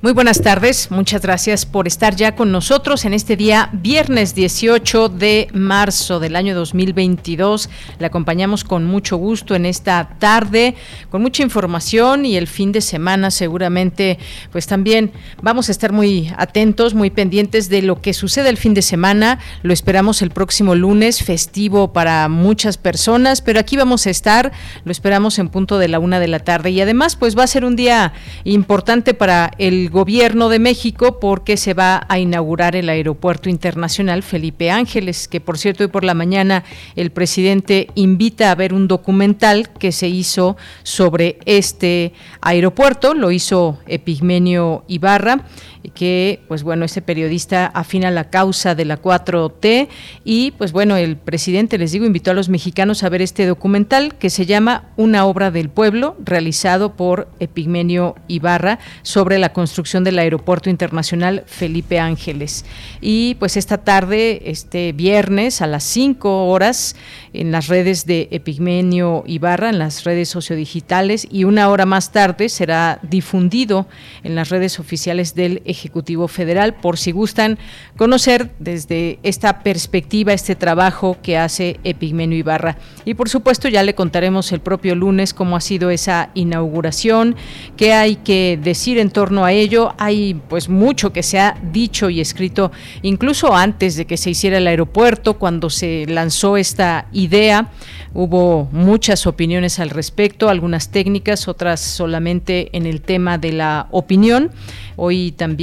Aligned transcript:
Muy 0.00 0.12
buenas 0.12 0.42
tardes, 0.42 0.92
muchas 0.92 1.22
gracias 1.22 1.66
por 1.66 1.88
estar 1.88 2.14
ya 2.14 2.36
con 2.36 2.52
nosotros 2.52 3.04
en 3.04 3.14
este 3.14 3.36
día 3.36 3.68
viernes 3.72 4.32
18 4.32 5.08
de 5.08 5.48
marzo 5.52 6.20
del 6.20 6.36
año 6.36 6.54
2022. 6.54 7.68
Le 7.98 8.06
acompañamos 8.06 8.62
con 8.62 8.84
mucho 8.84 9.16
gusto 9.16 9.56
en 9.56 9.66
esta 9.66 10.10
tarde, 10.20 10.76
con 11.10 11.20
mucha 11.20 11.42
información 11.42 12.26
y 12.26 12.36
el 12.36 12.46
fin 12.46 12.70
de 12.70 12.80
semana 12.80 13.32
seguramente 13.32 14.20
pues 14.52 14.68
también 14.68 15.10
vamos 15.42 15.68
a 15.68 15.72
estar 15.72 15.90
muy 15.90 16.32
atentos, 16.36 16.94
muy 16.94 17.10
pendientes 17.10 17.68
de 17.68 17.82
lo 17.82 18.00
que 18.00 18.14
sucede 18.14 18.50
el 18.50 18.56
fin 18.56 18.74
de 18.74 18.82
semana. 18.82 19.40
Lo 19.64 19.72
esperamos 19.72 20.22
el 20.22 20.30
próximo 20.30 20.76
lunes, 20.76 21.24
festivo 21.24 21.92
para 21.92 22.28
muchas 22.28 22.78
personas, 22.78 23.42
pero 23.42 23.58
aquí 23.58 23.76
vamos 23.76 24.06
a 24.06 24.10
estar, 24.10 24.52
lo 24.84 24.92
esperamos 24.92 25.40
en 25.40 25.48
punto 25.48 25.76
de 25.76 25.88
la 25.88 25.98
una 25.98 26.20
de 26.20 26.28
la 26.28 26.38
tarde 26.38 26.70
y 26.70 26.80
además 26.80 27.16
pues 27.16 27.36
va 27.36 27.42
a 27.42 27.48
ser 27.48 27.64
un 27.64 27.74
día 27.74 28.12
importante 28.44 29.12
para 29.12 29.50
el 29.58 29.87
Gobierno 29.90 30.48
de 30.48 30.58
México 30.58 31.20
porque 31.20 31.56
se 31.56 31.74
va 31.74 32.06
a 32.08 32.18
inaugurar 32.18 32.76
el 32.76 32.88
Aeropuerto 32.88 33.48
Internacional 33.48 34.22
Felipe 34.22 34.70
Ángeles, 34.70 35.28
que 35.28 35.40
por 35.40 35.58
cierto 35.58 35.84
hoy 35.84 35.90
por 35.90 36.04
la 36.04 36.14
mañana 36.14 36.64
el 36.96 37.10
presidente 37.10 37.88
invita 37.94 38.50
a 38.50 38.54
ver 38.54 38.74
un 38.74 38.88
documental 38.88 39.70
que 39.70 39.92
se 39.92 40.08
hizo 40.08 40.56
sobre 40.82 41.38
este 41.44 42.12
aeropuerto, 42.40 43.14
lo 43.14 43.30
hizo 43.30 43.78
Epigmenio 43.86 44.84
Ibarra 44.88 45.44
que 45.90 46.40
pues 46.48 46.62
bueno, 46.62 46.84
ese 46.84 47.02
periodista 47.02 47.66
afina 47.66 48.10
la 48.10 48.30
causa 48.30 48.74
de 48.74 48.84
la 48.84 49.00
4T 49.00 49.88
y 50.24 50.50
pues 50.52 50.72
bueno, 50.72 50.96
el 50.96 51.16
presidente, 51.16 51.78
les 51.78 51.92
digo, 51.92 52.06
invitó 52.06 52.30
a 52.30 52.34
los 52.34 52.48
mexicanos 52.48 53.02
a 53.02 53.08
ver 53.08 53.22
este 53.22 53.46
documental 53.46 54.16
que 54.16 54.30
se 54.30 54.46
llama 54.46 54.84
Una 54.96 55.24
obra 55.26 55.50
del 55.50 55.68
pueblo, 55.68 56.16
realizado 56.24 56.94
por 56.94 57.28
Epigmenio 57.40 58.16
Ibarra 58.28 58.78
sobre 59.02 59.38
la 59.38 59.52
construcción 59.52 60.04
del 60.04 60.18
Aeropuerto 60.18 60.70
Internacional 60.70 61.44
Felipe 61.46 61.98
Ángeles. 61.98 62.64
Y 63.00 63.36
pues 63.36 63.56
esta 63.56 63.78
tarde, 63.78 64.42
este 64.50 64.92
viernes 64.92 65.62
a 65.62 65.66
las 65.66 65.84
5 65.84 66.46
horas, 66.46 66.96
en 67.32 67.52
las 67.52 67.68
redes 67.68 68.06
de 68.06 68.28
Epigmenio 68.30 69.22
Ibarra, 69.26 69.70
en 69.70 69.78
las 69.78 70.04
redes 70.04 70.28
sociodigitales, 70.28 71.26
y 71.30 71.44
una 71.44 71.68
hora 71.68 71.86
más 71.86 72.12
tarde 72.12 72.48
será 72.48 72.98
difundido 73.02 73.86
en 74.22 74.34
las 74.34 74.48
redes 74.48 74.78
oficiales 74.80 75.34
del 75.34 75.62
Ejecutivo 75.78 76.26
Federal, 76.26 76.74
por 76.74 76.98
si 76.98 77.12
gustan 77.12 77.58
conocer 77.96 78.50
desde 78.58 79.18
esta 79.22 79.60
perspectiva 79.60 80.32
este 80.32 80.56
trabajo 80.56 81.16
que 81.22 81.38
hace 81.38 81.78
Epigmenio 81.84 82.38
Ibarra. 82.38 82.78
Y 83.04 83.14
por 83.14 83.28
supuesto 83.28 83.68
ya 83.68 83.82
le 83.82 83.94
contaremos 83.94 84.50
el 84.52 84.60
propio 84.60 84.94
lunes 84.94 85.34
cómo 85.34 85.56
ha 85.56 85.60
sido 85.60 85.90
esa 85.90 86.30
inauguración, 86.34 87.36
qué 87.76 87.92
hay 87.92 88.16
que 88.16 88.58
decir 88.60 88.98
en 88.98 89.10
torno 89.10 89.44
a 89.44 89.52
ello. 89.52 89.94
Hay 89.98 90.34
pues 90.48 90.68
mucho 90.68 91.12
que 91.12 91.22
se 91.22 91.38
ha 91.38 91.56
dicho 91.72 92.10
y 92.10 92.20
escrito 92.20 92.72
incluso 93.02 93.54
antes 93.54 93.96
de 93.96 94.06
que 94.06 94.16
se 94.16 94.30
hiciera 94.30 94.58
el 94.58 94.66
aeropuerto, 94.66 95.38
cuando 95.38 95.70
se 95.70 96.06
lanzó 96.06 96.56
esta 96.56 97.06
idea. 97.12 97.70
Hubo 98.14 98.68
muchas 98.72 99.26
opiniones 99.26 99.78
al 99.78 99.90
respecto, 99.90 100.48
algunas 100.48 100.90
técnicas, 100.90 101.46
otras 101.46 101.80
solamente 101.80 102.76
en 102.76 102.86
el 102.86 103.00
tema 103.02 103.38
de 103.38 103.52
la 103.52 103.86
opinión. 103.90 104.50
Hoy 104.96 105.32
también 105.32 105.57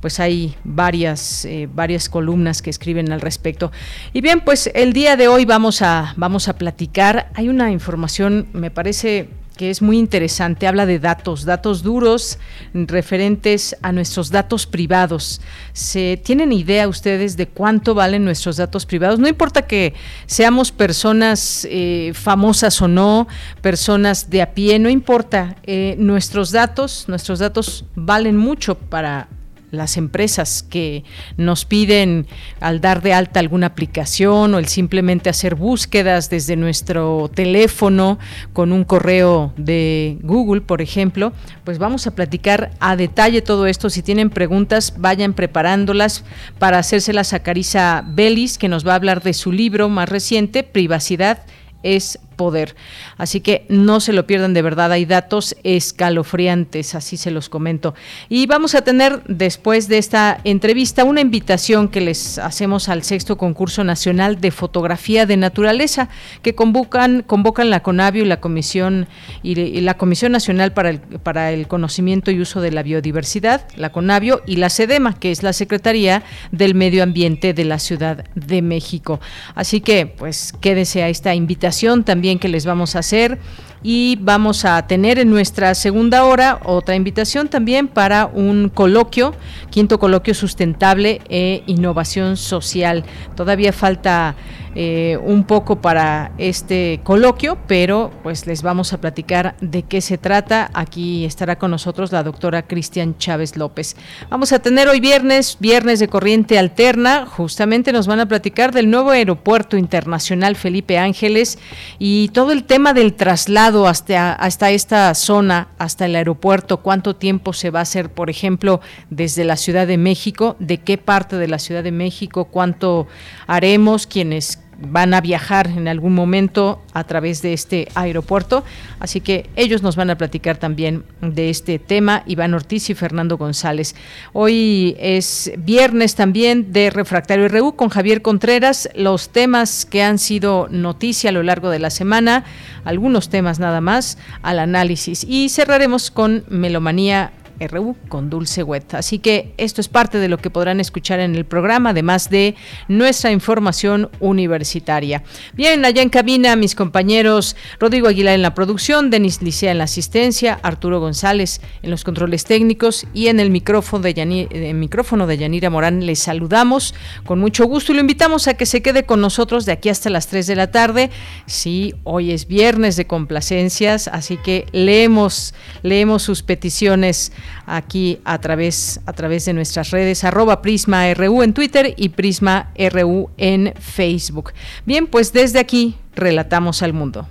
pues 0.00 0.20
hay 0.20 0.54
varias, 0.64 1.44
eh, 1.44 1.68
varias 1.72 2.08
columnas 2.08 2.62
que 2.62 2.70
escriben 2.70 3.12
al 3.12 3.20
respecto. 3.20 3.72
Y 4.12 4.20
bien, 4.20 4.40
pues 4.40 4.70
el 4.74 4.92
día 4.92 5.16
de 5.16 5.28
hoy 5.28 5.44
vamos 5.44 5.82
a, 5.82 6.14
vamos 6.16 6.48
a 6.48 6.56
platicar. 6.56 7.30
Hay 7.34 7.48
una 7.48 7.70
información, 7.70 8.46
me 8.52 8.70
parece 8.70 9.28
que 9.56 9.70
es 9.70 9.82
muy 9.82 9.98
interesante. 9.98 10.66
Habla 10.66 10.86
de 10.86 10.98
datos, 10.98 11.44
datos 11.44 11.82
duros 11.82 12.38
referentes 12.72 13.76
a 13.82 13.92
nuestros 13.92 14.30
datos 14.30 14.66
privados. 14.66 15.40
¿Se 15.72 16.20
tienen 16.22 16.52
idea 16.52 16.88
ustedes 16.88 17.36
de 17.36 17.46
cuánto 17.46 17.94
valen 17.94 18.24
nuestros 18.24 18.56
datos 18.56 18.84
privados? 18.86 19.18
No 19.18 19.28
importa 19.28 19.62
que 19.62 19.94
seamos 20.26 20.72
personas 20.72 21.66
eh, 21.70 22.12
famosas 22.14 22.80
o 22.82 22.88
no, 22.88 23.28
personas 23.60 24.30
de 24.30 24.42
a 24.42 24.54
pie, 24.54 24.78
no 24.78 24.88
importa. 24.88 25.56
Eh, 25.64 25.94
nuestros 25.98 26.50
datos, 26.50 27.04
nuestros 27.08 27.38
datos 27.38 27.84
valen 27.94 28.36
mucho 28.36 28.74
para 28.76 29.28
las 29.74 29.96
empresas 29.96 30.62
que 30.62 31.04
nos 31.36 31.64
piden 31.64 32.26
al 32.60 32.80
dar 32.80 33.02
de 33.02 33.12
alta 33.12 33.40
alguna 33.40 33.66
aplicación 33.68 34.54
o 34.54 34.58
el 34.58 34.66
simplemente 34.66 35.30
hacer 35.30 35.54
búsquedas 35.54 36.30
desde 36.30 36.56
nuestro 36.56 37.30
teléfono 37.34 38.18
con 38.52 38.72
un 38.72 38.84
correo 38.84 39.52
de 39.56 40.18
Google, 40.22 40.60
por 40.60 40.82
ejemplo, 40.82 41.32
pues 41.64 41.78
vamos 41.78 42.06
a 42.06 42.14
platicar 42.14 42.70
a 42.80 42.96
detalle 42.96 43.42
todo 43.42 43.66
esto. 43.66 43.90
Si 43.90 44.02
tienen 44.02 44.30
preguntas, 44.30 44.94
vayan 44.96 45.32
preparándolas 45.34 46.24
para 46.58 46.78
hacérselas 46.78 47.32
a 47.32 47.40
Carisa 47.40 48.04
Belis, 48.06 48.58
que 48.58 48.68
nos 48.68 48.86
va 48.86 48.92
a 48.92 48.96
hablar 48.96 49.22
de 49.22 49.32
su 49.32 49.52
libro 49.52 49.88
más 49.88 50.08
reciente, 50.08 50.62
Privacidad 50.62 51.44
es 51.84 52.18
poder. 52.36 52.76
Así 53.16 53.40
que 53.40 53.66
no 53.68 54.00
se 54.00 54.12
lo 54.12 54.26
pierdan 54.26 54.54
de 54.54 54.62
verdad, 54.62 54.92
hay 54.92 55.04
datos 55.04 55.56
escalofriantes, 55.64 56.94
así 56.94 57.16
se 57.16 57.30
los 57.30 57.48
comento. 57.48 57.94
Y 58.28 58.46
vamos 58.46 58.74
a 58.74 58.82
tener 58.82 59.22
después 59.26 59.88
de 59.88 59.98
esta 59.98 60.40
entrevista 60.44 61.04
una 61.04 61.20
invitación 61.20 61.88
que 61.88 62.00
les 62.00 62.38
hacemos 62.38 62.88
al 62.88 63.02
sexto 63.02 63.36
concurso 63.36 63.84
nacional 63.84 64.40
de 64.40 64.50
fotografía 64.50 65.26
de 65.26 65.36
naturaleza 65.36 66.08
que 66.42 66.54
convocan 66.54 67.22
convocan 67.26 67.70
la 67.70 67.82
CONAVIO 67.82 68.24
y 68.24 68.28
la 68.28 68.40
Comisión 68.40 69.06
y, 69.42 69.80
la 69.80 69.94
Comisión 69.94 70.32
Nacional 70.32 70.72
para 70.72 70.90
el, 70.90 71.00
para 71.00 71.52
el 71.52 71.68
Conocimiento 71.68 72.30
y 72.30 72.40
Uso 72.40 72.60
de 72.60 72.72
la 72.72 72.82
Biodiversidad, 72.82 73.66
la 73.76 73.92
CONAVIO 73.92 74.42
y 74.46 74.56
la 74.56 74.70
SEDEMA, 74.70 75.18
que 75.18 75.30
es 75.30 75.42
la 75.42 75.52
Secretaría 75.52 76.22
del 76.52 76.74
Medio 76.74 77.02
Ambiente 77.02 77.54
de 77.54 77.64
la 77.64 77.78
Ciudad 77.78 78.24
de 78.34 78.62
México. 78.62 79.20
Así 79.54 79.80
que 79.80 80.06
pues 80.06 80.52
quédese 80.60 81.02
a 81.02 81.08
esta 81.08 81.34
invitación 81.34 82.04
también 82.04 82.23
que 82.38 82.48
les 82.48 82.64
vamos 82.64 82.96
a 82.96 83.00
hacer 83.00 83.38
y 83.82 84.16
vamos 84.20 84.64
a 84.64 84.86
tener 84.86 85.18
en 85.18 85.28
nuestra 85.28 85.74
segunda 85.74 86.24
hora 86.24 86.58
otra 86.64 86.96
invitación 86.96 87.48
también 87.48 87.86
para 87.86 88.24
un 88.26 88.70
coloquio, 88.70 89.34
quinto 89.70 89.98
coloquio 89.98 90.32
sustentable 90.32 91.20
e 91.28 91.62
innovación 91.66 92.38
social. 92.38 93.04
Todavía 93.36 93.74
falta 93.74 94.36
eh, 94.74 95.18
un 95.22 95.44
poco 95.44 95.80
para 95.80 96.32
este 96.38 97.00
coloquio, 97.04 97.58
pero 97.66 98.10
pues 98.22 98.46
les 98.46 98.62
vamos 98.62 98.92
a 98.92 99.00
platicar 99.00 99.54
de 99.60 99.82
qué 99.82 100.00
se 100.00 100.18
trata. 100.18 100.70
Aquí 100.74 101.24
estará 101.24 101.56
con 101.56 101.70
nosotros 101.70 102.10
la 102.10 102.22
doctora 102.22 102.66
Cristian 102.66 103.16
Chávez 103.18 103.56
López. 103.56 103.96
Vamos 104.30 104.52
a 104.52 104.58
tener 104.58 104.88
hoy 104.88 104.98
viernes, 105.00 105.58
viernes 105.60 106.00
de 106.00 106.08
corriente 106.08 106.58
alterna. 106.58 107.24
Justamente 107.26 107.92
nos 107.92 108.06
van 108.06 108.20
a 108.20 108.26
platicar 108.26 108.72
del 108.72 108.90
nuevo 108.90 109.10
aeropuerto 109.10 109.76
internacional 109.76 110.56
Felipe 110.56 110.98
Ángeles 110.98 111.58
y 111.98 112.28
todo 112.28 112.50
el 112.50 112.64
tema 112.64 112.92
del 112.94 113.14
traslado 113.14 113.86
hasta, 113.86 114.32
hasta 114.32 114.70
esta 114.70 115.14
zona, 115.14 115.68
hasta 115.78 116.06
el 116.06 116.16
aeropuerto, 116.16 116.78
cuánto 116.78 117.14
tiempo 117.14 117.52
se 117.52 117.70
va 117.70 117.78
a 117.78 117.82
hacer, 117.82 118.10
por 118.10 118.28
ejemplo, 118.28 118.80
desde 119.10 119.44
la 119.44 119.56
Ciudad 119.56 119.86
de 119.86 119.98
México, 119.98 120.56
de 120.58 120.78
qué 120.78 120.98
parte 120.98 121.36
de 121.36 121.48
la 121.48 121.58
Ciudad 121.58 121.84
de 121.84 121.92
México, 121.92 122.46
cuánto 122.46 123.06
haremos, 123.46 124.06
quienes 124.06 124.63
van 124.78 125.14
a 125.14 125.20
viajar 125.20 125.68
en 125.68 125.88
algún 125.88 126.14
momento 126.14 126.82
a 126.92 127.04
través 127.04 127.42
de 127.42 127.52
este 127.52 127.88
aeropuerto. 127.94 128.64
Así 129.00 129.20
que 129.20 129.48
ellos 129.56 129.82
nos 129.82 129.96
van 129.96 130.10
a 130.10 130.18
platicar 130.18 130.56
también 130.56 131.04
de 131.20 131.50
este 131.50 131.78
tema, 131.78 132.22
Iván 132.26 132.54
Ortiz 132.54 132.90
y 132.90 132.94
Fernando 132.94 133.36
González. 133.36 133.94
Hoy 134.32 134.96
es 134.98 135.52
viernes 135.58 136.14
también 136.14 136.72
de 136.72 136.90
Refractario 136.90 137.48
RU 137.48 137.76
con 137.76 137.88
Javier 137.88 138.22
Contreras. 138.22 138.88
Los 138.94 139.30
temas 139.30 139.86
que 139.86 140.02
han 140.02 140.18
sido 140.18 140.68
noticia 140.70 141.30
a 141.30 141.32
lo 141.32 141.42
largo 141.42 141.70
de 141.70 141.78
la 141.78 141.90
semana, 141.90 142.44
algunos 142.84 143.28
temas 143.28 143.58
nada 143.58 143.80
más 143.80 144.18
al 144.42 144.58
análisis. 144.58 145.24
Y 145.24 145.48
cerraremos 145.48 146.10
con 146.10 146.44
Melomanía 146.48 147.32
RU 147.60 147.96
con 148.08 148.30
Dulce 148.30 148.62
Wet. 148.62 148.94
Así 148.94 149.18
que 149.18 149.54
esto 149.56 149.80
es 149.80 149.88
parte 149.88 150.18
de 150.18 150.28
lo 150.28 150.38
que 150.38 150.50
podrán 150.50 150.80
escuchar 150.80 151.20
en 151.20 151.34
el 151.34 151.44
programa, 151.44 151.90
además 151.90 152.30
de 152.30 152.54
nuestra 152.88 153.30
información 153.30 154.10
universitaria. 154.20 155.22
Bien, 155.54 155.84
allá 155.84 156.02
en 156.02 156.08
cabina, 156.08 156.56
mis 156.56 156.74
compañeros 156.74 157.56
Rodrigo 157.78 158.08
Aguilar 158.08 158.34
en 158.34 158.42
la 158.42 158.54
producción, 158.54 159.10
Denis 159.10 159.42
Licea 159.42 159.72
en 159.72 159.78
la 159.78 159.84
asistencia, 159.84 160.58
Arturo 160.62 161.00
González 161.00 161.60
en 161.82 161.90
los 161.90 162.04
controles 162.04 162.44
técnicos 162.44 163.06
y 163.12 163.28
en 163.28 163.40
el 163.40 163.50
micrófono 163.50 164.02
de, 164.02 164.14
Yanira, 164.14 164.72
micrófono 164.74 165.26
de 165.26 165.38
Yanira 165.38 165.70
Morán 165.70 166.06
les 166.06 166.18
saludamos 166.20 166.94
con 167.24 167.38
mucho 167.38 167.66
gusto 167.66 167.92
y 167.92 167.94
lo 167.96 168.00
invitamos 168.00 168.48
a 168.48 168.54
que 168.54 168.66
se 168.66 168.82
quede 168.82 169.04
con 169.04 169.20
nosotros 169.20 169.66
de 169.66 169.72
aquí 169.72 169.88
hasta 169.88 170.10
las 170.10 170.26
3 170.28 170.46
de 170.46 170.56
la 170.56 170.70
tarde. 170.70 171.10
Sí, 171.46 171.94
hoy 172.04 172.32
es 172.32 172.46
viernes 172.46 172.96
de 172.96 173.06
complacencias, 173.06 174.08
así 174.08 174.36
que 174.36 174.66
leemos, 174.72 175.54
leemos 175.82 176.22
sus 176.22 176.42
peticiones 176.42 177.32
aquí 177.66 178.20
a 178.24 178.38
través, 178.38 179.00
a 179.06 179.12
través 179.12 179.44
de 179.44 179.52
nuestras 179.52 179.90
redes, 179.90 180.24
arroba 180.24 180.62
Prisma 180.62 181.12
RU 181.14 181.42
en 181.42 181.52
Twitter 181.54 181.94
y 181.96 182.10
Prisma 182.10 182.70
RU 182.90 183.30
en 183.36 183.74
Facebook. 183.78 184.52
Bien, 184.86 185.06
pues 185.06 185.32
desde 185.32 185.58
aquí 185.58 185.96
relatamos 186.14 186.82
al 186.82 186.92
mundo. 186.92 187.28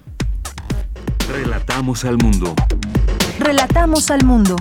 Relatamos 1.30 2.06
al 2.06 2.18
mundo. 2.18 2.54
Relatamos 3.40 4.12
al 4.12 4.24
mundo. 4.24 4.56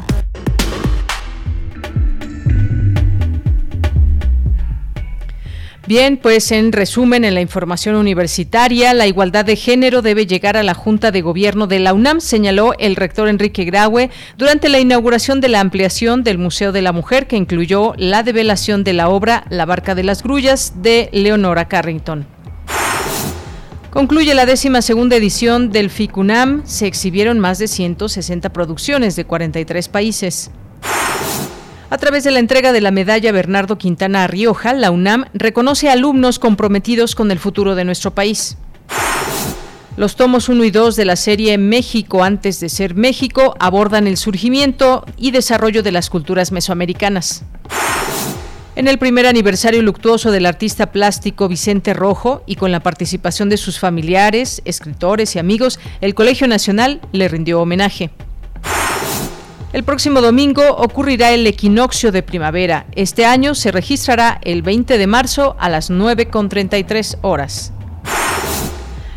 Bien, 5.95 6.17
pues 6.17 6.53
en 6.53 6.73
resumen, 6.73 7.23
en 7.23 7.35
la 7.35 7.43
información 7.43 7.97
universitaria, 7.97 8.95
la 8.95 9.07
igualdad 9.07 9.45
de 9.45 9.57
género 9.57 10.01
debe 10.01 10.25
llegar 10.25 10.57
a 10.57 10.63
la 10.63 10.73
Junta 10.73 11.11
de 11.11 11.21
Gobierno 11.21 11.67
de 11.67 11.81
la 11.81 11.93
UNAM, 11.93 12.23
señaló 12.23 12.73
el 12.79 12.97
rector 12.97 13.29
Enrique 13.29 13.67
Graue 13.67 14.09
durante 14.39 14.71
la 14.71 14.81
inauguración 14.81 15.43
de 15.43 15.51
la 15.51 15.61
ampliación 15.61 16.25
del 16.25 16.39
Museo 16.39 16.73
de 16.73 16.81
la 16.81 16.93
Mujer, 16.93 17.27
que 17.27 17.37
incluyó 17.37 17.93
la 17.99 18.23
develación 18.23 18.85
de 18.85 18.95
la 18.95 19.11
obra 19.11 19.45
La 19.51 19.67
Barca 19.67 19.95
de 19.95 20.03
las 20.03 20.23
Grullas 20.23 20.81
de 20.81 21.11
Leonora 21.13 21.69
Carrington. 21.69 22.27
Concluye 23.91 24.33
la 24.33 24.47
décima 24.47 24.81
segunda 24.81 25.17
edición 25.17 25.73
del 25.73 25.91
FICUNAM. 25.91 26.63
Se 26.65 26.87
exhibieron 26.87 27.39
más 27.39 27.59
de 27.59 27.69
160 27.69 28.51
producciones 28.55 29.15
de 29.15 29.27
43 29.27 29.89
países. 29.91 30.51
A 31.93 31.99
través 31.99 32.25
de 32.25 32.31
la 32.31 32.39
entrega 32.39 32.73
de 32.73 32.81
la 32.81 32.91
medalla 32.91 33.33
Bernardo 33.33 33.77
Quintana 33.77 34.27
Rioja, 34.27 34.73
la 34.73 34.91
UNAM 34.91 35.27
reconoce 35.35 35.91
a 35.91 35.93
alumnos 35.93 36.39
comprometidos 36.39 37.15
con 37.15 37.31
el 37.31 37.39
futuro 37.39 37.75
de 37.75 37.85
nuestro 37.85 38.15
país. 38.15 38.57
Los 39.99 40.17
tomos 40.17 40.49
1 40.49 40.65
y 40.65 40.71
2 40.71 40.97
de 40.97 41.05
la 41.05 41.17
serie 41.17 41.59
México 41.59 42.25
antes 42.25 42.61
de 42.61 42.71
ser 42.71 42.95
México 42.95 43.55
abordan 43.61 44.07
el 44.07 44.17
surgimiento 44.17 45.05
y 45.19 45.33
desarrollo 45.33 45.83
de 45.83 45.93
las 45.93 46.09
culturas 46.09 46.51
mesoamericanas. 46.51 47.45
En 48.75 48.89
el 48.89 48.97
primer 48.97 49.27
aniversario 49.27 49.83
luctuoso 49.83 50.31
del 50.31 50.47
artista 50.47 50.93
plástico 50.93 51.47
Vicente 51.47 51.93
Rojo 51.93 52.43
y 52.47 52.57
con 52.57 52.73
la 52.73 52.81
participación 52.81 53.51
de 53.51 53.59
sus 53.59 53.79
familiares, 53.79 54.63
escritores 54.65 55.37
y 55.37 55.41
amigos, 55.41 55.79
el 56.01 56.15
Colegio 56.15 56.49
Nacional 56.49 57.03
le 57.13 57.29
rindió 57.29 57.61
homenaje. 57.61 58.09
El 59.73 59.85
próximo 59.85 60.21
domingo 60.21 60.63
ocurrirá 60.77 61.31
el 61.31 61.47
equinoccio 61.47 62.13
de 62.13 62.23
primavera. 62.23 62.85
Este 62.95 63.25
año 63.25 63.55
se 63.55 63.73
registrará 63.73 64.39
el 64.43 64.61
20 64.61 64.99
de 64.99 65.07
marzo 65.07 65.57
a 65.59 65.71
las 65.71 65.91
9.33 65.91 67.17
horas. 67.23 67.73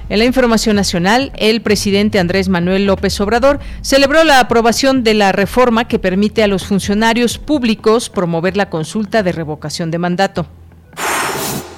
En 0.07 0.19
la 0.19 0.24
información 0.24 0.78
nacional, 0.78 1.34
el 1.36 1.62
presidente 1.62 2.19
Andrés 2.19 2.48
Manuel 2.48 2.86
López 2.86 3.19
Obrador 3.19 3.60
celebró 3.81 4.24
la 4.24 4.40
aprobación 4.40 5.04
de 5.04 5.16
la 5.16 5.34
reforma 5.34 5.90
que 5.90 6.00
permite 6.00 6.42
a 6.42 6.48
los 6.48 6.66
funcionarios 6.66 7.38
públicos 7.38 8.10
promover 8.10 8.56
la 8.56 8.69
consulta 8.69 9.24
de 9.24 9.34
revocación 9.34 9.92
de 9.92 9.98
mandato 9.98 10.48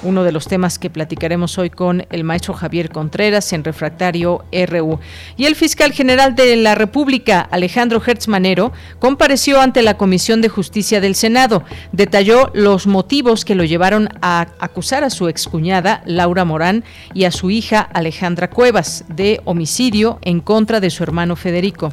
uno 0.02 0.24
de 0.24 0.32
los 0.32 0.46
temas 0.46 0.78
que 0.78 0.90
platicaremos 0.90 1.58
hoy 1.58 1.70
con 1.70 2.06
el 2.10 2.24
maestro 2.24 2.54
Javier 2.54 2.90
Contreras 2.90 3.52
en 3.52 3.64
Refractario 3.64 4.44
RU. 4.52 5.00
Y 5.36 5.46
el 5.46 5.56
fiscal 5.56 5.92
general 5.92 6.34
de 6.34 6.56
la 6.56 6.74
República, 6.74 7.40
Alejandro 7.40 8.02
Hertz 8.04 8.28
Manero, 8.28 8.72
compareció 8.98 9.60
ante 9.60 9.82
la 9.82 9.96
Comisión 9.96 10.40
de 10.40 10.48
Justicia 10.48 11.00
del 11.00 11.14
Senado. 11.14 11.64
Detalló 11.92 12.50
los 12.54 12.86
motivos 12.86 13.44
que 13.44 13.54
lo 13.54 13.64
llevaron 13.64 14.08
a 14.22 14.48
acusar 14.58 15.04
a 15.04 15.10
su 15.10 15.28
excuñada, 15.28 16.02
Laura 16.06 16.44
Morán, 16.44 16.84
y 17.14 17.24
a 17.24 17.30
su 17.30 17.50
hija, 17.50 17.80
Alejandra 17.80 18.50
Cuevas, 18.50 19.04
de 19.08 19.40
homicidio 19.44 20.18
en 20.22 20.40
contra 20.40 20.80
de 20.80 20.90
su 20.90 21.02
hermano 21.02 21.36
Federico. 21.36 21.92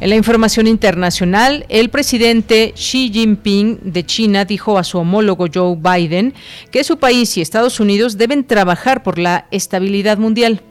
En 0.00 0.10
la 0.10 0.16
información 0.16 0.68
internacional, 0.68 1.66
el 1.68 1.90
presidente 1.90 2.72
Xi 2.76 3.10
Jinping 3.12 3.80
de 3.82 4.06
China 4.06 4.44
dijo 4.44 4.78
a 4.78 4.84
su 4.84 4.98
homólogo 4.98 5.46
Joe 5.52 5.76
Biden 5.76 6.34
que 6.70 6.84
su 6.84 6.98
país 6.98 7.36
y 7.36 7.40
Estados 7.40 7.80
Unidos 7.80 8.16
deben 8.16 8.46
trabajar 8.46 9.02
por 9.02 9.18
la 9.18 9.48
estabilidad 9.50 10.18
mundial. 10.18 10.62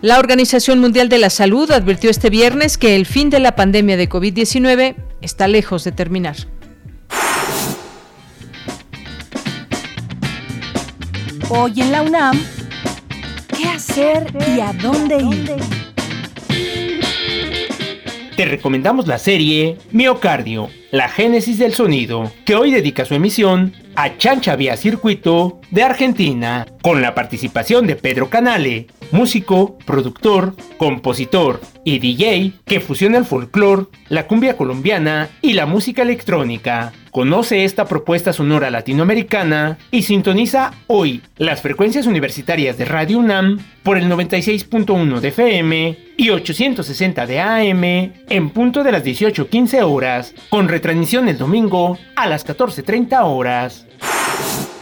La 0.00 0.18
Organización 0.18 0.80
Mundial 0.80 1.10
de 1.10 1.18
la 1.18 1.28
Salud 1.28 1.70
advirtió 1.70 2.08
este 2.10 2.30
viernes 2.30 2.78
que 2.78 2.96
el 2.96 3.04
fin 3.04 3.28
de 3.28 3.40
la 3.40 3.54
pandemia 3.56 3.98
de 3.98 4.08
COVID-19 4.08 4.96
está 5.20 5.46
lejos 5.46 5.84
de 5.84 5.92
terminar. 5.92 6.36
Hoy 11.50 11.82
en 11.82 11.92
la 11.92 12.02
UNAM, 12.02 12.40
¿qué 13.54 13.68
hacer 13.68 14.32
y 14.56 14.60
a 14.60 14.72
dónde 14.72 15.18
ir? 15.18 15.81
Te 18.42 18.48
recomendamos 18.48 19.06
la 19.06 19.18
serie 19.18 19.76
Miocardio, 19.92 20.68
la 20.92 21.08
génesis 21.08 21.58
del 21.58 21.72
sonido, 21.72 22.30
que 22.44 22.54
hoy 22.54 22.70
dedica 22.70 23.06
su 23.06 23.14
emisión 23.14 23.72
a 23.96 24.18
Chancha 24.18 24.56
Vía 24.56 24.76
Circuito 24.76 25.60
de 25.70 25.82
Argentina, 25.82 26.66
con 26.82 27.00
la 27.00 27.14
participación 27.14 27.86
de 27.86 27.96
Pedro 27.96 28.28
Canale, 28.28 28.88
músico, 29.10 29.78
productor, 29.86 30.54
compositor 30.76 31.60
y 31.84 31.98
DJ 31.98 32.52
que 32.66 32.80
fusiona 32.80 33.18
el 33.18 33.24
folclore, 33.24 33.86
la 34.08 34.26
cumbia 34.26 34.56
colombiana 34.56 35.30
y 35.40 35.54
la 35.54 35.66
música 35.66 36.02
electrónica. 36.02 36.92
Conoce 37.10 37.64
esta 37.64 37.84
propuesta 37.84 38.32
sonora 38.32 38.70
latinoamericana 38.70 39.76
y 39.90 40.02
sintoniza 40.02 40.72
hoy 40.86 41.20
las 41.36 41.60
frecuencias 41.60 42.06
universitarias 42.06 42.78
de 42.78 42.86
Radio 42.86 43.18
UNAM 43.18 43.58
por 43.82 43.98
el 43.98 44.10
96.1 44.10 45.20
de 45.20 45.28
FM 45.28 45.98
y 46.16 46.30
860 46.30 47.26
de 47.26 47.40
AM 47.40 47.84
en 47.84 48.50
punto 48.50 48.82
de 48.82 48.92
las 48.92 49.04
18.15 49.04 49.82
horas, 49.82 50.34
con 50.48 50.68
retransmisión 50.82 51.28
el 51.28 51.38
domingo 51.38 51.96
a 52.16 52.26
las 52.26 52.44
14.30 52.44 53.20
horas. 53.24 53.86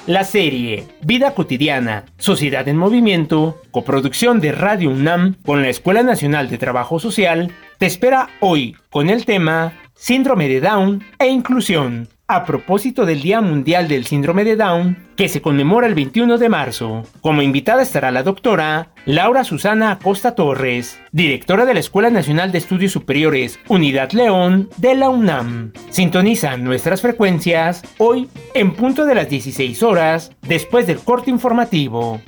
La 0.07 0.25
serie 0.25 0.89
Vida 1.03 1.35
cotidiana, 1.35 2.07
Sociedad 2.17 2.67
en 2.69 2.79
Movimiento, 2.79 3.61
coproducción 3.71 4.41
de 4.41 4.53
Radio 4.53 4.89
UNAM 4.89 5.37
con 5.45 5.61
la 5.61 5.69
Escuela 5.69 6.03
Nacional 6.03 6.49
de 6.49 6.57
Trabajo 6.57 7.01
Social, 7.01 7.53
te 7.77 7.85
espera 7.85 8.31
hoy 8.41 8.79
con 8.89 9.11
el 9.11 9.27
tema 9.27 9.75
Síndrome 9.95 10.49
de 10.49 10.63
Down 10.63 11.05
e 11.19 11.29
Inclusión 11.29 12.09
a 12.35 12.45
propósito 12.45 13.07
del 13.07 13.23
Día 13.23 13.41
Mundial 13.41 13.89
del 13.89 14.07
Síndrome 14.07 14.45
de 14.45 14.55
Down, 14.55 14.97
que 15.17 15.29
se 15.29 15.43
conmemora 15.43 15.89
el 15.89 15.97
21 15.97 16.39
de 16.39 16.49
marzo. 16.49 17.03
Como 17.21 17.43
invitada 17.43 17.83
estará 17.83 18.13
la 18.13 18.23
doctora 18.23 18.91
Laura 19.05 19.43
Susana 19.43 19.91
Acosta 19.91 20.37
Torres, 20.37 21.01
directora 21.11 21.65
de 21.65 21.75
la 21.75 21.81
Escuela 21.81 22.09
Nacional 22.09 22.53
de 22.53 22.59
Estudios 22.59 22.93
Superiores 22.93 23.59
Unidad 23.67 24.13
León 24.13 24.71
de 24.77 24.95
la 24.95 25.09
UNAM. 25.09 25.73
Sintoniza 25.91 26.57
nuestras 26.57 27.01
frecuencias 27.01 27.83
hoy 27.99 28.29
en 28.55 28.75
punto 28.75 29.07
de 29.07 29.17
las 29.17 29.29
16 29.29 29.83
horas 29.83 30.31
después 30.43 30.87
del 30.87 31.01
corte 31.01 31.31
informativo. 31.31 32.21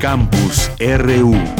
Campus 0.01 0.71
RU 0.79 1.60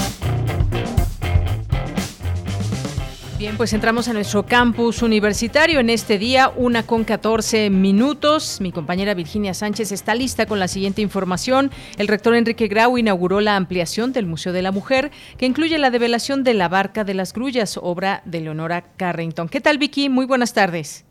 Bien, 3.41 3.57
pues 3.57 3.73
entramos 3.73 4.07
a 4.07 4.13
nuestro 4.13 4.45
campus 4.45 5.03
universitario 5.03 5.81
en 5.81 5.89
este 5.89 6.19
día, 6.19 6.51
una 6.57 6.87
con 6.87 7.05
14 7.05 7.71
minutos. 7.71 8.61
Mi 8.61 8.71
compañera 8.71 9.15
Virginia 9.15 9.55
Sánchez 9.55 9.93
está 9.93 10.15
lista 10.15 10.45
con 10.45 10.59
la 10.59 10.69
siguiente 10.69 11.01
información. 11.01 11.71
El 11.97 12.07
rector 12.07 12.35
Enrique 12.35 12.69
Grau 12.69 12.99
inauguró 12.99 13.41
la 13.41 13.57
ampliación 13.57 14.13
del 14.13 14.27
Museo 14.27 14.53
de 14.53 14.61
la 14.61 14.73
Mujer, 14.73 15.11
que 15.39 15.47
incluye 15.47 15.79
la 15.79 15.89
develación 15.89 16.45
de 16.45 16.53
la 16.53 16.69
Barca 16.69 17.03
de 17.03 17.15
las 17.15 17.33
Grullas, 17.33 17.79
obra 17.79 18.21
de 18.27 18.43
Leonora 18.43 18.83
Carrington. 18.99 19.49
¿Qué 19.49 19.63
tal, 19.63 19.79
Vicky? 19.79 20.11
Muy 20.11 20.27
buenas 20.27 20.53
tardes. 20.53 21.07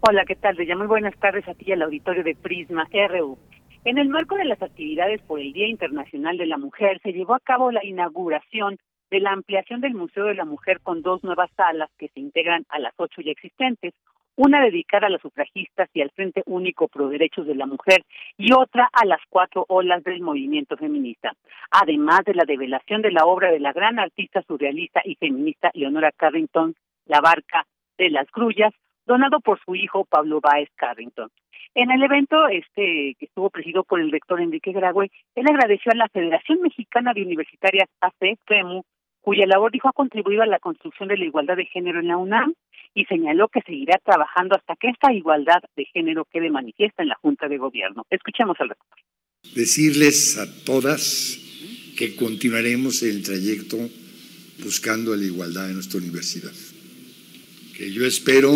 Hola, 0.00 0.24
¿qué 0.26 0.36
tal? 0.36 0.56
Ya 0.66 0.74
muy 0.74 0.86
buenas 0.86 1.18
tardes 1.18 1.46
a 1.48 1.52
ti 1.52 1.70
al 1.70 1.82
auditorio 1.82 2.24
de 2.24 2.34
Prisma 2.34 2.88
RU. 3.10 3.36
En 3.84 3.98
el 3.98 4.08
marco 4.08 4.36
de 4.36 4.46
las 4.46 4.62
actividades 4.62 5.20
por 5.20 5.38
el 5.38 5.52
Día 5.52 5.68
Internacional 5.68 6.38
de 6.38 6.46
la 6.46 6.56
Mujer, 6.56 6.98
se 7.02 7.12
llevó 7.12 7.34
a 7.34 7.40
cabo 7.40 7.70
la 7.70 7.84
inauguración 7.84 8.78
de 9.10 9.20
la 9.20 9.32
ampliación 9.32 9.80
del 9.80 9.94
Museo 9.94 10.24
de 10.24 10.34
la 10.34 10.44
Mujer 10.44 10.80
con 10.80 11.02
dos 11.02 11.22
nuevas 11.24 11.50
salas 11.56 11.90
que 11.98 12.08
se 12.08 12.20
integran 12.20 12.64
a 12.68 12.78
las 12.78 12.92
ocho 12.96 13.22
ya 13.22 13.30
existentes, 13.30 13.94
una 14.36 14.62
dedicada 14.62 15.08
a 15.08 15.10
las 15.10 15.20
sufragistas 15.20 15.88
y 15.92 16.00
al 16.00 16.10
Frente 16.10 16.42
Único 16.46 16.86
Pro 16.86 17.08
Derechos 17.08 17.46
de 17.46 17.56
la 17.56 17.66
Mujer 17.66 18.04
y 18.36 18.52
otra 18.52 18.88
a 18.92 19.04
las 19.04 19.20
cuatro 19.28 19.64
olas 19.68 20.04
del 20.04 20.20
movimiento 20.20 20.76
feminista, 20.76 21.32
además 21.72 22.20
de 22.24 22.34
la 22.34 22.44
develación 22.44 23.02
de 23.02 23.10
la 23.10 23.24
obra 23.24 23.50
de 23.50 23.58
la 23.58 23.72
gran 23.72 23.98
artista 23.98 24.42
surrealista 24.42 25.00
y 25.04 25.16
feminista 25.16 25.72
Leonora 25.74 26.12
Carrington, 26.12 26.74
La 27.06 27.20
Barca 27.20 27.66
de 27.98 28.10
las 28.10 28.30
Grullas, 28.30 28.72
donado 29.06 29.40
por 29.40 29.58
su 29.64 29.74
hijo 29.74 30.04
Pablo 30.04 30.40
Báez 30.40 30.68
Carrington. 30.76 31.30
En 31.74 31.90
el 31.90 32.02
evento 32.02 32.46
este 32.48 33.16
que 33.18 33.26
estuvo 33.26 33.50
presidido 33.50 33.82
por 33.82 34.00
el 34.00 34.12
rector 34.12 34.40
Enrique 34.40 34.72
Graue, 34.72 35.10
él 35.34 35.46
agradeció 35.48 35.92
a 35.92 35.96
la 35.96 36.08
Federación 36.08 36.60
Mexicana 36.60 37.12
de 37.12 37.22
Universitarias 37.22 37.88
AC, 38.00 38.38
FEMU, 38.46 38.84
cuya 39.28 39.44
labor 39.44 39.70
dijo 39.70 39.90
ha 39.90 39.92
contribuido 39.92 40.40
a 40.40 40.46
la 40.46 40.58
construcción 40.58 41.10
de 41.10 41.18
la 41.18 41.26
igualdad 41.26 41.54
de 41.54 41.66
género 41.66 42.00
en 42.00 42.08
la 42.08 42.16
UNAM 42.16 42.54
y 42.94 43.04
señaló 43.04 43.48
que 43.48 43.60
seguirá 43.60 44.00
trabajando 44.02 44.56
hasta 44.56 44.74
que 44.76 44.88
esta 44.88 45.12
igualdad 45.12 45.60
de 45.76 45.84
género 45.84 46.26
quede 46.32 46.48
manifiesta 46.48 47.02
en 47.02 47.10
la 47.10 47.14
Junta 47.16 47.46
de 47.46 47.58
Gobierno. 47.58 48.06
Escuchemos 48.08 48.56
al 48.58 48.70
rector. 48.70 48.98
Decirles 49.54 50.38
a 50.38 50.64
todas 50.64 51.38
que 51.98 52.16
continuaremos 52.16 53.02
el 53.02 53.22
trayecto 53.22 53.76
buscando 54.64 55.14
la 55.14 55.26
igualdad 55.26 55.68
en 55.68 55.74
nuestra 55.74 56.00
universidad. 56.00 56.54
Que 57.76 57.92
yo 57.92 58.06
espero 58.06 58.50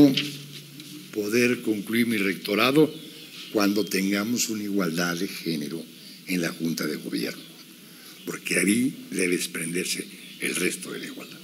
poder 1.13 1.61
concluir 1.61 2.07
mi 2.07 2.17
rectorado 2.17 2.91
cuando 3.53 3.85
tengamos 3.85 4.49
una 4.49 4.63
igualdad 4.63 5.19
de 5.19 5.29
género 5.29 5.83
en 6.29 6.41
la 6.41 6.49
Junta 6.49 6.87
de 6.87 6.97
Gobierno, 6.97 7.43
porque 8.25 8.59
ahí 8.59 9.07
debe 9.11 9.37
desprenderse 9.37 10.22
el 10.43 10.57
resto 10.57 10.91
de 10.91 10.99
la 10.99 11.07
igualdad. 11.07 11.39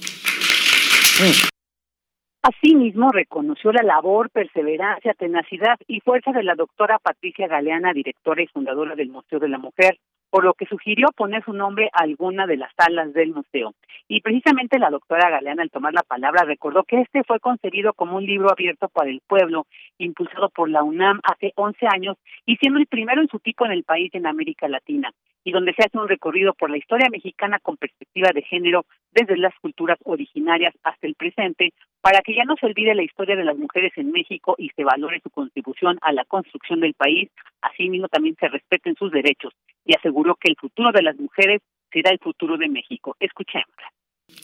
Asimismo, 2.41 3.09
reconoció 3.11 3.71
la 3.71 3.83
labor, 3.83 4.29
perseverancia, 4.29 5.13
tenacidad 5.13 5.77
y 5.87 5.99
fuerza 6.01 6.31
de 6.31 6.43
la 6.43 6.55
doctora 6.55 6.99
Patricia 6.99 7.47
Galeana, 7.47 7.93
directora 7.93 8.41
y 8.41 8.47
fundadora 8.47 8.95
del 8.95 9.09
Museo 9.09 9.39
de 9.39 9.49
la 9.49 9.57
Mujer, 9.57 9.97
por 10.29 10.43
lo 10.43 10.53
que 10.53 10.65
sugirió 10.65 11.07
poner 11.15 11.43
su 11.43 11.53
nombre 11.53 11.89
a 11.93 12.03
alguna 12.03 12.45
de 12.45 12.57
las 12.57 12.71
salas 12.75 13.13
del 13.13 13.33
museo. 13.33 13.73
Y 14.07 14.21
precisamente 14.21 14.79
la 14.79 14.89
doctora 14.89 15.29
Galeana, 15.29 15.63
al 15.63 15.71
tomar 15.71 15.93
la 15.93 16.03
palabra, 16.03 16.43
recordó 16.43 16.83
que 16.83 17.01
este 17.01 17.23
fue 17.23 17.39
concebido 17.39 17.93
como 17.93 18.17
un 18.17 18.25
libro 18.25 18.51
abierto 18.51 18.89
para 18.89 19.09
el 19.09 19.21
pueblo, 19.27 19.65
impulsado 19.97 20.49
por 20.49 20.69
la 20.69 20.83
UNAM 20.83 21.19
hace 21.23 21.51
11 21.55 21.87
años 21.87 22.17
y 22.45 22.57
siendo 22.57 22.79
el 22.79 22.87
primero 22.87 23.21
en 23.21 23.27
su 23.27 23.39
tipo 23.39 23.65
en 23.65 23.71
el 23.71 23.83
país 23.83 24.13
en 24.13 24.27
América 24.27 24.67
Latina, 24.67 25.11
y 25.49 25.51
donde 25.51 25.73
se 25.73 25.83
hace 25.83 25.97
un 25.97 26.07
recorrido 26.07 26.53
por 26.53 26.69
la 26.69 26.77
historia 26.77 27.09
mexicana 27.09 27.57
con 27.57 27.75
perspectiva 27.75 28.29
de 28.31 28.43
género 28.43 28.85
desde 29.11 29.35
las 29.35 29.53
culturas 29.59 29.97
originarias 30.03 30.75
hasta 30.83 31.07
el 31.07 31.15
presente, 31.15 31.73
para 32.01 32.21
que 32.21 32.35
ya 32.35 32.43
no 32.43 32.55
se 32.55 32.67
olvide 32.67 32.93
la 32.93 33.01
historia 33.01 33.35
de 33.35 33.43
las 33.43 33.57
mujeres 33.57 33.91
en 33.95 34.11
México 34.11 34.53
y 34.59 34.69
se 34.75 34.83
valore 34.83 35.19
su 35.23 35.31
contribución 35.31 35.97
a 36.03 36.13
la 36.13 36.23
construcción 36.25 36.81
del 36.81 36.93
país, 36.93 37.31
asimismo 37.61 38.07
también 38.09 38.35
se 38.39 38.47
respeten 38.47 38.93
sus 38.93 39.11
derechos 39.11 39.51
y 39.85 39.95
aseguró 39.95 40.35
que 40.35 40.51
el 40.51 40.55
futuro 40.55 40.91
de 40.91 41.01
las 41.01 41.17
mujeres 41.17 41.61
será 41.91 42.11
el 42.11 42.19
futuro 42.19 42.55
de 42.55 42.69
México. 42.69 43.15
Escuchémosla. 43.19 43.91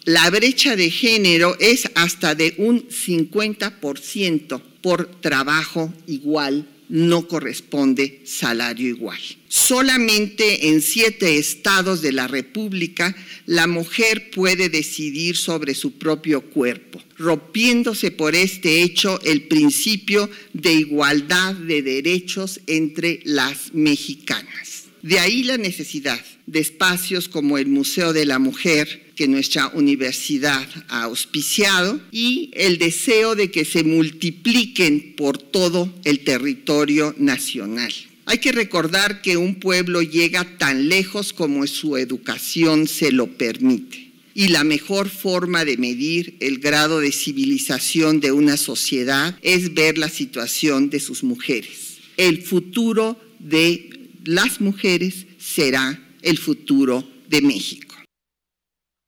La 0.06 0.32
brecha 0.32 0.76
de 0.76 0.90
género 0.90 1.52
es 1.60 1.92
hasta 1.96 2.34
de 2.34 2.56
un 2.58 2.80
50% 2.88 4.82
por 4.82 5.06
trabajo 5.22 5.90
igual 6.08 6.66
no 6.90 7.28
corresponde 7.28 8.22
salario 8.26 8.88
igual. 8.90 9.20
Solamente 9.48 10.70
en 10.70 10.82
siete 10.82 11.38
estados 11.38 12.02
de 12.02 12.12
la 12.12 12.28
República 12.28 13.16
la 13.46 13.68
mujer 13.68 14.30
puede 14.32 14.70
decidir 14.70 15.38
sobre 15.38 15.76
su 15.76 15.94
propio 15.94 16.42
cuerpo, 16.42 17.02
rompiéndose 17.18 18.12
por 18.12 18.36
este 18.36 18.84
hecho 18.84 19.20
el 19.24 19.44
principio 19.44 20.30
de 20.54 20.74
igualdad 20.74 21.56
de 21.56 21.82
derechos 21.82 22.60
entre 22.68 23.22
las 23.24 23.74
mexicanas. 23.74 24.86
De 25.02 25.20
ahí 25.20 25.44
la 25.44 25.58
necesidad 25.58 26.20
de 26.48 26.60
espacios 26.60 27.30
como 27.30 27.58
el 27.58 27.68
Museo 27.68 28.12
de 28.12 28.26
la 28.26 28.40
Mujer, 28.40 29.05
que 29.16 29.28
nuestra 29.28 29.70
universidad 29.70 30.68
ha 30.90 31.04
auspiciado, 31.04 32.00
y 32.12 32.52
el 32.54 32.78
deseo 32.78 33.36
de 33.36 33.52
que 33.52 33.66
se 33.66 33.84
multipliquen 33.84 35.14
por 35.16 35.38
todo 35.38 35.94
el 36.04 36.20
territorio 36.20 37.16
nacional. 37.18 37.94
Hay 38.26 38.40
que 38.40 38.52
recordar 38.52 39.22
que 39.22 39.38
un 39.38 39.56
pueblo 39.56 40.02
llega 40.02 40.58
tan 40.58 40.90
lejos 40.90 41.32
como 41.32 41.66
su 41.68 41.96
educación 41.96 42.88
se 42.88 43.12
lo 43.12 43.28
permite. 43.28 44.12
Y 44.34 44.50
la 44.50 44.64
mejor 44.64 45.10
forma 45.10 45.64
de 45.64 45.78
medir 45.78 46.36
el 46.40 46.58
grado 46.58 47.00
de 47.00 47.12
civilización 47.12 48.20
de 48.20 48.32
una 48.32 48.58
sociedad 48.58 49.38
es 49.42 49.74
ver 49.74 49.98
la 49.98 50.10
situación 50.10 50.90
de 50.90 51.00
sus 51.00 51.24
mujeres. 51.24 52.00
El 52.18 52.42
futuro 52.42 53.18
de 53.40 53.90
las 54.26 54.60
mujeres 54.60 55.28
será 55.38 56.02
el 56.22 56.38
futuro 56.38 57.08
de 57.30 57.42
México. 57.42 57.85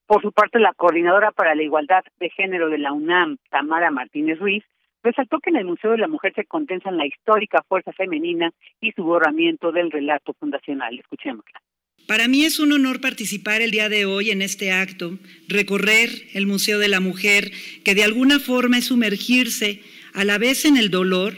Por 0.08 0.22
su 0.22 0.32
parte, 0.32 0.58
la 0.58 0.74
coordinadora 0.74 1.32
para 1.32 1.54
la 1.54 1.64
igualdad 1.64 2.04
de 2.20 2.30
género 2.30 2.70
de 2.70 2.78
la 2.78 2.94
UNAM, 2.94 3.38
Tamara 3.50 3.92
Martínez 3.92 4.40
Ruiz, 4.40 4.64
resaltó 5.04 5.40
que 5.40 5.50
en 5.50 5.58
el 5.58 5.66
Museo 5.66 5.92
de 5.92 5.98
la 5.98 6.08
Mujer 6.08 6.32
se 6.34 6.46
condensan 6.46 6.98
la 6.98 7.06
histórica 7.06 7.62
fuerza 7.68 7.92
femenina 7.92 8.52
y 8.80 8.94
su 8.94 9.04
borramiento 9.04 9.74
del 9.74 9.92
relato 9.92 10.34
fundacional. 10.40 10.98
Escuchémosla. 10.98 11.62
Para 12.08 12.30
mí 12.30 12.46
es 12.46 12.60
un 12.62 12.72
honor 12.72 13.02
participar 13.02 13.62
el 13.62 13.72
día 13.72 13.90
de 13.90 14.06
hoy 14.06 14.32
en 14.32 14.42
este 14.42 14.72
acto, 14.72 15.20
recorrer 15.50 16.10
el 16.34 16.48
Museo 16.48 16.80
de 16.80 16.88
la 16.88 17.02
Mujer, 17.02 17.52
que 17.84 17.96
de 17.96 18.06
alguna 18.06 18.40
forma 18.40 18.78
es 18.78 18.86
sumergirse 18.86 19.82
a 20.14 20.24
la 20.24 20.38
vez 20.38 20.64
en 20.64 20.78
el 20.78 20.90
dolor, 20.90 21.34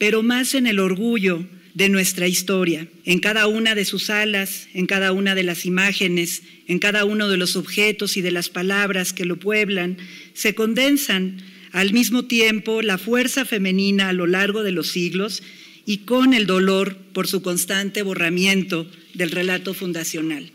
pero 0.00 0.24
más 0.24 0.54
en 0.54 0.66
el 0.66 0.80
orgullo 0.80 1.46
de 1.74 1.88
nuestra 1.88 2.26
historia, 2.26 2.86
en 3.04 3.20
cada 3.20 3.46
una 3.46 3.74
de 3.74 3.84
sus 3.84 4.10
alas, 4.10 4.68
en 4.74 4.86
cada 4.86 5.12
una 5.12 5.34
de 5.34 5.42
las 5.42 5.66
imágenes, 5.66 6.42
en 6.66 6.78
cada 6.78 7.04
uno 7.04 7.28
de 7.28 7.36
los 7.36 7.56
objetos 7.56 8.16
y 8.16 8.22
de 8.22 8.30
las 8.30 8.48
palabras 8.48 9.12
que 9.12 9.24
lo 9.24 9.36
pueblan, 9.36 9.96
se 10.32 10.54
condensan 10.54 11.38
al 11.72 11.92
mismo 11.92 12.24
tiempo 12.24 12.82
la 12.82 12.98
fuerza 12.98 13.44
femenina 13.44 14.08
a 14.08 14.12
lo 14.12 14.26
largo 14.26 14.62
de 14.62 14.72
los 14.72 14.88
siglos 14.88 15.42
y 15.86 16.04
con 16.04 16.34
el 16.34 16.46
dolor 16.46 16.96
por 17.14 17.26
su 17.26 17.42
constante 17.42 18.02
borramiento 18.02 18.86
del 19.14 19.30
relato 19.30 19.74
fundacional. 19.74 20.50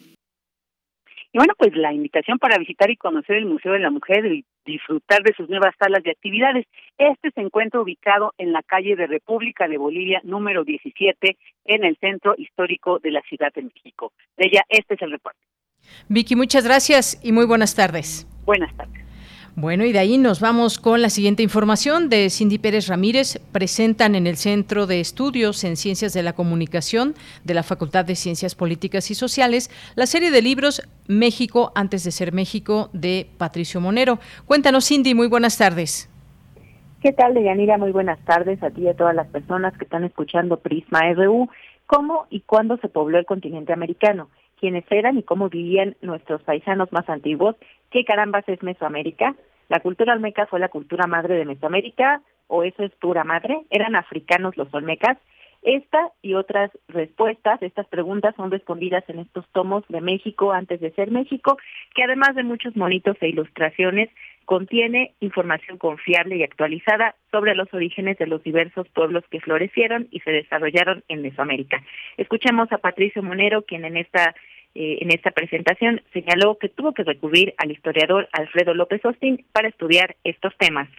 Y 1.32 1.38
bueno, 1.39 1.53
pues 1.58 1.75
la 1.75 1.91
invitación 1.91 2.38
para 2.38 2.60
visitar 2.60 2.91
y 2.91 2.96
conocer 2.96 3.38
el 3.38 3.46
Museo 3.46 3.74
de 3.74 3.79
la 3.79 3.89
Mujer 3.89 4.43
disfrutar 4.65 5.24
de 5.24 5.34
sus 5.34 5.50
nuevas 5.50 5.74
salas 5.77 6.03
de 6.03 6.12
actividades. 6.12 6.65
Este 6.98 7.32
se 7.32 7.41
encuentra 7.41 7.82
ubicado 7.82 8.34
en 8.38 8.51
la 8.51 8.63
calle 8.63 8.96
de 8.96 9.08
República 9.08 9.67
de 9.67 9.77
Bolivia 9.77 10.22
número 10.24 10.63
17 10.63 11.38
en 11.65 11.84
el 11.84 11.98
centro 11.98 12.36
histórico 12.38 13.00
de 13.00 13.12
la 13.12 13.22
Ciudad 13.22 13.53
de 13.53 13.63
México. 13.63 14.13
De 14.38 14.48
ella, 14.48 14.63
este 14.70 14.96
es 14.96 15.01
el 15.01 15.12
reporte. 15.12 15.39
Vicky, 16.10 16.36
muchas 16.36 16.63
gracias 16.65 17.20
y 17.24 17.32
muy 17.32 17.46
buenas 17.46 17.75
tardes. 17.75 18.27
Buenas 18.46 18.75
tardes. 18.75 19.02
Bueno, 19.55 19.86
y 19.86 19.91
de 19.91 20.00
ahí 20.00 20.17
nos 20.17 20.41
vamos 20.41 20.79
con 20.79 21.03
la 21.03 21.10
siguiente 21.10 21.43
información 21.43 22.10
de 22.10 22.31
Cindy 22.31 22.57
Pérez 22.57 22.88
Ramírez. 22.88 23.39
Presentan 23.51 24.15
en 24.15 24.25
el 24.25 24.36
Centro 24.36 24.88
de 24.88 25.00
Estudios 25.00 25.63
en 25.63 25.77
Ciencias 25.77 26.12
de 26.13 26.24
la 26.24 26.33
Comunicación 26.33 27.13
de 27.43 27.53
la 27.53 27.62
Facultad 27.62 28.03
de 28.03 28.15
Ciencias 28.15 28.55
Políticas 28.55 29.12
y 29.12 29.15
Sociales 29.15 29.69
la 29.95 30.07
serie 30.07 30.31
de 30.31 30.41
libros 30.41 30.81
México 31.07 31.72
antes 31.75 32.03
de 32.03 32.10
ser 32.10 32.33
México 32.33 32.89
de 32.93 33.27
Patricio 33.38 33.79
Monero. 33.79 34.17
Cuéntanos, 34.48 34.88
Cindy, 34.88 35.13
muy 35.13 35.27
buenas 35.27 35.55
tardes. 35.60 36.10
¿Qué 37.03 37.13
tal, 37.13 37.36
Deyanira? 37.36 37.77
Muy 37.77 37.91
buenas 37.91 38.17
tardes 38.25 38.63
a 38.63 38.72
ti 38.72 38.81
y 38.81 38.88
a 38.88 38.95
todas 38.95 39.13
las 39.13 39.27
personas 39.27 39.77
que 39.77 39.83
están 39.83 40.03
escuchando 40.03 40.62
Prisma 40.62 41.13
RU. 41.13 41.48
¿Cómo 41.86 42.25
y 42.31 42.41
cuándo 42.41 42.77
se 42.77 42.89
pobló 42.89 43.19
el 43.19 43.25
continente 43.25 43.72
americano? 43.72 44.29
quiénes 44.63 44.86
eran 44.91 45.17
y 45.17 45.24
cómo 45.24 45.50
vivían 45.50 45.98
nuestros 46.01 46.41
paisanos 46.43 46.89
más 46.93 47.10
antiguos. 47.10 47.57
¿Qué 47.93 48.05
carambas 48.05 48.43
es 48.50 48.63
Mesoamérica? 48.63 49.35
¿La 49.69 49.79
cultura 49.79 50.13
olmeca 50.13 50.47
fue 50.47 50.59
la 50.59 50.69
cultura 50.69 51.05
madre 51.05 51.35
de 51.35 51.45
Mesoamérica 51.45 52.23
o 52.47 52.63
eso 52.63 52.81
es 52.81 52.91
pura 52.95 53.23
madre? 53.23 53.55
¿Eran 53.69 53.95
africanos 53.95 54.57
los 54.57 54.73
olmecas? 54.73 55.19
Esta 55.62 56.09
y 56.23 56.33
otras 56.33 56.71
respuestas, 56.88 57.62
estas 57.62 57.85
preguntas 57.85 58.33
son 58.35 58.50
respondidas 58.50 59.07
en 59.09 59.19
estos 59.19 59.47
tomos 59.51 59.83
de 59.89 60.01
México 60.01 60.51
antes 60.51 60.81
de 60.81 60.89
ser 60.93 61.12
México, 61.12 61.59
que 61.93 62.03
además 62.03 62.33
de 62.33 62.41
muchos 62.41 62.75
monitos 62.75 63.15
e 63.21 63.29
ilustraciones, 63.29 64.09
contiene 64.45 65.13
información 65.19 65.77
confiable 65.77 66.38
y 66.38 66.43
actualizada 66.43 67.15
sobre 67.29 67.53
los 67.53 67.71
orígenes 67.75 68.17
de 68.17 68.25
los 68.25 68.41
diversos 68.41 68.89
pueblos 68.89 69.23
que 69.29 69.39
florecieron 69.39 70.07
y 70.09 70.19
se 70.21 70.31
desarrollaron 70.31 71.03
en 71.09 71.21
Mesoamérica. 71.21 71.83
Escuchemos 72.17 72.71
a 72.71 72.79
Patricio 72.79 73.21
Monero, 73.21 73.62
quien 73.62 73.85
en 73.85 73.97
esta 73.97 74.33
eh, 74.75 75.00
en 75.01 75.12
esta 75.12 75.32
presentación 75.32 76.01
señaló 76.13 76.58
que 76.58 76.70
tuvo 76.70 76.94
que 76.94 77.03
recurrir 77.03 77.53
al 77.58 77.72
historiador 77.72 78.27
Alfredo 78.32 78.74
López 78.74 79.03
Austin 79.06 79.46
para 79.51 79.68
estudiar 79.68 80.15
estos 80.24 80.56
temas 80.58 80.89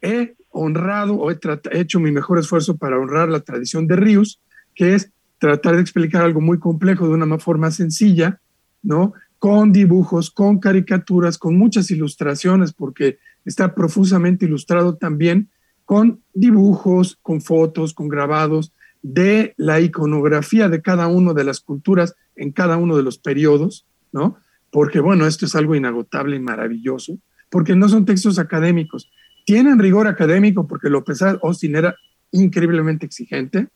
he 0.00 0.34
honrado 0.50 1.14
o 1.14 1.30
he, 1.30 1.38
hecho 1.72 2.00
mi 2.00 2.10
mejor 2.10 2.38
esfuerzo 2.38 2.76
para 2.76 2.98
honrar 2.98 3.28
la 3.28 3.40
tradición 3.40 3.86
de 3.86 3.96
Ríos, 3.96 4.40
que 4.74 4.94
es 4.94 5.10
tratar 5.38 5.76
de 5.76 5.82
explicar 5.82 6.22
algo 6.22 6.40
muy 6.40 6.58
complejo 6.58 7.06
de 7.06 7.14
una 7.14 7.38
forma 7.38 7.70
sencilla, 7.70 8.40
¿no? 8.82 9.14
Con 9.38 9.72
dibujos, 9.72 10.30
con 10.30 10.58
caricaturas, 10.58 11.38
con 11.38 11.56
muchas 11.56 11.90
ilustraciones, 11.90 12.72
porque 12.72 13.18
está 13.44 13.74
profusamente 13.74 14.44
ilustrado 14.44 14.96
también 14.96 15.48
con 15.84 16.20
dibujos, 16.34 17.18
con 17.22 17.40
fotos, 17.40 17.94
con 17.94 18.08
grabados 18.08 18.72
de 19.02 19.54
la 19.56 19.80
iconografía 19.80 20.68
de 20.68 20.82
cada 20.82 21.06
una 21.06 21.32
de 21.32 21.44
las 21.44 21.60
culturas 21.60 22.14
en 22.36 22.52
cada 22.52 22.76
uno 22.76 22.96
de 22.96 23.02
los 23.02 23.18
periodos, 23.18 23.86
¿no? 24.12 24.38
Porque, 24.70 25.00
bueno, 25.00 25.26
esto 25.26 25.46
es 25.46 25.54
algo 25.54 25.74
inagotable 25.74 26.36
y 26.36 26.40
maravilloso, 26.40 27.18
porque 27.50 27.74
no 27.74 27.88
son 27.88 28.04
textos 28.04 28.38
académicos, 28.38 29.10
tienen 29.44 29.78
rigor 29.78 30.06
académico 30.06 30.66
porque 30.66 30.90
López 30.90 31.22
Austin 31.22 31.76
era 31.76 31.96
increíblemente 32.30 33.06
exigente, 33.06 33.68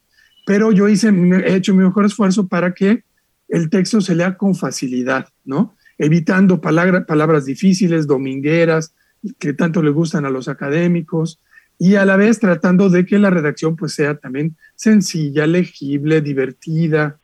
pero 0.46 0.72
yo 0.72 0.88
hice, 0.88 1.08
he 1.08 1.56
hecho 1.56 1.74
mi 1.74 1.84
mejor 1.84 2.04
esfuerzo 2.04 2.46
para 2.46 2.74
que 2.74 3.04
el 3.48 3.70
texto 3.70 4.00
se 4.00 4.14
lea 4.14 4.36
con 4.36 4.54
facilidad, 4.54 5.28
¿no? 5.44 5.74
Evitando 5.98 6.60
palabras 6.60 7.44
difíciles, 7.44 8.06
domingueras, 8.06 8.94
que 9.38 9.54
tanto 9.54 9.82
le 9.82 9.90
gustan 9.90 10.24
a 10.26 10.30
los 10.30 10.48
académicos, 10.48 11.40
y 11.84 11.96
a 11.96 12.06
la 12.06 12.16
vez 12.16 12.40
tratando 12.40 12.88
de 12.88 13.04
que 13.04 13.18
la 13.18 13.28
redacción 13.28 13.76
pues 13.76 13.92
sea 13.92 14.16
también 14.16 14.56
sencilla, 14.74 15.46
legible, 15.46 16.22
divertida, 16.22 17.18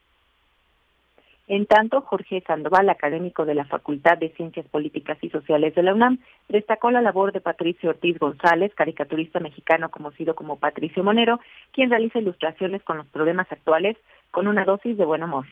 en 1.49 1.67
tanto, 1.67 2.02
Jorge 2.02 2.45
Sandoval, 2.47 2.88
académico 2.90 3.45
de 3.45 3.57
la 3.57 3.64
Facultad 3.64 4.17
de 4.19 4.33
Ciencias 4.37 4.67
Políticas 4.69 5.19
y 5.21 5.31
Sociales 5.31 5.75
de 5.75 5.83
la 5.83 5.95
UNAM, 5.95 6.21
destacó 6.49 6.93
la 6.93 7.02
labor 7.02 7.33
de 7.33 7.40
Patricio 7.40 7.90
Ortiz 7.90 8.21
González, 8.21 8.71
caricaturista 8.76 9.40
mexicano 9.40 9.90
conocido 9.90 10.37
como 10.37 10.61
Patricio 10.61 11.02
Monero, 11.02 11.40
quien 11.73 11.90
realiza 11.90 12.21
ilustraciones 12.21 12.85
con 12.85 12.99
los 12.99 13.07
problemas 13.09 13.50
actuales 13.50 13.97
con 14.31 14.47
una 14.47 14.64
dosis 14.64 14.97
de 14.97 15.05
buen 15.05 15.25
humor. 15.25 15.47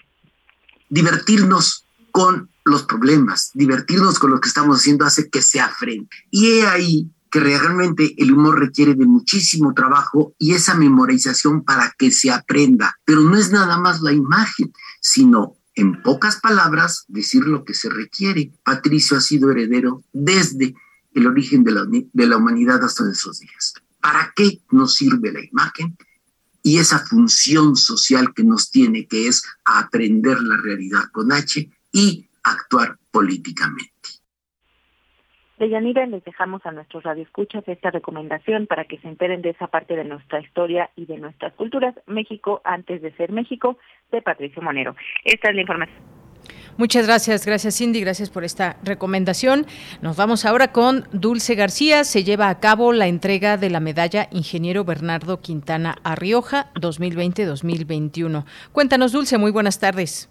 Divertirnos 0.88 1.84
con 2.12 2.48
los 2.64 2.84
problemas, 2.84 3.50
divertirnos 3.54 4.20
con 4.20 4.30
lo 4.30 4.38
que 4.38 4.48
estamos 4.48 4.76
haciendo 4.76 5.04
hace 5.04 5.28
que 5.28 5.42
se 5.42 5.58
afrente. 5.58 6.16
Y 6.30 6.60
he 6.60 6.66
ahí 6.68 7.10
que 7.30 7.40
realmente 7.40 8.14
el 8.18 8.32
humor 8.32 8.58
requiere 8.58 8.94
de 8.94 9.06
muchísimo 9.06 9.74
trabajo 9.74 10.34
y 10.38 10.54
esa 10.54 10.74
memorización 10.74 11.64
para 11.64 11.94
que 11.98 12.10
se 12.10 12.30
aprenda. 12.30 12.98
Pero 13.04 13.20
no 13.20 13.36
es 13.36 13.50
nada 13.50 13.78
más 13.78 14.00
la 14.00 14.12
imagen, 14.12 14.72
sino 15.00 15.56
en 15.74 16.02
pocas 16.02 16.40
palabras, 16.40 17.04
decir 17.08 17.44
lo 17.44 17.64
que 17.64 17.74
se 17.74 17.88
requiere. 17.88 18.52
Patricio 18.64 19.16
ha 19.16 19.20
sido 19.20 19.50
heredero 19.50 20.02
desde 20.12 20.74
el 21.14 21.26
origen 21.26 21.64
de 21.64 21.72
la, 21.72 21.84
de 21.86 22.26
la 22.26 22.36
humanidad 22.36 22.82
hasta 22.82 23.04
nuestros 23.04 23.40
días. 23.40 23.74
¿Para 24.00 24.32
qué 24.34 24.60
nos 24.70 24.94
sirve 24.94 25.32
la 25.32 25.44
imagen? 25.44 25.96
Y 26.62 26.78
esa 26.78 26.98
función 26.98 27.76
social 27.76 28.32
que 28.34 28.42
nos 28.42 28.70
tiene, 28.70 29.06
que 29.06 29.28
es 29.28 29.42
aprender 29.64 30.40
la 30.40 30.56
realidad 30.56 31.04
con 31.12 31.32
H 31.32 31.70
y 31.92 32.28
actuar 32.42 32.98
políticamente. 33.10 33.97
De 35.58 35.68
Yanira 35.68 36.06
les 36.06 36.22
dejamos 36.24 36.64
a 36.64 36.70
nuestros 36.70 37.02
radioescuchas 37.02 37.66
esta 37.66 37.90
recomendación 37.90 38.66
para 38.68 38.84
que 38.84 38.98
se 38.98 39.08
enteren 39.08 39.42
de 39.42 39.50
esa 39.50 39.66
parte 39.66 39.96
de 39.96 40.04
nuestra 40.04 40.40
historia 40.40 40.90
y 40.94 41.06
de 41.06 41.18
nuestras 41.18 41.52
culturas, 41.54 41.96
México 42.06 42.60
antes 42.64 43.02
de 43.02 43.10
ser 43.16 43.32
México, 43.32 43.76
de 44.12 44.22
Patricio 44.22 44.62
Monero. 44.62 44.94
Esta 45.24 45.50
es 45.50 45.56
la 45.56 45.60
información. 45.62 45.98
Muchas 46.76 47.08
gracias, 47.08 47.44
gracias 47.44 47.76
Cindy, 47.76 48.00
gracias 48.00 48.30
por 48.30 48.44
esta 48.44 48.76
recomendación. 48.84 49.66
Nos 50.00 50.16
vamos 50.16 50.44
ahora 50.44 50.70
con 50.70 51.08
Dulce 51.10 51.56
García. 51.56 52.04
Se 52.04 52.22
lleva 52.22 52.50
a 52.50 52.60
cabo 52.60 52.92
la 52.92 53.08
entrega 53.08 53.56
de 53.56 53.68
la 53.68 53.80
medalla 53.80 54.28
Ingeniero 54.30 54.84
Bernardo 54.84 55.40
Quintana 55.40 55.96
Arrioja 56.04 56.72
2020-2021. 56.74 58.44
Cuéntanos, 58.70 59.10
Dulce, 59.10 59.38
muy 59.38 59.50
buenas 59.50 59.80
tardes. 59.80 60.30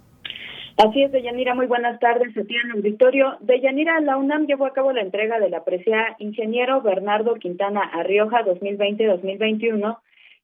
Así 0.78 1.02
es, 1.02 1.12
Deyanira, 1.12 1.56
muy 1.56 1.66
buenas 1.66 2.00
tardes 2.00 2.38
a 2.38 2.44
ti 2.44 2.56
en 2.56 2.70
el 2.70 2.78
auditorio. 2.78 3.38
Deyanira, 3.40 4.00
la 4.00 4.16
UNAM 4.16 4.46
llevó 4.46 4.68
a 4.68 4.74
cabo 4.74 4.92
la 4.92 5.02
entrega 5.02 5.40
de 5.40 5.50
la 5.50 5.64
presea 5.64 6.16
Ingeniero 6.20 6.84
Bernardo 6.84 7.34
Quintana 7.34 7.82
Arrioja 7.82 8.46
2020-2021, 8.46 9.98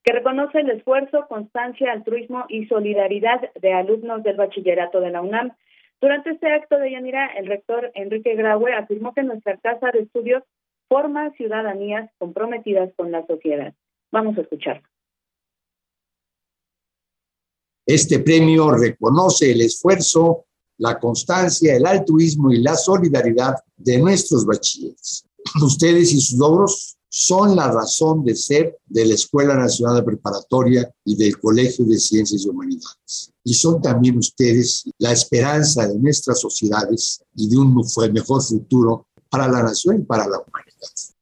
que 0.03 0.11
reconoce 0.11 0.61
el 0.61 0.71
esfuerzo, 0.71 1.27
constancia, 1.27 1.91
altruismo 1.91 2.45
y 2.49 2.65
solidaridad 2.65 3.41
de 3.61 3.73
alumnos 3.73 4.23
del 4.23 4.37
bachillerato 4.37 5.01
de 5.01 5.11
la 5.11 5.21
UNAM. 5.21 5.51
Durante 6.01 6.31
este 6.31 6.51
acto, 6.51 6.79
de 6.79 6.89
Yanira, 6.89 7.27
el 7.37 7.45
rector 7.45 7.91
Enrique 7.93 8.33
Graue 8.33 8.73
afirmó 8.73 9.13
que 9.13 9.21
nuestra 9.21 9.57
casa 9.57 9.91
de 9.91 9.99
estudios 9.99 10.41
forma 10.89 11.29
ciudadanías 11.33 12.09
comprometidas 12.17 12.91
con 12.95 13.11
la 13.11 13.23
sociedad. 13.27 13.75
Vamos 14.11 14.35
a 14.39 14.41
escuchar. 14.41 14.81
Este 17.85 18.19
premio 18.19 18.71
reconoce 18.71 19.51
el 19.51 19.61
esfuerzo, 19.61 20.45
la 20.77 20.99
constancia, 20.99 21.75
el 21.75 21.85
altruismo 21.85 22.51
y 22.51 22.61
la 22.61 22.75
solidaridad 22.75 23.55
de 23.75 23.97
nuestros 23.97 24.45
bachilleres. 24.45 25.25
Ustedes 25.61 26.13
y 26.13 26.21
sus 26.21 26.39
logros 26.39 26.97
son 27.09 27.55
la 27.55 27.71
razón 27.71 28.25
de 28.25 28.35
ser 28.35 28.79
de 28.85 29.05
la 29.05 29.13
Escuela 29.13 29.55
Nacional 29.55 29.97
de 29.97 30.03
Preparatoria 30.03 30.89
y 31.05 31.15
del 31.15 31.37
Colegio 31.37 31.85
de 31.85 31.97
Ciencias 31.97 32.43
y 32.43 32.49
Humanidades. 32.49 33.31
Y 33.43 33.53
son 33.53 33.81
también 33.81 34.17
ustedes 34.17 34.89
la 34.97 35.11
esperanza 35.11 35.87
de 35.87 35.99
nuestras 35.99 36.39
sociedades 36.39 37.23
y 37.35 37.49
de 37.49 37.57
un 37.57 37.75
mejor 37.75 38.41
futuro 38.41 39.05
para 39.29 39.47
la 39.47 39.61
nación 39.61 40.01
y 40.01 40.05
para 40.05 40.23
la 40.27 40.39
humanidad. 40.39 41.13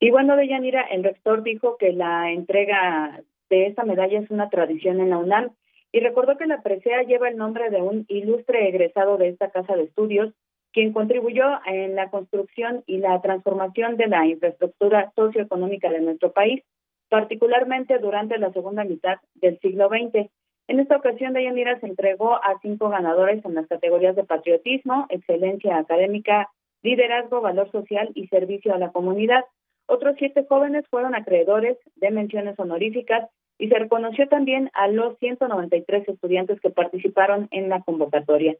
Y 0.00 0.10
bueno, 0.10 0.36
Deyanira, 0.36 0.82
el 0.90 1.02
rector 1.02 1.42
dijo 1.42 1.76
que 1.78 1.92
la 1.92 2.32
entrega 2.32 3.22
de 3.54 3.66
esta 3.66 3.84
medalla 3.84 4.18
es 4.18 4.30
una 4.30 4.50
tradición 4.50 5.00
en 5.00 5.10
la 5.10 5.18
UNAM 5.18 5.50
y 5.92 6.00
recordó 6.00 6.36
que 6.36 6.46
la 6.46 6.60
presea 6.60 7.04
lleva 7.04 7.28
el 7.28 7.36
nombre 7.36 7.70
de 7.70 7.80
un 7.80 8.04
ilustre 8.08 8.68
egresado 8.68 9.16
de 9.16 9.28
esta 9.28 9.50
casa 9.50 9.76
de 9.76 9.84
estudios, 9.84 10.34
quien 10.72 10.92
contribuyó 10.92 11.44
en 11.66 11.94
la 11.94 12.10
construcción 12.10 12.82
y 12.86 12.98
la 12.98 13.20
transformación 13.22 13.96
de 13.96 14.08
la 14.08 14.26
infraestructura 14.26 15.12
socioeconómica 15.14 15.88
de 15.90 16.00
nuestro 16.00 16.32
país, 16.32 16.64
particularmente 17.08 17.98
durante 17.98 18.38
la 18.38 18.52
segunda 18.52 18.82
mitad 18.82 19.18
del 19.36 19.60
siglo 19.60 19.88
XX. 19.88 20.28
En 20.66 20.80
esta 20.80 20.96
ocasión, 20.96 21.32
Deyanira 21.32 21.78
se 21.78 21.86
entregó 21.86 22.34
a 22.34 22.58
cinco 22.60 22.88
ganadores 22.88 23.44
en 23.44 23.54
las 23.54 23.68
categorías 23.68 24.16
de 24.16 24.24
patriotismo, 24.24 25.06
excelencia 25.10 25.78
académica, 25.78 26.50
liderazgo, 26.82 27.40
valor 27.40 27.70
social 27.70 28.10
y 28.16 28.26
servicio 28.26 28.74
a 28.74 28.78
la 28.78 28.90
comunidad. 28.90 29.44
Otros 29.86 30.16
siete 30.18 30.44
jóvenes 30.48 30.84
fueron 30.90 31.14
acreedores 31.14 31.78
de 31.94 32.10
menciones 32.10 32.58
honoríficas 32.58 33.30
y 33.58 33.68
se 33.68 33.78
reconoció 33.78 34.28
también 34.28 34.70
a 34.74 34.88
los 34.88 35.18
193 35.18 36.08
estudiantes 36.08 36.60
que 36.60 36.70
participaron 36.70 37.48
en 37.50 37.68
la 37.68 37.82
convocatoria. 37.82 38.56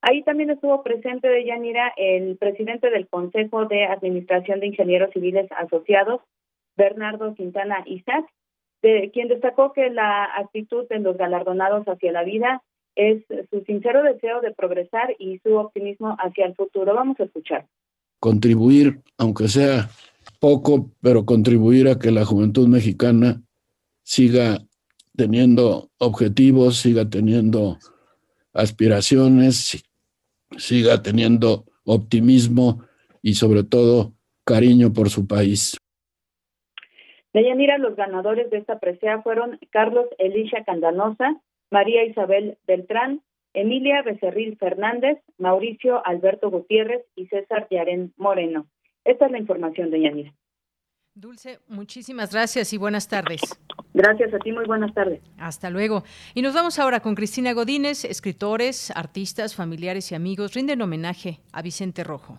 Ahí 0.00 0.22
también 0.24 0.50
estuvo 0.50 0.82
presente 0.82 1.28
de 1.28 1.44
Yanira 1.44 1.92
el 1.96 2.36
presidente 2.36 2.90
del 2.90 3.06
Consejo 3.06 3.66
de 3.66 3.84
Administración 3.84 4.58
de 4.58 4.66
Ingenieros 4.66 5.12
Civiles 5.12 5.48
Asociados, 5.56 6.20
Bernardo 6.76 7.34
Quintana 7.34 7.84
Isaac, 7.86 8.26
de 8.82 9.10
quien 9.12 9.28
destacó 9.28 9.72
que 9.72 9.90
la 9.90 10.24
actitud 10.24 10.88
de 10.88 10.98
los 10.98 11.16
galardonados 11.16 11.86
hacia 11.86 12.10
la 12.10 12.24
vida 12.24 12.62
es 12.96 13.22
su 13.50 13.60
sincero 13.64 14.02
deseo 14.02 14.40
de 14.40 14.50
progresar 14.50 15.14
y 15.18 15.38
su 15.38 15.54
optimismo 15.56 16.16
hacia 16.18 16.46
el 16.46 16.56
futuro. 16.56 16.94
Vamos 16.94 17.18
a 17.20 17.24
escuchar. 17.24 17.66
Contribuir, 18.18 19.00
aunque 19.18 19.46
sea 19.46 19.88
poco, 20.40 20.90
pero 21.00 21.24
contribuir 21.24 21.88
a 21.88 21.98
que 21.98 22.10
la 22.10 22.24
juventud 22.24 22.66
mexicana 22.66 23.40
siga 24.02 24.58
teniendo 25.16 25.90
objetivos, 25.98 26.78
siga 26.78 27.08
teniendo 27.08 27.78
aspiraciones, 28.52 29.84
siga 30.56 31.02
teniendo 31.02 31.64
optimismo 31.84 32.84
y 33.22 33.34
sobre 33.34 33.64
todo 33.64 34.12
cariño 34.44 34.92
por 34.92 35.10
su 35.10 35.26
país. 35.26 35.76
Deyanira, 37.32 37.78
los 37.78 37.96
ganadores 37.96 38.50
de 38.50 38.58
esta 38.58 38.78
presea 38.78 39.22
fueron 39.22 39.58
Carlos 39.70 40.06
Elisha 40.18 40.64
Candanosa, 40.64 41.40
María 41.70 42.04
Isabel 42.04 42.58
Beltrán, 42.66 43.22
Emilia 43.54 44.02
Becerril 44.02 44.56
Fernández, 44.58 45.18
Mauricio 45.38 46.04
Alberto 46.06 46.50
Gutiérrez 46.50 47.04
y 47.16 47.26
César 47.26 47.68
Yarén 47.70 48.12
Moreno. 48.16 48.66
Esta 49.04 49.26
es 49.26 49.32
la 49.32 49.38
información 49.38 49.90
de 49.90 50.00
Yanira. 50.02 50.34
Dulce, 51.14 51.58
muchísimas 51.68 52.32
gracias 52.32 52.72
y 52.72 52.78
buenas 52.78 53.06
tardes. 53.06 53.42
Gracias 53.92 54.32
a 54.32 54.38
ti, 54.38 54.50
muy 54.50 54.64
buenas 54.64 54.94
tardes. 54.94 55.20
Hasta 55.38 55.68
luego. 55.68 56.04
Y 56.34 56.40
nos 56.40 56.54
vamos 56.54 56.78
ahora 56.78 57.00
con 57.00 57.14
Cristina 57.14 57.52
Godínez, 57.52 58.06
escritores, 58.06 58.90
artistas, 58.96 59.54
familiares 59.54 60.10
y 60.10 60.14
amigos 60.14 60.54
rinden 60.54 60.80
homenaje 60.80 61.40
a 61.52 61.60
Vicente 61.60 62.02
Rojo. 62.02 62.38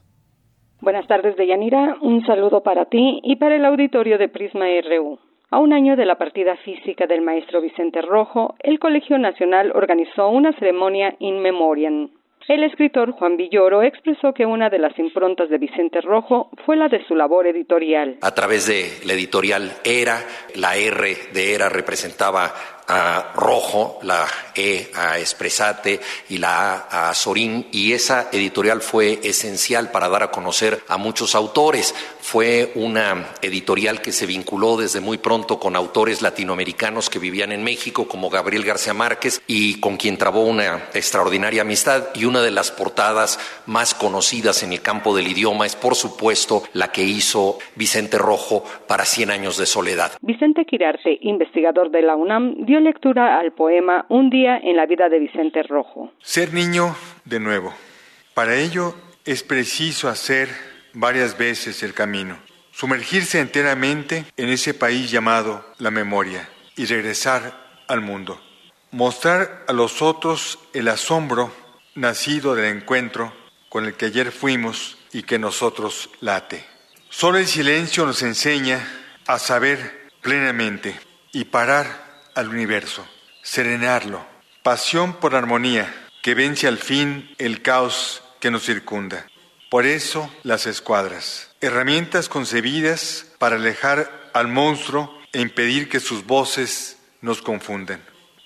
Buenas 0.81 1.05
tardes, 1.05 1.37
Deyanira. 1.37 1.97
Un 2.01 2.25
saludo 2.25 2.63
para 2.63 2.85
ti 2.85 3.19
y 3.23 3.35
para 3.35 3.57
el 3.57 3.65
auditorio 3.65 4.17
de 4.17 4.27
Prisma 4.27 4.65
RU. 4.81 5.19
A 5.51 5.59
un 5.59 5.71
año 5.71 5.95
de 5.95 6.07
la 6.07 6.17
partida 6.17 6.57
física 6.65 7.05
del 7.05 7.21
maestro 7.21 7.61
Vicente 7.61 8.01
Rojo, 8.01 8.55
el 8.63 8.79
Colegio 8.79 9.19
Nacional 9.19 9.71
organizó 9.75 10.29
una 10.29 10.51
ceremonia 10.53 11.15
in 11.19 11.43
memoriam. 11.43 12.09
El 12.47 12.63
escritor 12.63 13.11
Juan 13.13 13.37
Villoro 13.37 13.83
expresó 13.83 14.33
que 14.33 14.45
una 14.45 14.69
de 14.69 14.77
las 14.77 14.97
improntas 14.99 15.49
de 15.49 15.57
Vicente 15.57 16.01
Rojo 16.01 16.49
fue 16.65 16.75
la 16.75 16.89
de 16.89 17.05
su 17.07 17.15
labor 17.15 17.47
editorial. 17.47 18.17
A 18.21 18.31
través 18.31 18.67
de 18.67 18.91
la 19.05 19.13
editorial 19.13 19.71
Era, 19.85 20.17
la 20.55 20.75
R 20.75 21.15
de 21.33 21.55
Era 21.55 21.69
representaba 21.69 22.51
a 22.87 23.31
Rojo, 23.35 23.99
la 24.03 24.25
E 24.55 24.91
a 24.95 25.17
Espresate 25.17 25.99
y 26.29 26.37
la 26.37 26.85
A 26.89 27.09
a 27.09 27.13
Sorín, 27.13 27.67
y 27.71 27.93
esa 27.93 28.29
editorial 28.31 28.81
fue 28.81 29.19
esencial 29.23 29.91
para 29.91 30.09
dar 30.09 30.23
a 30.23 30.31
conocer 30.31 30.83
a 30.87 30.97
muchos 30.97 31.35
autores. 31.35 31.95
Fue 32.19 32.71
una 32.75 33.29
editorial 33.41 34.01
que 34.01 34.11
se 34.11 34.25
vinculó 34.25 34.77
desde 34.77 35.01
muy 35.01 35.17
pronto 35.17 35.59
con 35.59 35.75
autores 35.75 36.21
latinoamericanos 36.21 37.09
que 37.09 37.19
vivían 37.19 37.51
en 37.51 37.63
México, 37.63 38.07
como 38.07 38.29
Gabriel 38.29 38.63
García 38.63 38.93
Márquez, 38.93 39.41
y 39.47 39.79
con 39.79 39.97
quien 39.97 40.17
trabó 40.17 40.43
una 40.43 40.89
extraordinaria 40.93 41.63
amistad. 41.63 42.09
Y 42.15 42.25
una 42.25 42.41
de 42.41 42.51
las 42.51 42.71
portadas 42.71 43.39
más 43.65 43.93
conocidas 43.93 44.63
en 44.63 44.73
el 44.73 44.81
campo 44.81 45.15
del 45.15 45.27
idioma 45.27 45.65
es, 45.65 45.75
por 45.75 45.95
supuesto, 45.95 46.63
la 46.73 46.91
que 46.91 47.03
hizo 47.03 47.59
Vicente 47.75 48.17
Rojo 48.17 48.63
para 48.87 49.05
Cien 49.05 49.31
años 49.31 49.57
de 49.57 49.65
soledad. 49.65 50.13
Vicente 50.21 50.65
Quirarte, 50.65 51.17
investigador 51.21 51.91
de 51.91 52.01
la 52.01 52.15
UNAM, 52.15 52.65
dio 52.73 52.79
lectura 52.79 53.39
al 53.39 53.51
poema 53.51 54.07
Un 54.09 54.31
día 54.31 54.57
en 54.57 54.77
la 54.77 54.87
vida 54.87 55.07
de 55.07 55.19
Vicente 55.19 55.61
Rojo. 55.61 56.11
Ser 56.23 56.55
niño 56.55 56.95
de 57.23 57.39
nuevo. 57.39 57.71
Para 58.33 58.55
ello 58.55 58.95
es 59.25 59.43
preciso 59.43 60.09
hacer 60.09 60.49
varias 60.91 61.37
veces 61.37 61.83
el 61.83 61.93
camino, 61.93 62.35
sumergirse 62.71 63.39
enteramente 63.39 64.25
en 64.37 64.49
ese 64.49 64.73
país 64.73 65.11
llamado 65.11 65.63
la 65.77 65.91
memoria 65.91 66.49
y 66.75 66.85
regresar 66.85 67.53
al 67.87 68.01
mundo. 68.01 68.41
Mostrar 68.89 69.65
a 69.67 69.73
los 69.73 70.01
otros 70.01 70.57
el 70.73 70.87
asombro 70.87 71.51
nacido 71.93 72.55
del 72.55 72.75
encuentro 72.75 73.33
con 73.69 73.85
el 73.85 73.93
que 73.93 74.05
ayer 74.05 74.31
fuimos 74.31 74.97
y 75.11 75.21
que 75.21 75.37
nosotros 75.37 76.09
late. 76.21 76.65
Solo 77.09 77.37
el 77.37 77.45
silencio 77.45 78.07
nos 78.07 78.23
enseña 78.23 78.79
a 79.27 79.37
saber 79.37 80.09
plenamente 80.23 80.95
y 81.31 81.45
parar 81.45 82.12
al 82.35 82.49
universo, 82.49 83.07
serenarlo, 83.41 84.25
pasión 84.63 85.13
por 85.13 85.35
armonía 85.35 85.93
que 86.21 86.35
vence 86.35 86.67
al 86.67 86.77
fin 86.77 87.33
el 87.37 87.61
caos 87.61 88.23
que 88.39 88.49
nos 88.49 88.65
circunda. 88.65 89.27
Por 89.69 89.85
eso 89.85 90.31
las 90.43 90.67
escuadras, 90.67 91.51
herramientas 91.59 92.29
concebidas 92.29 93.25
para 93.39 93.57
alejar 93.57 94.29
al 94.33 94.47
monstruo 94.47 95.19
e 95.31 95.41
impedir 95.41 95.89
que 95.89 95.99
sus 95.99 96.25
voces 96.25 96.97
nos 97.21 97.41
confundan. 97.41 98.01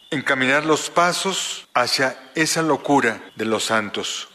Encaminar 0.10 0.66
los 0.66 0.90
pasos 0.90 1.68
hacia 1.74 2.18
esa 2.34 2.62
locura 2.62 3.22
de 3.36 3.46
los 3.46 3.66
santos. 3.66 4.30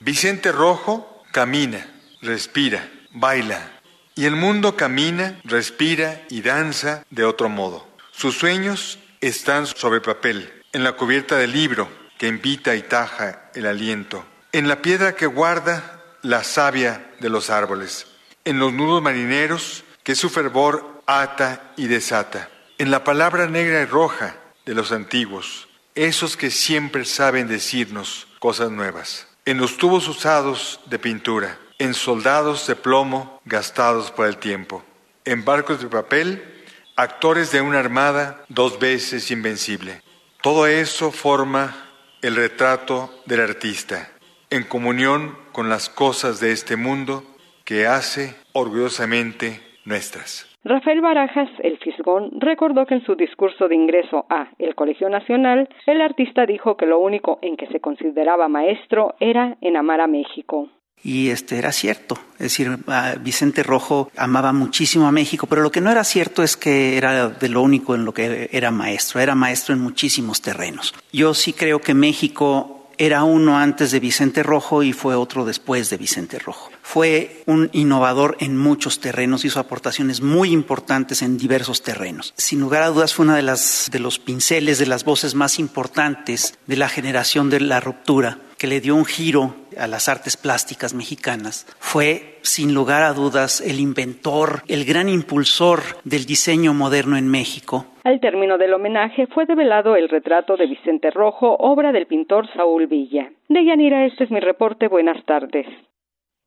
Vicente 0.00 0.50
Rojo 0.50 1.22
camina, 1.32 1.86
respira, 2.22 2.90
baila, 3.12 3.80
y 4.14 4.24
el 4.24 4.36
mundo 4.36 4.74
camina, 4.76 5.40
respira 5.44 6.22
y 6.30 6.42
danza 6.42 7.04
de 7.10 7.24
otro 7.24 7.48
modo. 7.48 7.91
Sus 8.22 8.38
sueños 8.38 9.00
están 9.20 9.66
sobre 9.66 10.00
papel, 10.00 10.62
en 10.72 10.84
la 10.84 10.92
cubierta 10.92 11.36
del 11.38 11.50
libro 11.50 11.88
que 12.18 12.28
invita 12.28 12.76
y 12.76 12.82
taja 12.82 13.50
el 13.52 13.66
aliento, 13.66 14.24
en 14.52 14.68
la 14.68 14.80
piedra 14.80 15.16
que 15.16 15.26
guarda 15.26 16.00
la 16.22 16.44
savia 16.44 17.10
de 17.18 17.28
los 17.28 17.50
árboles, 17.50 18.06
en 18.44 18.60
los 18.60 18.72
nudos 18.72 19.02
marineros 19.02 19.82
que 20.04 20.14
su 20.14 20.30
fervor 20.30 21.02
ata 21.04 21.72
y 21.76 21.88
desata, 21.88 22.48
en 22.78 22.92
la 22.92 23.02
palabra 23.02 23.48
negra 23.48 23.82
y 23.82 23.86
roja 23.86 24.36
de 24.66 24.74
los 24.74 24.92
antiguos, 24.92 25.66
esos 25.96 26.36
que 26.36 26.52
siempre 26.52 27.04
saben 27.04 27.48
decirnos 27.48 28.28
cosas 28.38 28.70
nuevas, 28.70 29.26
en 29.46 29.58
los 29.58 29.78
tubos 29.78 30.06
usados 30.06 30.78
de 30.86 31.00
pintura, 31.00 31.58
en 31.80 31.92
soldados 31.92 32.68
de 32.68 32.76
plomo 32.76 33.40
gastados 33.46 34.12
por 34.12 34.28
el 34.28 34.36
tiempo, 34.36 34.84
en 35.24 35.44
barcos 35.44 35.80
de 35.80 35.88
papel 35.88 36.51
actores 36.96 37.52
de 37.52 37.60
una 37.60 37.78
armada 37.78 38.44
dos 38.48 38.78
veces 38.78 39.30
invencible. 39.30 40.02
Todo 40.42 40.66
eso 40.66 41.10
forma 41.10 41.74
el 42.20 42.36
retrato 42.36 43.10
del 43.26 43.40
artista, 43.40 44.08
en 44.50 44.64
comunión 44.64 45.36
con 45.52 45.68
las 45.68 45.88
cosas 45.88 46.40
de 46.40 46.52
este 46.52 46.76
mundo 46.76 47.22
que 47.64 47.86
hace 47.86 48.34
orgullosamente 48.52 49.60
nuestras. 49.84 50.48
Rafael 50.64 51.00
Barajas, 51.00 51.48
el 51.58 51.78
Fisgón, 51.78 52.30
recordó 52.38 52.86
que 52.86 52.94
en 52.94 53.04
su 53.04 53.16
discurso 53.16 53.66
de 53.66 53.74
ingreso 53.74 54.26
a 54.30 54.48
el 54.58 54.76
Colegio 54.76 55.08
Nacional, 55.08 55.68
el 55.86 56.00
artista 56.00 56.46
dijo 56.46 56.76
que 56.76 56.86
lo 56.86 57.00
único 57.00 57.40
en 57.42 57.56
que 57.56 57.66
se 57.66 57.80
consideraba 57.80 58.46
maestro 58.46 59.16
era 59.18 59.56
en 59.60 59.76
amar 59.76 60.00
a 60.00 60.06
México. 60.06 60.68
Y 61.04 61.30
este 61.30 61.58
era 61.58 61.72
cierto, 61.72 62.18
es 62.34 62.44
decir, 62.44 62.78
Vicente 63.20 63.62
Rojo 63.62 64.10
amaba 64.16 64.52
muchísimo 64.52 65.08
a 65.08 65.12
México, 65.12 65.48
pero 65.48 65.62
lo 65.62 65.72
que 65.72 65.80
no 65.80 65.90
era 65.90 66.04
cierto 66.04 66.42
es 66.42 66.56
que 66.56 66.96
era 66.96 67.28
de 67.28 67.48
lo 67.48 67.62
único 67.62 67.94
en 67.94 68.04
lo 68.04 68.14
que 68.14 68.48
era 68.52 68.70
maestro, 68.70 69.20
era 69.20 69.34
maestro 69.34 69.74
en 69.74 69.80
muchísimos 69.80 70.42
terrenos. 70.42 70.94
Yo 71.12 71.34
sí 71.34 71.52
creo 71.52 71.80
que 71.80 71.94
México 71.94 72.82
era 72.98 73.24
uno 73.24 73.58
antes 73.58 73.90
de 73.90 73.98
Vicente 73.98 74.44
Rojo 74.44 74.84
y 74.84 74.92
fue 74.92 75.16
otro 75.16 75.44
después 75.44 75.90
de 75.90 75.96
Vicente 75.96 76.38
Rojo. 76.38 76.70
Fue 76.82 77.42
un 77.46 77.68
innovador 77.72 78.36
en 78.38 78.56
muchos 78.56 79.00
terrenos, 79.00 79.44
hizo 79.44 79.58
aportaciones 79.58 80.20
muy 80.20 80.52
importantes 80.52 81.22
en 81.22 81.36
diversos 81.36 81.82
terrenos. 81.82 82.32
Sin 82.36 82.60
lugar 82.60 82.82
a 82.82 82.88
dudas 82.88 83.12
fue 83.12 83.24
una 83.24 83.34
de 83.34 83.42
las 83.42 83.88
de 83.90 83.98
los 83.98 84.20
pinceles, 84.20 84.78
de 84.78 84.86
las 84.86 85.04
voces 85.04 85.34
más 85.34 85.58
importantes 85.58 86.56
de 86.66 86.76
la 86.76 86.88
generación 86.88 87.50
de 87.50 87.60
la 87.60 87.80
ruptura 87.80 88.38
que 88.56 88.68
le 88.68 88.80
dio 88.80 88.94
un 88.94 89.04
giro 89.04 89.56
a 89.78 89.86
las 89.86 90.08
artes 90.08 90.36
plásticas 90.36 90.94
mexicanas, 90.94 91.66
fue 91.78 92.38
sin 92.42 92.74
lugar 92.74 93.02
a 93.02 93.12
dudas 93.12 93.60
el 93.60 93.80
inventor, 93.80 94.62
el 94.68 94.84
gran 94.84 95.08
impulsor 95.08 95.80
del 96.04 96.26
diseño 96.26 96.74
moderno 96.74 97.16
en 97.16 97.28
México. 97.28 97.86
Al 98.04 98.20
término 98.20 98.58
del 98.58 98.74
homenaje 98.74 99.26
fue 99.28 99.46
develado 99.46 99.94
el 99.96 100.08
retrato 100.08 100.56
de 100.56 100.66
Vicente 100.66 101.10
Rojo, 101.10 101.56
obra 101.58 101.92
del 101.92 102.06
pintor 102.06 102.48
Saúl 102.54 102.86
Villa. 102.86 103.30
De 103.48 103.64
Yanira, 103.64 104.06
este 104.06 104.24
es 104.24 104.30
mi 104.30 104.40
reporte. 104.40 104.88
Buenas 104.88 105.24
tardes. 105.24 105.66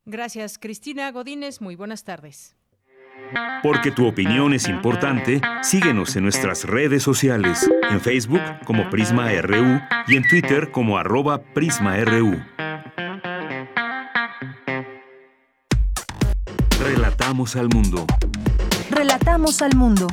Gracias, 0.04 0.58
Cristina 0.58 1.10
Godínez. 1.10 1.60
Muy 1.60 1.74
buenas 1.74 2.04
tardes. 2.04 2.56
Porque 3.62 3.90
tu 3.90 4.06
opinión 4.06 4.52
es 4.52 4.68
importante, 4.68 5.40
síguenos 5.62 6.14
en 6.16 6.22
nuestras 6.24 6.64
redes 6.64 7.02
sociales, 7.02 7.68
en 7.90 8.00
Facebook 8.00 8.42
como 8.64 8.88
Prisma 8.90 9.30
RU 9.42 9.80
y 10.06 10.16
en 10.16 10.28
Twitter 10.28 10.70
como 10.70 10.98
arroba 10.98 11.42
PrismaRU. 11.42 12.40
Relatamos 16.80 17.56
al 17.56 17.68
mundo. 17.68 18.06
Relatamos 18.90 19.62
al 19.62 19.74
mundo. 19.74 20.06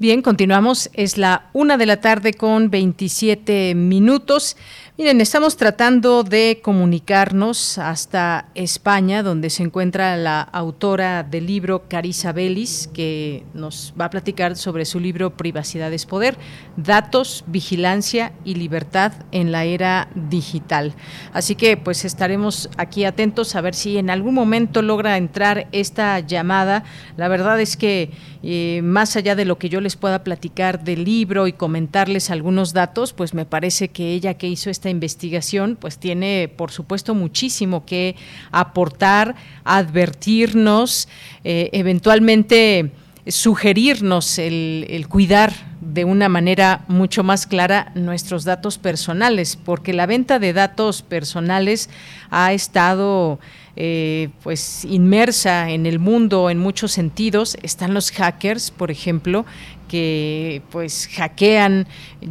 Bien, 0.00 0.22
continuamos. 0.22 0.90
Es 0.92 1.18
la 1.18 1.50
una 1.52 1.76
de 1.76 1.84
la 1.84 2.00
tarde 2.00 2.32
con 2.32 2.70
27 2.70 3.74
minutos. 3.74 4.56
Miren, 4.98 5.20
estamos 5.20 5.56
tratando 5.56 6.24
de 6.24 6.58
comunicarnos 6.60 7.78
hasta 7.78 8.48
España, 8.56 9.22
donde 9.22 9.48
se 9.48 9.62
encuentra 9.62 10.16
la 10.16 10.40
autora 10.40 11.22
del 11.22 11.46
libro 11.46 11.84
Carisa 11.86 12.32
Belis, 12.32 12.90
que 12.92 13.44
nos 13.54 13.94
va 13.98 14.06
a 14.06 14.10
platicar 14.10 14.56
sobre 14.56 14.84
su 14.84 14.98
libro 14.98 15.36
Privacidad 15.36 15.92
es 15.92 16.04
Poder, 16.04 16.36
Datos, 16.76 17.44
Vigilancia 17.46 18.32
y 18.44 18.56
Libertad 18.56 19.12
en 19.30 19.52
la 19.52 19.64
Era 19.64 20.08
Digital. 20.16 20.96
Así 21.32 21.54
que 21.54 21.76
pues 21.76 22.04
estaremos 22.04 22.68
aquí 22.76 23.04
atentos 23.04 23.54
a 23.54 23.60
ver 23.60 23.76
si 23.76 23.98
en 23.98 24.10
algún 24.10 24.34
momento 24.34 24.82
logra 24.82 25.16
entrar 25.16 25.68
esta 25.70 26.18
llamada. 26.18 26.82
La 27.16 27.28
verdad 27.28 27.60
es 27.60 27.76
que 27.76 28.10
eh, 28.42 28.80
más 28.82 29.14
allá 29.14 29.36
de 29.36 29.44
lo 29.44 29.58
que 29.58 29.68
yo 29.68 29.80
les 29.80 29.94
pueda 29.94 30.24
platicar 30.24 30.82
del 30.82 31.04
libro 31.04 31.46
y 31.46 31.52
comentarles 31.52 32.30
algunos 32.30 32.72
datos, 32.72 33.12
pues 33.12 33.32
me 33.32 33.46
parece 33.46 33.90
que 33.90 34.12
ella 34.12 34.34
que 34.34 34.48
hizo 34.48 34.70
esta 34.70 34.87
investigación, 34.90 35.76
pues 35.80 35.98
tiene, 35.98 36.50
por 36.56 36.70
supuesto, 36.70 37.14
muchísimo 37.14 37.84
que 37.84 38.16
aportar, 38.50 39.34
advertirnos, 39.64 41.08
eh, 41.44 41.70
eventualmente 41.72 42.92
sugerirnos 43.28 44.38
el, 44.38 45.06
cuidar 45.08 45.52
de 45.80 46.04
una 46.04 46.28
manera 46.28 46.84
mucho 46.88 47.22
más 47.22 47.46
clara 47.46 47.92
nuestros 47.94 48.44
datos 48.44 48.78
personales, 48.78 49.56
porque 49.56 49.92
la 49.92 50.06
venta 50.06 50.38
de 50.38 50.52
datos 50.52 51.02
personales 51.02 51.88
ha 52.30 52.52
estado 52.52 53.38
eh, 53.76 54.30
pues 54.42 54.84
inmersa 54.84 55.70
en 55.70 55.86
el 55.86 55.98
mundo 55.98 56.50
en 56.50 56.58
muchos 56.58 56.92
sentidos. 56.92 57.56
Están 57.62 57.94
los 57.94 58.10
hackers, 58.10 58.70
por 58.70 58.90
ejemplo, 58.90 59.44
que 59.88 60.62
pues 60.70 61.08
hackean 61.08 61.86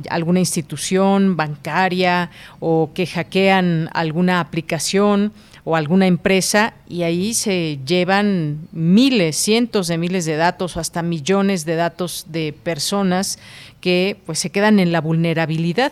alguna 0.10 0.39
institución 0.39 1.36
bancaria 1.36 2.30
o 2.60 2.91
que 2.93 3.06
hackean 3.06 3.89
alguna 3.93 4.39
aplicación 4.39 5.34
o 5.63 5.76
alguna 5.76 6.08
empresa 6.08 6.76
y 6.88 7.04
ahí 7.04 7.34
se 7.34 7.80
llevan 7.86 8.70
miles, 8.72 9.36
cientos 9.36 9.88
de 9.88 9.98
miles 9.98 10.24
de 10.24 10.38
datos 10.38 10.78
o 10.78 10.80
hasta 10.80 11.02
millones 11.02 11.65
de 11.65 11.76
datos 11.76 12.28
de 12.30 12.54
personas 12.54 13.38
que 13.82 14.17
pues 14.26 14.39
se 14.39 14.50
quedan 14.50 14.80
en 14.80 14.93
la 14.93 15.02
vulnerabilidad 15.02 15.91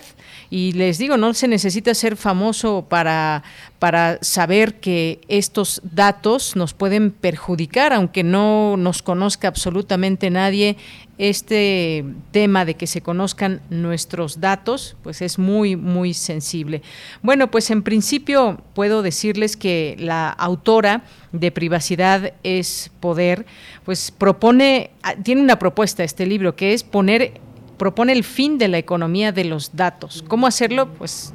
y 0.50 0.74
les 0.74 0.98
digo 0.98 1.18
no 1.18 1.34
se 1.34 1.48
necesita 1.48 1.94
ser 1.94 2.16
famoso 2.16 2.86
para 2.88 3.44
para 3.80 4.20
saber 4.22 4.80
que 4.80 5.22
estos 5.28 5.82
datos 5.84 6.56
nos 6.56 6.74
pueden 6.74 7.12
perjudicar 7.12 7.94
aunque 7.94 8.24
no 8.24 8.78
nos 8.78 9.02
conozca 9.02 9.48
absolutamente 9.48 10.30
nadie 10.30 10.78
este 11.18 12.04
tema 12.32 12.66
de 12.66 12.76
que 12.76 12.88
se 12.88 13.02
conozcan 13.02 13.62
nuestros 13.70 14.42
datos, 14.42 14.98
pues 15.02 15.22
es 15.22 15.40
muy, 15.40 15.76
muy 15.76 16.14
sensible. 16.14 16.82
Bueno, 17.22 17.50
pues 17.50 17.72
en 17.72 17.84
principio 17.84 18.62
puedo 18.74 19.02
decirles 19.02 19.56
que 19.56 19.96
la 19.98 20.30
autora 20.30 21.04
de 21.32 21.52
Privacidad 21.52 22.34
es 22.44 22.92
Poder, 23.00 23.46
pues 23.86 24.12
propone, 24.12 24.92
ah, 25.04 25.16
tiene 25.16 25.42
una 25.42 25.60
propuesta 25.60 26.04
este 26.04 26.26
libro 26.26 26.56
que 26.56 26.74
es 26.74 26.84
poner, 26.84 27.40
propone 27.78 28.14
el 28.14 28.24
fin 28.24 28.58
de 28.58 28.68
la 28.68 28.78
economía 28.78 29.32
de 29.32 29.46
los 29.46 29.76
datos. 29.76 30.24
¿Cómo 30.28 30.48
hacerlo? 30.48 30.90
Pues 30.94 31.34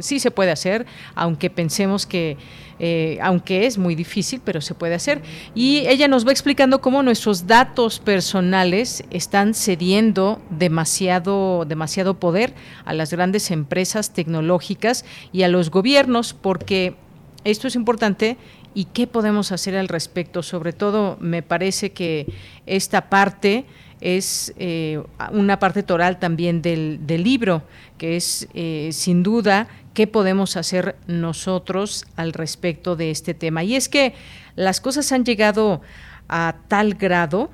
sí 0.00 0.20
se 0.20 0.30
puede 0.30 0.50
hacer, 0.50 0.86
aunque 1.14 1.50
pensemos 1.50 2.06
que 2.06 2.36
eh, 2.78 3.18
aunque 3.22 3.66
es 3.66 3.78
muy 3.78 3.94
difícil, 3.94 4.42
pero 4.44 4.60
se 4.60 4.74
puede 4.74 4.94
hacer. 4.94 5.22
Y 5.54 5.78
ella 5.86 6.08
nos 6.08 6.26
va 6.26 6.32
explicando 6.32 6.82
cómo 6.82 7.02
nuestros 7.02 7.46
datos 7.46 8.00
personales 8.00 9.02
están 9.10 9.54
cediendo 9.54 10.42
demasiado, 10.50 11.64
demasiado 11.66 12.20
poder 12.20 12.52
a 12.84 12.92
las 12.92 13.10
grandes 13.10 13.50
empresas 13.50 14.12
tecnológicas 14.12 15.06
y 15.32 15.42
a 15.42 15.48
los 15.48 15.70
gobiernos, 15.70 16.34
porque 16.34 16.96
esto 17.44 17.66
es 17.66 17.76
importante 17.76 18.36
y 18.74 18.84
qué 18.84 19.06
podemos 19.06 19.52
hacer 19.52 19.74
al 19.74 19.88
respecto. 19.88 20.42
Sobre 20.42 20.74
todo, 20.74 21.16
me 21.18 21.42
parece 21.42 21.92
que 21.92 22.26
esta 22.66 23.08
parte 23.08 23.64
es 24.00 24.52
eh, 24.58 25.02
una 25.32 25.58
parte 25.58 25.82
toral 25.82 26.18
también 26.18 26.62
del, 26.62 27.00
libro, 27.06 27.62
que 27.98 28.16
es 28.16 28.48
eh, 28.54 28.90
sin 28.92 29.22
duda 29.22 29.68
qué 29.94 30.06
podemos 30.06 30.56
hacer 30.56 30.96
nosotros 31.06 32.04
al 32.16 32.32
respecto 32.32 32.96
de 32.96 33.10
este 33.10 33.34
tema. 33.34 33.64
Y 33.64 33.76
es 33.76 33.88
que 33.88 34.14
las 34.54 34.80
cosas 34.80 35.10
han 35.12 35.24
llegado 35.24 35.80
a 36.28 36.56
tal 36.68 36.94
grado, 36.94 37.50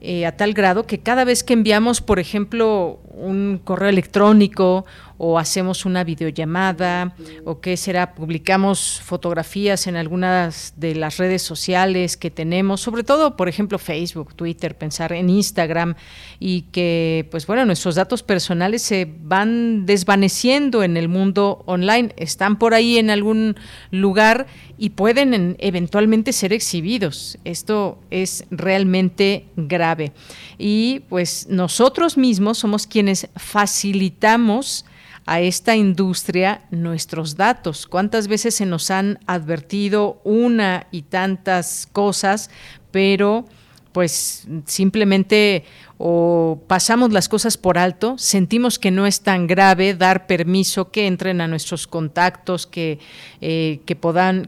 eh, 0.00 0.26
a 0.26 0.36
tal 0.36 0.52
grado 0.52 0.86
que 0.86 0.98
cada 0.98 1.24
vez 1.24 1.42
que 1.42 1.54
enviamos, 1.54 2.00
por 2.00 2.18
ejemplo, 2.18 3.00
un 3.10 3.60
correo 3.64 3.88
electrónico 3.88 4.84
o 5.18 5.38
hacemos 5.38 5.84
una 5.84 6.04
videollamada 6.04 7.14
o 7.44 7.60
qué 7.60 7.76
será, 7.76 8.14
publicamos 8.14 9.00
fotografías 9.04 9.86
en 9.88 9.96
algunas 9.96 10.74
de 10.76 10.94
las 10.94 11.18
redes 11.18 11.42
sociales 11.42 12.16
que 12.16 12.30
tenemos, 12.30 12.80
sobre 12.80 13.02
todo, 13.02 13.36
por 13.36 13.48
ejemplo, 13.48 13.78
Facebook, 13.78 14.34
Twitter, 14.34 14.78
pensar 14.78 15.12
en 15.12 15.28
Instagram 15.28 15.96
y 16.38 16.62
que, 16.72 17.26
pues 17.32 17.46
bueno, 17.46 17.64
nuestros 17.66 17.96
datos 17.96 18.22
personales 18.22 18.82
se 18.82 19.12
van 19.22 19.86
desvaneciendo 19.86 20.82
en 20.84 20.96
el 20.96 21.08
mundo 21.08 21.62
online, 21.66 22.14
están 22.16 22.58
por 22.58 22.72
ahí 22.72 22.98
en 22.98 23.10
algún 23.10 23.56
lugar 23.90 24.46
y 24.78 24.90
pueden 24.90 25.56
eventualmente 25.58 26.32
ser 26.32 26.52
exhibidos. 26.52 27.38
Esto 27.44 27.98
es 28.10 28.44
realmente 28.50 29.46
grave. 29.56 30.12
Y 30.58 31.00
pues 31.08 31.48
nosotros 31.48 32.16
mismos 32.16 32.58
somos 32.58 32.86
quienes 32.86 33.28
facilitamos 33.36 34.84
a 35.28 35.40
esta 35.40 35.76
industria 35.76 36.62
nuestros 36.70 37.36
datos. 37.36 37.86
¿Cuántas 37.86 38.28
veces 38.28 38.54
se 38.54 38.64
nos 38.64 38.90
han 38.90 39.18
advertido 39.26 40.22
una 40.24 40.86
y 40.90 41.02
tantas 41.02 41.86
cosas, 41.92 42.50
pero 42.90 43.44
pues 43.92 44.46
simplemente 44.64 45.64
o 45.98 46.62
pasamos 46.66 47.12
las 47.12 47.28
cosas 47.28 47.58
por 47.58 47.76
alto, 47.76 48.16
sentimos 48.16 48.78
que 48.78 48.90
no 48.90 49.06
es 49.06 49.20
tan 49.20 49.46
grave 49.46 49.94
dar 49.94 50.26
permiso 50.26 50.90
que 50.90 51.06
entren 51.06 51.40
a 51.42 51.48
nuestros 51.48 51.86
contactos, 51.86 52.66
que, 52.66 52.98
eh, 53.40 53.80
que, 53.84 53.98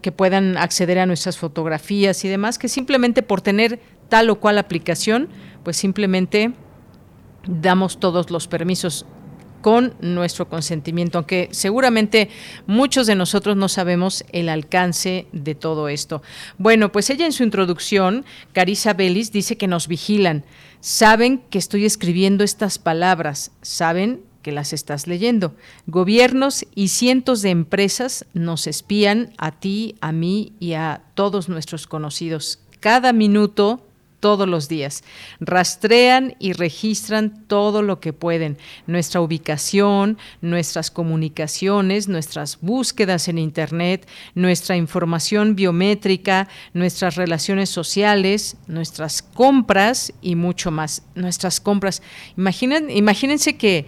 que 0.00 0.12
puedan 0.12 0.56
acceder 0.56 0.98
a 0.98 1.06
nuestras 1.06 1.36
fotografías 1.36 2.24
y 2.24 2.28
demás, 2.28 2.58
que 2.58 2.68
simplemente 2.68 3.22
por 3.22 3.42
tener 3.42 3.80
tal 4.08 4.30
o 4.30 4.40
cual 4.40 4.56
aplicación, 4.56 5.28
pues 5.62 5.76
simplemente 5.76 6.52
damos 7.46 8.00
todos 8.00 8.30
los 8.30 8.46
permisos 8.46 9.04
con 9.60 9.94
nuestro 10.00 10.48
consentimiento, 10.48 11.18
aunque 11.18 11.48
seguramente 11.52 12.28
muchos 12.66 13.06
de 13.06 13.14
nosotros 13.14 13.56
no 13.56 13.68
sabemos 13.68 14.24
el 14.32 14.48
alcance 14.48 15.26
de 15.32 15.54
todo 15.54 15.88
esto. 15.88 16.22
Bueno, 16.58 16.92
pues 16.92 17.10
ella 17.10 17.26
en 17.26 17.32
su 17.32 17.42
introducción, 17.42 18.24
Carissa 18.52 18.92
Bellis, 18.92 19.32
dice 19.32 19.56
que 19.56 19.68
nos 19.68 19.88
vigilan, 19.88 20.44
saben 20.80 21.42
que 21.50 21.58
estoy 21.58 21.84
escribiendo 21.84 22.44
estas 22.44 22.78
palabras, 22.78 23.52
saben 23.62 24.22
que 24.42 24.52
las 24.52 24.72
estás 24.72 25.06
leyendo. 25.06 25.54
Gobiernos 25.86 26.64
y 26.74 26.88
cientos 26.88 27.42
de 27.42 27.50
empresas 27.50 28.24
nos 28.32 28.66
espían 28.66 29.32
a 29.38 29.52
ti, 29.52 29.96
a 30.00 30.12
mí 30.12 30.54
y 30.58 30.72
a 30.74 31.02
todos 31.14 31.48
nuestros 31.48 31.86
conocidos. 31.86 32.60
Cada 32.80 33.12
minuto 33.12 33.86
todos 34.20 34.46
los 34.46 34.68
días. 34.68 35.02
Rastrean 35.40 36.36
y 36.38 36.52
registran 36.52 37.44
todo 37.46 37.82
lo 37.82 38.00
que 38.00 38.12
pueden, 38.12 38.58
nuestra 38.86 39.20
ubicación, 39.20 40.18
nuestras 40.40 40.90
comunicaciones, 40.90 42.08
nuestras 42.08 42.60
búsquedas 42.60 43.28
en 43.28 43.38
Internet, 43.38 44.06
nuestra 44.34 44.76
información 44.76 45.56
biométrica, 45.56 46.48
nuestras 46.74 47.16
relaciones 47.16 47.70
sociales, 47.70 48.56
nuestras 48.66 49.22
compras 49.22 50.12
y 50.22 50.34
mucho 50.36 50.70
más. 50.70 51.02
Nuestras 51.14 51.60
compras. 51.60 52.02
Imaginen, 52.36 52.90
imagínense 52.90 53.56
que 53.56 53.86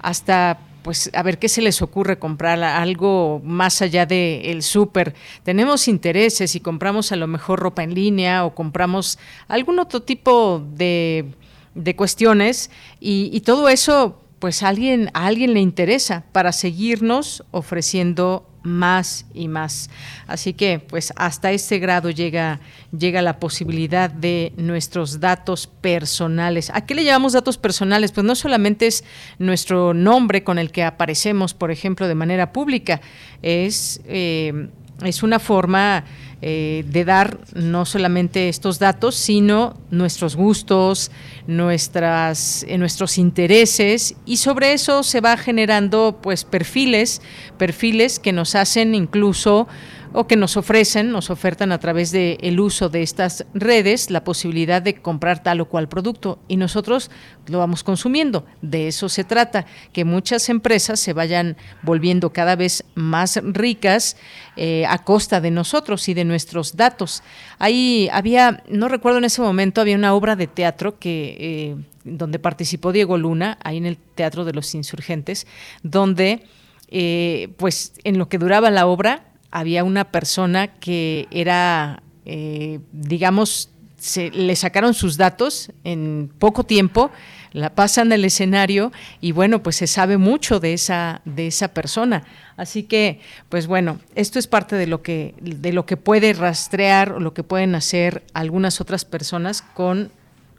hasta 0.00 0.58
pues 0.88 1.10
a 1.12 1.22
ver 1.22 1.38
qué 1.38 1.50
se 1.50 1.60
les 1.60 1.82
ocurre 1.82 2.18
comprar 2.18 2.64
algo 2.64 3.42
más 3.44 3.82
allá 3.82 4.06
del 4.06 4.40
el 4.46 4.62
súper. 4.62 5.14
Tenemos 5.42 5.86
intereses 5.86 6.54
y 6.54 6.60
compramos 6.60 7.12
a 7.12 7.16
lo 7.16 7.26
mejor 7.26 7.60
ropa 7.60 7.82
en 7.82 7.92
línea 7.92 8.46
o 8.46 8.54
compramos 8.54 9.18
algún 9.48 9.80
otro 9.80 10.00
tipo 10.00 10.66
de, 10.76 11.26
de 11.74 11.94
cuestiones 11.94 12.70
y, 13.00 13.28
y 13.34 13.42
todo 13.42 13.68
eso 13.68 14.18
pues 14.38 14.62
alguien, 14.62 15.10
a 15.12 15.26
alguien 15.26 15.52
le 15.52 15.60
interesa 15.60 16.24
para 16.32 16.52
seguirnos 16.52 17.44
ofreciendo 17.50 18.48
más 18.68 19.26
y 19.34 19.48
más. 19.48 19.90
Así 20.26 20.52
que, 20.52 20.78
pues 20.78 21.12
hasta 21.16 21.50
este 21.50 21.78
grado 21.78 22.10
llega, 22.10 22.60
llega 22.96 23.22
la 23.22 23.40
posibilidad 23.40 24.10
de 24.10 24.52
nuestros 24.56 25.20
datos 25.20 25.66
personales. 25.66 26.70
¿A 26.72 26.86
qué 26.86 26.94
le 26.94 27.04
llamamos 27.04 27.32
datos 27.32 27.58
personales? 27.58 28.12
Pues 28.12 28.24
no 28.24 28.34
solamente 28.34 28.86
es 28.86 29.04
nuestro 29.38 29.94
nombre 29.94 30.44
con 30.44 30.58
el 30.58 30.70
que 30.70 30.84
aparecemos, 30.84 31.54
por 31.54 31.70
ejemplo, 31.70 32.06
de 32.06 32.14
manera 32.14 32.52
pública, 32.52 33.00
es, 33.42 34.00
eh, 34.06 34.68
es 35.04 35.22
una 35.22 35.38
forma 35.38 36.04
eh, 36.40 36.84
de 36.86 37.04
dar 37.04 37.36
no 37.54 37.84
solamente 37.84 38.48
estos 38.48 38.78
datos, 38.78 39.16
sino 39.16 39.76
nuestros 39.90 40.36
gustos, 40.36 41.10
nuestras, 41.48 42.64
eh, 42.68 42.78
nuestros 42.78 43.18
intereses 43.18 44.14
y 44.24 44.36
sobre 44.36 44.72
eso 44.72 45.02
se 45.02 45.20
va 45.20 45.36
generando 45.36 46.20
pues 46.22 46.44
perfiles, 46.44 47.22
perfiles 47.56 48.20
que 48.20 48.32
nos 48.32 48.54
hacen 48.54 48.94
incluso 48.94 49.66
o 50.12 50.26
que 50.26 50.36
nos 50.36 50.56
ofrecen, 50.56 51.10
nos 51.10 51.30
ofertan 51.30 51.72
a 51.72 51.78
través 51.78 52.10
del 52.10 52.38
el 52.40 52.60
uso 52.60 52.88
de 52.88 53.02
estas 53.02 53.44
redes 53.54 54.10
la 54.10 54.24
posibilidad 54.24 54.80
de 54.80 55.00
comprar 55.00 55.42
tal 55.42 55.60
o 55.60 55.68
cual 55.68 55.88
producto 55.88 56.38
y 56.48 56.56
nosotros 56.56 57.10
lo 57.46 57.58
vamos 57.58 57.84
consumiendo. 57.84 58.46
De 58.62 58.88
eso 58.88 59.08
se 59.08 59.24
trata, 59.24 59.66
que 59.92 60.04
muchas 60.04 60.48
empresas 60.48 61.00
se 61.00 61.12
vayan 61.12 61.56
volviendo 61.82 62.32
cada 62.32 62.56
vez 62.56 62.84
más 62.94 63.40
ricas 63.42 64.16
eh, 64.56 64.86
a 64.86 64.98
costa 65.04 65.40
de 65.40 65.50
nosotros 65.50 66.08
y 66.08 66.14
de 66.14 66.24
nuestros 66.24 66.76
datos. 66.76 67.22
Ahí 67.58 68.08
había, 68.12 68.62
no 68.68 68.88
recuerdo 68.88 69.18
en 69.18 69.24
ese 69.24 69.42
momento, 69.42 69.80
había 69.80 69.96
una 69.96 70.14
obra 70.14 70.36
de 70.36 70.46
teatro 70.46 70.98
que... 70.98 71.36
Eh, 71.38 71.76
donde 72.04 72.38
participó 72.38 72.90
Diego 72.90 73.18
Luna, 73.18 73.58
ahí 73.62 73.76
en 73.76 73.84
el 73.84 73.98
Teatro 73.98 74.46
de 74.46 74.54
los 74.54 74.74
Insurgentes, 74.74 75.46
donde 75.82 76.46
eh, 76.90 77.52
pues 77.58 77.92
en 78.04 78.16
lo 78.16 78.30
que 78.30 78.38
duraba 78.38 78.70
la 78.70 78.86
obra 78.86 79.28
había 79.50 79.84
una 79.84 80.10
persona 80.10 80.68
que 80.68 81.26
era, 81.30 82.02
eh, 82.24 82.80
digamos, 82.92 83.70
se, 83.98 84.30
le 84.30 84.54
sacaron 84.56 84.94
sus 84.94 85.16
datos 85.16 85.70
en 85.84 86.30
poco 86.38 86.64
tiempo, 86.64 87.10
la 87.52 87.74
pasan 87.74 88.12
al 88.12 88.24
escenario 88.24 88.92
y 89.20 89.32
bueno, 89.32 89.62
pues 89.62 89.76
se 89.76 89.86
sabe 89.86 90.18
mucho 90.18 90.60
de 90.60 90.74
esa, 90.74 91.20
de 91.24 91.48
esa 91.48 91.68
persona. 91.68 92.24
Así 92.56 92.82
que, 92.82 93.20
pues 93.48 93.66
bueno, 93.66 94.00
esto 94.14 94.38
es 94.38 94.46
parte 94.46 94.76
de 94.76 94.86
lo 94.86 95.02
que, 95.02 95.34
de 95.40 95.72
lo 95.72 95.86
que 95.86 95.96
puede 95.96 96.32
rastrear 96.32 97.12
o 97.12 97.20
lo 97.20 97.34
que 97.34 97.42
pueden 97.42 97.74
hacer 97.74 98.22
algunas 98.34 98.80
otras 98.80 99.04
personas 99.04 99.62
con, 99.62 100.10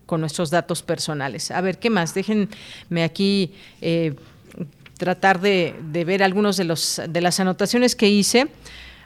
con 0.06 0.22
nuestros 0.22 0.50
datos 0.50 0.82
personales. 0.82 1.52
A 1.52 1.62
ver, 1.62 1.78
¿qué 1.78 1.90
más? 1.90 2.14
Déjenme 2.14 3.04
aquí 3.04 3.54
eh, 3.82 4.16
tratar 4.98 5.40
de, 5.40 5.76
de, 5.92 6.06
ver 6.06 6.24
algunos 6.24 6.58
de 6.58 6.64
los 6.66 7.02
de 7.08 7.22
las 7.22 7.40
anotaciones 7.40 7.96
que 7.96 8.10
hice. 8.10 8.48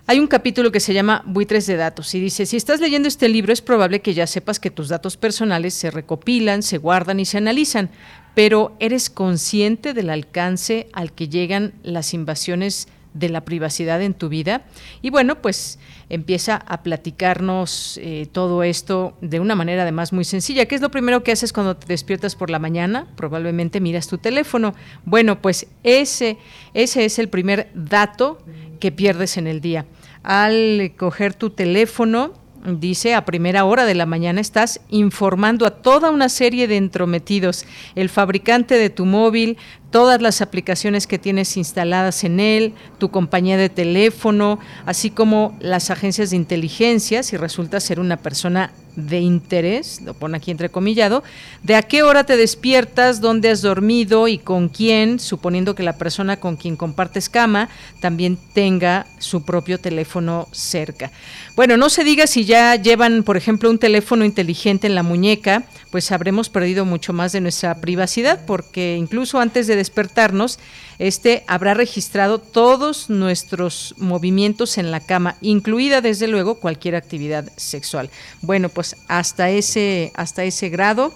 Hay 0.05 0.19
un 0.19 0.27
capítulo 0.27 0.73
que 0.73 0.81
se 0.81 0.93
llama 0.93 1.23
Buitres 1.25 1.65
de 1.65 1.77
Datos 1.77 2.13
y 2.13 2.19
dice, 2.19 2.45
si 2.45 2.57
estás 2.57 2.81
leyendo 2.81 3.07
este 3.07 3.29
libro 3.29 3.53
es 3.53 3.61
probable 3.61 4.01
que 4.01 4.13
ya 4.13 4.27
sepas 4.27 4.59
que 4.59 4.69
tus 4.69 4.89
datos 4.89 5.15
personales 5.15 5.73
se 5.73 5.91
recopilan, 5.91 6.61
se 6.61 6.77
guardan 6.77 7.21
y 7.21 7.25
se 7.25 7.37
analizan, 7.37 7.89
pero 8.35 8.75
¿eres 8.81 9.09
consciente 9.09 9.93
del 9.93 10.09
alcance 10.09 10.89
al 10.91 11.13
que 11.13 11.29
llegan 11.29 11.71
las 11.83 12.13
invasiones 12.13 12.89
de 13.13 13.29
la 13.29 13.45
privacidad 13.45 14.01
en 14.01 14.13
tu 14.13 14.27
vida? 14.27 14.65
Y 15.01 15.09
bueno, 15.09 15.41
pues 15.41 15.79
empieza 16.09 16.57
a 16.57 16.83
platicarnos 16.83 17.97
eh, 18.03 18.27
todo 18.29 18.63
esto 18.63 19.15
de 19.21 19.39
una 19.39 19.55
manera 19.55 19.83
además 19.83 20.11
muy 20.11 20.25
sencilla. 20.25 20.65
¿Qué 20.65 20.75
es 20.75 20.81
lo 20.81 20.91
primero 20.91 21.23
que 21.23 21.31
haces 21.31 21.53
cuando 21.53 21.77
te 21.77 21.87
despiertas 21.87 22.35
por 22.35 22.49
la 22.49 22.59
mañana? 22.59 23.07
Probablemente 23.15 23.79
miras 23.79 24.09
tu 24.09 24.17
teléfono. 24.17 24.75
Bueno, 25.05 25.41
pues 25.41 25.67
ese, 25.83 26.37
ese 26.73 27.05
es 27.05 27.19
el 27.19 27.29
primer 27.29 27.69
dato 27.73 28.39
que 28.83 28.91
pierdes 28.91 29.37
en 29.37 29.47
el 29.47 29.61
día. 29.61 29.85
Al 30.23 30.91
coger 30.97 31.33
tu 31.33 31.51
teléfono, 31.51 32.33
dice, 32.65 33.13
a 33.13 33.23
primera 33.23 33.63
hora 33.63 33.85
de 33.85 33.95
la 33.95 34.05
mañana 34.05 34.41
estás 34.41 34.81
informando 34.89 35.65
a 35.65 35.71
toda 35.71 36.11
una 36.11 36.27
serie 36.27 36.67
de 36.67 36.75
entrometidos, 36.75 37.65
el 37.95 38.09
fabricante 38.09 38.75
de 38.75 38.89
tu 38.89 39.05
móvil, 39.05 39.55
todas 39.89 40.21
las 40.21 40.41
aplicaciones 40.41 41.07
que 41.07 41.17
tienes 41.17 41.55
instaladas 41.55 42.25
en 42.25 42.41
él, 42.41 42.73
tu 42.97 43.09
compañía 43.09 43.55
de 43.55 43.69
teléfono, 43.69 44.59
así 44.85 45.09
como 45.09 45.57
las 45.61 45.89
agencias 45.89 46.31
de 46.31 46.35
inteligencia, 46.35 47.23
si 47.23 47.37
resulta 47.37 47.79
ser 47.79 48.01
una 48.01 48.17
persona 48.17 48.73
de 48.95 49.19
interés, 49.19 50.01
lo 50.01 50.13
pone 50.13 50.37
aquí 50.37 50.51
entrecomillado, 50.51 51.23
de 51.63 51.75
a 51.75 51.81
qué 51.81 52.03
hora 52.03 52.25
te 52.25 52.37
despiertas, 52.37 53.21
dónde 53.21 53.49
has 53.49 53.61
dormido 53.61 54.27
y 54.27 54.37
con 54.37 54.69
quién, 54.69 55.19
suponiendo 55.19 55.75
que 55.75 55.83
la 55.83 55.97
persona 55.97 56.37
con 56.37 56.55
quien 56.55 56.75
compartes 56.75 57.29
cama 57.29 57.69
también 57.99 58.37
tenga 58.53 59.07
su 59.19 59.43
propio 59.43 59.79
teléfono 59.79 60.47
cerca. 60.51 61.11
Bueno, 61.55 61.77
no 61.77 61.89
se 61.89 62.03
diga 62.03 62.27
si 62.27 62.45
ya 62.45 62.75
llevan, 62.75 63.23
por 63.23 63.37
ejemplo, 63.37 63.69
un 63.69 63.79
teléfono 63.79 64.25
inteligente 64.25 64.87
en 64.87 64.95
la 64.95 65.03
muñeca, 65.03 65.63
pues 65.91 66.11
habremos 66.11 66.49
perdido 66.49 66.85
mucho 66.85 67.13
más 67.13 67.31
de 67.31 67.41
nuestra 67.41 67.75
privacidad, 67.75 68.45
porque 68.45 68.95
incluso 68.97 69.39
antes 69.39 69.67
de 69.67 69.75
despertarnos, 69.75 70.59
este 70.99 71.43
habrá 71.47 71.73
registrado 71.73 72.39
todos 72.39 73.09
nuestros 73.09 73.95
movimientos 73.97 74.77
en 74.77 74.91
la 74.91 74.99
cama, 74.99 75.35
incluida 75.41 76.01
desde 76.01 76.27
luego 76.27 76.55
cualquier 76.55 76.95
actividad 76.95 77.51
sexual. 77.55 78.09
Bueno, 78.41 78.69
pues 78.69 78.95
hasta 79.07 79.49
ese, 79.49 80.11
hasta 80.15 80.43
ese 80.43 80.69
grado 80.69 81.13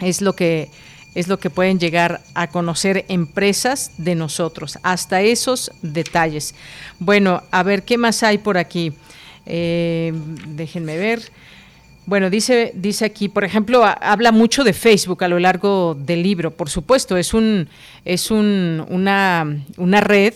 es 0.00 0.20
lo 0.20 0.34
que 0.34 0.70
es 1.14 1.28
lo 1.28 1.38
que 1.38 1.48
pueden 1.48 1.80
llegar 1.80 2.20
a 2.34 2.48
conocer 2.48 3.06
empresas 3.08 3.90
de 3.96 4.14
nosotros, 4.14 4.78
hasta 4.82 5.22
esos 5.22 5.72
detalles. 5.80 6.54
Bueno, 6.98 7.42
a 7.50 7.62
ver, 7.62 7.84
¿qué 7.84 7.96
más 7.96 8.22
hay 8.22 8.36
por 8.36 8.58
aquí? 8.58 8.92
Eh, 9.46 10.12
déjenme 10.48 10.98
ver. 10.98 11.22
Bueno, 12.06 12.30
dice, 12.30 12.70
dice 12.76 13.04
aquí, 13.04 13.28
por 13.28 13.42
ejemplo, 13.42 13.84
habla 13.84 14.30
mucho 14.30 14.62
de 14.62 14.72
Facebook 14.72 15.24
a 15.24 15.28
lo 15.28 15.40
largo 15.40 15.96
del 15.98 16.22
libro, 16.22 16.52
por 16.52 16.70
supuesto, 16.70 17.16
es, 17.16 17.34
un, 17.34 17.68
es 18.04 18.30
un, 18.30 18.86
una, 18.88 19.64
una 19.76 20.00
red 20.00 20.32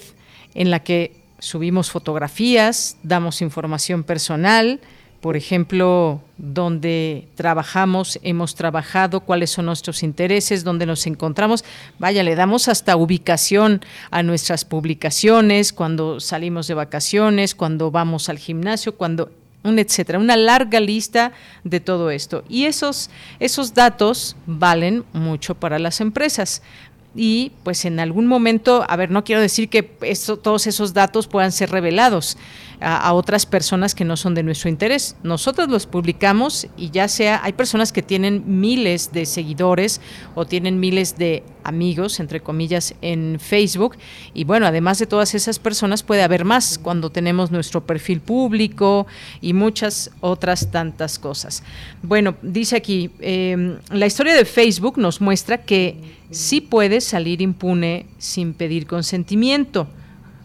en 0.55 0.73
la 0.73 0.81
que 0.81 1.13
subimos 1.39 1.89
fotografías, 1.93 2.97
damos 3.05 3.41
información 3.41 4.03
personal, 4.03 4.81
por 5.21 5.37
ejemplo, 5.37 6.21
donde 6.39 7.29
trabajamos, 7.37 8.19
hemos 8.25 8.57
trabajado, 8.57 9.21
cuáles 9.21 9.51
son 9.51 9.67
nuestros 9.67 10.03
intereses, 10.03 10.65
dónde 10.65 10.87
nos 10.87 11.07
encontramos. 11.07 11.65
Vaya, 12.01 12.25
le 12.25 12.35
damos 12.35 12.69
hasta 12.69 12.97
ubicación 12.97 13.81
a 14.11 14.25
nuestras 14.25 14.65
publicaciones, 14.65 15.73
cuando 15.73 16.19
salimos 16.19 16.67
de 16.67 16.75
vacaciones, 16.75 17.55
cuando 17.55 17.93
vamos 17.93 18.29
al 18.29 18.39
gimnasio, 18.39 18.97
cuando 18.97 19.31
un 19.63 19.79
etcétera, 19.79 20.19
una 20.19 20.37
larga 20.37 20.81
lista 20.81 21.33
de 21.65 21.81
todo 21.81 22.11
esto. 22.11 22.45
Y 22.49 22.65
esos, 22.65 23.11
esos 23.39 23.75
datos 23.75 24.37
valen 24.47 25.05
mucho 25.13 25.55
para 25.55 25.79
las 25.79 26.01
empresas. 26.01 26.63
Y 27.15 27.53
pues 27.65 27.85
en 27.85 27.99
algún 27.99 28.27
momento, 28.27 28.85
a 28.89 28.97
ver, 28.97 29.11
no 29.11 29.25
quiero 29.25 29.41
decir 29.41 29.69
que 29.69 29.83
todos 29.83 30.67
esos 30.67 30.95
datos 30.95 31.27
puedan 31.27 31.51
ser 31.51 31.71
revelados, 31.71 32.37
a, 32.81 33.13
otras 33.13 33.47
personas 33.47 33.95
que 33.95 34.05
no 34.05 34.17
son 34.17 34.35
de 34.35 34.43
nuestro 34.43 34.69
interés. 34.69 35.17
Nosotros 35.23 35.69
los 35.69 35.87
publicamos 35.87 36.67
y 36.77 36.91
ya 36.91 37.09
sea, 37.09 37.41
hay 37.43 37.53
personas 37.53 37.93
que 37.93 38.03
tienen 38.03 38.61
miles 38.61 39.13
de 39.13 39.27
seguidores 39.27 40.01
o 40.35 40.47
tienen 40.47 40.81
miles 40.81 41.19
de 41.19 41.43
amigos, 41.63 42.21
entre 42.21 42.41
comillas, 42.41 42.95
en 43.03 43.39
Facebook. 43.39 43.97
Y 44.33 44.45
bueno, 44.45 44.67
además 44.67 44.99
de 44.99 45.07
todas 45.07 45.35
esas 45.35 45.59
personas 45.59 46.03
puede 46.03 46.23
haber 46.23 46.45
más 46.45 46.79
cuando 46.79 47.11
tenemos 47.11 47.51
nuestro 47.51 47.85
perfil 47.85 48.21
público 48.21 49.07
y 49.41 49.53
muchas 49.53 50.11
otras 50.21 50.71
tantas 50.71 51.19
cosas. 51.19 51.63
Bueno, 52.03 52.37
dice 52.41 52.77
aquí, 52.77 53.11
em, 53.21 53.79
la 53.91 54.07
historia 54.07 54.35
de 54.35 54.45
Facebook 54.45 54.99
nos 54.99 55.21
muestra 55.21 55.59
que 55.59 56.20
sí 56.31 56.61
puede 56.61 57.01
salir 57.01 57.43
impune 57.43 58.07
sin 58.19 58.55
pedir 58.55 58.87
consentimiento 58.87 59.89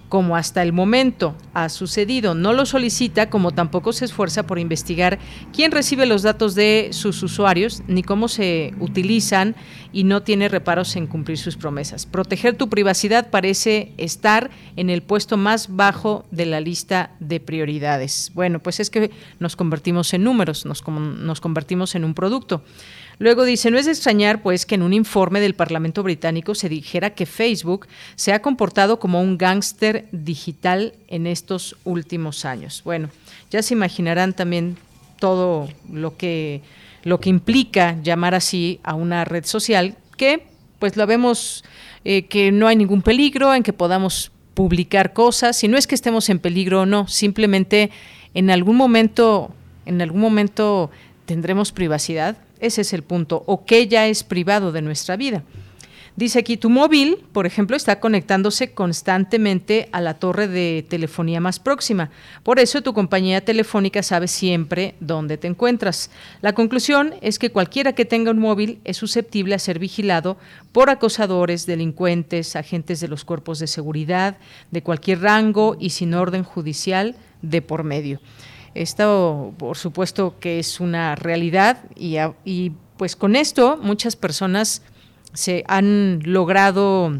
como 0.09 0.35
hasta 0.35 0.61
el 0.61 0.71
momento 0.71 1.35
ha 1.53 1.67
sucedido. 1.69 2.35
No 2.35 2.53
lo 2.53 2.65
solicita, 2.65 3.29
como 3.29 3.51
tampoco 3.51 3.91
se 3.91 4.05
esfuerza 4.05 4.43
por 4.43 4.59
investigar 4.59 5.19
quién 5.51 5.71
recibe 5.71 6.05
los 6.05 6.21
datos 6.21 6.55
de 6.55 6.89
sus 6.91 7.21
usuarios 7.23 7.83
ni 7.87 8.03
cómo 8.03 8.27
se 8.27 8.73
utilizan 8.79 9.55
y 9.91 10.03
no 10.03 10.21
tiene 10.23 10.47
reparos 10.47 10.95
en 10.95 11.07
cumplir 11.07 11.37
sus 11.37 11.57
promesas. 11.57 12.05
Proteger 12.05 12.55
tu 12.55 12.69
privacidad 12.69 13.29
parece 13.29 13.93
estar 13.97 14.51
en 14.75 14.89
el 14.89 15.01
puesto 15.01 15.37
más 15.37 15.75
bajo 15.75 16.25
de 16.31 16.45
la 16.45 16.61
lista 16.61 17.11
de 17.19 17.39
prioridades. 17.39 18.31
Bueno, 18.33 18.59
pues 18.59 18.79
es 18.79 18.89
que 18.89 19.11
nos 19.39 19.55
convertimos 19.55 20.13
en 20.13 20.23
números, 20.23 20.65
nos, 20.65 20.87
nos 20.87 21.41
convertimos 21.41 21.95
en 21.95 22.05
un 22.05 22.13
producto. 22.13 22.63
Luego 23.17 23.45
dice, 23.45 23.71
no 23.71 23.77
es 23.77 23.85
de 23.85 23.91
extrañar 23.91 24.41
pues 24.41 24.65
que 24.65 24.75
en 24.75 24.81
un 24.81 24.93
informe 24.93 25.39
del 25.39 25.55
Parlamento 25.55 26.03
británico 26.03 26.55
se 26.55 26.69
dijera 26.69 27.11
que 27.11 27.25
Facebook 27.25 27.87
se 28.15 28.33
ha 28.33 28.41
comportado 28.41 28.99
como 28.99 29.21
un 29.21 29.37
gángster 29.37 30.07
digital 30.11 30.93
en 31.07 31.27
estos 31.27 31.77
últimos 31.83 32.45
años. 32.45 32.81
Bueno, 32.83 33.09
ya 33.49 33.61
se 33.61 33.73
imaginarán 33.73 34.33
también 34.33 34.77
todo 35.19 35.69
lo 35.91 36.17
que 36.17 36.61
lo 37.03 37.19
que 37.19 37.29
implica 37.29 37.95
llamar 38.01 38.35
así 38.35 38.79
a 38.83 38.95
una 38.95 39.25
red 39.25 39.45
social 39.45 39.95
que 40.17 40.47
pues 40.79 40.97
lo 40.97 41.07
vemos 41.07 41.63
eh, 42.03 42.23
que 42.25 42.51
no 42.51 42.67
hay 42.67 42.75
ningún 42.75 43.01
peligro 43.01 43.53
en 43.53 43.63
que 43.63 43.73
podamos 43.73 44.31
publicar 44.55 45.13
cosas, 45.13 45.55
si 45.57 45.67
no 45.67 45.77
es 45.77 45.85
que 45.85 45.95
estemos 45.95 46.29
en 46.29 46.39
peligro 46.39 46.81
o 46.81 46.85
no, 46.85 47.07
simplemente 47.07 47.91
en 48.33 48.49
algún 48.49 48.75
momento 48.75 49.53
en 49.85 50.01
algún 50.01 50.19
momento 50.19 50.89
tendremos 51.25 51.71
privacidad 51.71 52.37
ese 52.65 52.81
es 52.81 52.93
el 52.93 53.03
punto. 53.03 53.43
O 53.45 53.65
que 53.65 53.87
ya 53.87 54.07
es 54.07 54.23
privado 54.23 54.71
de 54.71 54.81
nuestra 54.81 55.15
vida. 55.15 55.43
Dice 56.17 56.39
aquí, 56.39 56.55
tu 56.55 56.69
móvil, 56.69 57.17
por 57.33 57.45
ejemplo, 57.45 57.75
está 57.75 57.99
conectándose 57.99 58.71
constantemente 58.71 59.89
a 59.91 59.99
la 59.99 60.13
torre 60.13 60.47
de 60.47 60.85
telefonía 60.87 61.41
más 61.41 61.59
próxima. 61.59 62.09
Por 62.41 62.57
eso 62.57 62.81
tu 62.81 62.93
compañía 62.93 63.43
telefónica 63.43 64.01
sabe 64.01 64.29
siempre 64.29 64.95
dónde 65.01 65.37
te 65.37 65.47
encuentras. 65.47 66.09
La 66.41 66.53
conclusión 66.53 67.15
es 67.19 67.37
que 67.37 67.51
cualquiera 67.51 67.91
que 67.91 68.05
tenga 68.05 68.31
un 68.31 68.39
móvil 68.39 68.79
es 68.85 68.95
susceptible 68.95 69.55
a 69.55 69.59
ser 69.59 69.77
vigilado 69.77 70.37
por 70.71 70.89
acosadores, 70.89 71.65
delincuentes, 71.65 72.55
agentes 72.55 73.01
de 73.01 73.09
los 73.09 73.25
cuerpos 73.25 73.59
de 73.59 73.67
seguridad, 73.67 74.37
de 74.71 74.83
cualquier 74.83 75.19
rango 75.19 75.75
y 75.77 75.89
sin 75.89 76.13
orden 76.13 76.43
judicial 76.43 77.17
de 77.41 77.61
por 77.61 77.83
medio. 77.83 78.21
Esto, 78.75 79.53
por 79.57 79.77
supuesto, 79.77 80.35
que 80.39 80.59
es 80.59 80.79
una 80.79 81.15
realidad 81.15 81.79
y, 81.95 82.17
y 82.43 82.73
pues 82.97 83.15
con 83.15 83.35
esto 83.35 83.79
muchas 83.81 84.15
personas 84.15 84.81
se 85.33 85.63
han 85.67 86.19
logrado 86.23 87.13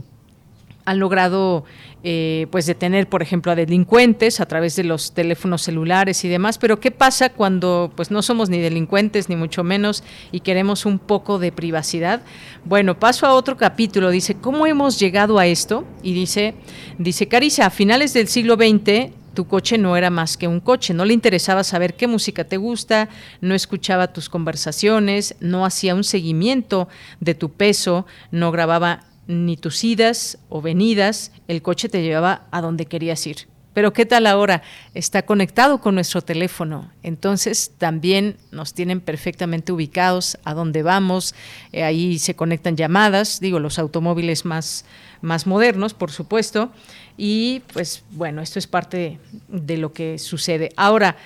han 0.86 1.00
logrado 1.00 1.66
eh, 2.04 2.46
pues 2.52 2.68
detener 2.68 3.10
por 3.10 3.24
ejemplo 3.24 3.52
a 3.52 3.56
delincuentes 3.56 4.40
a 4.40 4.46
través 4.46 4.76
de 4.76 4.84
los 4.84 5.14
teléfonos 5.14 5.64
celulares 5.64 6.24
y 6.24 6.30
demás. 6.30 6.60
Pero 6.60 6.80
qué 6.80 6.92
pasa 6.92 7.30
cuando 7.30 7.92
pues 7.96 8.12
no 8.12 8.22
somos 8.22 8.50
ni 8.50 8.60
delincuentes 8.60 9.28
ni 9.28 9.36
mucho 9.36 9.64
menos 9.64 10.04
y 10.32 10.42
queremos 10.42 10.86
un 10.86 11.00
poco 11.00 11.40
de 11.40 11.52
privacidad 11.52 12.22
bueno 12.64 13.00
paso 13.00 13.26
a 13.26 13.34
otro 13.34 13.58
capítulo. 13.58 14.12
Dice 14.12 14.36
cómo 14.36 14.68
hemos 14.68 15.00
llegado 15.00 15.40
a 15.40 15.48
esto 15.48 15.86
y 16.04 16.14
dice 16.14 16.54
dice 17.00 17.28
Caricia 17.28 17.66
a 17.66 17.70
finales 17.72 18.14
del 18.14 18.28
siglo 18.28 18.56
XX 18.56 19.25
tu 19.36 19.48
coche 19.48 19.78
no 19.78 19.96
era 19.96 20.10
más 20.10 20.38
que 20.38 20.48
un 20.48 20.60
coche, 20.60 20.94
no 20.94 21.06
le 21.06 21.14
interesaba 21.14 21.64
saber 21.64 21.96
qué 21.96 22.08
música 22.08 22.46
te 22.46 22.58
gusta, 22.58 23.10
no 23.42 23.54
escuchaba 23.54 24.14
tus 24.14 24.30
conversaciones, 24.30 25.36
no 25.40 25.66
hacía 25.66 25.94
un 25.94 26.04
seguimiento 26.04 26.88
de 27.20 27.36
tu 27.36 27.52
peso, 27.52 28.08
no 28.32 28.52
grababa 28.52 29.04
ni 29.28 29.58
tus 29.58 29.84
idas 29.84 30.40
o 30.50 30.62
venidas, 30.62 31.32
el 31.48 31.62
coche 31.62 31.90
te 31.90 32.02
llevaba 32.02 32.48
a 32.52 32.62
donde 32.62 32.86
querías 32.86 33.26
ir. 33.28 33.48
Pero 33.76 33.92
¿qué 33.92 34.06
tal 34.06 34.26
ahora? 34.26 34.64
Está 34.94 35.26
conectado 35.26 35.82
con 35.82 35.96
nuestro 35.96 36.22
teléfono. 36.22 36.90
Entonces 37.04 37.74
también 37.78 38.38
nos 38.52 38.74
tienen 38.74 39.02
perfectamente 39.02 39.74
ubicados 39.74 40.38
a 40.46 40.54
dónde 40.54 40.82
vamos. 40.82 41.36
Eh, 41.74 41.84
ahí 41.84 42.18
se 42.18 42.38
conectan 42.38 42.78
llamadas, 42.78 43.42
digo, 43.42 43.60
los 43.60 43.78
automóviles 43.78 44.46
más, 44.46 44.86
más 45.22 45.46
modernos, 45.46 45.94
por 45.94 46.10
supuesto. 46.10 46.72
Y 47.18 47.64
pues 47.74 48.06
bueno, 48.12 48.42
esto 48.42 48.60
es 48.60 48.66
parte 48.66 49.20
de 49.50 49.78
lo 49.78 49.92
que 49.92 50.20
sucede. 50.20 50.72
Ahora, 50.78 51.18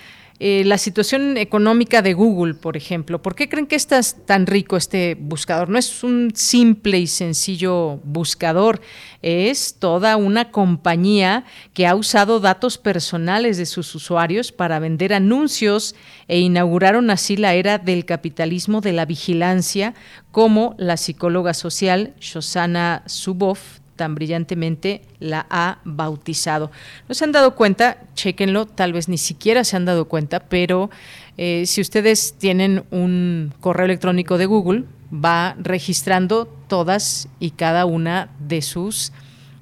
eh, 0.42 0.62
la 0.64 0.78
situación 0.78 1.36
económica 1.36 2.00
de 2.00 2.14
Google, 2.14 2.54
por 2.54 2.78
ejemplo. 2.78 3.20
¿Por 3.20 3.34
qué 3.34 3.50
creen 3.50 3.66
que 3.66 3.76
está 3.76 4.00
tan 4.24 4.46
rico 4.46 4.78
este 4.78 5.14
buscador? 5.14 5.68
No 5.68 5.78
es 5.78 6.02
un 6.02 6.32
simple 6.34 6.98
y 6.98 7.08
sencillo 7.08 8.00
buscador, 8.04 8.80
es 9.20 9.76
toda 9.78 10.16
una 10.16 10.50
compañía 10.50 11.44
que 11.74 11.86
ha 11.86 11.94
usado 11.94 12.40
datos 12.40 12.78
personales 12.78 13.58
de 13.58 13.66
sus 13.66 13.94
usuarios 13.94 14.50
para 14.50 14.78
vender 14.78 15.12
anuncios 15.12 15.94
e 16.26 16.38
inauguraron 16.38 17.10
así 17.10 17.36
la 17.36 17.52
era 17.52 17.76
del 17.76 18.06
capitalismo 18.06 18.80
de 18.80 18.94
la 18.94 19.04
vigilancia, 19.04 19.92
como 20.30 20.74
la 20.78 20.96
psicóloga 20.96 21.52
social 21.52 22.14
Shoshana 22.18 23.02
Zuboff 23.06 23.79
tan 24.00 24.14
brillantemente 24.14 25.02
la 25.18 25.46
ha 25.50 25.80
bautizado. 25.84 26.70
No 27.06 27.14
se 27.14 27.22
han 27.22 27.32
dado 27.32 27.54
cuenta, 27.54 27.98
chequenlo, 28.14 28.64
tal 28.64 28.94
vez 28.94 29.10
ni 29.10 29.18
siquiera 29.18 29.62
se 29.62 29.76
han 29.76 29.84
dado 29.84 30.06
cuenta, 30.06 30.40
pero 30.40 30.88
eh, 31.36 31.64
si 31.66 31.82
ustedes 31.82 32.32
tienen 32.38 32.84
un 32.90 33.52
correo 33.60 33.84
electrónico 33.84 34.38
de 34.38 34.46
Google, 34.46 34.84
va 35.12 35.54
registrando 35.58 36.46
todas 36.66 37.28
y 37.40 37.50
cada 37.50 37.84
una 37.84 38.30
de 38.38 38.62
sus 38.62 39.12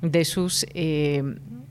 de 0.02 0.24
sus 0.24 0.64
eh, 0.74 1.24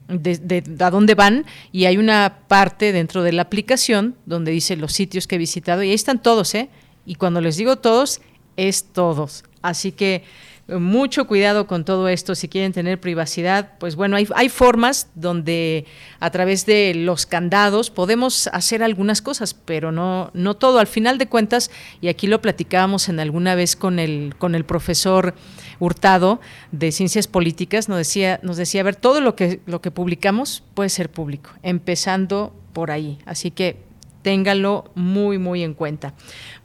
de, 0.09 0.63
a 0.81 0.89
dónde 0.89 1.15
van 1.15 1.45
y 1.71 1.85
hay 1.85 1.97
una 1.97 2.39
parte 2.49 2.91
dentro 2.91 3.23
de 3.23 3.31
la 3.31 3.43
aplicación 3.43 4.15
donde 4.25 4.51
dice 4.51 4.75
los 4.75 4.91
sitios 4.91 5.25
que 5.25 5.35
he 5.35 5.37
visitado 5.37 5.83
y 5.83 5.87
ahí 5.87 5.95
están 5.95 6.21
todos, 6.21 6.53
¿eh? 6.53 6.67
Y 7.05 7.15
cuando 7.15 7.39
les 7.39 7.55
digo 7.55 7.77
todos, 7.77 8.19
es 8.57 8.83
todos. 8.91 9.45
Así 9.61 9.93
que 9.93 10.23
mucho 10.67 11.27
cuidado 11.27 11.65
con 11.65 11.85
todo 11.85 12.09
esto. 12.09 12.35
Si 12.35 12.49
quieren 12.49 12.73
tener 12.73 12.99
privacidad, 12.99 13.71
pues 13.79 13.95
bueno, 13.95 14.17
hay, 14.17 14.27
hay, 14.35 14.49
formas 14.49 15.09
donde 15.15 15.85
a 16.19 16.29
través 16.29 16.65
de 16.65 16.93
los 16.93 17.25
candados 17.25 17.89
podemos 17.89 18.47
hacer 18.51 18.83
algunas 18.83 19.21
cosas, 19.21 19.53
pero 19.53 19.91
no, 19.91 20.29
no 20.33 20.55
todo. 20.55 20.79
Al 20.79 20.87
final 20.87 21.17
de 21.17 21.27
cuentas, 21.27 21.71
y 22.01 22.09
aquí 22.09 22.27
lo 22.27 22.41
platicábamos 22.41 23.07
en 23.07 23.19
alguna 23.19 23.55
vez 23.55 23.75
con 23.75 23.99
el, 23.99 24.35
con 24.37 24.55
el 24.55 24.65
profesor 24.65 25.35
Hurtado 25.79 26.41
de 26.71 26.91
Ciencias 26.91 27.27
Políticas, 27.27 27.87
nos 27.87 27.97
decía, 27.97 28.39
nos 28.43 28.57
decía, 28.57 28.81
a 28.81 28.83
ver, 28.83 28.95
todo 28.95 29.21
lo 29.21 29.35
que, 29.35 29.61
lo 29.65 29.81
que 29.81 29.91
publicamos 29.91 30.63
puede 30.73 30.89
ser 30.89 31.09
público, 31.09 31.51
empezando 31.63 32.53
por 32.73 32.91
ahí. 32.91 33.19
Así 33.25 33.51
que 33.51 33.86
téngalo 34.27 34.91
muy, 34.93 35.37
muy 35.37 35.63
en 35.63 35.73
cuenta. 35.73 36.13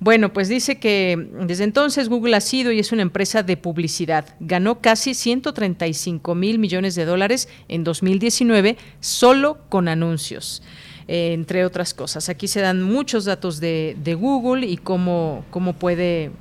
Bueno, 0.00 0.32
pues 0.32 0.48
dice 0.48 0.80
que 0.80 1.28
desde 1.46 1.62
entonces 1.62 2.08
Google 2.08 2.34
ha 2.34 2.40
sido 2.40 2.72
y 2.72 2.80
es 2.80 2.90
una 2.90 3.02
empresa 3.02 3.44
de 3.44 3.56
publicidad. 3.56 4.34
Ganó 4.40 4.80
casi 4.80 5.14
135 5.14 6.34
mil 6.34 6.58
millones 6.58 6.96
de 6.96 7.04
dólares 7.04 7.48
en 7.68 7.84
2019 7.84 8.78
solo 8.98 9.58
con 9.68 9.86
anuncios. 9.86 10.64
Eh, 11.06 11.34
entre 11.34 11.64
otras 11.64 11.94
cosas. 11.94 12.28
Aquí 12.28 12.48
se 12.48 12.60
dan 12.60 12.82
muchos 12.82 13.26
datos 13.26 13.60
de, 13.60 13.96
de 14.02 14.14
Google 14.14 14.66
y 14.66 14.76
cómo, 14.76 15.44
cómo 15.50 15.74
puede 15.74 16.32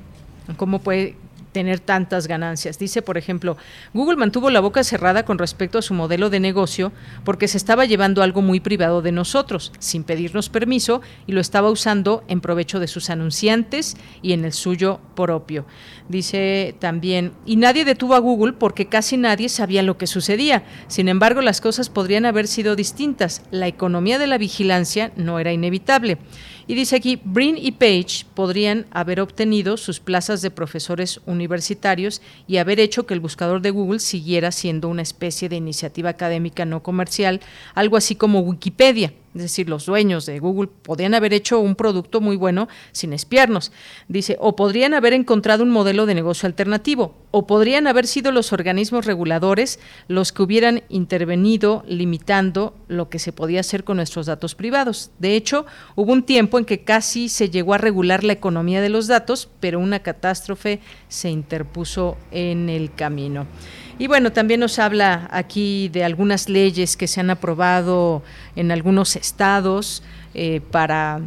cómo 0.58 0.80
puede 0.80 1.16
tener 1.52 1.80
tantas 1.80 2.28
ganancias. 2.28 2.80
Dice, 2.80 3.02
por 3.02 3.18
ejemplo, 3.18 3.58
Google 3.94 4.18
mantuvo 4.18 4.50
la 4.50 4.60
boca 4.60 4.84
cerrada 4.84 5.24
con 5.24 5.38
respecto 5.38 5.78
a 5.78 5.82
su 5.82 5.94
modelo 5.94 6.30
de 6.30 6.40
negocio 6.40 6.92
porque 7.24 7.48
se 7.48 7.58
estaba 7.58 7.86
llevando 7.86 8.24
algo 8.24 8.42
muy 8.42 8.60
privado 8.60 9.02
de 9.02 9.12
nosotros, 9.12 9.72
sin 9.80 10.04
pedirnos 10.04 10.50
permiso, 10.50 11.02
y 11.28 11.34
lo 11.34 11.42
estaba 11.42 11.70
usando 11.70 12.24
en 12.28 12.42
provecho 12.42 12.80
de 12.80 12.88
sus 12.88 13.10
anunciantes 13.10 13.98
y 14.22 14.34
en 14.34 14.46
el 14.46 14.54
suyo 14.54 15.00
propio. 15.16 15.66
Dice 16.10 16.76
también, 16.80 17.34
y 17.46 17.56
nadie 17.56 17.86
detuvo 17.86 18.16
a 18.16 18.20
Google 18.20 18.54
porque 18.54 18.88
casi 18.88 19.18
nadie 19.18 19.50
sabía 19.50 19.84
lo 19.84 19.98
que 19.98 20.08
sucedía. 20.08 20.64
Sin 20.88 21.08
embargo, 21.08 21.42
las 21.42 21.62
cosas 21.62 21.90
podrían 21.90 22.26
haber 22.26 22.48
sido 22.48 22.76
distintas. 22.76 23.44
La 23.52 23.68
economía 23.68 24.20
de 24.20 24.28
la 24.28 24.38
vigilancia 24.38 25.12
no 25.16 25.40
era 25.40 25.54
inevitable. 25.54 26.18
Y 26.68 26.76
dice 26.76 26.96
aquí, 26.96 27.20
Brin 27.24 27.58
y 27.58 27.72
Page 27.72 28.26
podrían 28.34 28.86
haber 28.92 29.20
obtenido 29.22 29.78
sus 29.78 30.00
plazas 30.00 30.42
de 30.42 30.52
profesores 30.52 31.22
universitarios 31.26 32.22
y 32.48 32.58
haber 32.58 32.80
hecho 32.80 33.06
que 33.06 33.14
el 33.14 33.20
buscador 33.20 33.62
de 33.62 33.72
Google 33.72 34.00
siguiera 34.00 34.52
siendo 34.52 34.88
una 34.88 35.02
especie 35.02 35.50
de 35.50 35.56
iniciativa 35.56 36.10
académica 36.10 36.66
no 36.66 36.84
comercial, 36.84 37.42
algo 37.74 37.98
así 37.98 38.16
como 38.16 38.40
Wikipedia 38.40 39.14
es 39.34 39.42
decir, 39.42 39.70
los 39.70 39.86
dueños 39.86 40.26
de 40.26 40.40
Google 40.40 40.70
podrían 40.82 41.14
haber 41.14 41.34
hecho 41.34 41.60
un 41.60 41.76
producto 41.76 42.20
muy 42.20 42.36
bueno 42.36 42.68
sin 42.92 43.14
espiarnos. 43.14 43.72
Dice, 44.08 44.36
o 44.40 44.56
podrían 44.56 44.94
haber 44.94 45.14
encontrado 45.14 45.64
un 45.64 45.70
modelo 45.70 46.06
de 46.06 46.16
negocio 46.16 46.48
alternativo, 46.48 47.16
o 47.32 47.48
podrían 47.48 47.88
haber 47.88 48.08
sido 48.08 48.32
los 48.32 48.52
organismos 48.52 49.06
reguladores 49.06 49.80
los 50.08 50.34
que 50.34 50.44
hubieran 50.44 50.84
intervenido 50.90 51.84
limitando 51.88 52.76
lo 52.88 53.10
que 53.10 53.20
se 53.20 53.32
podía 53.32 53.62
hacer 53.62 53.86
con 53.86 53.98
nuestros 53.98 54.26
datos 54.26 54.56
privados. 54.56 55.12
De 55.20 55.36
hecho, 55.36 55.66
hubo 55.96 56.12
un 56.12 56.24
tiempo 56.24 56.60
en 56.60 56.66
que 56.66 56.84
casi 56.84 57.30
se 57.30 57.50
llegó 57.50 57.74
a 57.74 57.78
regular 57.78 58.26
la 58.26 58.34
economía 58.34 58.82
de 58.82 58.90
los 58.90 59.08
datos, 59.08 59.50
pero 59.62 59.80
una 59.80 60.00
catástrofe 60.00 60.82
se 61.08 61.30
interpuso 61.30 62.18
en 62.32 62.70
el 62.70 62.94
camino. 62.94 63.48
Y 64.00 64.08
bueno, 64.08 64.32
también 64.32 64.60
nos 64.60 64.80
habla 64.80 65.28
aquí 65.32 65.90
de 65.90 66.04
algunas 66.04 66.50
leyes 66.50 66.98
que 66.98 67.08
se 67.08 67.20
han 67.20 67.30
aprobado 67.30 68.24
en 68.56 68.72
algunos 68.72 69.16
estados 69.16 70.04
eh, 70.34 70.62
para 70.72 71.22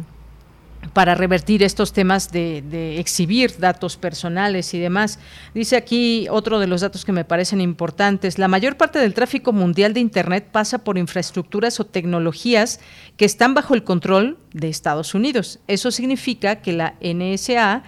para 0.93 1.15
revertir 1.15 1.63
estos 1.63 1.93
temas 1.93 2.31
de, 2.31 2.61
de, 2.61 2.99
exhibir 2.99 3.57
datos 3.57 3.97
personales 3.97 4.73
y 4.73 4.79
demás. 4.79 5.19
Dice 5.53 5.75
aquí 5.75 6.27
otro 6.29 6.59
de 6.59 6.67
los 6.67 6.81
datos 6.81 7.05
que 7.05 7.11
me 7.11 7.25
parecen 7.25 7.61
importantes. 7.61 8.37
La 8.37 8.47
mayor 8.47 8.77
parte 8.77 8.99
del 8.99 9.13
tráfico 9.13 9.51
mundial 9.51 9.93
de 9.93 9.99
Internet 9.99 10.47
pasa 10.51 10.79
por 10.83 10.97
infraestructuras 10.97 11.79
o 11.79 11.85
tecnologías 11.85 12.79
que 13.17 13.25
están 13.25 13.53
bajo 13.53 13.73
el 13.73 13.83
control 13.83 14.37
de 14.53 14.69
Estados 14.69 15.13
Unidos. 15.13 15.59
Eso 15.67 15.91
significa 15.91 16.57
que 16.57 16.73
la 16.73 16.95
NSA 17.01 17.83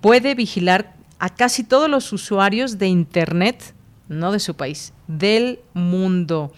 puede 0.00 0.34
vigilar 0.34 0.94
a 1.18 1.30
casi 1.30 1.64
todos 1.64 1.88
los 1.88 2.12
usuarios 2.12 2.78
de 2.78 2.88
Internet 2.88 3.74
no 4.08 4.32
de 4.32 4.40
su 4.40 4.54
país, 4.54 4.92
del 5.06 5.60
mundo. 5.74 6.52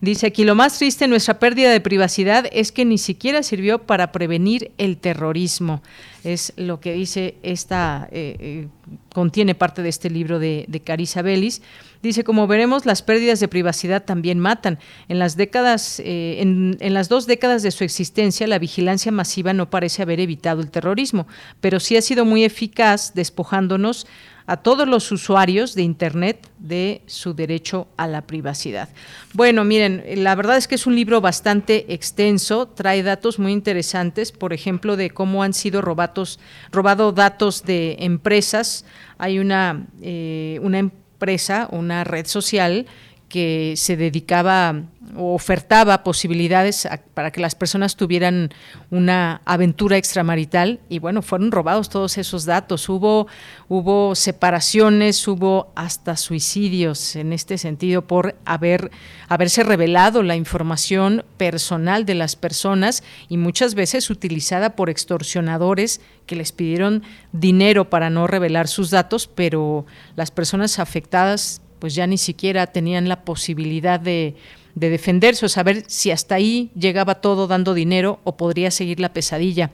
Dice 0.00 0.26
aquí, 0.26 0.44
lo 0.44 0.54
más 0.54 0.78
triste, 0.78 1.08
nuestra 1.08 1.38
pérdida 1.38 1.70
de 1.70 1.80
privacidad 1.80 2.46
es 2.52 2.70
que 2.70 2.84
ni 2.84 2.98
siquiera 2.98 3.42
sirvió 3.42 3.80
para 3.80 4.12
prevenir 4.12 4.72
el 4.78 4.96
terrorismo. 4.96 5.82
Es 6.24 6.52
lo 6.56 6.80
que 6.80 6.92
dice 6.92 7.36
esta, 7.42 8.08
eh, 8.10 8.36
eh, 8.38 8.68
contiene 9.14 9.54
parte 9.54 9.82
de 9.82 9.88
este 9.88 10.10
libro 10.10 10.38
de, 10.38 10.66
de 10.68 10.80
Carissa 10.80 11.22
Bellis. 11.22 11.62
Dice, 12.02 12.22
como 12.22 12.46
veremos, 12.46 12.86
las 12.86 13.02
pérdidas 13.02 13.40
de 13.40 13.48
privacidad 13.48 14.04
también 14.04 14.38
matan. 14.38 14.78
En 15.08 15.18
las 15.18 15.36
décadas, 15.36 16.00
eh, 16.00 16.36
en, 16.40 16.76
en 16.80 16.94
las 16.94 17.08
dos 17.08 17.26
décadas 17.26 17.62
de 17.62 17.70
su 17.70 17.82
existencia, 17.82 18.46
la 18.46 18.58
vigilancia 18.58 19.10
masiva 19.10 19.52
no 19.52 19.70
parece 19.70 20.02
haber 20.02 20.20
evitado 20.20 20.60
el 20.60 20.70
terrorismo, 20.70 21.26
pero 21.60 21.80
sí 21.80 21.96
ha 21.96 22.02
sido 22.02 22.24
muy 22.24 22.44
eficaz 22.44 23.14
despojándonos 23.14 24.06
a 24.48 24.56
todos 24.56 24.88
los 24.88 25.12
usuarios 25.12 25.74
de 25.74 25.82
Internet 25.82 26.48
de 26.58 27.02
su 27.04 27.34
derecho 27.34 27.86
a 27.98 28.06
la 28.06 28.22
privacidad. 28.22 28.88
Bueno, 29.34 29.62
miren, 29.62 30.02
la 30.24 30.34
verdad 30.34 30.56
es 30.56 30.66
que 30.66 30.74
es 30.74 30.86
un 30.86 30.96
libro 30.96 31.20
bastante 31.20 31.92
extenso, 31.92 32.66
trae 32.66 33.02
datos 33.02 33.38
muy 33.38 33.52
interesantes, 33.52 34.32
por 34.32 34.54
ejemplo, 34.54 34.96
de 34.96 35.10
cómo 35.10 35.42
han 35.42 35.52
sido 35.52 35.82
robados, 35.82 36.40
robado 36.72 37.12
datos 37.12 37.64
de 37.64 37.96
empresas. 38.00 38.86
Hay 39.18 39.38
una, 39.38 39.86
eh, 40.00 40.58
una 40.62 40.78
empresa, 40.78 41.68
una 41.70 42.04
red 42.04 42.26
social 42.26 42.86
que 43.28 43.74
se 43.76 43.96
dedicaba 43.96 44.84
o 45.16 45.34
ofertaba 45.34 46.02
posibilidades 46.04 46.88
para 47.14 47.30
que 47.30 47.40
las 47.40 47.54
personas 47.54 47.96
tuvieran 47.96 48.50
una 48.90 49.40
aventura 49.44 49.96
extramarital 49.96 50.80
y 50.88 50.98
bueno, 50.98 51.22
fueron 51.22 51.50
robados 51.50 51.88
todos 51.88 52.18
esos 52.18 52.44
datos. 52.44 52.88
Hubo, 52.88 53.26
hubo 53.68 54.14
separaciones, 54.14 55.26
hubo 55.26 55.72
hasta 55.74 56.16
suicidios 56.16 57.16
en 57.16 57.32
este 57.32 57.58
sentido 57.58 58.06
por 58.06 58.36
haber, 58.44 58.90
haberse 59.28 59.62
revelado 59.62 60.22
la 60.22 60.36
información 60.36 61.24
personal 61.36 62.04
de 62.04 62.14
las 62.14 62.36
personas 62.36 63.02
y 63.28 63.36
muchas 63.36 63.74
veces 63.74 64.10
utilizada 64.10 64.76
por 64.76 64.90
extorsionadores 64.90 66.00
que 66.26 66.36
les 66.36 66.52
pidieron 66.52 67.02
dinero 67.32 67.88
para 67.90 68.10
no 68.10 68.26
revelar 68.26 68.68
sus 68.68 68.90
datos, 68.90 69.26
pero 69.26 69.86
las 70.16 70.30
personas 70.30 70.78
afectadas 70.78 71.62
pues 71.78 71.94
ya 71.94 72.06
ni 72.06 72.18
siquiera 72.18 72.66
tenían 72.66 73.08
la 73.08 73.24
posibilidad 73.24 74.00
de, 74.00 74.34
de 74.74 74.90
defenderse 74.90 75.46
o 75.46 75.48
saber 75.48 75.84
si 75.86 76.10
hasta 76.10 76.36
ahí 76.36 76.70
llegaba 76.74 77.16
todo 77.16 77.46
dando 77.46 77.74
dinero 77.74 78.20
o 78.24 78.36
podría 78.36 78.70
seguir 78.70 79.00
la 79.00 79.12
pesadilla. 79.12 79.70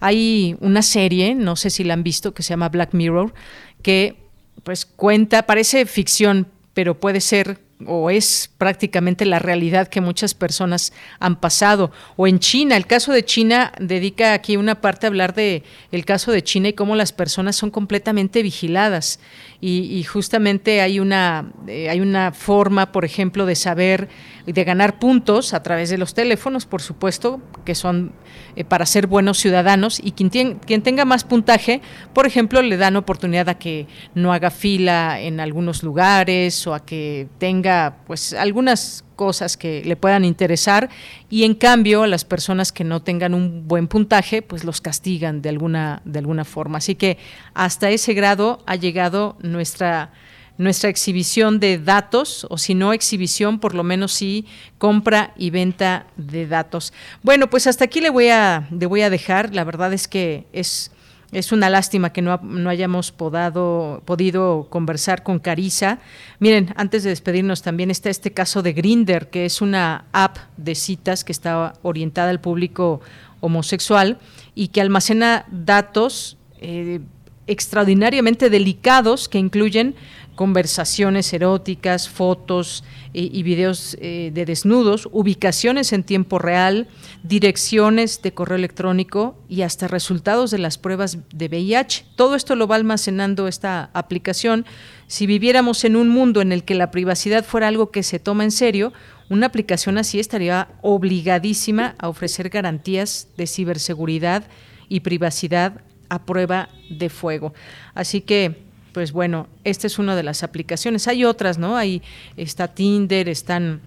Hay 0.00 0.56
una 0.60 0.82
serie, 0.82 1.34
no 1.34 1.56
sé 1.56 1.70
si 1.70 1.84
la 1.84 1.94
han 1.94 2.02
visto, 2.02 2.32
que 2.32 2.42
se 2.42 2.50
llama 2.50 2.68
Black 2.68 2.94
Mirror, 2.94 3.34
que 3.82 4.16
pues 4.62 4.86
cuenta, 4.86 5.42
parece 5.42 5.86
ficción, 5.86 6.46
pero 6.74 6.98
puede 6.98 7.20
ser 7.20 7.60
o 7.86 8.10
es 8.10 8.50
prácticamente 8.58 9.24
la 9.24 9.38
realidad 9.38 9.88
que 9.88 10.00
muchas 10.00 10.34
personas 10.34 10.92
han 11.20 11.38
pasado. 11.38 11.92
O 12.16 12.26
en 12.26 12.40
China, 12.40 12.76
el 12.76 12.86
caso 12.86 13.12
de 13.12 13.24
China 13.24 13.72
dedica 13.78 14.32
aquí 14.32 14.56
una 14.56 14.80
parte 14.80 15.06
a 15.06 15.08
hablar 15.08 15.34
de 15.34 15.62
el 15.92 16.04
caso 16.04 16.32
de 16.32 16.42
China 16.42 16.68
y 16.68 16.72
cómo 16.72 16.96
las 16.96 17.12
personas 17.12 17.56
son 17.56 17.70
completamente 17.70 18.42
vigiladas. 18.42 19.20
Y, 19.60 20.04
justamente 20.04 20.80
hay 20.82 21.00
una, 21.00 21.50
eh, 21.66 21.90
hay 21.90 22.00
una 22.00 22.30
forma, 22.30 22.92
por 22.92 23.04
ejemplo, 23.04 23.44
de 23.44 23.56
saber 23.56 24.08
y 24.46 24.52
de 24.52 24.62
ganar 24.62 25.00
puntos 25.00 25.52
a 25.52 25.64
través 25.64 25.90
de 25.90 25.98
los 25.98 26.14
teléfonos, 26.14 26.64
por 26.64 26.80
supuesto, 26.80 27.40
que 27.64 27.74
son 27.74 28.12
eh, 28.54 28.62
para 28.62 28.86
ser 28.86 29.08
buenos 29.08 29.38
ciudadanos. 29.38 30.00
Y 30.00 30.12
quien, 30.12 30.60
quien 30.60 30.82
tenga 30.82 31.04
más 31.04 31.24
puntaje, 31.24 31.80
por 32.14 32.24
ejemplo, 32.24 32.62
le 32.62 32.76
dan 32.76 32.94
oportunidad 32.94 33.48
a 33.48 33.58
que 33.58 33.88
no 34.14 34.32
haga 34.32 34.52
fila 34.52 35.20
en 35.20 35.40
algunos 35.40 35.82
lugares 35.82 36.64
o 36.68 36.74
a 36.74 36.84
que 36.84 37.26
tenga 37.38 37.96
pues 38.06 38.34
algunas 38.34 39.04
cosas 39.18 39.56
que 39.56 39.82
le 39.84 39.96
puedan 39.96 40.24
interesar 40.24 40.88
y 41.28 41.42
en 41.42 41.54
cambio 41.54 42.04
a 42.04 42.06
las 42.06 42.24
personas 42.24 42.70
que 42.70 42.84
no 42.84 43.02
tengan 43.02 43.34
un 43.34 43.66
buen 43.66 43.88
puntaje 43.88 44.40
pues 44.40 44.62
los 44.62 44.80
castigan 44.80 45.42
de 45.42 45.48
alguna 45.48 46.00
de 46.04 46.20
alguna 46.20 46.44
forma 46.44 46.78
así 46.78 46.94
que 46.94 47.18
hasta 47.52 47.90
ese 47.90 48.14
grado 48.14 48.62
ha 48.64 48.76
llegado 48.76 49.36
nuestra 49.40 50.12
nuestra 50.58 50.90
exhibición 50.90 51.60
de 51.60 51.78
datos, 51.78 52.46
o 52.50 52.58
si 52.58 52.74
no 52.74 52.92
exhibición, 52.92 53.60
por 53.60 53.74
lo 53.74 53.84
menos 53.84 54.12
sí 54.12 54.44
compra 54.76 55.32
y 55.36 55.50
venta 55.50 56.06
de 56.16 56.48
datos. 56.48 56.92
Bueno, 57.22 57.48
pues 57.48 57.68
hasta 57.68 57.84
aquí 57.84 58.00
le 58.00 58.10
voy 58.10 58.28
a, 58.28 58.66
le 58.72 58.86
voy 58.86 59.02
a 59.02 59.08
dejar. 59.08 59.54
La 59.54 59.62
verdad 59.62 59.92
es 59.92 60.08
que 60.08 60.46
es, 60.52 60.90
es 61.32 61.52
una 61.52 61.68
lástima 61.68 62.10
que 62.12 62.22
no, 62.22 62.38
no 62.42 62.70
hayamos 62.70 63.12
podado, 63.12 64.02
podido 64.04 64.66
conversar 64.70 65.22
con 65.22 65.38
Carisa. 65.38 65.98
Miren, 66.38 66.72
antes 66.76 67.02
de 67.02 67.10
despedirnos 67.10 67.62
también 67.62 67.90
está 67.90 68.08
este 68.08 68.32
caso 68.32 68.62
de 68.62 68.72
Grinder, 68.72 69.28
que 69.28 69.44
es 69.44 69.60
una 69.60 70.06
app 70.12 70.38
de 70.56 70.74
citas 70.74 71.24
que 71.24 71.32
está 71.32 71.74
orientada 71.82 72.30
al 72.30 72.40
público 72.40 73.00
homosexual 73.40 74.18
y 74.54 74.68
que 74.68 74.80
almacena 74.80 75.44
datos 75.50 76.38
eh, 76.60 77.00
extraordinariamente 77.46 78.50
delicados 78.50 79.28
que 79.28 79.38
incluyen 79.38 79.94
conversaciones 80.34 81.32
eróticas, 81.32 82.08
fotos 82.08 82.84
y 83.12 83.42
videos 83.42 83.96
eh, 84.00 84.30
de 84.32 84.44
desnudos, 84.44 85.08
ubicaciones 85.10 85.92
en 85.92 86.04
tiempo 86.04 86.38
real, 86.38 86.88
direcciones 87.22 88.22
de 88.22 88.32
correo 88.32 88.56
electrónico 88.56 89.38
y 89.48 89.62
hasta 89.62 89.88
resultados 89.88 90.50
de 90.50 90.58
las 90.58 90.78
pruebas 90.78 91.18
de 91.32 91.48
VIH. 91.48 92.04
Todo 92.16 92.34
esto 92.34 92.54
lo 92.54 92.66
va 92.66 92.76
almacenando 92.76 93.48
esta 93.48 93.90
aplicación. 93.94 94.66
Si 95.06 95.26
viviéramos 95.26 95.84
en 95.84 95.96
un 95.96 96.08
mundo 96.08 96.40
en 96.40 96.52
el 96.52 96.64
que 96.64 96.74
la 96.74 96.90
privacidad 96.90 97.44
fuera 97.44 97.68
algo 97.68 97.90
que 97.90 98.02
se 98.02 98.18
toma 98.18 98.44
en 98.44 98.50
serio, 98.50 98.92
una 99.30 99.46
aplicación 99.46 99.98
así 99.98 100.20
estaría 100.20 100.68
obligadísima 100.82 101.94
a 101.98 102.08
ofrecer 102.08 102.48
garantías 102.50 103.28
de 103.36 103.46
ciberseguridad 103.46 104.44
y 104.88 105.00
privacidad 105.00 105.82
a 106.08 106.24
prueba 106.24 106.68
de 106.90 107.08
fuego. 107.08 107.52
Así 107.94 108.20
que 108.20 108.67
pues 108.98 109.12
bueno, 109.12 109.46
esta 109.62 109.86
es 109.86 110.00
una 110.00 110.16
de 110.16 110.24
las 110.24 110.42
aplicaciones. 110.42 111.06
Hay 111.06 111.24
otras, 111.24 111.56
¿no? 111.56 111.76
Ahí 111.76 112.02
está 112.36 112.66
Tinder, 112.66 113.28
están 113.28 113.80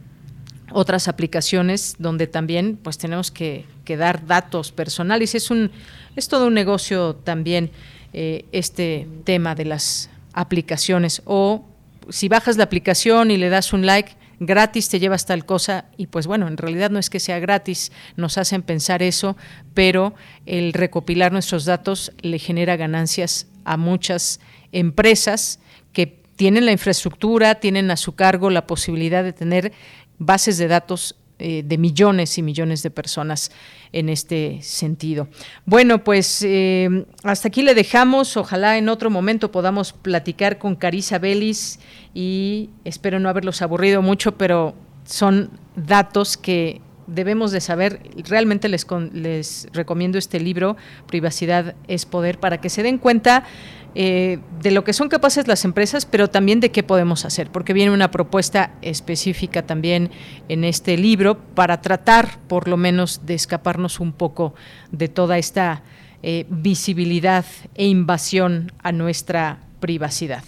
otras 0.71 1.09
aplicaciones 1.09 1.97
donde 1.99 2.27
también 2.27 2.79
pues 2.81 2.97
tenemos 2.97 3.29
que, 3.29 3.65
dar 3.85 4.25
datos 4.25 4.71
personales. 4.71 5.35
Es 5.35 5.51
un 5.51 5.69
es 6.15 6.29
todo 6.29 6.47
un 6.47 6.53
negocio 6.53 7.13
también 7.13 7.71
eh, 8.13 8.45
este 8.53 9.05
tema 9.25 9.53
de 9.53 9.65
las 9.65 10.09
aplicaciones. 10.31 11.21
O 11.25 11.65
si 12.07 12.29
bajas 12.29 12.55
la 12.55 12.63
aplicación 12.63 13.31
y 13.31 13.35
le 13.35 13.49
das 13.49 13.73
un 13.73 13.85
like, 13.85 14.13
gratis 14.39 14.87
te 14.87 15.01
llevas 15.01 15.25
tal 15.25 15.45
cosa 15.45 15.87
y 15.97 16.07
pues 16.07 16.25
bueno, 16.25 16.47
en 16.47 16.55
realidad 16.55 16.89
no 16.89 16.99
es 16.99 17.09
que 17.09 17.19
sea 17.19 17.37
gratis, 17.39 17.91
nos 18.15 18.37
hacen 18.37 18.61
pensar 18.61 19.03
eso, 19.03 19.35
pero 19.73 20.15
el 20.45 20.71
recopilar 20.71 21.33
nuestros 21.33 21.65
datos 21.65 22.13
le 22.21 22.39
genera 22.39 22.77
ganancias 22.77 23.47
a 23.65 23.77
muchas 23.77 24.39
empresas 24.71 25.59
que 25.93 26.07
tienen 26.35 26.65
la 26.65 26.71
infraestructura, 26.71 27.55
tienen 27.55 27.91
a 27.91 27.97
su 27.97 28.15
cargo 28.15 28.49
la 28.49 28.67
posibilidad 28.67 29.23
de 29.23 29.33
tener 29.33 29.73
bases 30.17 30.57
de 30.57 30.67
datos 30.67 31.15
eh, 31.43 31.63
de 31.65 31.79
millones 31.79 32.37
y 32.37 32.43
millones 32.43 32.83
de 32.83 32.91
personas 32.91 33.51
en 33.93 34.09
este 34.09 34.59
sentido. 34.61 35.27
Bueno, 35.65 36.03
pues 36.03 36.43
eh, 36.43 37.05
hasta 37.23 37.47
aquí 37.47 37.63
le 37.63 37.73
dejamos. 37.73 38.37
Ojalá 38.37 38.77
en 38.77 38.89
otro 38.89 39.09
momento 39.09 39.51
podamos 39.51 39.91
platicar 39.91 40.59
con 40.59 40.75
Carisa 40.75 41.17
Belis 41.17 41.79
y 42.13 42.69
espero 42.85 43.19
no 43.19 43.27
haberlos 43.27 43.63
aburrido 43.63 44.03
mucho, 44.03 44.37
pero 44.37 44.75
son 45.03 45.49
datos 45.75 46.37
que 46.37 46.79
debemos 47.07 47.51
de 47.51 47.61
saber. 47.61 48.01
Realmente 48.27 48.69
les, 48.69 48.85
les 49.11 49.67
recomiendo 49.73 50.19
este 50.19 50.39
libro, 50.39 50.77
Privacidad 51.07 51.73
es 51.87 52.05
Poder, 52.05 52.39
para 52.39 52.61
que 52.61 52.69
se 52.69 52.83
den 52.83 52.99
cuenta 52.99 53.45
eh, 53.93 54.39
de 54.61 54.71
lo 54.71 54.83
que 54.83 54.93
son 54.93 55.09
capaces 55.09 55.47
las 55.47 55.65
empresas, 55.65 56.05
pero 56.05 56.29
también 56.29 56.59
de 56.59 56.71
qué 56.71 56.83
podemos 56.83 57.25
hacer, 57.25 57.49
porque 57.51 57.73
viene 57.73 57.91
una 57.91 58.11
propuesta 58.11 58.71
específica 58.81 59.63
también 59.63 60.11
en 60.47 60.63
este 60.63 60.97
libro 60.97 61.37
para 61.37 61.81
tratar, 61.81 62.39
por 62.47 62.67
lo 62.67 62.77
menos, 62.77 63.25
de 63.25 63.33
escaparnos 63.33 63.99
un 63.99 64.13
poco 64.13 64.53
de 64.91 65.09
toda 65.09 65.37
esta 65.37 65.83
eh, 66.23 66.45
visibilidad 66.49 67.45
e 67.75 67.87
invasión 67.87 68.71
a 68.81 68.91
nuestra 68.91 69.59
privacidad. 69.79 70.43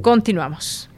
Continuamos. 0.00 0.90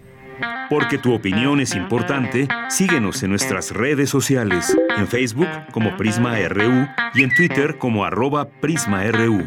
Porque 0.68 0.99
tu 0.99 1.14
opinión 1.14 1.61
es 1.61 1.76
importante, 1.76 2.49
síguenos 2.68 3.22
en 3.22 3.30
nuestras 3.30 3.70
redes 3.70 4.11
sociales, 4.11 4.76
en 4.97 5.07
Facebook 5.07 5.49
como 5.72 5.97
Prisma 5.97 6.36
RU 6.49 6.88
y 7.14 7.22
en 7.22 7.34
Twitter 7.34 7.78
como 7.78 8.05
arroba 8.05 8.49
PrismaRU. 8.49 9.47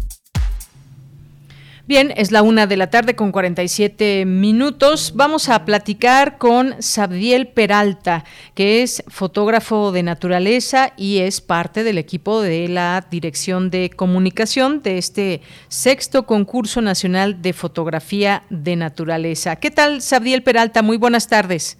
Bien, 1.91 2.13
es 2.15 2.31
la 2.31 2.41
una 2.41 2.67
de 2.67 2.77
la 2.77 2.89
tarde 2.89 3.17
con 3.17 3.33
47 3.33 4.23
minutos. 4.25 5.11
Vamos 5.13 5.49
a 5.49 5.65
platicar 5.65 6.37
con 6.37 6.81
Sabdiel 6.81 7.49
Peralta, 7.49 8.23
que 8.55 8.81
es 8.81 9.03
fotógrafo 9.09 9.91
de 9.91 10.01
naturaleza 10.01 10.93
y 10.95 11.19
es 11.19 11.41
parte 11.41 11.83
del 11.83 11.97
equipo 11.97 12.41
de 12.41 12.69
la 12.69 13.05
Dirección 13.11 13.69
de 13.69 13.89
Comunicación 13.93 14.81
de 14.81 14.97
este 14.97 15.41
sexto 15.67 16.25
concurso 16.25 16.79
nacional 16.79 17.41
de 17.41 17.51
fotografía 17.51 18.43
de 18.49 18.77
naturaleza. 18.77 19.57
¿Qué 19.57 19.69
tal, 19.69 19.99
Sabdiel 19.99 20.43
Peralta? 20.43 20.81
Muy 20.81 20.95
buenas 20.95 21.27
tardes. 21.27 21.77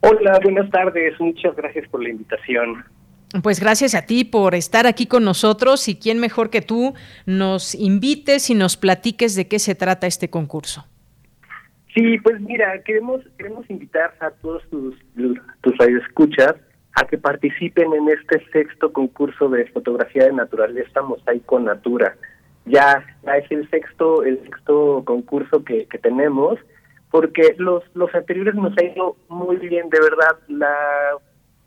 Hola, 0.00 0.40
buenas 0.42 0.68
tardes. 0.70 1.14
Muchas 1.20 1.54
gracias 1.54 1.88
por 1.88 2.02
la 2.02 2.08
invitación. 2.08 2.84
Pues 3.42 3.60
gracias 3.60 3.94
a 3.94 4.06
ti 4.06 4.24
por 4.24 4.56
estar 4.56 4.88
aquí 4.88 5.06
con 5.06 5.24
nosotros 5.24 5.88
y 5.88 5.96
quién 5.96 6.18
mejor 6.18 6.50
que 6.50 6.62
tú 6.62 6.94
nos 7.26 7.76
invites 7.76 8.50
y 8.50 8.54
nos 8.54 8.76
platiques 8.76 9.36
de 9.36 9.46
qué 9.46 9.60
se 9.60 9.76
trata 9.76 10.08
este 10.08 10.30
concurso. 10.30 10.84
Sí, 11.94 12.18
pues 12.18 12.40
mira, 12.40 12.82
queremos 12.82 13.20
queremos 13.36 13.68
invitar 13.70 14.14
a 14.20 14.30
todos 14.30 14.62
tus, 14.70 14.96
tus 15.60 15.78
radioescuchas 15.78 16.56
a 16.96 17.04
que 17.06 17.18
participen 17.18 17.92
en 17.92 18.08
este 18.08 18.44
sexto 18.52 18.92
concurso 18.92 19.48
de 19.48 19.66
fotografía 19.66 20.24
de 20.24 20.32
naturaleza 20.32 21.00
Mosaico 21.02 21.60
Natura. 21.60 22.16
Ya, 22.66 23.04
ya 23.24 23.36
es 23.36 23.50
el 23.50 23.68
sexto 23.70 24.24
el 24.24 24.42
sexto 24.42 25.04
concurso 25.04 25.64
que, 25.64 25.86
que 25.86 25.98
tenemos 25.98 26.58
porque 27.12 27.54
los 27.58 27.84
los 27.94 28.12
anteriores 28.12 28.56
nos 28.56 28.76
ha 28.76 28.84
ido 28.84 29.16
muy 29.28 29.56
bien, 29.56 29.88
de 29.88 30.00
verdad. 30.00 30.36
La 30.48 30.74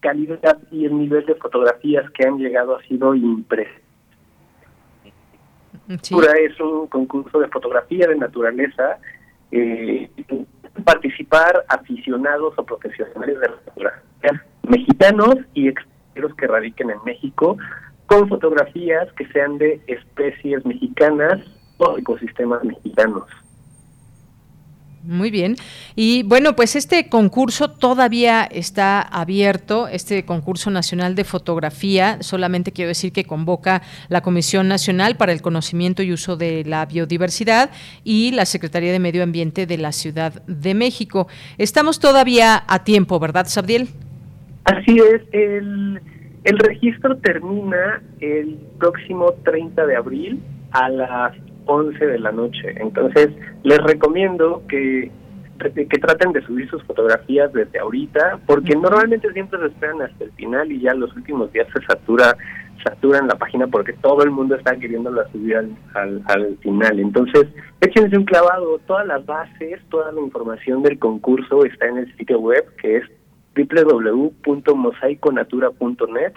calidad 0.04 0.60
y 0.70 0.86
el 0.86 0.98
nivel 0.98 1.26
de 1.26 1.36
fotografías 1.36 2.10
que 2.12 2.28
han 2.28 2.38
llegado 2.38 2.76
ha 2.76 2.84
sido 2.84 3.16
impresionante. 3.16 3.82
Es 5.88 6.60
un 6.60 6.88
concurso 6.88 7.40
de 7.40 7.48
fotografía 7.48 8.08
de 8.08 8.16
naturaleza. 8.16 9.00
Eh, 9.52 10.10
participar 10.84 11.64
aficionados 11.70 12.54
o 12.58 12.64
profesionales 12.64 13.40
de 13.40 13.48
la 13.48 13.56
fotografía, 13.66 14.46
mexicanos 14.64 15.36
y 15.54 15.68
extranjeros 15.68 16.36
que 16.36 16.48
radiquen 16.48 16.90
en 16.90 16.98
México, 17.06 17.58
con 18.08 18.28
fotografías 18.28 19.12
que 19.14 19.28
sean 19.28 19.58
de 19.60 19.82
especies 19.88 20.66
mexicanas 20.66 21.40
o 21.78 21.98
ecosistemas 21.98 22.64
mexicanos. 22.64 23.24
Muy 25.06 25.32
bien. 25.32 25.56
Y 25.96 26.24
bueno, 26.24 26.56
pues 26.56 26.78
este 26.78 27.10
concurso 27.10 27.70
todavía 27.70 28.44
está 28.44 29.02
abierto, 29.02 29.90
este 29.90 30.24
concurso 30.24 30.72
nacional 30.72 31.14
de 31.16 31.26
fotografía. 31.26 32.22
Solamente 32.22 32.72
quiero 32.72 32.88
decir 32.88 33.12
que 33.12 33.26
convoca 33.26 33.82
la 34.08 34.22
Comisión 34.22 34.70
Nacional 34.70 35.18
para 35.18 35.34
el 35.34 35.42
Conocimiento 35.42 36.04
y 36.04 36.14
Uso 36.14 36.38
de 36.38 36.64
la 36.66 36.86
Biodiversidad 36.86 37.70
y 38.06 38.32
la 38.32 38.46
Secretaría 38.46 38.94
de 38.94 39.00
Medio 39.00 39.24
Ambiente 39.24 39.66
de 39.66 39.78
la 39.78 39.92
Ciudad 39.92 40.42
de 40.48 40.74
México. 40.74 41.28
Estamos 41.58 42.00
todavía 42.00 42.64
a 42.66 42.86
tiempo, 42.86 43.20
¿verdad, 43.20 43.48
Sabdiel? 43.48 43.90
Así 44.64 44.98
es. 45.00 45.22
El, 45.34 46.00
el 46.46 46.60
registro 46.60 47.18
termina 47.18 48.02
el 48.22 48.58
próximo 48.80 49.34
30 49.44 49.86
de 49.86 49.96
abril 49.98 50.42
a 50.72 50.88
las 50.88 51.34
11 51.66 52.06
de 52.06 52.20
la 52.20 52.32
noche. 52.32 52.76
Entonces, 52.78 53.30
les 53.64 53.80
recomiendo 53.80 54.64
que 54.68 55.12
que 55.72 56.00
traten 56.00 56.34
de 56.34 56.42
subir 56.42 56.70
sus 56.70 56.84
fotografías 56.84 57.54
desde 57.54 57.80
ahorita, 57.80 58.40
porque 58.46 58.76
normalmente 58.76 59.32
siempre 59.32 59.58
se 59.60 59.68
esperan 59.68 60.02
hasta 60.02 60.26
el 60.26 60.32
final 60.32 60.70
y 60.70 60.82
ya 60.82 60.94
los 60.94 61.16
últimos 61.16 61.54
días 61.54 61.68
se 61.74 61.82
satura 61.86 62.36
saturan 62.84 63.28
la 63.28 63.36
página 63.36 63.68
porque 63.68 63.94
todo 63.94 64.24
el 64.24 64.32
mundo 64.32 64.56
está 64.56 64.76
queriéndola 64.76 65.32
subir 65.32 65.56
al, 65.56 65.74
al, 65.94 66.22
al 66.26 66.58
final. 66.58 67.00
Entonces, 67.00 67.46
échense 67.80 68.18
un 68.18 68.26
clavado. 68.26 68.80
Todas 68.80 69.08
las 69.08 69.26
bases, 69.26 69.80
toda 69.90 70.12
la 70.12 70.20
información 70.20 70.84
del 70.84 71.00
concurso 71.00 71.64
está 71.64 71.88
en 71.88 72.00
el 72.00 72.14
sitio 72.18 72.40
web 72.40 72.66
que 72.82 72.98
es 72.98 73.06
www.mosaiconatura.net 73.56 76.34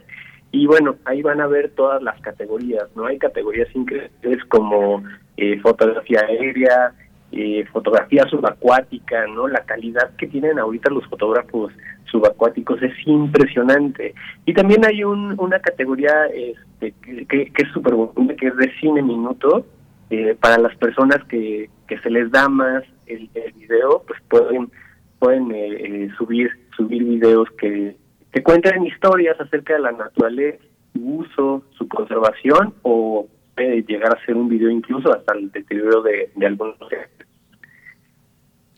y 0.52 0.66
bueno, 0.66 0.96
ahí 1.04 1.22
van 1.22 1.40
a 1.40 1.46
ver 1.46 1.70
todas 1.70 2.02
las 2.02 2.20
categorías, 2.20 2.88
¿no? 2.94 3.06
Hay 3.06 3.18
categorías 3.18 3.68
increíbles 3.74 4.44
como 4.48 5.02
eh, 5.36 5.58
fotografía 5.60 6.20
aérea, 6.20 6.92
eh, 7.32 7.64
fotografía 7.72 8.24
subacuática, 8.28 9.26
¿no? 9.26 9.48
La 9.48 9.64
calidad 9.64 10.14
que 10.16 10.26
tienen 10.26 10.58
ahorita 10.58 10.90
los 10.90 11.06
fotógrafos 11.06 11.72
subacuáticos 12.10 12.82
es 12.82 12.94
impresionante. 13.06 14.14
Y 14.44 14.54
también 14.54 14.84
hay 14.86 15.04
un, 15.04 15.34
una 15.38 15.58
categoría 15.58 16.26
este, 16.26 16.94
que, 17.02 17.52
es 17.54 17.72
súper 17.72 17.94
buena, 17.94 18.34
que 18.36 18.46
es 18.46 18.56
de 18.56 18.72
cine 18.80 19.02
minuto, 19.02 19.66
eh, 20.10 20.36
para 20.40 20.58
las 20.58 20.76
personas 20.76 21.22
que, 21.24 21.68
que 21.88 21.98
se 21.98 22.10
les 22.10 22.30
da 22.30 22.48
más 22.48 22.84
el, 23.06 23.28
el 23.34 23.52
video, 23.52 24.02
pues 24.06 24.20
pueden 24.28 24.70
pueden 25.18 25.50
eh, 25.52 26.10
subir 26.18 26.50
subir 26.76 27.02
videos 27.04 27.48
que 27.58 27.96
que 28.36 28.42
cuenten 28.42 28.84
historias 28.84 29.40
acerca 29.40 29.72
de 29.72 29.80
la 29.80 29.92
naturaleza, 29.92 30.62
su 30.92 31.00
uso, 31.20 31.62
su 31.70 31.88
conservación 31.88 32.74
o 32.82 33.26
puede 33.54 33.80
llegar 33.84 34.14
a 34.14 34.26
ser 34.26 34.36
un 34.36 34.50
video 34.50 34.68
incluso 34.68 35.10
hasta 35.10 35.32
el 35.32 35.50
deterioro 35.50 36.02
de, 36.02 36.30
de 36.34 36.46
algunos 36.46 36.78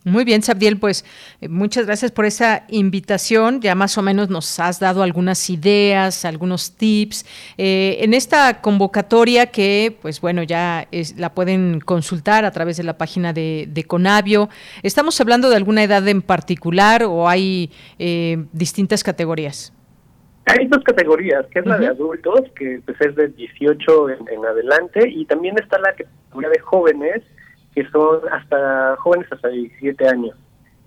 muy 0.08 0.24
bien, 0.24 0.42
Sabdiel, 0.42 0.78
pues 0.78 1.04
eh, 1.40 1.48
muchas 1.48 1.86
gracias 1.86 2.10
por 2.10 2.24
esa 2.24 2.64
invitación. 2.68 3.60
Ya 3.60 3.74
más 3.74 3.98
o 3.98 4.02
menos 4.02 4.28
nos 4.28 4.58
has 4.60 4.80
dado 4.80 5.02
algunas 5.02 5.48
ideas, 5.50 6.24
algunos 6.24 6.76
tips. 6.76 7.24
Eh, 7.56 7.98
en 8.00 8.14
esta 8.14 8.60
convocatoria 8.60 9.46
que, 9.46 9.96
pues 10.00 10.20
bueno, 10.20 10.42
ya 10.42 10.88
la 11.16 11.34
pueden 11.34 11.80
consultar 11.80 12.44
a 12.44 12.50
través 12.50 12.76
de 12.76 12.84
la 12.84 12.98
página 12.98 13.32
de, 13.32 13.84
Conavio, 13.86 14.48
¿estamos 14.82 15.18
hablando 15.20 15.48
de 15.48 15.56
alguna 15.56 15.82
edad 15.82 16.06
en 16.08 16.20
particular 16.20 17.04
o 17.04 17.28
hay 17.28 17.70
eh, 17.98 18.44
distintas 18.52 19.02
categorías? 19.02 19.72
Hay 20.46 20.66
dos 20.66 20.82
categorías, 20.82 21.46
que 21.46 21.60
es 21.60 21.66
la 21.66 21.78
de 21.78 21.86
adultos, 21.86 22.40
que 22.56 22.80
pues, 22.84 23.00
es 23.00 23.14
de 23.14 23.28
18 23.28 24.10
en, 24.10 24.28
en 24.30 24.44
adelante, 24.44 25.08
y 25.08 25.24
también 25.26 25.56
está 25.58 25.78
la 25.78 25.92
categoría 25.92 26.48
de 26.48 26.58
jóvenes, 26.58 27.22
que 27.78 27.88
son 27.90 28.20
hasta 28.32 28.96
jóvenes 28.96 29.30
hasta 29.30 29.48
17 29.50 30.08
años. 30.08 30.34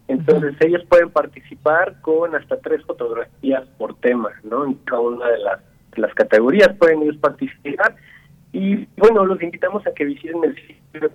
Entonces 0.09 0.53
ellos 0.59 0.83
pueden 0.89 1.09
participar 1.09 2.01
con 2.01 2.35
hasta 2.35 2.59
tres 2.59 2.83
fotografías 2.83 3.65
por 3.77 3.95
tema, 3.99 4.29
¿no? 4.43 4.65
En 4.65 4.73
cada 4.73 4.99
una 4.99 5.25
de 5.29 5.39
las, 5.39 5.61
las 5.95 6.13
categorías 6.15 6.75
pueden 6.77 7.03
ellos 7.03 7.15
participar 7.15 7.95
y 8.51 8.85
bueno, 8.97 9.25
los 9.25 9.41
invitamos 9.41 9.87
a 9.87 9.93
que 9.93 10.03
visiten 10.03 10.43
el 10.43 10.55
sitio 10.55 11.11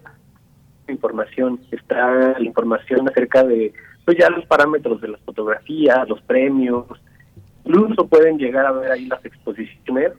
información. 0.89 1.61
Está 1.71 2.39
la 2.39 2.47
información 2.47 3.07
acerca 3.07 3.45
de 3.45 3.75
pues 4.07 4.17
ya 4.17 4.31
los 4.31 4.47
parámetros 4.47 5.03
de 5.03 5.09
las 5.09 5.21
fotografías, 5.23 6.09
los 6.09 6.23
premios, 6.23 6.87
incluso 7.67 8.07
pueden 8.07 8.39
llegar 8.39 8.65
a 8.65 8.73
ver 8.73 8.93
ahí 8.93 9.05
las 9.05 9.23
exposiciones 9.27 10.13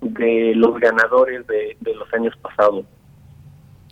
de 0.00 0.54
los 0.56 0.80
ganadores 0.80 1.46
de, 1.46 1.76
de 1.78 1.94
los 1.94 2.12
años 2.14 2.34
pasados. 2.42 2.84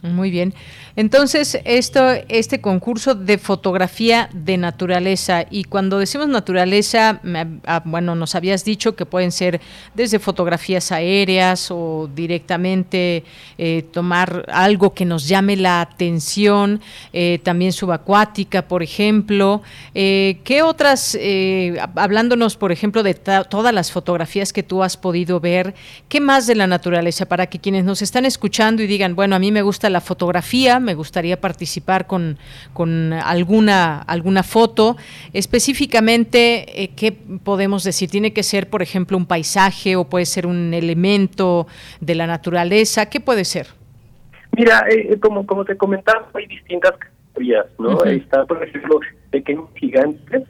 Muy 0.02 0.32
bien. 0.32 0.52
Entonces, 0.96 1.60
esto, 1.64 2.10
este 2.28 2.60
concurso 2.60 3.14
de 3.14 3.38
fotografía 3.38 4.28
de 4.32 4.56
naturaleza, 4.56 5.46
y 5.48 5.62
cuando 5.62 6.00
decimos 6.00 6.26
naturaleza, 6.26 7.20
ah, 7.64 7.82
bueno, 7.84 8.16
nos 8.16 8.34
habías 8.34 8.64
dicho 8.64 8.96
que 8.96 9.06
pueden 9.06 9.30
ser 9.30 9.60
desde 9.94 10.18
fotografías 10.18 10.90
aéreas 10.90 11.70
o 11.70 12.10
directamente 12.12 13.22
eh, 13.58 13.84
tomar 13.92 14.44
algo 14.52 14.92
que 14.92 15.04
nos 15.04 15.28
llame 15.28 15.54
la 15.56 15.80
atención, 15.80 16.80
eh, 17.12 17.38
también 17.44 17.72
subacuática, 17.72 18.66
por 18.66 18.82
ejemplo. 18.82 19.62
Eh, 19.94 20.40
¿Qué 20.42 20.62
otras, 20.62 21.16
hablándonos, 21.94 22.56
por 22.56 22.72
ejemplo, 22.72 23.04
de 23.04 23.14
todas 23.14 23.72
las 23.72 23.92
fotografías 23.92 24.52
que 24.52 24.64
tú 24.64 24.82
has 24.82 24.96
podido 24.96 25.38
ver, 25.38 25.74
qué 26.08 26.20
más 26.20 26.48
de 26.48 26.56
la 26.56 26.66
naturaleza 26.66 27.26
para 27.26 27.46
que 27.46 27.60
quienes 27.60 27.84
nos 27.84 28.02
están 28.02 28.26
escuchando 28.26 28.82
y 28.82 28.88
digan, 28.88 29.14
bueno, 29.14 29.36
a 29.36 29.38
mí 29.38 29.52
me 29.52 29.62
gusta 29.62 29.91
la 29.92 30.00
fotografía, 30.00 30.80
me 30.80 30.94
gustaría 30.94 31.40
participar 31.40 32.06
con, 32.06 32.38
con 32.72 33.12
alguna, 33.12 34.02
alguna 34.02 34.42
foto. 34.42 34.96
Específicamente, 35.32 36.82
eh, 36.82 36.90
¿qué 36.96 37.12
podemos 37.12 37.84
decir? 37.84 38.10
¿Tiene 38.10 38.32
que 38.32 38.42
ser, 38.42 38.68
por 38.68 38.82
ejemplo, 38.82 39.16
un 39.16 39.26
paisaje 39.26 39.96
o 39.96 40.04
puede 40.04 40.26
ser 40.26 40.46
un 40.46 40.74
elemento 40.74 41.66
de 42.00 42.14
la 42.14 42.26
naturaleza? 42.26 43.06
¿Qué 43.06 43.20
puede 43.20 43.44
ser? 43.44 43.68
Mira, 44.56 44.84
eh, 44.90 45.12
eh, 45.12 45.20
como, 45.20 45.46
como 45.46 45.64
te 45.64 45.76
comentaba, 45.76 46.28
hay 46.34 46.46
distintas 46.46 46.92
categorías, 46.92 47.66
¿no? 47.78 48.02
Está, 48.04 48.44
por 48.44 48.62
ejemplo, 48.62 49.00
pequeños 49.30 49.68
gigantes, 49.76 50.42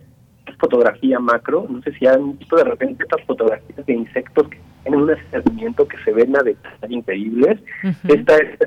fotografía 0.59 1.19
macro, 1.19 1.67
no 1.69 1.83
sé 1.83 1.93
si 1.99 2.07
han 2.07 2.39
visto 2.39 2.57
de 2.57 2.65
repente 2.65 3.03
estas 3.03 3.25
fotografías 3.27 3.85
de 3.85 3.93
insectos 3.95 4.49
que 4.49 4.61
tienen 4.83 5.01
un 5.01 5.11
acercamiento 5.11 5.87
que 5.89 5.97
se 6.05 6.13
ven 6.13 6.37
a 6.37 6.43
detalle 6.43 6.95
increíbles. 6.95 7.59
Esta 8.09 8.37
es 8.37 8.59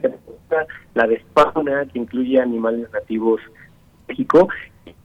la 0.93 1.07
de 1.07 1.21
fauna, 1.33 1.85
que 1.85 1.99
incluye 1.99 2.39
animales 2.39 2.91
nativos 2.91 3.41
de 3.41 4.13
México, 4.13 4.47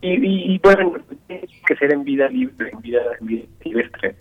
y, 0.02 0.54
y, 0.54 0.58
pueden 0.58 0.92
que 1.66 1.76
ser 1.76 1.92
en 1.92 2.04
vida 2.04 2.28
libre, 2.28 2.70
en 2.70 2.80
vida, 2.80 3.00
silvestre. 3.62 4.16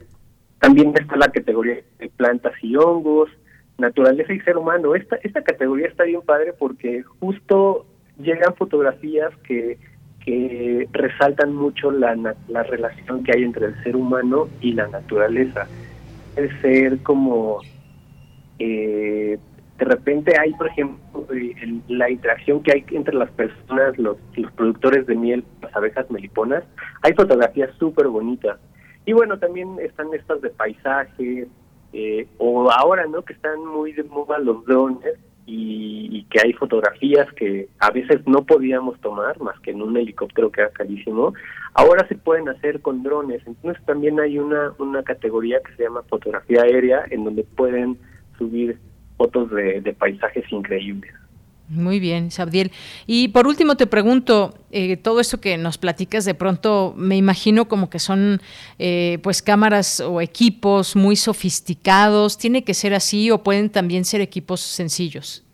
También 0.60 0.94
está 0.96 1.16
la 1.16 1.30
categoría 1.30 1.80
de 2.00 2.10
plantas 2.10 2.54
y 2.62 2.76
hongos, 2.76 3.30
naturaleza 3.78 4.34
y 4.34 4.40
ser 4.42 4.58
humano. 4.58 4.96
Esta, 4.96 5.18
esta 5.24 5.42
categoría 5.42 5.88
está 5.88 6.04
bien 6.04 6.22
padre 6.22 6.54
porque 6.54 7.04
justo 7.20 7.86
llegan 8.18 8.56
fotografías 8.56 9.36
que, 9.44 9.78
que 10.24 10.88
resaltan 10.92 11.56
mucho 11.56 11.92
la, 11.92 12.16
la 12.48 12.64
relación 12.64 13.24
que 13.24 13.32
hay 13.36 13.44
entre 13.44 13.68
el 13.68 13.84
ser 13.84 13.96
humano 13.96 14.50
y 14.60 14.74
la 14.74 14.88
naturaleza. 14.88 15.68
Es 16.36 16.52
ser 16.62 17.00
como 17.00 17.62
eh, 18.60 19.40
de 19.80 19.86
repente 19.86 20.38
hay, 20.38 20.54
por 20.54 20.68
ejemplo, 20.68 21.26
eh, 21.34 21.82
la 21.88 22.10
interacción 22.10 22.62
que 22.62 22.74
hay 22.74 22.86
entre 22.92 23.16
las 23.16 23.32
personas, 23.32 23.98
los, 23.98 24.18
productores 24.56 25.08
de 25.08 25.16
miel, 25.16 25.46
las 25.62 25.74
abejas 25.74 26.12
meliponas, 26.12 26.66
hay 27.02 27.14
fotografías 27.14 27.72
súper 27.80 28.10
bonitas. 28.10 28.60
Y 29.06 29.14
bueno, 29.14 29.40
también 29.40 29.78
están 29.80 30.14
estas 30.14 30.42
de 30.42 30.50
paisajes, 30.50 31.48
eh, 31.94 32.28
o 32.38 32.70
ahora, 32.70 33.08
¿no? 33.08 33.24
Que 33.24 33.34
están 33.34 33.66
muy 33.66 33.94
de 33.94 34.04
moda 34.04 34.38
los 34.38 34.66
drones 34.66 35.16
y, 35.46 36.26
que 36.30 36.42
hay 36.44 36.54
fotografías 36.54 37.32
que 37.34 37.70
a 37.80 37.90
veces 37.90 38.22
no 38.28 38.46
podíamos 38.46 39.00
tomar, 39.00 39.40
más 39.40 39.60
que 39.62 39.72
en 39.72 39.82
un 39.82 39.98
helicóptero 39.98 40.52
que 40.52 40.62
era 40.62 40.70
carísimo. 40.72 41.34
Ahora 41.74 42.08
se 42.08 42.16
pueden 42.16 42.50
hacer 42.50 42.82
con 42.82 43.02
drones. 43.02 43.42
Entonces 43.48 43.84
también 43.86 44.20
hay 44.20 44.38
una, 44.38 44.74
una 44.78 45.02
categoría 45.04 45.60
que 45.62 45.74
se 45.76 45.84
llama 45.84 46.04
fotografía 46.04 46.64
aérea, 46.64 47.06
en 47.10 47.24
donde 47.24 47.44
pueden 47.44 47.98
subir 48.38 48.78
fotos 49.20 49.52
de, 49.52 49.96
paisajes 50.00 50.50
increíbles. 50.50 51.12
Muy 51.68 52.00
bien, 52.00 52.32
Sabdiel. 52.32 52.72
Y 53.06 53.28
por 53.28 53.46
último 53.46 53.76
te 53.76 53.86
pregunto, 53.86 54.56
eh, 54.72 54.98
todo 54.98 55.20
esto 55.20 55.40
que 55.40 55.56
nos 55.58 55.78
platicas 55.78 56.26
de 56.26 56.34
pronto, 56.34 56.96
me 56.98 57.16
imagino 57.16 57.68
como 57.68 57.92
que 57.92 58.00
son 58.00 58.40
eh, 58.80 59.20
pues 59.22 59.44
cámaras 59.44 60.00
o 60.00 60.22
equipos 60.22 60.96
muy 60.96 61.16
sofisticados. 61.16 62.38
¿Tiene 62.40 62.64
que 62.64 62.74
ser 62.74 62.96
así 62.96 63.30
o 63.30 63.44
pueden 63.44 63.70
también 63.70 64.06
ser 64.06 64.22
equipos 64.22 64.62
sencillos? 64.62 65.46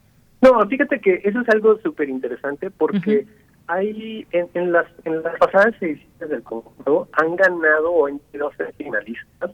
No, 0.41 0.65
fíjate 0.69 1.01
que 1.01 1.21
eso 1.25 1.41
es 1.41 1.49
algo 1.49 1.77
súper 1.81 2.07
interesante 2.07 2.69
porque 2.69 3.25
hay 3.67 4.27
en, 4.31 4.71
las, 4.71 4.85
en 5.03 5.23
las 5.23 5.37
pasadas 5.39 5.73
ediciones 5.81 6.29
del 6.29 6.43
concurso 6.43 7.09
han 7.13 7.35
ganado 7.35 7.91
o 7.91 8.05
han 8.05 8.21
sido 8.31 8.51
finalistas 8.77 9.51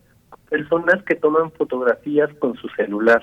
personas 0.49 1.01
que 1.03 1.16
toman 1.16 1.49
fotografías 1.53 2.30
con 2.39 2.55
su 2.57 2.68
celular. 2.76 3.22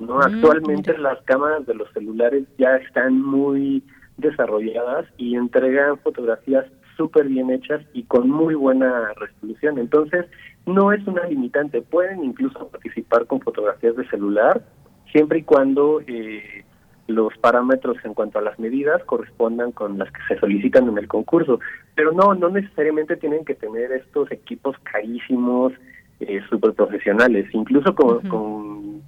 ¿No? 0.00 0.16
Mm, 0.16 0.22
Actualmente 0.22 0.98
las 0.98 1.20
cámaras 1.22 1.66
de 1.66 1.74
los 1.74 1.90
celulares 1.92 2.44
ya 2.58 2.76
están 2.76 3.20
muy 3.20 3.82
desarrolladas 4.16 5.06
y 5.16 5.36
entregan 5.36 5.98
fotografías 5.98 6.66
súper 6.96 7.28
bien 7.28 7.50
hechas 7.50 7.80
y 7.94 8.02
con 8.04 8.28
muy 8.28 8.54
buena 8.54 9.12
resolución. 9.14 9.78
Entonces, 9.78 10.26
no 10.66 10.92
es 10.92 11.06
una 11.06 11.24
limitante. 11.26 11.80
Pueden 11.80 12.24
incluso 12.24 12.68
participar 12.68 13.26
con 13.26 13.40
fotografías 13.40 13.96
de 13.96 14.06
celular, 14.08 14.62
siempre 15.10 15.38
y 15.38 15.42
cuando 15.42 16.02
eh, 16.06 16.64
los 17.06 17.36
parámetros 17.38 17.96
en 18.04 18.14
cuanto 18.14 18.38
a 18.38 18.42
las 18.42 18.58
medidas 18.58 19.02
correspondan 19.04 19.72
con 19.72 19.98
las 19.98 20.10
que 20.12 20.20
se 20.28 20.38
solicitan 20.38 20.88
en 20.88 20.98
el 20.98 21.08
concurso. 21.08 21.58
Pero 21.94 22.12
no, 22.12 22.34
no 22.34 22.50
necesariamente 22.50 23.16
tienen 23.16 23.44
que 23.44 23.54
tener 23.54 23.92
estos 23.92 24.30
equipos 24.30 24.76
carísimos, 24.82 25.72
eh, 26.20 26.40
súper 26.50 26.74
profesionales. 26.74 27.48
Incluso 27.54 27.94
con, 27.94 28.20
con 28.28 29.02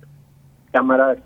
cámaras 0.72 1.18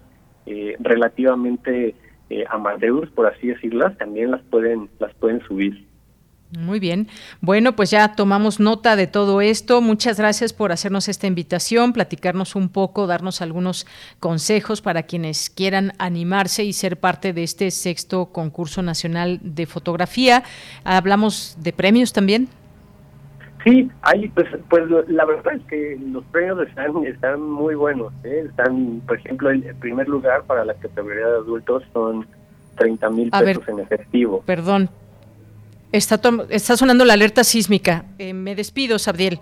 eh, 0.47 0.77
relativamente 0.79 1.95
eh, 2.29 2.45
amateurs, 2.51 3.11
por 3.11 3.27
así 3.27 3.49
decirlas, 3.49 3.97
también 3.99 4.31
las 4.31 4.43
pueden, 4.43 4.89
las 4.99 5.15
pueden 5.15 5.41
subir. 5.47 5.87
Muy 6.57 6.79
bien. 6.79 7.09
Bueno, 7.41 7.75
pues 7.75 7.91
ya 7.91 8.15
tomamos 8.15 8.61
nota 8.61 8.95
de 8.95 9.09
todo 9.09 9.41
esto. 9.41 9.81
Muchas 9.81 10.19
gracias 10.19 10.53
por 10.53 10.71
hacernos 10.71 11.09
esta 11.09 11.27
invitación, 11.27 11.93
platicarnos 11.93 12.55
un 12.55 12.69
poco, 12.69 13.09
darnos 13.09 13.43
algunos 13.43 13.87
consejos 14.21 14.81
para 14.81 15.03
quienes 15.03 15.51
quieran 15.51 15.93
animarse 15.99 16.63
y 16.65 16.73
ser 16.73 16.99
parte 16.99 17.33
de 17.33 17.43
este 17.43 17.71
sexto 17.73 18.27
concurso 18.27 18.81
nacional 18.83 19.41
de 19.43 19.67
fotografía. 19.67 20.45
Hablamos 20.85 21.57
de 21.59 21.73
premios 21.73 22.13
también. 22.13 22.49
Sí, 23.67 23.91
hay, 24.03 24.29
pues, 24.29 24.47
pues 24.71 24.85
la 25.09 25.25
verdad 25.25 25.55
es 25.55 25.63
que 25.65 25.99
los 26.01 26.25
premios 26.27 26.69
están, 26.69 27.05
están 27.05 27.43
muy 27.43 27.75
buenos. 27.75 28.13
¿eh? 28.23 28.45
Están, 28.49 29.03
por 29.05 29.19
ejemplo, 29.19 29.51
el 29.51 29.75
primer 29.81 30.09
lugar 30.09 30.45
para 30.45 30.65
la 30.65 30.75
categoría 30.75 31.27
de 31.27 31.37
adultos 31.39 31.83
son 31.93 32.29
30 32.77 33.11
mil 33.11 33.29
pesos 33.29 33.67
en 33.67 33.81
efectivo. 33.81 34.45
Perdón, 34.47 34.89
está, 35.91 36.21
está 36.49 36.77
sonando 36.77 37.05
la 37.05 37.15
alerta 37.15 37.43
sísmica. 37.43 38.05
Eh, 38.19 38.33
me 38.35 38.55
despido, 38.55 39.01
Sabdiel. 39.01 39.41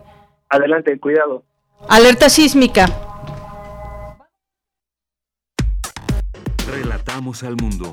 Adelante, 0.49 0.99
cuidado. 0.99 1.43
Alerta 1.91 2.31
sísmica. 2.31 2.87
Relatamos 6.67 7.43
al 7.43 7.57
mundo. 7.57 7.93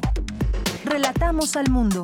Relatamos 0.85 1.57
al 1.57 1.69
mundo. 1.69 2.01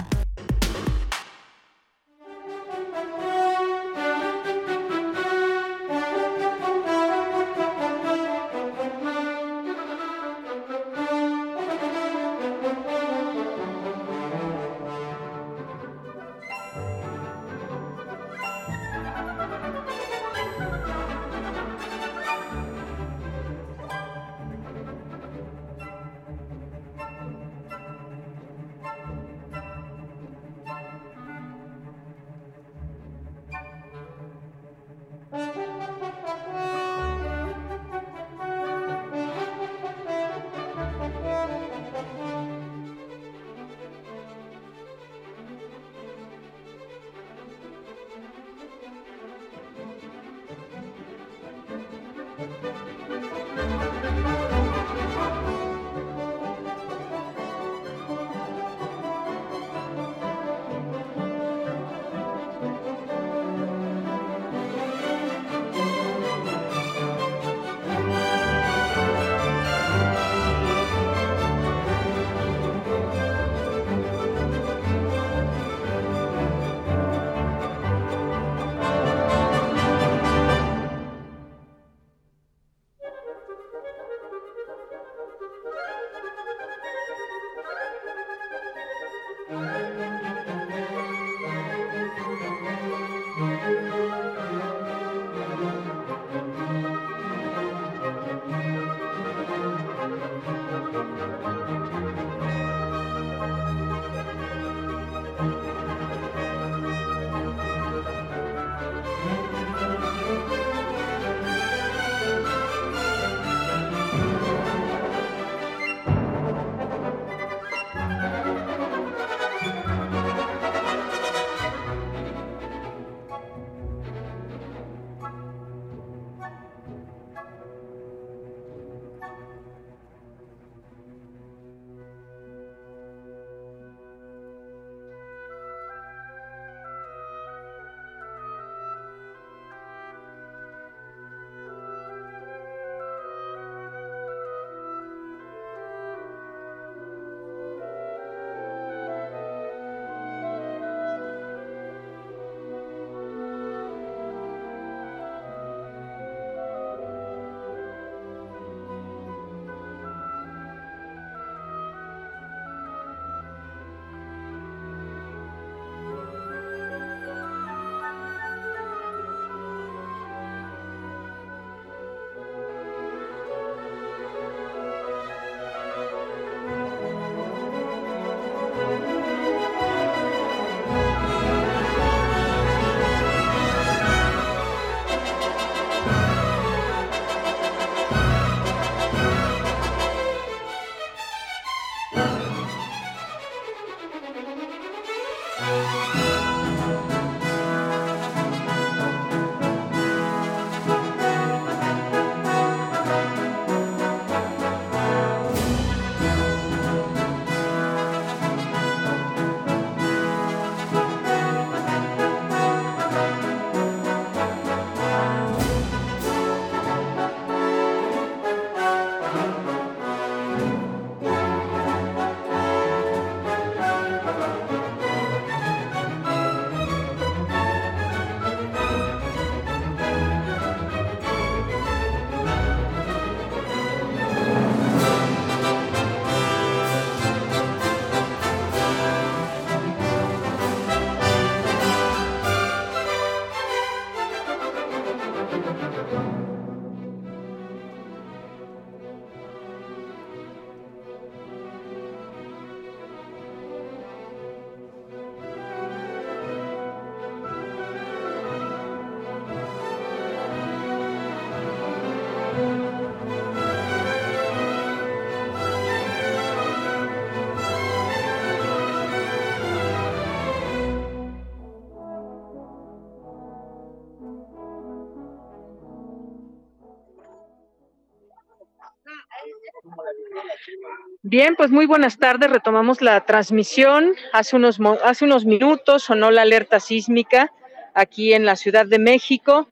Bien, 281.30 281.58
pues 281.58 281.72
muy 281.72 281.86
buenas 281.86 282.18
tardes. 282.20 282.50
Retomamos 282.50 283.02
la 283.02 283.26
transmisión. 283.26 284.14
Hace 284.32 284.56
unos, 284.56 284.80
hace 285.04 285.26
unos 285.26 285.44
minutos 285.44 286.04
sonó 286.04 286.32
la 286.32 286.44
alerta 286.44 286.80
sísmica 286.80 287.52
aquí 287.94 288.32
en 288.32 288.46
la 288.46 288.56
Ciudad 288.56 288.86
de 288.86 288.98
México. 288.98 289.68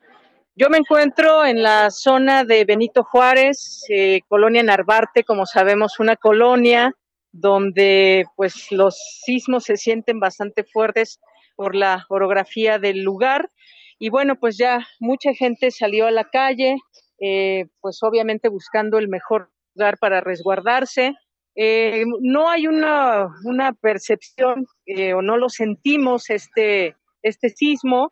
Yo 0.58 0.70
me 0.70 0.80
encuentro 0.80 1.46
en 1.46 1.64
la 1.64 1.92
zona 1.92 2.44
de 2.44 2.66
Benito 2.66 3.06
Juárez, 3.06 3.86
eh, 3.88 4.20
colonia 4.28 4.64
Narvarte, 4.64 5.24
como 5.24 5.46
sabemos, 5.46 5.98
una 5.98 6.18
colonia 6.18 6.92
donde 7.32 8.26
pues 8.36 8.70
los 8.74 8.98
sismos 9.24 9.64
se 9.64 9.78
sienten 9.78 10.20
bastante 10.20 10.66
fuertes 10.66 11.22
por 11.56 11.74
la 11.74 12.06
orografía 12.10 12.80
del 12.80 13.02
lugar. 13.02 13.50
Y 13.98 14.10
bueno, 14.10 14.36
pues 14.36 14.58
ya 14.58 14.86
mucha 15.00 15.34
gente 15.34 15.72
salió 15.72 16.06
a 16.06 16.12
la 16.12 16.26
calle, 16.26 16.76
eh, 17.22 17.68
pues 17.80 18.04
obviamente 18.04 18.50
buscando 18.50 18.98
el 18.98 19.08
mejor 19.08 19.52
lugar 19.74 19.98
para 20.00 20.20
resguardarse. 20.20 21.16
Eh, 21.56 22.04
no 22.22 22.50
hay 22.50 22.68
una, 22.68 23.28
una 23.44 23.74
percepción 23.74 24.66
eh, 24.86 25.14
o 25.14 25.22
no 25.22 25.38
lo 25.38 25.50
sentimos 25.50 26.30
este, 26.30 26.96
este 27.22 27.50
sismo, 27.50 28.12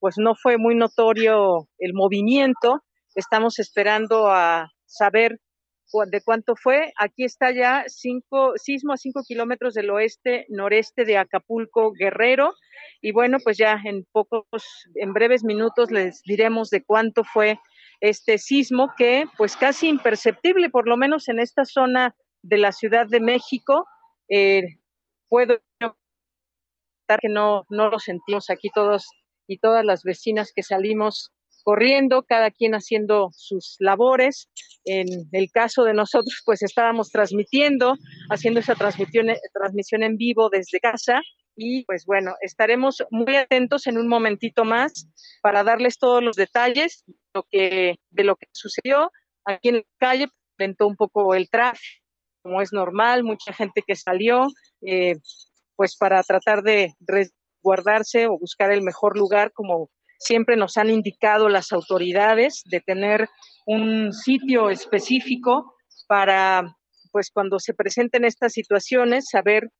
pues 0.00 0.14
no 0.18 0.34
fue 0.34 0.58
muy 0.58 0.74
notorio 0.74 1.68
el 1.78 1.94
movimiento. 1.94 2.82
Estamos 3.14 3.58
esperando 3.58 4.28
a 4.28 4.70
saber 4.86 5.38
de 6.10 6.22
cuánto 6.22 6.54
fue. 6.56 6.92
Aquí 6.98 7.24
está 7.24 7.52
ya 7.52 7.84
cinco, 7.86 8.52
sismo 8.56 8.92
a 8.92 8.96
cinco 8.96 9.22
kilómetros 9.26 9.74
del 9.74 9.90
oeste, 9.90 10.46
noreste 10.48 11.04
de 11.04 11.18
Acapulco, 11.18 11.92
Guerrero. 11.92 12.54
Y 13.00 13.12
bueno, 13.12 13.38
pues 13.42 13.58
ya 13.58 13.76
en 13.84 14.04
pocos, 14.10 14.46
en 14.94 15.12
breves 15.12 15.44
minutos 15.44 15.90
les 15.90 16.22
diremos 16.22 16.70
de 16.70 16.82
cuánto 16.82 17.24
fue 17.24 17.58
este 18.02 18.36
sismo 18.38 18.92
que 18.96 19.26
pues 19.38 19.56
casi 19.56 19.88
imperceptible, 19.88 20.70
por 20.70 20.88
lo 20.88 20.96
menos 20.96 21.28
en 21.28 21.38
esta 21.38 21.64
zona 21.64 22.14
de 22.42 22.58
la 22.58 22.72
Ciudad 22.72 23.06
de 23.06 23.20
México. 23.20 23.86
Eh, 24.28 24.62
puedo 25.28 25.58
que 27.20 27.28
no, 27.28 27.64
no 27.68 27.90
lo 27.90 27.98
sentimos 27.98 28.50
aquí 28.50 28.70
todos 28.74 29.06
y 29.46 29.58
todas 29.58 29.84
las 29.84 30.02
vecinas 30.02 30.52
que 30.54 30.62
salimos 30.62 31.30
corriendo, 31.62 32.24
cada 32.24 32.50
quien 32.50 32.74
haciendo 32.74 33.28
sus 33.32 33.76
labores. 33.78 34.48
En 34.84 35.06
el 35.30 35.50
caso 35.52 35.84
de 35.84 35.94
nosotros, 35.94 36.42
pues 36.44 36.62
estábamos 36.62 37.10
transmitiendo, 37.10 37.94
haciendo 38.30 38.60
esa 38.60 38.74
transmisión, 38.74 39.26
transmisión 39.52 40.02
en 40.02 40.16
vivo 40.16 40.48
desde 40.50 40.80
casa. 40.80 41.20
Y 41.56 41.84
pues 41.84 42.04
bueno, 42.06 42.34
estaremos 42.40 43.04
muy 43.10 43.36
atentos 43.36 43.86
en 43.86 43.98
un 43.98 44.08
momentito 44.08 44.64
más 44.64 45.08
para 45.42 45.64
darles 45.64 45.98
todos 45.98 46.22
los 46.22 46.36
detalles 46.36 47.04
de 47.34 47.98
lo 48.24 48.36
que, 48.36 48.46
sucedió 48.52 49.10
aquí 49.44 49.68
en 49.68 49.76
la 49.76 49.82
calle. 49.98 50.28
Lentó 50.58 50.86
un 50.86 50.96
poco 50.96 51.34
el 51.34 51.50
tráfico, 51.50 52.04
como 52.42 52.60
es 52.60 52.72
normal, 52.72 53.24
mucha 53.24 53.52
gente 53.52 53.82
que 53.86 53.96
salió, 53.96 54.46
eh, 54.86 55.16
pues 55.76 55.96
para 55.96 56.22
tratar 56.22 56.62
de 56.62 56.94
resguardarse 57.00 58.26
o 58.26 58.38
buscar 58.38 58.70
el 58.72 58.82
mejor 58.82 59.16
lugar, 59.16 59.52
como 59.52 59.90
siempre 60.18 60.56
nos 60.56 60.76
han 60.76 60.90
indicado 60.90 61.48
las 61.48 61.72
autoridades 61.72 62.62
de 62.66 62.80
tener 62.80 63.28
un 63.66 64.12
sitio 64.12 64.70
específico 64.70 65.74
para, 66.06 66.76
pues 67.10 67.30
cuando 67.32 67.58
se 67.58 67.74
presenten 67.74 68.24
estas 68.24 68.52
situaciones, 68.52 69.26
saber 69.30 69.70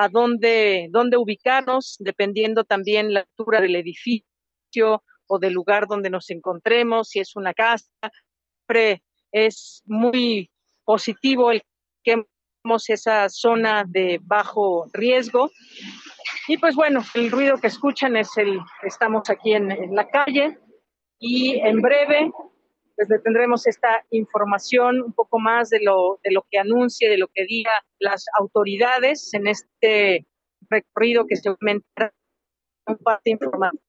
a 0.00 0.08
dónde, 0.08 0.88
dónde 0.90 1.16
ubicarnos, 1.16 1.96
dependiendo 1.98 2.62
también 2.62 3.12
la 3.12 3.20
altura 3.20 3.60
del 3.60 3.74
edificio 3.74 5.02
o 5.26 5.38
del 5.40 5.52
lugar 5.52 5.88
donde 5.88 6.08
nos 6.08 6.30
encontremos, 6.30 7.08
si 7.08 7.18
es 7.18 7.34
una 7.34 7.52
casa. 7.52 7.88
Siempre 8.00 9.02
es 9.32 9.82
muy 9.86 10.50
positivo 10.84 11.50
el 11.50 11.62
que 12.04 12.22
esa 12.88 13.28
zona 13.30 13.84
de 13.88 14.20
bajo 14.22 14.86
riesgo 14.92 15.50
y 16.48 16.58
pues 16.58 16.74
bueno, 16.74 17.02
el 17.14 17.30
ruido 17.30 17.56
que 17.56 17.66
escuchan 17.66 18.16
es 18.16 18.36
el, 18.36 18.58
estamos 18.82 19.28
aquí 19.30 19.54
en, 19.54 19.68
la 19.94 20.06
calle 20.08 20.58
y 21.18 21.58
en 21.60 21.80
breve 21.80 22.30
pues 22.98 23.08
le 23.08 23.20
tendremos 23.20 23.64
esta 23.68 24.04
información 24.10 25.00
un 25.00 25.12
poco 25.12 25.38
más 25.38 25.70
de 25.70 25.78
lo, 25.80 26.18
de 26.24 26.32
lo 26.32 26.44
que 26.50 26.58
anuncie, 26.58 27.08
de 27.08 27.16
lo 27.16 27.28
que 27.28 27.44
diga 27.44 27.70
las 28.00 28.24
autoridades 28.36 29.32
en 29.34 29.46
este 29.46 30.26
recorrido 30.68 31.24
que 31.28 31.36
se 31.36 31.48
aumenta 31.48 32.12
un 32.88 32.96
parte 32.98 33.30
informativo 33.30 33.88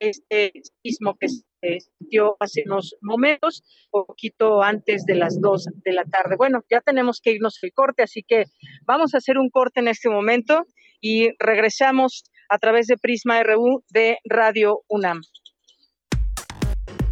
este 0.00 0.52
sismo 0.82 1.16
que 1.18 1.28
se 1.28 1.78
dio 1.98 2.36
hace 2.40 2.64
unos 2.66 2.96
momentos, 3.02 3.62
poquito 3.90 4.62
antes 4.62 5.04
de 5.04 5.14
las 5.14 5.40
dos 5.40 5.66
de 5.84 5.92
la 5.92 6.04
tarde. 6.04 6.36
Bueno, 6.36 6.64
ya 6.70 6.80
tenemos 6.80 7.20
que 7.20 7.32
irnos 7.32 7.58
al 7.62 7.72
corte, 7.72 8.02
así 8.02 8.22
que 8.26 8.44
vamos 8.86 9.14
a 9.14 9.18
hacer 9.18 9.38
un 9.38 9.50
corte 9.50 9.80
en 9.80 9.88
este 9.88 10.08
momento 10.08 10.66
y 11.00 11.30
regresamos 11.38 12.24
a 12.48 12.58
través 12.58 12.86
de 12.86 12.96
Prisma 12.96 13.42
RU 13.42 13.84
de 13.90 14.18
Radio 14.24 14.82
UNAM. 14.88 15.20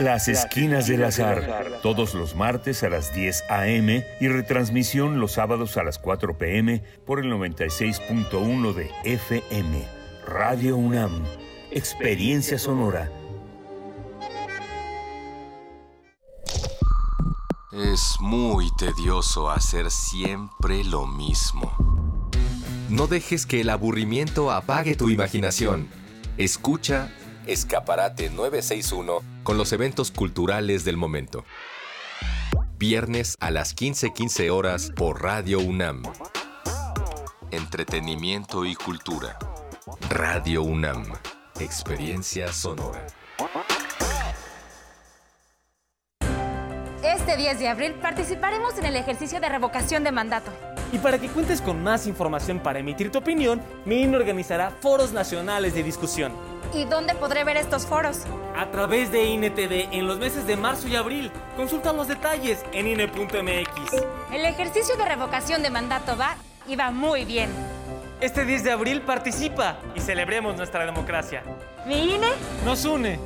Las 0.00 0.28
Esquinas 0.28 0.86
del 0.86 1.04
Azar, 1.04 1.78
todos 1.82 2.14
los 2.14 2.34
martes 2.34 2.82
a 2.84 2.88
las 2.88 3.14
10 3.14 3.44
a.m. 3.50 4.02
y 4.18 4.28
retransmisión 4.28 5.20
los 5.20 5.32
sábados 5.32 5.76
a 5.76 5.84
las 5.84 5.98
4 5.98 6.38
p.m. 6.38 6.82
por 7.04 7.20
el 7.20 7.30
96.1 7.30 8.72
de 8.72 8.90
FM. 9.04 9.86
Radio 10.26 10.78
UNAM, 10.78 11.22
Experiencia 11.70 12.58
Sonora. 12.58 13.12
Es 17.72 18.16
muy 18.20 18.70
tedioso 18.78 19.50
hacer 19.50 19.90
siempre 19.90 20.82
lo 20.82 21.06
mismo. 21.06 22.30
No 22.88 23.06
dejes 23.06 23.44
que 23.44 23.60
el 23.60 23.68
aburrimiento 23.68 24.50
apague 24.50 24.96
tu 24.96 25.10
imaginación. 25.10 25.88
Escucha 26.38 27.12
Escaparate 27.50 28.30
961 28.30 29.22
con 29.42 29.58
los 29.58 29.72
eventos 29.72 30.12
culturales 30.12 30.84
del 30.84 30.96
momento. 30.96 31.44
Viernes 32.78 33.34
a 33.40 33.50
las 33.50 33.74
15:15 33.74 34.50
horas 34.50 34.92
por 34.94 35.20
Radio 35.20 35.58
UNAM. 35.58 36.04
Entretenimiento 37.50 38.64
y 38.64 38.76
cultura. 38.76 39.36
Radio 40.08 40.62
UNAM. 40.62 41.02
Experiencia 41.58 42.52
sonora. 42.52 43.04
Este 47.02 47.36
10 47.36 47.58
de 47.58 47.66
abril 47.66 47.94
participaremos 47.94 48.78
en 48.78 48.86
el 48.86 48.94
ejercicio 48.94 49.40
de 49.40 49.48
revocación 49.48 50.04
de 50.04 50.12
mandato. 50.12 50.52
Y 50.92 50.98
para 50.98 51.18
que 51.18 51.28
cuentes 51.28 51.60
con 51.60 51.82
más 51.82 52.06
información 52.06 52.60
para 52.60 52.78
emitir 52.78 53.10
tu 53.10 53.18
opinión, 53.18 53.60
mi 53.84 54.06
organizará 54.06 54.70
foros 54.70 55.12
nacionales 55.12 55.74
de 55.74 55.82
discusión 55.82 56.49
¿Y 56.72 56.84
dónde 56.84 57.14
podré 57.14 57.42
ver 57.44 57.56
estos 57.56 57.84
foros? 57.84 58.18
A 58.56 58.70
través 58.70 59.10
de 59.10 59.24
INTV 59.24 59.88
en 59.92 60.06
los 60.06 60.18
meses 60.18 60.46
de 60.46 60.56
marzo 60.56 60.86
y 60.86 60.94
abril. 60.94 61.32
Consulta 61.56 61.92
los 61.92 62.06
detalles 62.06 62.64
en 62.72 62.86
INE.mx. 62.86 63.92
El 64.32 64.44
ejercicio 64.44 64.96
de 64.96 65.04
revocación 65.04 65.62
de 65.62 65.70
mandato 65.70 66.16
va 66.16 66.36
y 66.68 66.76
va 66.76 66.90
muy 66.90 67.24
bien. 67.24 67.50
Este 68.20 68.44
10 68.44 68.64
de 68.64 68.70
abril 68.70 69.02
participa 69.02 69.78
y 69.94 70.00
celebremos 70.00 70.56
nuestra 70.56 70.84
democracia. 70.84 71.42
¿Mi 71.86 72.14
INE? 72.14 72.28
Nos 72.64 72.84
une. 72.84 73.18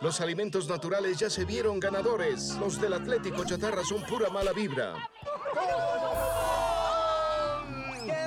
Los 0.00 0.20
alimentos 0.20 0.68
naturales 0.68 1.18
ya 1.18 1.30
se 1.30 1.44
vieron 1.44 1.78
ganadores. 1.78 2.56
Los 2.58 2.80
del 2.80 2.94
Atlético 2.94 3.44
Chatarra 3.44 3.84
son 3.84 4.02
pura 4.02 4.28
mala 4.30 4.52
vibra. 4.52 4.94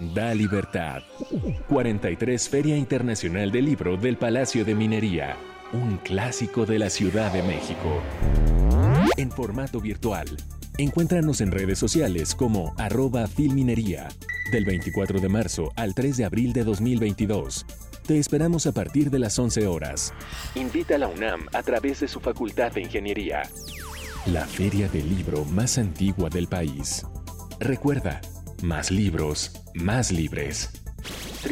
da 0.00 0.34
libertad. 0.34 1.02
43 1.68 2.48
Feria 2.48 2.76
Internacional 2.76 3.50
del 3.50 3.64
Libro 3.64 3.96
del 3.96 4.16
Palacio 4.16 4.64
de 4.64 4.74
Minería, 4.74 5.36
un 5.72 5.98
clásico 5.98 6.66
de 6.66 6.78
la 6.78 6.90
Ciudad 6.90 7.32
de 7.32 7.42
México. 7.42 8.00
En 9.16 9.30
formato 9.30 9.80
virtual. 9.80 10.28
Encuéntranos 10.76 11.40
en 11.40 11.50
redes 11.50 11.78
sociales 11.78 12.36
como 12.36 12.72
arroba 12.78 13.26
filminería, 13.26 14.08
del 14.52 14.64
24 14.64 15.20
de 15.20 15.28
marzo 15.28 15.72
al 15.74 15.94
3 15.94 16.16
de 16.18 16.24
abril 16.24 16.52
de 16.52 16.62
2022. 16.62 17.66
Te 18.06 18.18
esperamos 18.18 18.66
a 18.66 18.72
partir 18.72 19.10
de 19.10 19.18
las 19.18 19.36
11 19.38 19.66
horas. 19.66 20.14
Invita 20.54 20.94
a 20.94 20.98
la 20.98 21.08
UNAM 21.08 21.46
a 21.52 21.62
través 21.62 22.00
de 22.00 22.08
su 22.08 22.20
Facultad 22.20 22.72
de 22.72 22.82
Ingeniería. 22.82 23.42
La 24.26 24.46
feria 24.46 24.88
del 24.88 25.08
libro 25.08 25.44
más 25.46 25.78
antigua 25.78 26.30
del 26.30 26.46
país. 26.46 27.04
Recuerda, 27.58 28.20
más 28.62 28.90
libros, 28.90 29.52
más 29.74 30.10
libres. 30.10 30.70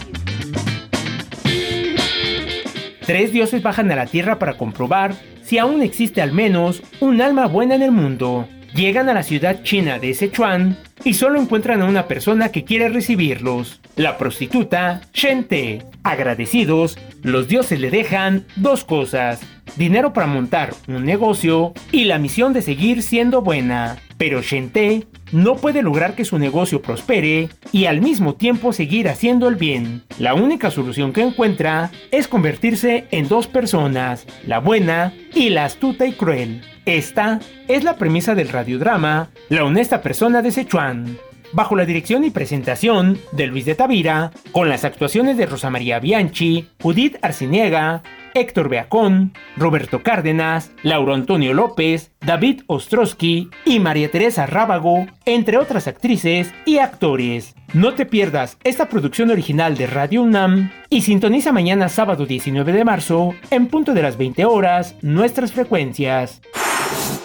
Tres 3.08 3.32
dioses 3.32 3.62
bajan 3.62 3.90
a 3.90 3.96
la 3.96 4.04
Tierra 4.04 4.38
para 4.38 4.58
comprobar 4.58 5.14
si 5.42 5.56
aún 5.56 5.80
existe 5.80 6.20
al 6.20 6.32
menos 6.32 6.82
un 7.00 7.22
alma 7.22 7.46
buena 7.46 7.74
en 7.74 7.80
el 7.80 7.90
mundo. 7.90 8.46
Llegan 8.74 9.08
a 9.08 9.14
la 9.14 9.22
ciudad 9.22 9.62
china 9.62 9.98
de 9.98 10.12
Sichuan 10.12 10.76
y 11.04 11.14
solo 11.14 11.40
encuentran 11.40 11.80
a 11.80 11.86
una 11.86 12.06
persona 12.06 12.50
que 12.52 12.64
quiere 12.64 12.90
recibirlos, 12.90 13.80
la 13.96 14.18
prostituta 14.18 15.00
Shente. 15.14 15.86
Agradecidos, 16.02 16.98
los 17.22 17.48
dioses 17.48 17.80
le 17.80 17.90
dejan 17.90 18.44
dos 18.56 18.84
cosas, 18.84 19.40
dinero 19.76 20.12
para 20.12 20.26
montar 20.26 20.74
un 20.86 21.06
negocio 21.06 21.72
y 21.90 22.04
la 22.04 22.18
misión 22.18 22.52
de 22.52 22.60
seguir 22.60 23.02
siendo 23.02 23.40
buena. 23.40 23.96
Pero 24.18 24.42
Shente 24.42 25.06
no 25.32 25.56
puede 25.56 25.82
lograr 25.82 26.14
que 26.14 26.24
su 26.24 26.38
negocio 26.38 26.82
prospere 26.82 27.48
y 27.72 27.86
al 27.86 28.00
mismo 28.00 28.34
tiempo 28.34 28.72
seguir 28.72 29.08
haciendo 29.08 29.48
el 29.48 29.56
bien. 29.56 30.02
La 30.18 30.34
única 30.34 30.70
solución 30.70 31.12
que 31.12 31.22
encuentra 31.22 31.90
es 32.10 32.28
convertirse 32.28 33.06
en 33.10 33.28
dos 33.28 33.46
personas, 33.46 34.26
la 34.46 34.60
buena 34.60 35.12
y 35.34 35.50
la 35.50 35.64
astuta 35.64 36.06
y 36.06 36.12
cruel. 36.12 36.62
Esta 36.86 37.40
es 37.68 37.84
la 37.84 37.96
premisa 37.96 38.34
del 38.34 38.48
radiodrama 38.48 39.30
La 39.48 39.64
honesta 39.64 40.00
persona 40.00 40.42
de 40.42 40.50
Sichuan 40.50 41.18
bajo 41.52 41.76
la 41.76 41.84
dirección 41.84 42.24
y 42.24 42.30
presentación 42.30 43.18
de 43.32 43.46
Luis 43.46 43.64
de 43.64 43.74
Tavira, 43.74 44.32
con 44.52 44.68
las 44.68 44.84
actuaciones 44.84 45.36
de 45.36 45.46
Rosa 45.46 45.70
María 45.70 45.98
Bianchi, 46.00 46.68
Judith 46.80 47.16
Arciniega, 47.22 48.02
Héctor 48.34 48.68
Beacón, 48.68 49.32
Roberto 49.56 50.02
Cárdenas, 50.02 50.70
Lauro 50.82 51.14
Antonio 51.14 51.54
López, 51.54 52.12
David 52.20 52.62
Ostrowski 52.66 53.50
y 53.64 53.80
María 53.80 54.10
Teresa 54.10 54.46
Rábago, 54.46 55.06
entre 55.24 55.58
otras 55.58 55.86
actrices 55.86 56.52
y 56.64 56.78
actores. 56.78 57.54
No 57.74 57.94
te 57.94 58.06
pierdas 58.06 58.56
esta 58.64 58.88
producción 58.88 59.30
original 59.30 59.76
de 59.76 59.86
Radio 59.86 60.22
UNAM 60.22 60.70
y 60.88 61.02
sintoniza 61.02 61.52
mañana 61.52 61.88
sábado 61.88 62.26
19 62.26 62.72
de 62.72 62.84
marzo, 62.84 63.34
en 63.50 63.66
punto 63.66 63.92
de 63.92 64.02
las 64.02 64.16
20 64.16 64.44
horas, 64.44 64.96
nuestras 65.02 65.52
frecuencias. 65.52 66.40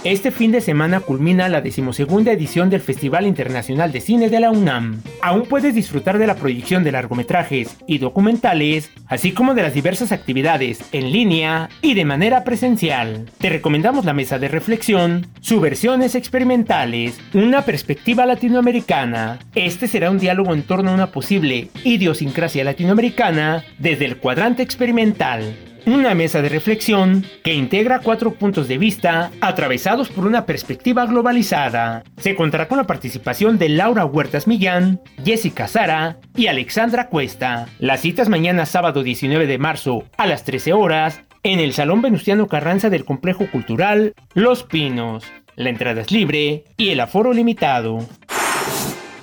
Este 0.04 0.32
fin 0.32 0.52
de 0.52 0.60
semana 0.60 1.00
culmina 1.00 1.48
la 1.48 1.62
decimosegunda 1.62 2.34
edición 2.34 2.70
del 2.70 2.82
Festival 2.82 3.26
Internacional 3.26 3.94
de 3.94 4.02
Cine 4.02 4.30
de 4.30 4.42
la 4.42 4.52
UNAM. 4.52 5.02
Aún 5.22 5.44
puedes 5.44 5.74
disfrutar 5.74 6.18
de 6.18 6.28
la 6.28 6.36
proyección 6.36 6.84
de 6.84 6.92
largometrajes 6.92 7.78
y 7.88 8.00
documentales, 8.00 8.92
así 9.08 9.32
como 9.32 9.54
de 9.54 9.62
las 9.62 9.74
diversas 9.74 10.12
actividades 10.12 10.84
en 10.92 11.14
línea 11.14 11.70
y 11.82 11.94
de 11.94 12.04
manera 12.04 12.44
presencial. 12.44 13.30
Te 13.38 13.48
recomendamos 13.48 14.04
la 14.04 14.12
mesa 14.12 14.40
de 14.40 14.50
reflexión, 14.50 15.28
subversiones 15.40 16.16
experimentales, 16.16 17.18
una 17.34 17.62
perspectiva 17.62 18.26
latinoamericana. 18.26 19.40
Este 19.56 19.88
será 19.88 20.12
un 20.12 20.20
diálogo 20.20 20.54
en 20.54 20.64
torno 20.64 20.92
a 20.92 20.96
una 20.96 21.12
posible 21.12 21.70
idiosincrasia 21.86 22.66
latinoamericana 22.66 23.64
desde 23.80 24.04
el 24.04 24.18
cuadrante 24.18 24.64
experimental 24.64 25.56
una 25.86 26.16
mesa 26.16 26.42
de 26.42 26.50
reflexión 26.50 27.26
que 27.44 27.54
integra 27.54 28.00
cuatro 28.00 28.32
puntos 28.34 28.68
de 28.68 28.78
vista 28.78 29.32
atravesados 29.42 30.10
por 30.10 30.26
una 30.26 30.46
perspectiva 30.46 31.06
globalizada. 31.06 32.04
Se 32.18 32.36
contará 32.36 32.68
con 32.68 32.78
la 32.78 32.88
participación 32.88 33.58
de 33.58 33.70
Laura 33.70 34.06
Huertas 34.06 34.48
Millán, 34.48 35.02
Jessica 35.24 35.68
Sara 35.68 36.18
y 36.36 36.48
Alexandra 36.48 37.10
Cuesta. 37.10 37.68
Las 37.80 38.02
citas 38.02 38.30
mañana 38.30 38.66
sábado 38.66 39.04
19 39.04 39.48
de 39.48 39.58
marzo 39.58 40.06
a 40.18 40.28
las 40.28 40.44
13 40.44 40.74
horas 40.74 41.22
en 41.44 41.60
el 41.60 41.74
Salón 41.74 42.02
Venustiano 42.02 42.48
Carranza 42.48 42.90
del 42.90 43.06
Complejo 43.06 43.48
Cultural 43.52 44.14
Los 44.34 44.64
Pinos. 44.64 45.26
La 45.56 45.70
entrada 45.70 46.02
es 46.02 46.12
libre 46.12 46.64
y 46.78 46.90
el 46.90 47.00
aforo 47.00 47.34
limitado. 47.34 48.00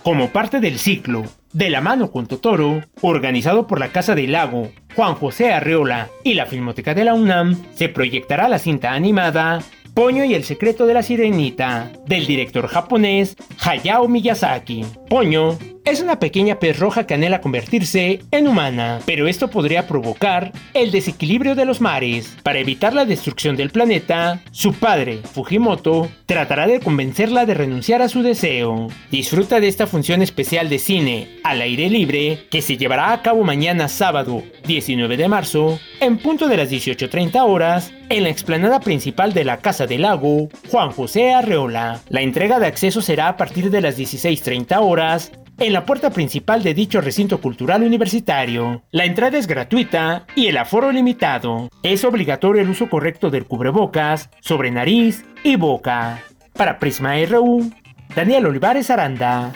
Como 0.03 0.29
parte 0.31 0.61
del 0.61 0.79
ciclo 0.79 1.25
De 1.53 1.69
la 1.69 1.81
mano 1.81 2.13
con 2.13 2.27
Totoro, 2.27 2.83
organizado 3.01 3.67
por 3.67 3.81
la 3.81 3.89
Casa 3.89 4.15
del 4.15 4.33
Lago, 4.33 4.71
Juan 4.95 5.17
José 5.17 5.53
Arreola 5.53 6.09
y 6.23 6.35
la 6.35 6.47
Filmoteca 6.47 6.95
de 6.95 7.05
la 7.05 7.15
UNAM, 7.15 7.57
se 7.75 7.89
proyectará 7.89 8.49
la 8.49 8.61
cinta 8.61 8.93
animada 8.93 9.61
Poño 9.95 10.25
y 10.25 10.35
el 10.35 10.45
secreto 10.45 10.87
de 10.87 10.95
la 10.95 11.03
sirenita, 11.03 11.91
del 12.07 12.27
director 12.27 12.69
japonés 12.69 13.37
Hayao 13.59 14.07
Miyazaki. 14.07 14.85
Poño 15.09 15.59
es 15.85 16.01
una 16.01 16.19
pequeña 16.19 16.59
pez 16.59 16.79
roja 16.79 17.07
que 17.07 17.15
anhela 17.15 17.41
convertirse 17.41 18.21
en 18.31 18.49
humana, 18.49 19.01
pero 19.07 19.27
esto 19.27 19.49
podría 19.49 19.87
provocar 19.87 20.53
el 20.75 20.91
desequilibrio 20.91 21.55
de 21.55 21.65
los 21.65 21.81
mares. 21.81 22.37
Para 22.43 22.59
evitar 22.59 22.95
la 22.95 23.05
destrucción 23.05 23.57
del 23.57 23.71
planeta, 23.71 24.43
su 24.51 24.75
padre, 24.75 25.21
Fujimoto, 25.33 26.11
tratará 26.27 26.67
de 26.67 26.81
convencerla 26.81 27.47
de 27.47 27.55
renunciar 27.55 28.03
a 28.03 28.09
su 28.09 28.23
deseo. 28.23 28.89
Disfruta 29.11 29.61
de 29.61 29.69
esta 29.69 29.87
función 29.87 30.23
especial 30.23 30.69
de 30.69 30.79
cine 30.79 31.29
al 31.45 31.61
aire 31.61 31.89
libre 31.89 32.47
que 32.51 32.63
se 32.63 32.77
llevará 32.77 33.13
a 33.13 33.23
cabo 33.23 33.43
mañana 33.43 33.89
sábado 33.89 34.43
19 34.67 35.17
de 35.17 35.29
marzo 35.29 35.81
en 36.01 36.19
punto 36.19 36.49
de 36.49 36.57
las 36.57 36.71
18.30 36.71 37.43
horas 37.47 37.93
en 38.09 38.25
la 38.25 38.29
explanada 38.29 38.81
principal 38.81 39.33
de 39.33 39.45
la 39.45 39.59
Casa 39.59 39.87
del 39.87 40.03
Lago 40.03 40.49
Juan 40.71 40.91
José 40.91 41.33
Arreola. 41.33 42.01
La 42.09 42.21
entrega 42.21 42.59
de 42.59 42.67
acceso 42.67 43.03
será 43.03 43.29
a 43.29 43.37
partir 43.37 43.71
de 43.71 43.81
las 43.81 43.99
16.30 43.99 44.79
horas 44.81 45.33
en 45.61 45.75
la 45.75 45.85
puerta 45.85 46.09
principal 46.09 46.63
de 46.63 46.73
dicho 46.73 47.03
recinto 47.03 47.39
cultural 47.39 47.83
universitario. 47.83 48.83
La 48.91 49.05
entrada 49.05 49.37
es 49.37 49.47
gratuita 49.47 50.27
y 50.35 50.47
el 50.47 50.57
aforo 50.57 50.91
limitado. 50.91 51.69
Es 51.83 52.03
obligatorio 52.05 52.63
el 52.63 52.71
uso 52.71 52.89
correcto 52.89 53.29
del 53.29 53.47
cubrebocas 53.47 54.31
sobre 54.41 54.71
nariz 54.71 55.23
y 55.45 55.57
boca. 55.57 56.25
Para 56.55 56.79
Prisma 56.79 57.15
RU, 57.27 57.71
Daniel 58.17 58.47
Olivares 58.47 58.89
Aranda. 58.89 59.53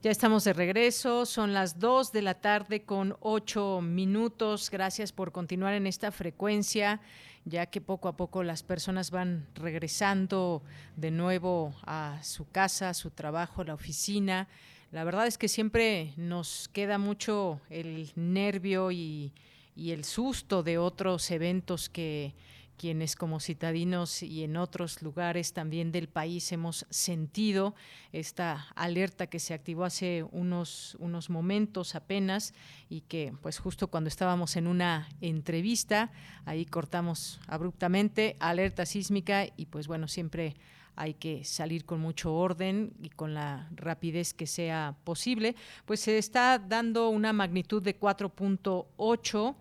Ya 0.00 0.10
estamos 0.10 0.44
de 0.44 0.54
regreso, 0.54 1.26
son 1.26 1.52
las 1.52 1.80
2 1.80 2.12
de 2.12 2.22
la 2.22 2.34
tarde 2.34 2.84
con 2.84 3.14
8 3.20 3.82
minutos. 3.82 4.70
Gracias 4.70 5.12
por 5.12 5.32
continuar 5.32 5.74
en 5.74 5.86
esta 5.86 6.12
frecuencia 6.12 7.00
ya 7.48 7.66
que 7.66 7.80
poco 7.80 8.08
a 8.08 8.16
poco 8.16 8.42
las 8.42 8.62
personas 8.62 9.10
van 9.10 9.46
regresando 9.54 10.62
de 10.96 11.10
nuevo 11.10 11.74
a 11.84 12.18
su 12.22 12.48
casa, 12.48 12.90
a 12.90 12.94
su 12.94 13.10
trabajo, 13.10 13.62
a 13.62 13.64
la 13.64 13.74
oficina. 13.74 14.48
La 14.92 15.04
verdad 15.04 15.26
es 15.26 15.38
que 15.38 15.48
siempre 15.48 16.12
nos 16.16 16.68
queda 16.72 16.98
mucho 16.98 17.60
el 17.70 18.10
nervio 18.16 18.90
y, 18.90 19.32
y 19.74 19.92
el 19.92 20.04
susto 20.04 20.62
de 20.62 20.78
otros 20.78 21.30
eventos 21.30 21.88
que 21.88 22.34
quienes 22.78 23.16
como 23.16 23.40
citadinos 23.40 24.22
y 24.22 24.44
en 24.44 24.56
otros 24.56 25.02
lugares 25.02 25.52
también 25.52 25.92
del 25.92 26.08
país 26.08 26.50
hemos 26.52 26.86
sentido 26.88 27.74
esta 28.12 28.68
alerta 28.76 29.26
que 29.26 29.40
se 29.40 29.52
activó 29.52 29.84
hace 29.84 30.22
unos, 30.30 30.96
unos 31.00 31.28
momentos 31.28 31.94
apenas 31.94 32.54
y 32.88 33.02
que 33.02 33.34
pues 33.42 33.58
justo 33.58 33.88
cuando 33.88 34.08
estábamos 34.08 34.56
en 34.56 34.68
una 34.68 35.08
entrevista, 35.20 36.10
ahí 36.46 36.64
cortamos 36.64 37.40
abruptamente, 37.48 38.36
alerta 38.38 38.86
sísmica 38.86 39.46
y 39.56 39.66
pues 39.66 39.86
bueno, 39.88 40.08
siempre 40.08 40.56
hay 40.94 41.14
que 41.14 41.44
salir 41.44 41.84
con 41.84 42.00
mucho 42.00 42.34
orden 42.34 42.92
y 43.00 43.10
con 43.10 43.34
la 43.34 43.68
rapidez 43.74 44.34
que 44.34 44.46
sea 44.46 44.96
posible, 45.04 45.54
pues 45.84 46.00
se 46.00 46.18
está 46.18 46.58
dando 46.58 47.08
una 47.08 47.32
magnitud 47.32 47.82
de 47.82 47.98
4.8 47.98 49.54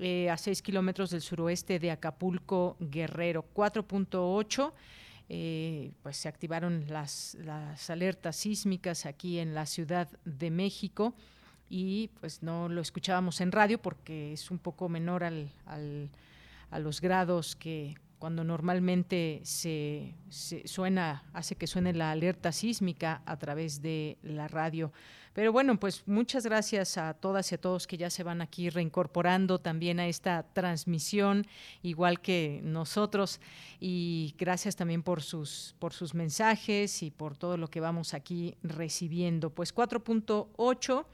eh, 0.00 0.30
a 0.30 0.36
6 0.36 0.62
kilómetros 0.62 1.10
del 1.10 1.20
suroeste 1.20 1.78
de 1.78 1.90
Acapulco, 1.90 2.76
Guerrero, 2.80 3.44
4.8. 3.54 4.72
Eh, 5.28 5.92
pues 6.02 6.16
se 6.16 6.28
activaron 6.28 6.86
las, 6.88 7.36
las 7.44 7.88
alertas 7.88 8.34
sísmicas 8.34 9.06
aquí 9.06 9.38
en 9.38 9.54
la 9.54 9.64
Ciudad 9.66 10.08
de 10.24 10.50
México 10.50 11.14
y 11.68 12.08
pues 12.20 12.42
no 12.42 12.68
lo 12.68 12.80
escuchábamos 12.80 13.40
en 13.40 13.52
radio 13.52 13.80
porque 13.80 14.32
es 14.32 14.50
un 14.50 14.58
poco 14.58 14.88
menor 14.88 15.22
al, 15.22 15.50
a 15.66 16.78
los 16.80 17.00
grados 17.00 17.54
que 17.54 17.94
cuando 18.18 18.44
normalmente 18.44 19.40
se, 19.44 20.14
suena, 20.66 21.24
hace 21.32 21.54
que 21.56 21.66
suene 21.66 21.94
la 21.94 22.10
alerta 22.10 22.52
sísmica 22.52 23.22
a 23.24 23.38
través 23.38 23.80
de 23.80 24.18
la 24.22 24.46
radio. 24.46 24.92
Pero 25.40 25.54
bueno, 25.54 25.80
pues 25.80 26.06
muchas 26.06 26.44
gracias 26.44 26.98
a 26.98 27.14
todas 27.14 27.50
y 27.50 27.54
a 27.54 27.58
todos 27.58 27.86
que 27.86 27.96
ya 27.96 28.10
se 28.10 28.22
van 28.22 28.42
aquí 28.42 28.68
reincorporando 28.68 29.58
también 29.58 29.98
a 29.98 30.06
esta 30.06 30.42
transmisión, 30.52 31.46
igual 31.82 32.20
que 32.20 32.60
nosotros. 32.62 33.40
Y 33.80 34.34
gracias 34.36 34.76
también 34.76 35.02
por 35.02 35.22
sus, 35.22 35.74
por 35.78 35.94
sus 35.94 36.12
mensajes 36.12 37.02
y 37.02 37.10
por 37.10 37.38
todo 37.38 37.56
lo 37.56 37.68
que 37.68 37.80
vamos 37.80 38.12
aquí 38.12 38.54
recibiendo. 38.62 39.48
Pues 39.48 39.74
4.8 39.74 41.06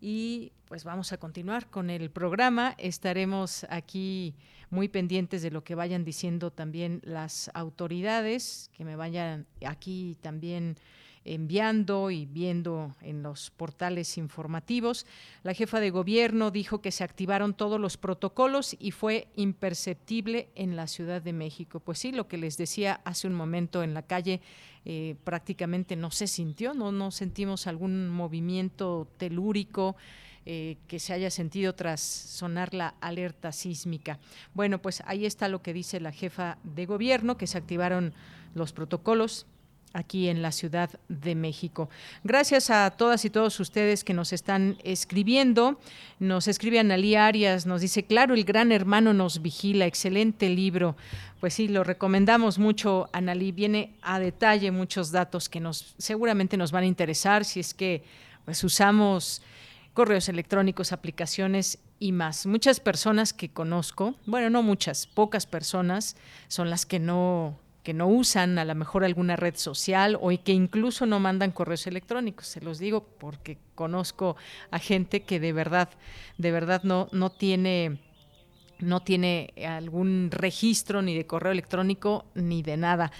y 0.00 0.52
pues 0.66 0.84
vamos 0.84 1.12
a 1.12 1.16
continuar 1.16 1.68
con 1.68 1.90
el 1.90 2.12
programa. 2.12 2.76
Estaremos 2.78 3.66
aquí 3.70 4.36
muy 4.70 4.86
pendientes 4.86 5.42
de 5.42 5.50
lo 5.50 5.64
que 5.64 5.74
vayan 5.74 6.04
diciendo 6.04 6.52
también 6.52 7.00
las 7.02 7.50
autoridades, 7.54 8.70
que 8.72 8.84
me 8.84 8.94
vayan 8.94 9.48
aquí 9.66 10.16
también 10.20 10.76
enviando 11.24 12.10
y 12.10 12.26
viendo 12.26 12.94
en 13.00 13.22
los 13.22 13.50
portales 13.50 14.18
informativos. 14.18 15.06
La 15.42 15.54
jefa 15.54 15.80
de 15.80 15.90
gobierno 15.90 16.50
dijo 16.50 16.80
que 16.80 16.92
se 16.92 17.04
activaron 17.04 17.54
todos 17.54 17.80
los 17.80 17.96
protocolos 17.96 18.76
y 18.78 18.90
fue 18.90 19.28
imperceptible 19.36 20.48
en 20.54 20.76
la 20.76 20.86
Ciudad 20.86 21.22
de 21.22 21.32
México. 21.32 21.80
Pues 21.80 21.98
sí, 21.98 22.12
lo 22.12 22.28
que 22.28 22.36
les 22.36 22.56
decía 22.56 23.00
hace 23.04 23.26
un 23.26 23.34
momento 23.34 23.82
en 23.82 23.94
la 23.94 24.02
calle, 24.02 24.40
eh, 24.84 25.16
prácticamente 25.24 25.96
no 25.96 26.10
se 26.10 26.26
sintió, 26.26 26.74
no, 26.74 26.92
no 26.92 27.10
sentimos 27.10 27.66
algún 27.66 28.08
movimiento 28.10 29.08
telúrico. 29.16 29.96
Eh, 30.46 30.76
que 30.88 30.98
se 30.98 31.14
haya 31.14 31.30
sentido 31.30 31.74
tras 31.74 32.02
sonar 32.02 32.74
la 32.74 32.88
alerta 33.00 33.50
sísmica. 33.50 34.18
Bueno, 34.52 34.82
pues 34.82 35.02
ahí 35.06 35.24
está 35.24 35.48
lo 35.48 35.62
que 35.62 35.72
dice 35.72 36.00
la 36.00 36.12
jefa 36.12 36.58
de 36.64 36.84
gobierno, 36.84 37.38
que 37.38 37.46
se 37.46 37.56
activaron 37.56 38.12
los 38.54 38.74
protocolos 38.74 39.46
aquí 39.94 40.28
en 40.28 40.42
la 40.42 40.52
Ciudad 40.52 40.90
de 41.08 41.34
México. 41.34 41.88
Gracias 42.24 42.68
a 42.68 42.90
todas 42.90 43.24
y 43.24 43.30
todos 43.30 43.58
ustedes 43.60 44.04
que 44.04 44.12
nos 44.12 44.34
están 44.34 44.76
escribiendo. 44.84 45.80
Nos 46.18 46.48
escribe 46.48 46.80
Analí 46.80 47.14
Arias, 47.14 47.64
nos 47.64 47.80
dice, 47.80 48.04
claro, 48.04 48.34
el 48.34 48.44
gran 48.44 48.72
hermano 48.72 49.14
nos 49.14 49.40
vigila, 49.40 49.86
excelente 49.86 50.50
libro. 50.50 50.96
Pues 51.40 51.54
sí, 51.54 51.68
lo 51.68 51.84
recomendamos 51.84 52.58
mucho, 52.58 53.08
Analí. 53.12 53.52
Viene 53.52 53.94
a 54.02 54.18
detalle 54.18 54.70
muchos 54.70 55.12
datos 55.12 55.48
que 55.48 55.60
nos 55.60 55.94
seguramente 55.96 56.56
nos 56.56 56.72
van 56.72 56.84
a 56.84 56.88
interesar 56.88 57.44
si 57.44 57.60
es 57.60 57.72
que 57.72 58.02
pues 58.44 58.62
usamos 58.64 59.42
correos 59.94 60.28
electrónicos, 60.28 60.92
aplicaciones 60.92 61.78
y 62.00 62.12
más. 62.12 62.46
Muchas 62.46 62.80
personas 62.80 63.32
que 63.32 63.48
conozco, 63.48 64.16
bueno, 64.26 64.50
no 64.50 64.62
muchas, 64.62 65.06
pocas 65.06 65.46
personas 65.46 66.16
son 66.48 66.68
las 66.68 66.84
que 66.84 66.98
no 66.98 67.58
que 67.84 67.94
no 67.94 68.08
usan 68.08 68.58
a 68.58 68.64
lo 68.64 68.74
mejor 68.74 69.04
alguna 69.04 69.36
red 69.36 69.54
social 69.56 70.18
o 70.20 70.30
que 70.42 70.52
incluso 70.52 71.06
no 71.06 71.20
mandan 71.20 71.52
correos 71.52 71.86
electrónicos. 71.86 72.48
Se 72.48 72.60
los 72.62 72.78
digo 72.78 73.06
porque 73.18 73.58
conozco 73.74 74.36
a 74.70 74.78
gente 74.78 75.22
que 75.22 75.38
de 75.38 75.52
verdad, 75.52 75.90
de 76.38 76.50
verdad 76.50 76.82
no, 76.82 77.08
no 77.12 77.30
tiene 77.30 78.00
no 78.80 79.00
tiene 79.00 79.52
algún 79.66 80.30
registro 80.32 81.00
ni 81.00 81.14
de 81.14 81.26
correo 81.26 81.52
electrónico 81.52 82.26
ni 82.34 82.62
de 82.62 82.76
nada. 82.76 83.12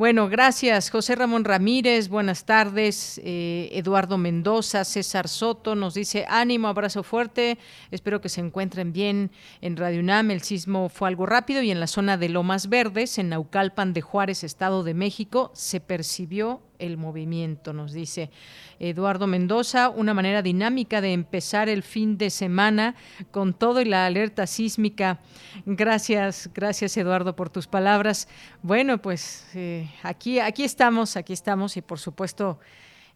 Bueno, 0.00 0.30
gracias 0.30 0.88
José 0.88 1.14
Ramón 1.14 1.44
Ramírez, 1.44 2.08
buenas 2.08 2.46
tardes. 2.46 3.20
Eh, 3.22 3.68
Eduardo 3.72 4.16
Mendoza, 4.16 4.82
César 4.86 5.28
Soto 5.28 5.74
nos 5.74 5.92
dice 5.92 6.24
ánimo, 6.26 6.68
abrazo 6.68 7.02
fuerte, 7.02 7.58
espero 7.90 8.22
que 8.22 8.30
se 8.30 8.40
encuentren 8.40 8.94
bien 8.94 9.30
en 9.60 9.76
Radio 9.76 10.00
UNAM. 10.00 10.30
El 10.30 10.40
sismo 10.40 10.88
fue 10.88 11.08
algo 11.08 11.26
rápido 11.26 11.60
y 11.60 11.70
en 11.70 11.80
la 11.80 11.86
zona 11.86 12.16
de 12.16 12.30
Lomas 12.30 12.70
Verdes, 12.70 13.18
en 13.18 13.28
Naucalpan 13.28 13.92
de 13.92 14.00
Juárez, 14.00 14.42
Estado 14.42 14.84
de 14.84 14.94
México, 14.94 15.50
se 15.52 15.80
percibió 15.80 16.62
el 16.80 16.96
movimiento, 16.96 17.72
nos 17.72 17.92
dice 17.92 18.30
Eduardo 18.78 19.26
Mendoza, 19.26 19.90
una 19.90 20.14
manera 20.14 20.40
dinámica 20.40 21.02
de 21.02 21.12
empezar 21.12 21.68
el 21.68 21.82
fin 21.82 22.16
de 22.16 22.30
semana 22.30 22.94
con 23.30 23.52
todo 23.52 23.82
y 23.82 23.84
la 23.84 24.06
alerta 24.06 24.46
sísmica. 24.46 25.20
Gracias, 25.66 26.48
gracias 26.54 26.96
Eduardo 26.96 27.36
por 27.36 27.50
tus 27.50 27.66
palabras. 27.66 28.28
Bueno, 28.62 28.98
pues 28.98 29.46
eh, 29.54 29.89
aquí, 30.02 30.40
aquí 30.40 30.64
estamos, 30.64 31.16
aquí 31.16 31.32
estamos 31.32 31.76
y 31.76 31.82
por 31.82 31.98
supuesto 31.98 32.58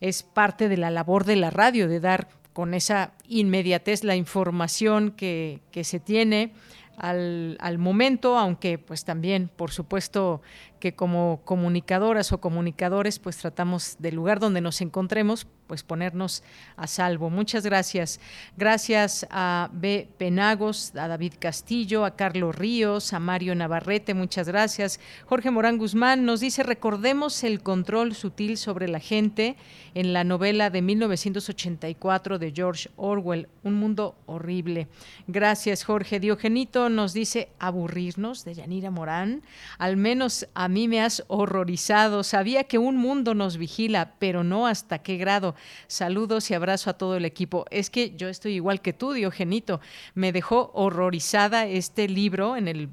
es 0.01 0.23
parte 0.23 0.69
de 0.69 0.77
la 0.77 0.91
labor 0.91 1.25
de 1.25 1.37
la 1.37 1.51
radio, 1.51 1.89
de 1.89 2.01
dar 2.01 2.29
con 2.53 2.75
esa 2.75 3.13
inmediatez 3.29 4.05
la 4.05 4.17
información 4.17 5.11
que, 5.11 5.61
que 5.71 5.85
se 5.85 6.01
tiene 6.01 6.53
al, 6.97 7.57
al, 7.61 7.79
momento, 7.79 8.39
aunque 8.39 8.79
pues 8.79 9.05
también, 9.05 9.51
por 9.55 9.73
supuesto, 9.73 10.41
que 10.85 10.95
como 10.95 11.41
comunicadoras 11.47 12.31
o 12.33 12.43
comunicadores, 12.43 13.19
pues 13.19 13.39
tratamos 13.39 13.97
del 14.01 14.17
lugar 14.17 14.39
donde 14.39 14.61
nos 14.61 14.83
encontremos, 14.83 15.47
pues 15.67 15.83
ponernos 15.83 16.43
a 16.77 16.87
salvo. 16.87 17.31
Muchas 17.31 17.65
gracias. 17.65 18.21
Gracias 18.59 19.27
a 19.31 19.71
B. 19.73 20.09
Penagos, 20.19 20.95
a 20.95 21.09
David 21.09 21.37
Castillo, 21.39 22.05
a 22.05 22.17
Carlos 22.17 22.55
Ríos, 22.55 23.15
a 23.15 23.19
Mario 23.19 23.55
Navarrete, 23.55 24.13
muchas 24.13 24.47
gracias. 24.47 25.01
Jorge 25.25 25.51
Morán 25.51 25.79
Guzmán 25.79 26.27
nos 26.27 26.41
dice, 26.41 26.63
recordemos 26.63 27.45
el 27.45 27.63
control 27.63 28.15
sutil 28.15 28.59
sobre 28.59 28.87
la 28.87 29.01
gente 29.01 29.57
en 29.95 30.13
la 30.13 30.23
novela 30.23 30.69
de 30.69 30.83
1984 30.83 32.39
de 32.39 32.53
George 32.55 32.91
Orwell, 32.97 33.49
Un 33.63 33.77
mundo 33.77 34.17
horrible. 34.27 34.89
Gracias, 35.29 35.83
Jorge. 35.85 36.21
Diogenito 36.21 36.91
nos 36.91 37.15
dice, 37.15 37.49
aburrirnos 37.59 38.45
de 38.45 38.55
Yanira 38.55 38.91
Morán. 38.91 39.43
Al 39.79 39.97
menos 39.97 40.47
a 40.53 40.69
mí 40.75 40.89
me 40.89 41.01
has 41.01 41.25
horrorizado. 41.29 42.23
Sabía 42.25 42.65
que 42.65 42.77
un 42.77 42.97
mundo 42.97 43.35
nos 43.35 43.57
vigila, 43.57 44.15
pero 44.19 44.45
no 44.45 44.67
hasta 44.67 44.99
qué 44.99 45.17
grado. 45.17 45.55
Saludos 45.87 46.51
y 46.51 46.55
abrazo 46.55 46.91
a 46.91 46.99
todo 46.99 47.17
el 47.17 47.25
equipo. 47.25 47.65
Es 47.71 47.89
que 47.89 48.15
yo 48.17 48.29
estoy 48.29 48.55
igual 48.55 48.83
que 48.83 48.93
tú, 48.93 49.13
Diogenito. 49.13 49.81
Me 50.15 50.33
dejó 50.33 50.73
horrorizada 50.75 51.67
este 51.67 52.09
libro 52.09 52.57
en 52.57 52.69
el 52.69 52.89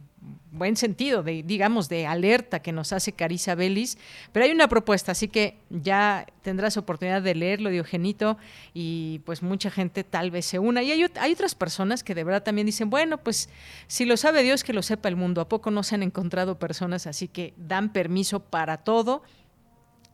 buen 0.51 0.75
sentido, 0.75 1.23
de, 1.23 1.43
digamos, 1.43 1.89
de 1.89 2.05
alerta 2.05 2.61
que 2.61 2.71
nos 2.71 2.93
hace 2.93 3.13
Carisa 3.13 3.55
Belis, 3.55 3.97
pero 4.31 4.45
hay 4.45 4.51
una 4.51 4.67
propuesta, 4.67 5.13
así 5.13 5.27
que 5.27 5.57
ya 5.69 6.27
tendrás 6.41 6.77
oportunidad 6.77 7.21
de 7.21 7.33
leerlo, 7.35 7.69
Diogenito, 7.69 8.37
y 8.73 9.19
pues 9.25 9.41
mucha 9.41 9.71
gente 9.71 10.03
tal 10.03 10.29
vez 10.29 10.45
se 10.45 10.59
una. 10.59 10.83
Y 10.83 10.91
hay, 10.91 11.05
hay 11.19 11.31
otras 11.31 11.55
personas 11.55 12.03
que 12.03 12.13
de 12.13 12.23
verdad 12.23 12.43
también 12.43 12.67
dicen, 12.67 12.89
bueno, 12.89 13.17
pues 13.17 13.49
si 13.87 14.05
lo 14.05 14.17
sabe 14.17 14.43
Dios, 14.43 14.63
que 14.63 14.73
lo 14.73 14.81
sepa 14.81 15.09
el 15.09 15.15
mundo. 15.15 15.41
¿A 15.41 15.49
poco 15.49 15.71
no 15.71 15.83
se 15.83 15.95
han 15.95 16.03
encontrado 16.03 16.59
personas 16.59 17.07
así 17.07 17.27
que 17.27 17.53
dan 17.57 17.91
permiso 17.91 18.41
para 18.41 18.77
todo? 18.77 19.23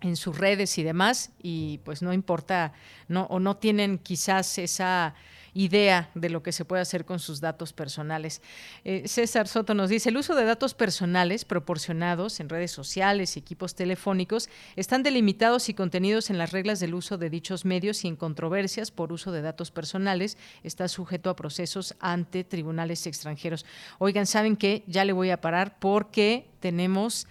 en 0.01 0.15
sus 0.15 0.37
redes 0.37 0.77
y 0.77 0.83
demás 0.83 1.31
y 1.41 1.79
pues 1.79 2.03
no 2.03 2.13
importa 2.13 2.73
no 3.07 3.23
o 3.31 3.39
no 3.39 3.57
tienen 3.57 3.97
quizás 3.97 4.59
esa 4.59 5.15
idea 5.57 6.11
de 6.13 6.29
lo 6.29 6.43
que 6.43 6.51
se 6.51 6.65
puede 6.65 6.83
hacer 6.83 7.03
con 7.03 7.17
sus 7.17 7.41
datos 7.41 7.73
personales. 7.73 8.41
Eh, 8.83 9.07
César 9.07 9.47
Soto 9.47 9.73
nos 9.73 9.89
dice, 9.89 10.09
el 10.09 10.17
uso 10.17 10.35
de 10.35 10.45
datos 10.45 10.75
personales 10.75 11.45
proporcionados 11.45 12.39
en 12.39 12.47
redes 12.47 12.69
sociales 12.69 13.35
y 13.35 13.39
equipos 13.39 13.73
telefónicos 13.73 14.49
están 14.75 15.01
delimitados 15.01 15.67
y 15.69 15.73
contenidos 15.73 16.29
en 16.29 16.37
las 16.37 16.51
reglas 16.51 16.79
del 16.79 16.93
uso 16.93 17.17
de 17.17 17.31
dichos 17.31 17.65
medios 17.65 18.05
y 18.05 18.07
en 18.07 18.15
controversias 18.15 18.91
por 18.91 19.11
uso 19.11 19.31
de 19.31 19.41
datos 19.41 19.71
personales 19.71 20.37
está 20.61 20.87
sujeto 20.87 21.31
a 21.31 21.35
procesos 21.35 21.95
ante 21.99 22.43
tribunales 22.43 23.07
extranjeros. 23.07 23.65
Oigan, 23.97 24.27
¿saben 24.27 24.57
qué? 24.57 24.83
Ya 24.85 25.05
le 25.05 25.13
voy 25.13 25.31
a 25.31 25.41
parar 25.41 25.79
porque 25.79 26.47
tenemos... 26.59 27.27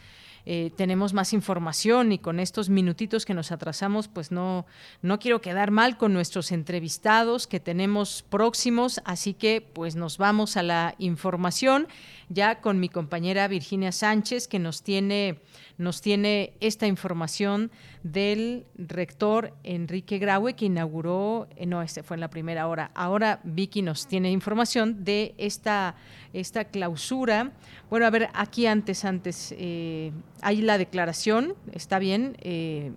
Eh, 0.49 0.71
tenemos 0.77 1.13
más 1.13 1.33
información 1.33 2.13
y 2.13 2.19
con 2.19 2.39
estos 2.39 2.69
minutitos 2.69 3.27
que 3.27 3.35
nos 3.35 3.51
atrasamos, 3.51 4.07
pues 4.07 4.31
no, 4.31 4.65
no 5.03 5.19
quiero 5.19 5.41
quedar 5.41 5.73
mal 5.73 5.99
con 5.99 6.13
nuestros 6.13 6.53
entrevistados 6.53 7.49
que 7.49 7.59
tenemos 7.59 8.25
próximos, 8.31 9.01
así 9.05 9.35
que 9.35 9.61
pues 9.61 9.97
nos 9.97 10.19
vamos 10.19 10.57
a 10.57 10.63
la 10.63 10.95
información 10.99 11.89
ya 12.29 12.61
con 12.61 12.81
mi 12.81 12.89
compañera 12.89 13.49
Virginia 13.49 13.93
Sánchez 13.93 14.49
que 14.49 14.59
nos 14.59 14.83
tiene 14.83 15.41
nos 15.79 16.01
tiene 16.01 16.55
esta 16.61 16.87
información 16.87 17.71
del 18.03 18.65
rector 18.77 19.53
Enrique 19.63 20.19
Graue, 20.19 20.55
que 20.55 20.67
inauguró, 20.67 21.49
eh, 21.57 21.67
no, 21.67 21.83
este 21.83 22.03
fue 22.03 22.17
en 22.17 22.23
la 22.23 22.31
primera 22.31 22.67
hora. 22.69 22.91
Ahora 22.95 23.41
Vicky 23.45 23.83
nos 23.83 24.07
tiene 24.07 24.31
información 24.31 25.05
de 25.05 25.35
esta, 25.37 25.97
esta 26.33 26.65
clausura. 26.65 27.53
Bueno, 27.91 28.07
a 28.07 28.11
ver, 28.11 28.31
aquí 28.33 28.67
antes, 28.67 29.05
antes, 29.05 29.55
eh, 29.59 30.13
hay 30.41 30.63
la 30.63 30.79
declaración, 30.79 31.55
está 31.73 31.99
bien, 31.99 32.37
eh, 32.41 32.93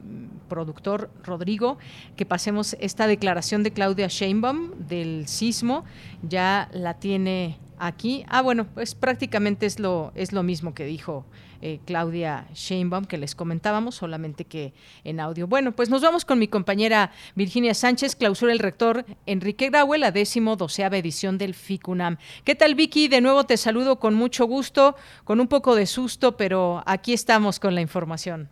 productor 0.48 1.10
Rodrigo, 1.24 1.78
que 2.16 2.26
pasemos 2.26 2.78
esta 2.80 3.08
declaración 3.08 3.64
de 3.64 3.72
Claudia 3.72 4.08
Sheinbaum 4.08 4.88
del 4.88 5.28
sismo, 5.28 5.84
ya 6.22 6.70
la 6.72 6.94
tiene 6.94 7.58
aquí. 7.80 8.26
Ah, 8.28 8.42
bueno, 8.42 8.68
pues 8.74 8.94
prácticamente 8.94 9.66
es 9.66 9.80
lo, 9.80 10.12
es 10.16 10.34
lo 10.34 10.44
mismo 10.44 10.74
que 10.74 10.86
dijo 10.86 11.26
eh, 11.62 11.80
Claudia 11.86 12.48
Sheinbaum, 12.54 13.06
que 13.06 13.18
les 13.18 13.36
comentábamos, 13.36 13.96
solamente 13.96 14.46
que 14.46 14.74
en 15.04 15.20
audio. 15.20 15.48
Bueno, 15.48 15.72
pues 15.72 15.90
nos 15.90 16.02
vamos 16.02 16.26
con 16.26 16.40
mi 16.40 16.48
compañera 16.48 17.12
Virginia 17.36 17.74
Sánchez, 17.74 18.16
clausura 18.16 18.54
el 18.54 18.60
rector 18.60 19.06
Enrique 19.26 19.70
Graue, 19.70 19.98
la 19.98 20.12
décimo 20.12 20.56
doceava 20.56 20.98
edición 20.98 21.38
del 21.38 21.54
FICUNAM. 21.54 22.18
¿Qué 22.44 22.56
tal, 22.56 22.76
Vicky? 22.76 23.08
De 23.08 23.22
nuevo 23.22 23.46
te 23.46 23.58
saludo 23.58 24.00
con 24.00 24.14
mucho 24.14 24.46
gusto, 24.46 24.96
con 25.24 25.40
un 25.40 25.48
poco 25.48 25.76
de 25.76 25.86
susto, 25.86 26.38
pero 26.38 26.84
aquí 26.86 27.14
estamos 27.14 27.60
con 27.60 27.76
la 27.76 27.82
información. 27.82 28.50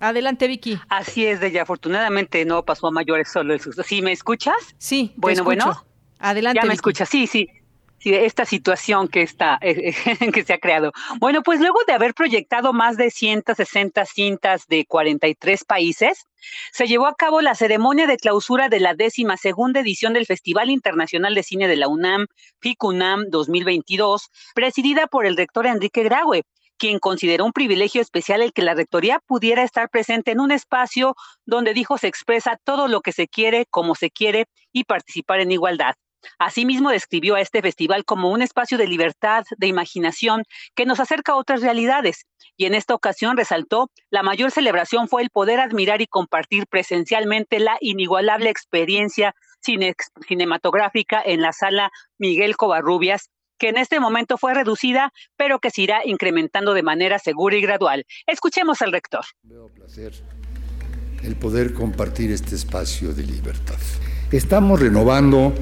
Adelante, 0.00 0.48
Vicky. 0.48 0.78
Así 0.88 1.24
es, 1.24 1.40
de 1.40 1.58
Afortunadamente 1.60 2.44
no 2.44 2.64
pasó 2.64 2.88
a 2.88 2.90
mayores 2.90 3.30
solo 3.30 3.54
el 3.54 3.60
susto. 3.60 3.82
¿Sí 3.82 4.02
me 4.02 4.12
escuchas? 4.12 4.54
Sí. 4.76 5.14
Bueno, 5.16 5.44
bueno. 5.44 5.86
Adelante. 6.18 6.60
Ya 6.60 6.66
me 6.66 6.74
escuchas. 6.74 7.08
Sí, 7.08 7.26
sí 7.26 7.48
esta 8.04 8.44
situación 8.44 9.08
que, 9.08 9.22
está, 9.22 9.58
eh, 9.62 9.94
eh, 10.06 10.32
que 10.32 10.44
se 10.44 10.54
ha 10.54 10.58
creado. 10.58 10.92
Bueno, 11.18 11.42
pues 11.42 11.60
luego 11.60 11.78
de 11.86 11.92
haber 11.92 12.14
proyectado 12.14 12.72
más 12.72 12.96
de 12.96 13.10
160 13.10 14.04
cintas 14.06 14.66
de 14.66 14.84
43 14.86 15.64
países, 15.64 16.26
se 16.72 16.86
llevó 16.86 17.06
a 17.06 17.14
cabo 17.14 17.40
la 17.40 17.54
ceremonia 17.54 18.06
de 18.06 18.18
clausura 18.18 18.68
de 18.68 18.80
la 18.80 18.94
décima 18.94 19.36
segunda 19.36 19.80
edición 19.80 20.12
del 20.12 20.26
Festival 20.26 20.70
Internacional 20.70 21.34
de 21.34 21.42
Cine 21.42 21.68
de 21.68 21.76
la 21.76 21.88
UNAM, 21.88 22.26
FICUNAM 22.60 23.30
2022, 23.30 24.30
presidida 24.54 25.06
por 25.06 25.24
el 25.24 25.36
rector 25.36 25.66
Enrique 25.66 26.02
Graue 26.02 26.42
quien 26.76 26.98
consideró 26.98 27.44
un 27.44 27.52
privilegio 27.52 28.02
especial 28.02 28.42
el 28.42 28.52
que 28.52 28.62
la 28.62 28.74
rectoría 28.74 29.20
pudiera 29.26 29.62
estar 29.62 29.88
presente 29.88 30.32
en 30.32 30.40
un 30.40 30.50
espacio 30.50 31.14
donde 31.44 31.72
dijo 31.72 31.98
se 31.98 32.08
expresa 32.08 32.58
todo 32.64 32.88
lo 32.88 33.00
que 33.00 33.12
se 33.12 33.28
quiere, 33.28 33.66
como 33.70 33.94
se 33.94 34.10
quiere 34.10 34.46
y 34.72 34.84
participar 34.84 35.40
en 35.40 35.52
igualdad. 35.52 35.94
Asimismo, 36.38 36.90
describió 36.90 37.34
a 37.34 37.40
este 37.40 37.62
festival 37.62 38.04
como 38.04 38.30
un 38.30 38.42
espacio 38.42 38.78
de 38.78 38.86
libertad, 38.86 39.44
de 39.56 39.66
imaginación, 39.66 40.42
que 40.74 40.86
nos 40.86 41.00
acerca 41.00 41.32
a 41.32 41.36
otras 41.36 41.60
realidades. 41.60 42.26
Y 42.56 42.66
en 42.66 42.74
esta 42.74 42.94
ocasión 42.94 43.36
resaltó, 43.36 43.90
la 44.10 44.22
mayor 44.22 44.50
celebración 44.50 45.08
fue 45.08 45.22
el 45.22 45.30
poder 45.30 45.60
admirar 45.60 46.02
y 46.02 46.06
compartir 46.06 46.66
presencialmente 46.66 47.58
la 47.58 47.76
inigualable 47.80 48.50
experiencia 48.50 49.34
cinematográfica 49.60 51.22
en 51.24 51.40
la 51.40 51.52
sala 51.52 51.90
Miguel 52.18 52.56
Covarrubias, 52.56 53.30
que 53.58 53.68
en 53.68 53.78
este 53.78 54.00
momento 54.00 54.36
fue 54.36 54.54
reducida, 54.54 55.12
pero 55.36 55.58
que 55.58 55.70
se 55.70 55.82
irá 55.82 56.02
incrementando 56.04 56.74
de 56.74 56.82
manera 56.82 57.18
segura 57.18 57.56
y 57.56 57.62
gradual. 57.62 58.04
Escuchemos 58.26 58.82
al 58.82 58.92
rector. 58.92 59.24
Veo 59.42 59.68
placer 59.68 60.12
el 61.22 61.36
poder 61.36 61.72
compartir 61.72 62.30
este 62.30 62.54
espacio 62.54 63.14
de 63.14 63.22
libertad. 63.22 63.78
Estamos 64.30 64.80
renovando 64.80 65.54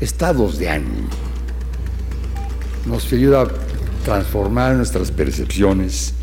estados 0.00 0.58
de 0.58 0.68
ánimo. 0.68 1.08
Nos 2.86 3.10
ayuda 3.12 3.42
a 3.42 3.48
transformar 4.04 4.74
nuestras 4.74 5.10
percepciones, 5.10 6.14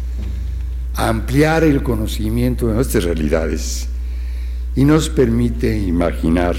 a 0.95 1.09
ampliar 1.09 1.63
el 1.63 1.81
conocimiento 1.81 2.67
de 2.67 2.75
nuestras 2.75 3.03
realidades 3.03 3.87
y 4.75 4.83
nos 4.85 5.09
permite 5.09 5.77
imaginar 5.77 6.55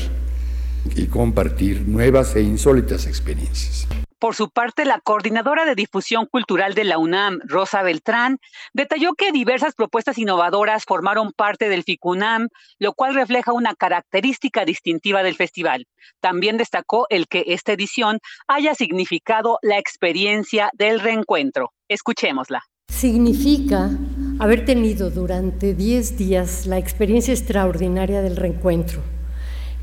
y 0.97 1.06
compartir 1.06 1.86
nuevas 1.86 2.34
e 2.34 2.43
insólitas 2.43 3.06
experiencias. 3.06 3.86
Por 4.22 4.36
su 4.36 4.50
parte, 4.50 4.84
la 4.84 5.00
coordinadora 5.00 5.64
de 5.64 5.74
difusión 5.74 6.26
cultural 6.26 6.74
de 6.74 6.84
la 6.84 6.96
UNAM, 6.96 7.40
Rosa 7.42 7.82
Beltrán, 7.82 8.38
detalló 8.72 9.14
que 9.14 9.32
diversas 9.32 9.74
propuestas 9.74 10.16
innovadoras 10.16 10.84
formaron 10.84 11.32
parte 11.32 11.68
del 11.68 11.82
FICUNAM, 11.82 12.46
lo 12.78 12.92
cual 12.92 13.16
refleja 13.16 13.52
una 13.52 13.74
característica 13.74 14.64
distintiva 14.64 15.24
del 15.24 15.34
festival. 15.34 15.88
También 16.20 16.56
destacó 16.56 17.06
el 17.10 17.26
que 17.26 17.46
esta 17.48 17.72
edición 17.72 18.20
haya 18.46 18.76
significado 18.76 19.58
la 19.60 19.78
experiencia 19.78 20.70
del 20.74 21.00
reencuentro. 21.00 21.72
Escuchémosla. 21.88 22.62
Significa 22.92 23.90
haber 24.38 24.64
tenido 24.64 25.10
durante 25.10 25.74
10 25.74 26.16
días 26.16 26.66
la 26.66 26.78
experiencia 26.78 27.34
extraordinaria 27.34 28.22
del 28.22 28.36
reencuentro. 28.36 29.02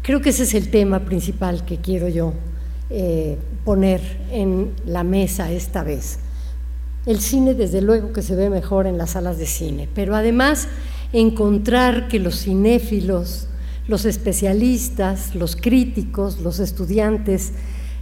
Creo 0.02 0.22
que 0.22 0.30
ese 0.30 0.44
es 0.44 0.54
el 0.54 0.72
tema 0.72 1.02
principal 1.02 1.66
que 1.66 1.82
quiero 1.82 2.08
yo 2.08 2.34
eh, 2.90 3.38
poner 3.66 4.02
en 4.32 4.72
la 4.86 5.04
mesa 5.04 5.52
esta 5.52 5.84
vez. 5.84 6.20
El 7.06 7.20
cine, 7.20 7.54
desde 7.54 7.82
luego, 7.82 8.14
que 8.14 8.22
se 8.22 8.36
ve 8.36 8.50
mejor 8.50 8.88
en 8.88 8.98
las 8.98 9.12
salas 9.12 9.38
de 9.38 9.46
cine, 9.46 9.88
pero 9.94 10.16
además 10.16 10.68
encontrar 11.14 12.08
que 12.08 12.20
los 12.20 12.42
cinéfilos, 12.42 13.48
los 13.88 14.06
especialistas, 14.06 15.36
los 15.36 15.56
críticos, 15.56 16.40
los 16.42 16.60
estudiantes, 16.60 17.54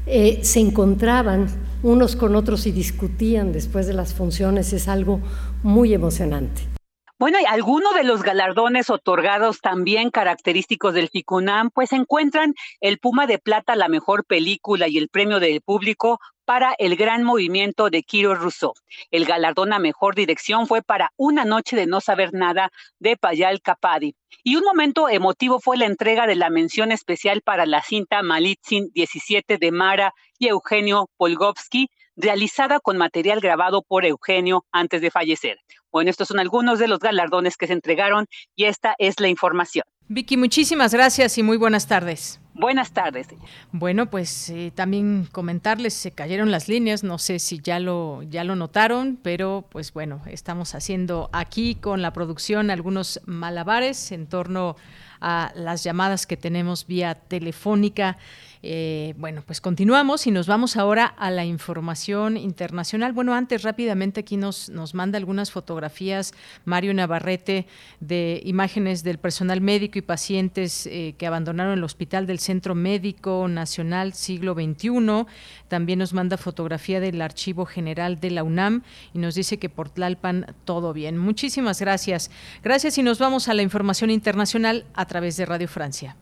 eh, 0.05 0.39
se 0.41 0.59
encontraban 0.61 1.47
unos 1.83 2.15
con 2.15 2.35
otros 2.35 2.65
y 2.65 2.71
discutían 2.71 3.51
después 3.51 3.87
de 3.87 3.93
las 3.93 4.13
funciones 4.13 4.73
es 4.73 4.87
algo 4.87 5.19
muy 5.63 5.93
emocionante. 5.93 6.76
Bueno, 7.19 7.39
y 7.39 7.45
algunos 7.45 7.95
de 7.95 8.03
los 8.03 8.21
galardones 8.21 8.91
otorgados 8.91 9.59
también 9.59 10.11
característicos 10.11 10.93
del 10.93 11.09
FICUNAM, 11.09 11.71
pues 11.71 11.91
encuentran 11.91 12.53
el 12.79 12.99
Puma 12.99 13.25
de 13.25 13.39
Plata, 13.39 13.75
la 13.75 13.87
mejor 13.87 14.23
película 14.23 14.87
y 14.87 14.99
el 14.99 15.09
premio 15.09 15.39
del 15.39 15.61
público 15.61 16.19
para 16.45 16.75
el 16.77 16.95
gran 16.95 17.23
movimiento 17.23 17.89
de 17.89 18.03
Kiro 18.03 18.35
Rousseau. 18.35 18.73
El 19.09 19.25
galardón 19.25 19.73
a 19.73 19.79
mejor 19.79 20.13
dirección 20.13 20.67
fue 20.67 20.83
para 20.83 21.11
Una 21.17 21.43
noche 21.43 21.75
de 21.75 21.87
no 21.87 22.01
saber 22.01 22.33
nada 22.33 22.71
de 22.99 23.17
Payal 23.17 23.61
Kapadi. 23.61 24.15
Y 24.43 24.55
un 24.55 24.63
momento 24.63 25.09
emotivo 25.09 25.59
fue 25.59 25.75
la 25.75 25.87
entrega 25.87 26.27
de 26.27 26.35
la 26.35 26.51
mención 26.51 26.91
especial 26.91 27.41
para 27.41 27.65
la 27.65 27.81
cinta 27.81 28.21
Malitzin 28.21 28.91
17 28.93 29.57
de 29.57 29.71
Mara 29.71 30.13
y 30.37 30.49
Eugenio 30.49 31.09
Polgovsky, 31.17 31.89
realizada 32.17 32.79
con 32.81 32.97
material 32.97 33.39
grabado 33.39 33.83
por 33.83 34.05
Eugenio 34.05 34.65
antes 34.71 35.01
de 35.01 35.11
fallecer. 35.11 35.59
Bueno, 35.91 36.09
estos 36.09 36.27
son 36.27 36.39
algunos 36.39 36.79
de 36.79 36.87
los 36.87 36.99
galardones 36.99 37.55
que 37.55 37.67
se 37.67 37.73
entregaron 37.73 38.25
y 38.55 38.65
esta 38.65 38.95
es 38.97 39.19
la 39.19 39.29
información. 39.29 39.85
Vicky, 40.09 40.37
muchísimas 40.37 40.93
gracias 40.93 41.37
y 41.37 41.43
muy 41.43 41.57
buenas 41.57 41.87
tardes. 41.87 42.39
Buenas 42.53 42.91
tardes. 42.91 43.27
Bueno, 43.71 44.09
pues 44.09 44.49
eh, 44.49 44.71
también 44.73 45.27
comentarles, 45.31 45.93
se 45.93 46.11
cayeron 46.11 46.49
las 46.49 46.67
líneas, 46.67 47.03
no 47.03 47.19
sé 47.19 47.39
si 47.39 47.59
ya 47.59 47.79
lo, 47.79 48.23
ya 48.23 48.43
lo 48.43 48.55
notaron, 48.55 49.19
pero 49.21 49.65
pues 49.69 49.93
bueno, 49.93 50.21
estamos 50.25 50.73
haciendo 50.75 51.29
aquí 51.33 51.75
con 51.75 52.01
la 52.01 52.13
producción 52.13 52.71
algunos 52.71 53.19
malabares 53.25 54.11
en 54.11 54.27
torno 54.27 54.75
a 55.19 55.51
las 55.55 55.83
llamadas 55.83 56.25
que 56.25 56.37
tenemos 56.37 56.87
vía 56.87 57.15
telefónica. 57.15 58.17
Eh, 58.63 59.13
bueno, 59.17 59.43
pues 59.45 59.61
continuamos 59.61 60.27
y 60.27 60.31
nos 60.31 60.47
vamos 60.47 60.77
ahora 60.77 61.05
a 61.05 61.31
la 61.31 61.45
información 61.45 62.37
internacional. 62.37 63.13
Bueno, 63.13 63.33
antes 63.33 63.63
rápidamente 63.63 64.21
aquí 64.21 64.37
nos, 64.37 64.69
nos 64.69 64.93
manda 64.93 65.17
algunas 65.17 65.51
fotografías 65.51 66.33
Mario 66.65 66.93
Navarrete 66.93 67.67
de 67.99 68.41
imágenes 68.45 69.03
del 69.03 69.19
personal 69.19 69.61
médico 69.61 69.99
y 69.99 70.01
pacientes 70.01 70.87
eh, 70.87 71.15
que 71.17 71.27
abandonaron 71.27 71.77
el 71.77 71.83
hospital 71.83 72.25
del 72.25 72.39
Centro 72.39 72.75
Médico 72.75 73.47
Nacional 73.47 74.13
Siglo 74.13 74.53
XXI. 74.53 75.25
También 75.67 75.99
nos 75.99 76.13
manda 76.13 76.37
fotografía 76.37 76.99
del 76.99 77.21
Archivo 77.21 77.65
General 77.65 78.19
de 78.19 78.31
la 78.31 78.43
UNAM 78.43 78.83
y 79.13 79.19
nos 79.19 79.35
dice 79.35 79.57
que 79.57 79.69
por 79.69 79.89
Tlalpan 79.89 80.55
todo 80.65 80.93
bien. 80.93 81.17
Muchísimas 81.17 81.79
gracias. 81.79 82.31
Gracias 82.63 82.97
y 82.97 83.03
nos 83.03 83.19
vamos 83.19 83.47
a 83.47 83.53
la 83.53 83.61
información 83.61 84.09
internacional 84.09 84.85
a 84.93 85.05
través 85.05 85.37
de 85.37 85.45
Radio 85.45 85.67
Francia. 85.67 86.15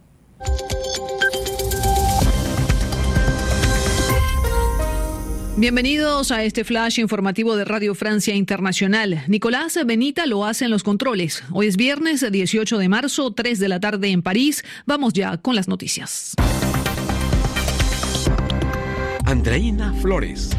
Bienvenidos 5.58 6.34
a 6.34 6.44
este 6.44 6.66
flash 6.66 7.00
informativo 7.00 7.56
de 7.56 7.64
Radio 7.64 7.96
Francia 7.96 8.36
Internacional. 8.36 9.24
Nicolás 9.30 9.80
Benita 9.86 10.26
lo 10.26 10.44
hace 10.44 10.66
en 10.66 10.72
los 10.72 10.84
controles. 10.84 11.46
Hoy 11.50 11.68
es 11.68 11.78
viernes 11.78 12.30
18 12.30 12.78
de 12.78 12.90
marzo, 12.90 13.32
3 13.32 13.58
de 13.60 13.70
la 13.70 13.80
tarde 13.80 14.10
en 14.10 14.22
París. 14.22 14.66
Vamos 14.86 15.14
ya 15.14 15.38
con 15.38 15.56
las 15.56 15.70
noticias. 15.70 16.34
Andreina 19.24 19.94
Flores. 20.02 20.50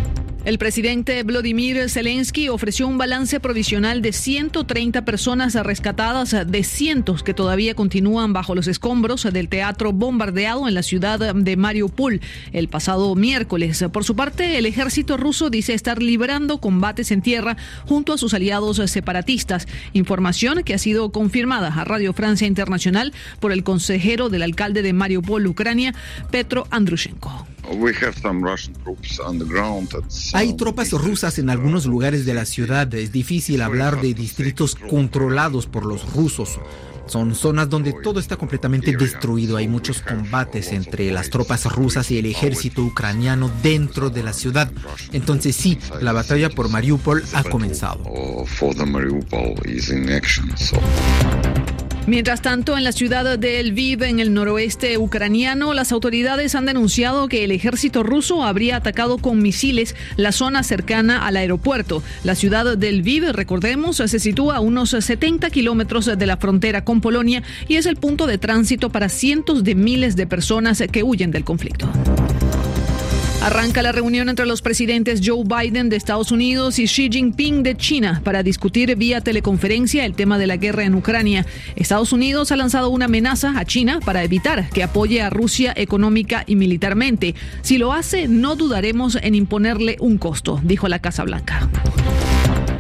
El 0.47 0.59
presidente 0.59 1.25
Vladimir 1.25 1.91
Zelensky 1.91 2.49
ofreció 2.49 2.87
un 2.87 2.99
balance 2.99 3.41
provisional 3.41 4.01
de 4.01 4.13
130 4.13 5.05
personas 5.05 5.55
rescatadas 5.55 6.37
de 6.47 6.63
cientos 6.63 7.25
que 7.25 7.35
todavía 7.35 7.75
continúan 7.75 8.33
bajo 8.33 8.55
los 8.55 8.69
escombros 8.69 9.25
del 9.25 9.49
teatro 9.49 9.93
bombardeado 9.93 10.69
en 10.69 10.75
la 10.75 10.85
ciudad 10.85 11.35
de 11.35 11.57
Mariupol 11.57 12.21
el 12.53 12.69
pasado 12.69 13.13
miércoles. 13.17 13.85
Por 13.93 14.05
su 14.05 14.15
parte, 14.15 14.57
el 14.57 14.67
ejército 14.67 15.17
ruso 15.17 15.51
dice 15.51 15.75
estar 15.75 16.01
librando 16.01 16.59
combates 16.59 17.11
en 17.11 17.23
tierra 17.23 17.57
junto 17.85 18.13
a 18.13 18.19
sus 18.19 18.33
aliados 18.33 18.81
separatistas, 18.89 19.67
información 19.95 20.63
que 20.63 20.75
ha 20.75 20.79
sido 20.79 21.11
confirmada 21.11 21.75
a 21.75 21.83
Radio 21.83 22.13
Francia 22.13 22.47
Internacional 22.47 23.13
por 23.41 23.51
el 23.51 23.65
consejero 23.65 24.29
del 24.29 24.45
alcalde 24.45 24.83
de 24.83 24.93
Mariupol, 24.93 25.45
Ucrania, 25.45 25.93
Petro 26.31 26.69
Andrushenko. 26.71 27.49
Hay 30.35 30.57
tropas 30.57 30.93
rusas 30.93 31.39
en 31.39 31.51
algunos 31.51 31.87
lugares 31.87 32.25
de 32.25 32.35
la 32.35 32.45
ciudad. 32.45 32.93
Es 32.95 33.13
difícil 33.13 33.63
hablar 33.63 34.01
de 34.01 34.15
distritos 34.15 34.75
controlados 34.75 35.67
por 35.67 35.85
los 35.85 36.13
rusos. 36.15 36.59
Son 37.07 37.35
zonas 37.35 37.69
donde 37.69 37.93
todo 37.93 38.19
está 38.19 38.37
completamente 38.37 38.97
destruido. 38.97 39.57
Hay 39.57 39.69
muchos 39.69 40.03
combates 40.03 40.73
entre 40.73 41.11
las 41.13 41.31
tropas 41.31 41.65
rusas 41.73 42.11
y 42.11 42.19
el 42.19 42.27
ejército 42.27 42.83
ucraniano 42.83 43.51
dentro 43.63 44.11
de 44.11 44.23
la 44.25 44.33
ciudad. 44.33 44.71
Entonces 45.13 45.55
sí, 45.55 45.79
la 46.01 46.13
batalla 46.13 46.51
por 46.51 46.69
Mariupol 46.69 47.23
ha 47.33 47.45
comenzado. 47.45 48.03
Mientras 52.07 52.41
tanto, 52.41 52.79
en 52.79 52.85
la 52.85 52.93
ciudad 52.93 53.37
de 53.37 53.61
Lviv, 53.65 54.05
en 54.05 54.21
el 54.21 54.33
noroeste 54.33 54.97
ucraniano, 54.97 55.75
las 55.75 55.91
autoridades 55.91 56.55
han 56.55 56.65
denunciado 56.65 57.27
que 57.27 57.43
el 57.43 57.51
ejército 57.51 58.05
ruso 58.05 58.45
habría 58.45 58.77
atacado 58.77 59.19
con 59.19 59.43
misiles 59.43 59.97
la 60.17 60.31
zona 60.31 60.63
cercana 60.63 61.27
al 61.27 61.37
aeropuerto. 61.37 62.05
La 62.23 62.37
ciudad 62.37 62.77
de 62.77 62.93
Lviv, 62.93 63.33
recordemos, 63.33 63.97
se 63.97 64.21
sitúa 64.21 64.57
a 64.57 64.61
unos 64.61 64.91
70 64.91 65.51
kilómetros 65.51 66.07
de 66.07 66.27
la 66.27 66.37
frontera 66.37 66.85
con 66.85 67.01
Polonia 67.01 67.43
y 67.67 67.75
es 67.75 67.87
el 67.87 67.97
punto 67.97 68.29
de 68.29 68.39
tránsito 68.39 68.91
para 68.91 69.09
cientos 69.09 69.65
de 69.65 69.75
miles 69.75 70.15
de 70.15 70.29
personas 70.29 70.81
que 70.93 71.03
huyen 71.03 71.33
del 71.33 71.43
conflicto. 71.43 71.91
Arranca 73.47 73.81
la 73.81 73.93
reunión 73.93 74.29
entre 74.29 74.45
los 74.45 74.61
presidentes 74.61 75.21
Joe 75.25 75.45
Biden 75.45 75.89
de 75.89 75.95
Estados 75.95 76.33
Unidos 76.33 76.81
y 76.81 76.87
Xi 76.87 77.09
Jinping 77.13 77.63
de 77.63 77.77
China 77.77 78.21
para 78.25 78.43
discutir 78.43 78.97
vía 78.97 79.21
teleconferencia 79.21 80.05
el 80.05 80.17
tema 80.17 80.37
de 80.37 80.49
la 80.49 80.57
guerra 80.57 80.83
en 80.83 80.97
Ucrania. 80.97 81.47
Estados 81.77 82.13
Unidos 82.13 82.51
ha 82.51 82.57
lanzado 82.57 82.91
una 82.91 83.05
amenaza 83.05 83.57
a 83.57 83.65
China 83.65 84.01
para 84.05 84.25
evitar 84.25 84.69
que 84.71 84.83
apoye 84.83 85.23
a 85.23 85.31
Rusia 85.31 85.73
económica 85.77 86.43
y 86.49 86.57
militarmente. 86.57 87.37
Si 87.63 87.79
lo 87.79 87.93
hace, 87.93 88.27
no 88.27 88.57
dudaremos 88.57 89.17
en 89.23 89.37
imponerle 89.37 89.97
un 90.01 90.19
costo, 90.19 90.61
dijo 90.65 90.89
la 90.89 90.99
Casa 90.99 91.23
Blanca. 91.23 91.71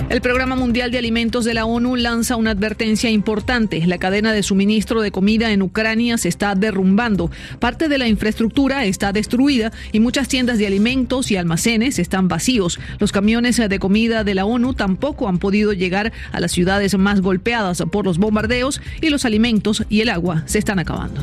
El 0.09 0.21
Programa 0.21 0.55
Mundial 0.55 0.93
de 0.93 0.99
Alimentos 0.99 1.45
de 1.45 1.53
la 1.53 1.65
ONU 1.65 1.97
lanza 1.97 2.37
una 2.37 2.53
advertencia 2.53 3.11
importante. 3.11 3.85
La 3.87 3.99
cadena 3.99 4.33
de 4.33 4.45
suministro 4.45 5.01
de 5.01 5.11
comida 5.11 5.51
en 5.51 5.63
Ucrania 5.63 6.17
se 6.17 6.29
está 6.29 6.55
derrumbando. 6.55 7.31
Parte 7.59 7.89
de 7.89 7.99
la 7.99 8.07
infraestructura 8.07 8.85
está 8.85 9.13
destruida 9.13 9.73
y 9.91 9.99
muchas 9.99 10.29
tiendas 10.29 10.59
de 10.59 10.67
alimentos 10.69 11.33
y 11.33 11.37
almacenes 11.37 11.99
están 11.99 12.29
vacíos. 12.29 12.79
Los 13.01 13.11
camiones 13.11 13.57
de 13.57 13.79
comida 13.81 14.23
de 14.23 14.37
la 14.37 14.45
ONU 14.45 14.75
tampoco 14.75 15.29
han 15.29 15.39
podido 15.39 15.73
llegar 15.73 16.13
a 16.31 16.39
las 16.39 16.53
ciudades 16.53 16.97
más 16.97 17.21
golpeadas 17.21 17.83
por 17.91 18.05
los 18.05 18.19
bombardeos 18.19 18.81
y 19.01 19.11
los 19.11 19.25
alimentos 19.25 19.85
y 19.89 20.03
el 20.03 20.09
agua 20.09 20.45
se 20.47 20.61
están 20.61 20.79
acabando. 20.79 21.21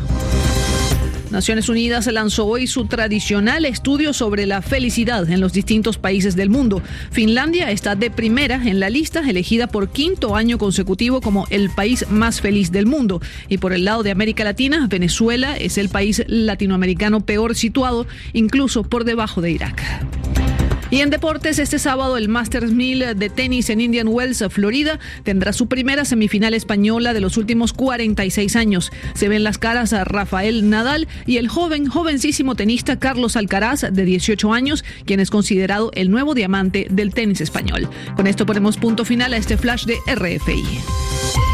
Naciones 1.34 1.68
Unidas 1.68 2.06
lanzó 2.06 2.46
hoy 2.46 2.68
su 2.68 2.86
tradicional 2.86 3.66
estudio 3.66 4.14
sobre 4.14 4.46
la 4.46 4.62
felicidad 4.62 5.28
en 5.28 5.42
los 5.42 5.52
distintos 5.52 5.98
países 5.98 6.36
del 6.36 6.52
mundo. 6.52 6.84
Finlandia 7.10 7.72
está 7.72 7.96
de 7.96 8.12
primera 8.12 8.62
en 8.64 8.80
la 8.80 8.92
lista, 8.92 9.28
elegida 9.28 9.66
por 9.66 9.90
quinto 9.90 10.36
año 10.36 10.60
consecutivo 10.60 11.22
como 11.22 11.48
el 11.50 11.72
país 11.72 12.06
más 12.12 12.40
feliz 12.40 12.72
del 12.72 12.86
mundo. 12.86 13.20
Y 13.50 13.58
por 13.58 13.74
el 13.74 13.84
lado 13.84 14.04
de 14.04 14.12
América 14.12 14.44
Latina, 14.44 14.86
Venezuela 14.88 15.58
es 15.58 15.80
el 15.80 15.90
país 15.90 16.24
latinoamericano 16.28 17.22
peor 17.22 17.56
situado, 17.56 18.06
incluso 18.34 18.84
por 18.84 19.04
debajo 19.04 19.42
de 19.42 19.54
Irak. 19.54 19.82
Y 20.94 21.02
en 21.02 21.10
deportes, 21.10 21.58
este 21.58 21.80
sábado 21.80 22.18
el 22.18 22.30
Masters 22.30 22.72
1000 22.72 23.16
de 23.18 23.30
tenis 23.32 23.72
en 23.72 23.82
Indian 23.82 24.08
Wells, 24.08 24.44
Florida, 24.52 25.00
tendrá 25.24 25.52
su 25.52 25.68
primera 25.68 26.06
semifinal 26.06 26.54
española 26.54 27.16
de 27.16 27.20
los 27.20 27.36
últimos 27.36 27.74
46 27.74 28.56
años. 28.56 28.92
Se 29.16 29.28
ven 29.28 29.44
las 29.44 29.58
caras 29.58 29.92
a 29.94 30.04
Rafael 30.04 30.70
Nadal 30.70 31.08
y 31.26 31.38
el 31.38 31.48
joven, 31.48 31.88
jovencísimo 31.88 32.54
tenista 32.54 33.00
Carlos 33.00 33.38
Alcaraz, 33.38 33.88
de 33.92 34.06
18 34.06 34.54
años, 34.54 34.86
quien 35.06 35.20
es 35.20 35.32
considerado 35.32 35.90
el 35.96 36.12
nuevo 36.12 36.36
diamante 36.36 36.86
del 36.92 37.12
tenis 37.12 37.42
español. 37.42 37.90
Con 38.16 38.28
esto 38.28 38.46
ponemos 38.46 38.78
punto 38.78 39.04
final 39.04 39.34
a 39.34 39.38
este 39.38 39.58
flash 39.58 39.86
de 39.86 39.96
RFI. 40.14 41.53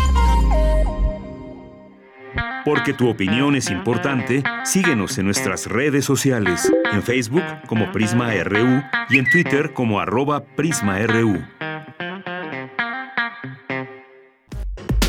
Porque 2.65 2.94
tu 2.94 3.10
opinión 3.10 3.56
es 3.56 3.69
importante, 3.69 4.44
síguenos 4.64 5.18
en 5.18 5.26
nuestras 5.26 5.65
redes 5.68 6.06
sociales, 6.06 6.72
en 6.91 7.02
Facebook 7.03 7.44
como 7.68 7.91
Prisma 7.91 8.34
RU 8.44 8.84
y 9.10 9.18
en 9.18 9.30
Twitter 9.30 9.73
como 9.73 9.99
arroba 9.99 10.44
PrismaRU. 10.44 11.41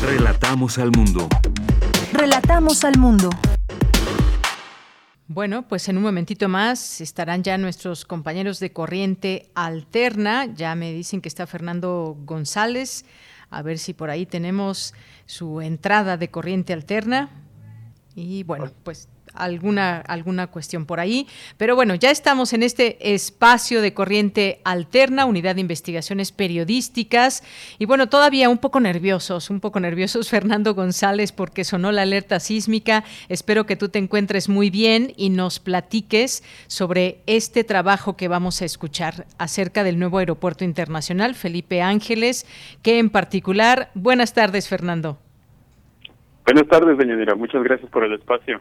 Relatamos 0.01 0.77
al 0.77 0.91
mundo. 0.91 1.27
Relatamos 2.13 2.83
al 2.83 2.97
mundo. 2.97 3.29
Bueno, 5.27 5.65
pues 5.67 5.87
en 5.87 5.95
un 5.95 6.03
momentito 6.03 6.49
más 6.49 6.99
estarán 6.99 7.41
ya 7.43 7.57
nuestros 7.57 8.03
compañeros 8.03 8.59
de 8.59 8.73
Corriente 8.73 9.49
Alterna. 9.55 10.45
Ya 10.53 10.75
me 10.75 10.91
dicen 10.91 11.21
que 11.21 11.29
está 11.29 11.47
Fernando 11.47 12.17
González. 12.25 13.05
A 13.51 13.61
ver 13.61 13.77
si 13.77 13.93
por 13.93 14.09
ahí 14.09 14.25
tenemos 14.25 14.95
su 15.27 15.61
entrada 15.61 16.17
de 16.17 16.29
Corriente 16.29 16.73
Alterna. 16.73 17.29
Y 18.15 18.43
bueno, 18.43 18.71
pues 18.83 19.07
alguna, 19.33 19.99
alguna 19.99 20.47
cuestión 20.47 20.85
por 20.85 20.99
ahí. 20.99 21.27
Pero 21.57 21.75
bueno, 21.75 21.95
ya 21.95 22.11
estamos 22.11 22.53
en 22.53 22.63
este 22.63 23.13
espacio 23.13 23.81
de 23.81 23.93
corriente 23.93 24.61
alterna, 24.63 25.25
unidad 25.25 25.55
de 25.55 25.61
investigaciones 25.61 26.31
periodísticas. 26.31 27.43
Y 27.79 27.85
bueno, 27.85 28.09
todavía 28.09 28.49
un 28.49 28.57
poco 28.57 28.79
nerviosos, 28.79 29.49
un 29.49 29.59
poco 29.59 29.79
nerviosos, 29.79 30.29
Fernando 30.31 30.73
González, 30.73 31.31
porque 31.31 31.63
sonó 31.63 31.91
la 31.91 32.03
alerta 32.03 32.39
sísmica. 32.39 33.03
Espero 33.29 33.65
que 33.65 33.75
tú 33.75 33.89
te 33.89 33.99
encuentres 33.99 34.49
muy 34.49 34.69
bien 34.69 35.13
y 35.17 35.29
nos 35.29 35.59
platiques 35.59 36.43
sobre 36.67 37.19
este 37.25 37.63
trabajo 37.63 38.17
que 38.17 38.27
vamos 38.27 38.61
a 38.61 38.65
escuchar 38.65 39.25
acerca 39.37 39.83
del 39.83 39.99
nuevo 39.99 40.17
aeropuerto 40.17 40.63
internacional, 40.63 41.35
Felipe 41.35 41.81
Ángeles, 41.81 42.45
que 42.81 42.99
en 42.99 43.09
particular, 43.09 43.89
buenas 43.93 44.33
tardes, 44.33 44.67
Fernando. 44.67 45.17
Buenas 46.45 46.67
tardes, 46.67 46.97
doña 46.97 47.35
Muchas 47.35 47.63
gracias 47.63 47.89
por 47.91 48.03
el 48.03 48.13
espacio. 48.13 48.59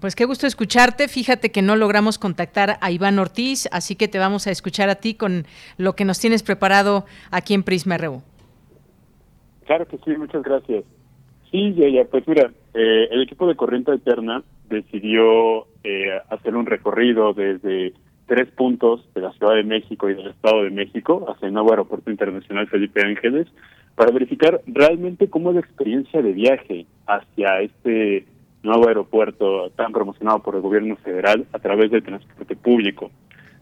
Pues 0.00 0.14
qué 0.14 0.26
gusto 0.26 0.46
escucharte. 0.46 1.08
Fíjate 1.08 1.50
que 1.50 1.62
no 1.62 1.74
logramos 1.74 2.18
contactar 2.18 2.76
a 2.82 2.90
Iván 2.90 3.18
Ortiz, 3.18 3.68
así 3.72 3.96
que 3.96 4.06
te 4.06 4.18
vamos 4.18 4.46
a 4.46 4.50
escuchar 4.50 4.90
a 4.90 4.96
ti 4.96 5.14
con 5.14 5.44
lo 5.78 5.94
que 5.94 6.04
nos 6.04 6.20
tienes 6.20 6.42
preparado 6.42 7.06
aquí 7.30 7.54
en 7.54 7.62
Prisma 7.62 7.96
RU. 7.96 8.22
Claro 9.64 9.86
que 9.86 9.96
sí, 9.98 10.10
muchas 10.18 10.42
gracias. 10.42 10.84
Sí, 11.50 11.74
ya, 11.74 11.88
ya 11.88 12.04
pues 12.04 12.28
mira, 12.28 12.50
eh, 12.74 13.08
el 13.10 13.22
equipo 13.22 13.48
de 13.48 13.56
Corriente 13.56 13.90
Alterna 13.90 14.42
decidió 14.68 15.66
eh, 15.82 16.20
hacer 16.28 16.54
un 16.54 16.66
recorrido 16.66 17.32
desde 17.32 17.94
tres 18.26 18.48
puntos 18.50 19.08
de 19.14 19.22
la 19.22 19.32
Ciudad 19.32 19.54
de 19.54 19.64
México 19.64 20.10
y 20.10 20.14
del 20.14 20.28
Estado 20.28 20.64
de 20.64 20.70
México 20.70 21.24
hacia 21.28 21.48
el 21.48 21.54
nuevo 21.54 21.70
aeropuerto 21.70 22.10
internacional 22.10 22.68
Felipe 22.68 23.00
Ángeles 23.02 23.48
para 23.94 24.12
verificar 24.12 24.60
realmente 24.66 25.30
cómo 25.30 25.48
es 25.48 25.54
la 25.54 25.60
experiencia 25.62 26.20
de 26.20 26.32
viaje 26.32 26.86
hacia 27.06 27.62
este 27.62 28.26
nuevo 28.62 28.88
aeropuerto 28.88 29.70
tan 29.70 29.92
promocionado 29.92 30.42
por 30.42 30.54
el 30.54 30.60
gobierno 30.60 30.96
federal 30.96 31.46
a 31.52 31.58
través 31.58 31.90
del 31.90 32.02
transporte 32.02 32.56
público. 32.56 33.10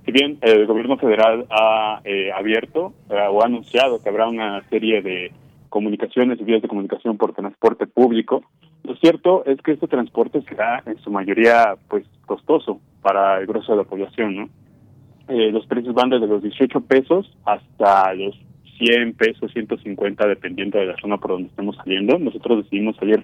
Si 0.04 0.12
bien 0.12 0.38
el 0.40 0.66
gobierno 0.66 0.96
federal 0.96 1.46
ha 1.50 2.00
eh, 2.04 2.30
abierto 2.32 2.94
eh, 3.10 3.26
o 3.30 3.42
ha 3.42 3.46
anunciado 3.46 4.02
que 4.02 4.08
habrá 4.08 4.28
una 4.28 4.62
serie 4.68 5.02
de 5.02 5.32
comunicaciones 5.68 6.40
y 6.40 6.44
vías 6.44 6.62
de 6.62 6.68
comunicación 6.68 7.16
por 7.16 7.34
transporte 7.34 7.86
público, 7.86 8.42
lo 8.84 8.94
cierto 8.96 9.44
es 9.46 9.60
que 9.62 9.72
este 9.72 9.88
transporte 9.88 10.42
será 10.42 10.82
en 10.86 10.96
su 10.98 11.10
mayoría 11.10 11.74
pues 11.88 12.06
costoso 12.24 12.80
para 13.02 13.40
el 13.40 13.46
grueso 13.46 13.72
de 13.72 13.78
la 13.78 13.84
población, 13.84 14.36
¿no? 14.36 14.48
Eh, 15.28 15.50
los 15.50 15.66
precios 15.66 15.92
van 15.92 16.10
desde 16.10 16.28
los 16.28 16.40
18 16.40 16.82
pesos 16.82 17.36
hasta 17.44 18.14
los 18.14 18.36
100 18.78 19.14
pesos, 19.14 19.52
150, 19.52 20.26
dependiendo 20.26 20.78
de 20.78 20.86
la 20.86 20.96
zona 20.96 21.18
por 21.18 21.32
donde 21.32 21.48
estemos 21.48 21.76
saliendo. 21.76 22.18
Nosotros 22.18 22.64
decidimos 22.64 22.96
salir, 22.96 23.22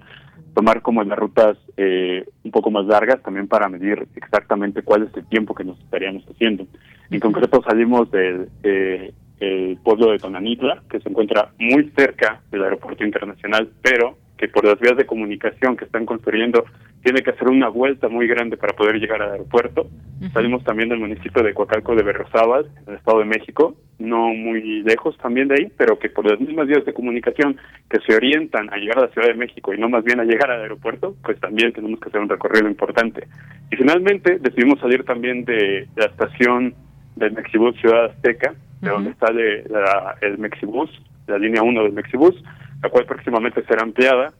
tomar 0.55 0.83
como 0.83 1.03
las 1.03 1.19
rutas 1.19 1.59
eh, 1.77 2.25
un 2.45 2.51
poco 2.51 2.71
más 2.71 2.87
largas, 2.87 3.23
también 3.23 3.49
para 3.49 3.69
medir 3.69 4.07
exactamente 4.17 4.83
cuál 4.83 5.05
es 5.05 5.17
el 5.17 5.27
tiempo 5.27 5.55
que 5.55 5.65
nos 5.65 5.79
estaríamos 5.81 6.25
haciendo. 6.29 6.67
En 7.11 7.21
concreto, 7.21 7.63
salimos 7.63 8.11
del 8.11 8.49
eh, 8.63 9.13
el 9.43 9.77
pueblo 9.83 10.13
de 10.13 10.19
Tonanitla, 10.19 10.83
que 10.89 11.01
se 11.01 11.09
encuentra 11.09 11.51
muy 11.59 11.91
cerca 11.97 12.41
del 12.53 12.63
aeropuerto 12.63 13.05
internacional, 13.05 13.69
pero 13.83 14.17
que 14.39 14.47
por 14.47 14.65
las 14.65 14.79
vías 14.79 14.97
de 14.97 15.05
comunicación 15.05 15.77
que 15.77 15.85
están 15.85 16.07
construyendo 16.07 16.65
tiene 17.03 17.23
que 17.23 17.31
hacer 17.31 17.49
una 17.49 17.69
vuelta 17.69 18.09
muy 18.09 18.27
grande 18.29 18.57
para 18.57 18.75
poder 18.75 18.97
llegar 18.97 19.23
al 19.23 19.33
aeropuerto. 19.33 19.89
Salimos 20.33 20.63
también 20.63 20.89
del 20.89 21.01
municipio 21.01 21.43
de 21.43 21.53
Coacalco 21.53 21.97
de 21.97 22.05
Berrozábal, 22.05 22.71
en 22.81 22.93
el 22.93 22.99
Estado 22.99 23.19
de 23.19 23.25
México, 23.25 23.75
no 23.99 24.29
muy 24.29 24.83
lejos 24.83 25.17
también 25.19 25.49
de 25.49 25.57
ahí, 25.57 25.73
pero 25.77 25.99
que 25.99 26.11
por 26.11 26.31
las 26.31 26.39
mismas 26.39 26.69
vías 26.69 26.85
de 26.85 26.95
comunicación 26.95 27.57
que 27.91 27.99
se 28.07 28.15
orientan 28.15 28.73
a 28.73 28.77
llegar 28.77 28.99
a 28.99 29.03
la 29.03 29.09
Ciudad 29.09 29.27
de 29.27 29.35
México 29.35 29.75
y 29.75 29.79
no 29.79 29.89
más 29.89 30.05
bien 30.05 30.21
a 30.21 30.25
llegar 30.25 30.51
al 30.53 30.63
aeropuerto, 30.63 31.17
pues 31.25 31.41
también 31.41 31.73
tenemos 31.73 31.99
que 31.99 32.09
hacer 32.09 32.21
un 32.21 32.29
recorrido 32.29 32.69
importante. 32.69 33.27
Y 33.73 33.77
finalmente 33.77 34.39
decidimos 34.39 34.79
salir 34.79 35.05
también 35.05 35.45
de 35.45 35.89
la 35.97 36.07
estación 36.07 36.75
del 37.17 37.33
Mexibus 37.33 37.77
Ciudad 37.81 38.07
Azteca, 38.07 38.55
de 38.81 38.91
donde 38.91 39.15
sale 39.15 39.65
la, 39.69 40.17
el 40.21 40.39
Mexibus, 40.39 40.91
la 41.27 41.39
línea 41.39 41.63
1 41.63 41.83
del 41.83 41.93
Mexibus, 41.93 42.41
la 42.81 42.91
cual 42.91 43.07
próximamente 43.07 43.65
será 43.65 43.83
ampliada 43.83 44.33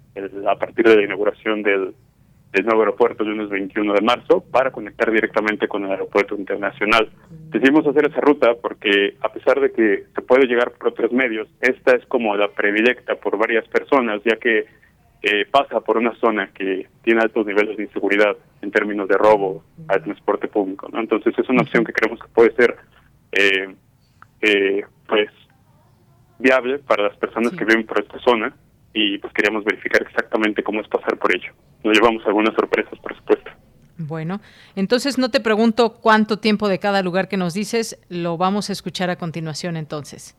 a 0.49 0.57
partir 0.57 0.85
de 0.85 0.97
la 0.97 1.03
inauguración 1.03 1.63
del, 1.63 1.95
nuevo 2.61 2.81
aeropuerto 2.81 3.23
el 3.23 3.31
lunes 3.31 3.49
21 3.49 3.95
de 3.95 4.01
marzo 4.03 4.45
para 4.51 4.71
conectar 4.71 5.11
directamente 5.11 5.69
con 5.69 5.85
el 5.85 5.93
aeropuerto 5.93 6.35
internacional. 6.37 7.11
Decidimos 7.51 7.87
hacer 7.87 8.11
esa 8.11 8.21
ruta 8.21 8.55
porque 8.61 9.17
a 9.23 9.33
pesar 9.33 9.59
de 9.61 9.73
que 9.73 10.05
se 10.15 10.23
puede 10.23 10.47
llegar 10.47 10.73
por 10.73 10.89
otros 10.89 11.13
medios, 11.13 11.49
esta 11.61 11.97
es 11.97 12.05
como 12.07 12.37
la 12.37 12.49
predilecta 12.49 13.15
por 13.15 13.39
varias 13.39 13.67
personas, 13.69 14.21
ya 14.25 14.37
que 14.37 14.67
eh, 15.23 15.47
pasa 15.51 15.81
por 15.81 15.97
una 15.97 16.15
zona 16.17 16.51
que 16.53 16.89
tiene 17.03 17.23
altos 17.23 17.47
niveles 17.47 17.77
de 17.77 17.85
inseguridad 17.85 18.37
en 18.61 18.71
términos 18.71 19.09
de 19.09 19.17
robo 19.17 19.65
al 19.89 20.03
transporte 20.03 20.49
público. 20.49 20.89
¿no? 20.93 21.01
Entonces 21.01 21.33
es 21.39 21.49
una 21.49 21.63
opción 21.63 21.85
que 21.85 21.93
creemos 21.93 22.21
que 22.21 22.29
puede 22.29 22.53
ser 22.55 22.77
eh, 23.33 23.75
eh, 24.43 24.85
pues 25.07 25.31
viable 26.39 26.81
para 26.81 27.05
las 27.05 27.17
personas 27.17 27.53
que 27.53 27.65
viven 27.65 27.87
por 27.87 28.01
esta 28.01 28.19
zona 28.19 28.53
y 28.93 29.19
pues 29.19 29.33
queríamos 29.33 29.65
verificar 29.65 30.03
exactamente 30.03 30.63
cómo 30.63 30.81
es 30.81 30.89
pasar 30.89 31.17
por 31.17 31.35
ello. 31.35 31.53
Nos 31.85 31.97
llevamos 31.97 32.25
algunas 32.27 32.55
sorpresas, 32.55 32.99
por 33.01 33.17
supuesto. 33.17 33.51
Bueno, 33.99 34.41
entonces 34.75 35.19
no 35.19 35.31
te 35.31 35.41
pregunto 35.41 35.95
cuánto 35.95 36.39
tiempo 36.39 36.69
de 36.69 36.79
cada 36.79 37.03
lugar 37.03 37.29
que 37.29 37.37
nos 37.37 37.55
dices, 37.55 38.01
lo 38.09 38.37
vamos 38.37 38.71
a 38.71 38.73
escuchar 38.73 39.11
a 39.11 39.17
continuación 39.17 39.77
entonces. 39.77 40.37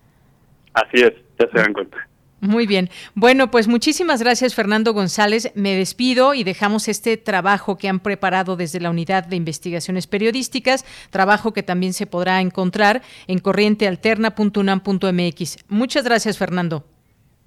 Así 0.73 1.01
es, 1.01 1.13
ya 1.39 1.49
se 1.49 1.57
dan 1.57 1.73
cuenta. 1.73 2.07
Muy 2.43 2.67
bien. 2.67 2.89
Bueno, 3.15 3.49
pues 3.51 3.69
muchísimas 3.69 4.21
gracias 4.21 4.53
Fernando 4.53 4.91
González. 4.91 5.53
Me 5.55 5.77
despido 5.77 6.33
y 6.33 6.43
dejamos 6.43 6.89
este 6.89 7.15
trabajo 7.15 7.77
que 7.77 7.87
han 7.87 8.01
preparado 8.01 8.57
desde 8.57 8.81
la 8.81 8.89
Unidad 8.89 9.25
de 9.25 9.37
Investigaciones 9.37 10.07
Periodísticas, 10.07 10.83
trabajo 11.09 11.53
que 11.53 11.63
también 11.63 11.93
se 11.93 12.05
podrá 12.05 12.41
encontrar 12.41 13.01
en 13.27 13.39
corrientealterna.unam.mx. 13.39 15.65
Muchas 15.69 16.03
gracias 16.03 16.37
Fernando. 16.37 16.83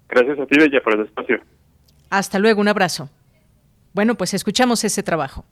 Gracias 0.09 0.39
a 0.39 0.47
ti, 0.47 0.59
Bella, 0.59 0.81
por 0.83 0.95
el 0.95 1.05
espacio. 1.05 1.41
Hasta 2.09 2.39
luego, 2.39 2.63
un 2.63 2.69
abrazo. 2.69 3.11
Bueno, 3.97 4.15
pues 4.15 4.35
escuchamos 4.35 4.85
ese 4.85 5.03
trabajo. 5.03 5.47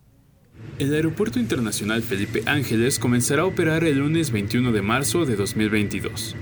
El 0.79 0.93
Aeropuerto 0.93 1.39
Internacional 1.39 2.03
Felipe 2.03 2.43
Ángeles 2.45 2.99
comenzará 2.99 3.41
a 3.41 3.47
operar 3.47 3.85
el 3.85 4.01
lunes 4.01 4.33
21 4.33 4.71
de 4.71 4.83
marzo 4.83 5.25
de 5.25 5.35
2022. 5.35 6.37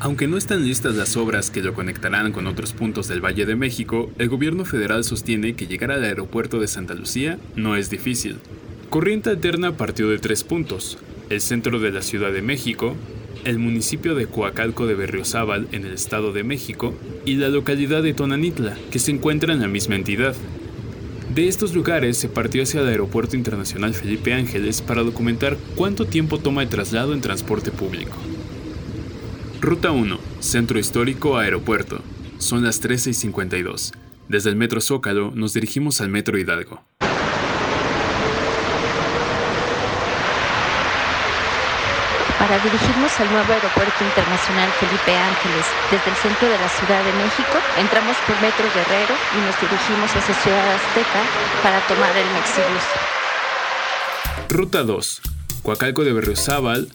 Aunque 0.00 0.26
no 0.26 0.38
están 0.38 0.64
listas 0.64 0.94
las 0.94 1.18
obras 1.18 1.50
que 1.50 1.60
lo 1.60 1.74
conectarán 1.74 2.32
con 2.32 2.46
otros 2.46 2.72
puntos 2.72 3.08
del 3.08 3.22
Valle 3.22 3.44
de 3.44 3.56
México, 3.56 4.10
el 4.16 4.30
gobierno 4.30 4.64
federal 4.64 5.04
sostiene 5.04 5.54
que 5.54 5.66
llegar 5.66 5.90
al 5.90 6.04
aeropuerto 6.04 6.60
de 6.60 6.66
Santa 6.66 6.94
Lucía 6.94 7.38
no 7.56 7.76
es 7.76 7.90
difícil. 7.90 8.38
Corriente 8.88 9.28
Alterna 9.28 9.76
partió 9.76 10.08
de 10.08 10.18
tres 10.18 10.44
puntos, 10.44 10.96
el 11.28 11.42
centro 11.42 11.78
de 11.78 11.92
la 11.92 12.00
Ciudad 12.00 12.32
de 12.32 12.40
México, 12.40 12.96
el 13.44 13.58
municipio 13.58 14.14
de 14.14 14.28
Coacalco 14.28 14.86
de 14.86 14.94
Berriozábal 14.94 15.68
en 15.72 15.84
el 15.84 15.92
Estado 15.92 16.32
de 16.32 16.42
México 16.42 16.94
y 17.26 17.34
la 17.34 17.50
localidad 17.50 18.02
de 18.02 18.14
Tonanitla, 18.14 18.78
que 18.90 18.98
se 18.98 19.10
encuentra 19.10 19.52
en 19.52 19.60
la 19.60 19.68
misma 19.68 19.96
entidad. 19.96 20.34
De 21.32 21.48
estos 21.48 21.74
lugares 21.74 22.18
se 22.18 22.28
partió 22.28 22.62
hacia 22.62 22.80
el 22.80 22.88
Aeropuerto 22.88 23.36
Internacional 23.36 23.94
Felipe 23.94 24.32
Ángeles 24.32 24.82
para 24.82 25.02
documentar 25.02 25.56
cuánto 25.74 26.06
tiempo 26.06 26.38
toma 26.38 26.62
el 26.62 26.68
traslado 26.68 27.12
en 27.14 27.20
transporte 27.20 27.70
público. 27.70 28.16
Ruta 29.60 29.90
1, 29.90 30.18
Centro 30.40 30.78
Histórico 30.78 31.38
Aeropuerto. 31.38 32.02
Son 32.38 32.62
las 32.62 32.80
13 32.80 33.10
y 33.10 33.14
52. 33.14 33.92
Desde 34.28 34.50
el 34.50 34.56
Metro 34.56 34.80
Zócalo 34.80 35.32
nos 35.34 35.54
dirigimos 35.54 36.00
al 36.00 36.10
Metro 36.10 36.38
Hidalgo. 36.38 36.84
Para 42.44 42.62
dirigirnos 42.62 43.18
al 43.20 43.32
nuevo 43.32 43.54
Aeropuerto 43.54 44.04
Internacional 44.04 44.68
Felipe 44.72 45.16
Ángeles 45.16 45.64
desde 45.90 46.10
el 46.10 46.16
centro 46.16 46.46
de 46.46 46.58
la 46.58 46.68
Ciudad 46.68 47.02
de 47.02 47.12
México, 47.14 47.56
entramos 47.78 48.18
por 48.26 48.38
Metro 48.42 48.66
Guerrero 48.68 49.14
y 49.32 49.40
nos 49.46 49.58
dirigimos 49.58 50.14
hacia 50.14 50.34
Ciudad 50.34 50.74
Azteca 50.74 51.22
para 51.62 51.80
tomar 51.86 52.14
el 52.14 52.26
Mexibus. 52.34 52.84
Ruta 54.50 54.82
2, 54.82 55.22
Coacalco 55.62 56.04
de 56.04 56.12
Berriozábal 56.12 56.92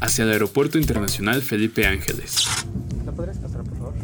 hacia 0.00 0.22
el 0.22 0.30
Aeropuerto 0.30 0.78
Internacional 0.78 1.42
Felipe 1.42 1.84
Ángeles. 1.84 2.46
¿La 3.04 3.10
podrías 3.10 3.38
pasar, 3.38 3.64
por 3.64 3.76
favor? 3.76 3.94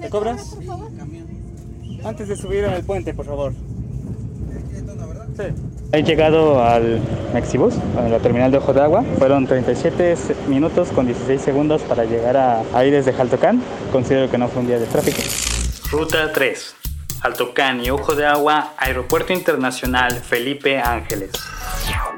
¿Te 0.00 0.08
cobras? 0.08 0.56
Antes 2.06 2.28
de 2.28 2.36
subir 2.38 2.64
al 2.64 2.82
puente, 2.84 3.12
por 3.12 3.26
favor. 3.26 3.52
Sí. 5.36 5.44
He 5.92 6.02
llegado 6.02 6.62
al 6.62 7.00
Mexibus, 7.32 7.74
a 7.96 8.08
la 8.08 8.18
terminal 8.18 8.50
de 8.50 8.58
Ojo 8.58 8.72
de 8.72 8.80
Agua. 8.80 9.04
Fueron 9.18 9.46
37 9.46 10.16
minutos 10.48 10.88
con 10.88 11.06
16 11.06 11.40
segundos 11.40 11.82
para 11.82 12.04
llegar 12.04 12.36
a, 12.36 12.62
ahí 12.72 12.90
desde 12.90 13.12
Jaltocán. 13.12 13.62
Considero 13.92 14.30
que 14.30 14.38
no 14.38 14.48
fue 14.48 14.62
un 14.62 14.68
día 14.68 14.78
de 14.78 14.86
tráfico. 14.86 15.18
Ruta 15.90 16.32
3. 16.32 16.83
Jaltocán 17.24 17.82
y 17.82 17.88
Ojo 17.88 18.14
de 18.14 18.26
Agua, 18.26 18.74
Aeropuerto 18.76 19.32
Internacional 19.32 20.12
Felipe 20.12 20.78
Ángeles. 20.78 21.30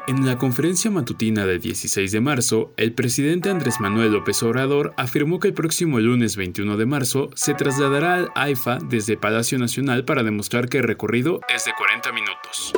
En 0.09 0.27
la 0.27 0.37
conferencia 0.37 0.91
matutina 0.91 1.47
del 1.47 1.61
16 1.61 2.11
de 2.11 2.21
marzo, 2.21 2.73
el 2.77 2.93
presidente 2.93 3.49
Andrés 3.49 3.79
Manuel 3.79 4.11
López 4.13 4.43
Obrador 4.43 4.95
afirmó 4.97 5.39
que 5.39 5.47
el 5.47 5.55
próximo 5.55 6.01
lunes 6.01 6.35
21 6.35 6.77
de 6.77 6.87
marzo 6.87 7.31
se 7.37 7.55
trasladará 7.55 8.15
al 8.15 8.33
AIFA 8.35 8.79
desde 8.83 9.17
Palacio 9.17 9.61
Nacional 9.61 10.05
para 10.05 10.25
demostrar 10.25 10.69
que 10.69 10.79
el 10.79 10.85
recorrido 10.85 11.39
es 11.55 11.65
de 11.65 11.71
40 11.79 12.11
minutos. 12.11 12.73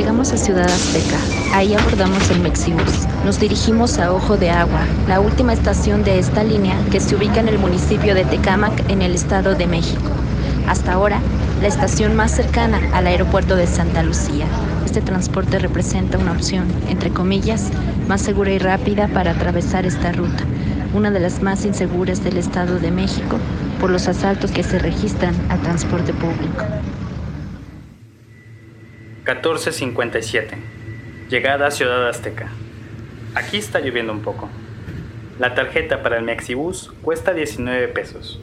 Llegamos 0.00 0.32
a 0.32 0.38
Ciudad 0.38 0.64
Azteca. 0.64 1.18
Ahí 1.52 1.74
abordamos 1.74 2.30
el 2.30 2.40
Mexibus. 2.40 3.06
Nos 3.26 3.38
dirigimos 3.38 3.98
a 3.98 4.14
Ojo 4.14 4.38
de 4.38 4.48
Agua, 4.48 4.80
la 5.06 5.20
última 5.20 5.52
estación 5.52 6.04
de 6.04 6.18
esta 6.18 6.42
línea 6.42 6.74
que 6.90 7.00
se 7.00 7.16
ubica 7.16 7.40
en 7.40 7.48
el 7.48 7.58
municipio 7.58 8.14
de 8.14 8.24
Tecámac, 8.24 8.72
en 8.88 9.02
el 9.02 9.14
Estado 9.14 9.54
de 9.54 9.66
México. 9.66 10.10
Hasta 10.66 10.94
ahora, 10.94 11.20
la 11.60 11.68
estación 11.68 12.16
más 12.16 12.30
cercana 12.30 12.80
al 12.94 13.08
aeropuerto 13.08 13.56
de 13.56 13.66
Santa 13.66 14.02
Lucía. 14.02 14.46
Este 14.86 15.02
transporte 15.02 15.58
representa 15.58 16.16
una 16.16 16.32
opción, 16.32 16.64
entre 16.88 17.10
comillas, 17.10 17.68
más 18.08 18.22
segura 18.22 18.52
y 18.52 18.58
rápida 18.58 19.06
para 19.08 19.32
atravesar 19.32 19.84
esta 19.84 20.12
ruta, 20.12 20.44
una 20.94 21.10
de 21.10 21.20
las 21.20 21.42
más 21.42 21.66
inseguras 21.66 22.24
del 22.24 22.38
Estado 22.38 22.78
de 22.78 22.90
México 22.90 23.36
por 23.78 23.90
los 23.90 24.08
asaltos 24.08 24.50
que 24.50 24.62
se 24.62 24.78
registran 24.78 25.34
al 25.50 25.60
transporte 25.60 26.14
público. 26.14 26.64
1457. 29.34 30.56
Llegada 31.28 31.68
a 31.68 31.70
Ciudad 31.70 32.08
Azteca. 32.08 32.50
Aquí 33.34 33.58
está 33.58 33.78
lloviendo 33.78 34.12
un 34.12 34.22
poco. 34.22 34.48
La 35.38 35.54
tarjeta 35.54 36.02
para 36.02 36.18
el 36.18 36.24
Mexibus 36.24 36.92
cuesta 37.02 37.32
19 37.32 37.88
pesos. 37.88 38.40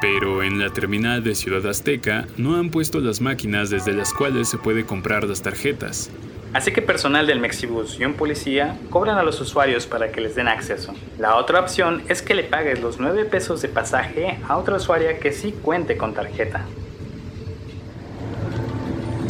Pero 0.00 0.42
en 0.42 0.58
la 0.58 0.70
terminal 0.70 1.24
de 1.24 1.34
Ciudad 1.34 1.66
Azteca 1.66 2.26
no 2.36 2.56
han 2.56 2.70
puesto 2.70 3.00
las 3.00 3.20
máquinas 3.20 3.70
desde 3.70 3.92
las 3.92 4.12
cuales 4.12 4.48
se 4.48 4.58
puede 4.58 4.84
comprar 4.84 5.24
las 5.24 5.42
tarjetas. 5.42 6.10
Así 6.52 6.70
que 6.70 6.82
personal 6.82 7.26
del 7.26 7.40
Mexibus 7.40 7.98
y 7.98 8.04
un 8.04 8.14
policía 8.14 8.78
cobran 8.90 9.18
a 9.18 9.22
los 9.22 9.40
usuarios 9.40 9.86
para 9.86 10.12
que 10.12 10.20
les 10.20 10.34
den 10.34 10.48
acceso. 10.48 10.94
La 11.18 11.36
otra 11.36 11.60
opción 11.60 12.02
es 12.08 12.20
que 12.20 12.34
le 12.34 12.44
pagues 12.44 12.80
los 12.82 13.00
9 13.00 13.24
pesos 13.24 13.62
de 13.62 13.68
pasaje 13.68 14.38
a 14.46 14.56
otra 14.58 14.76
usuaria 14.76 15.18
que 15.18 15.32
sí 15.32 15.54
cuente 15.62 15.96
con 15.96 16.14
tarjeta. 16.14 16.64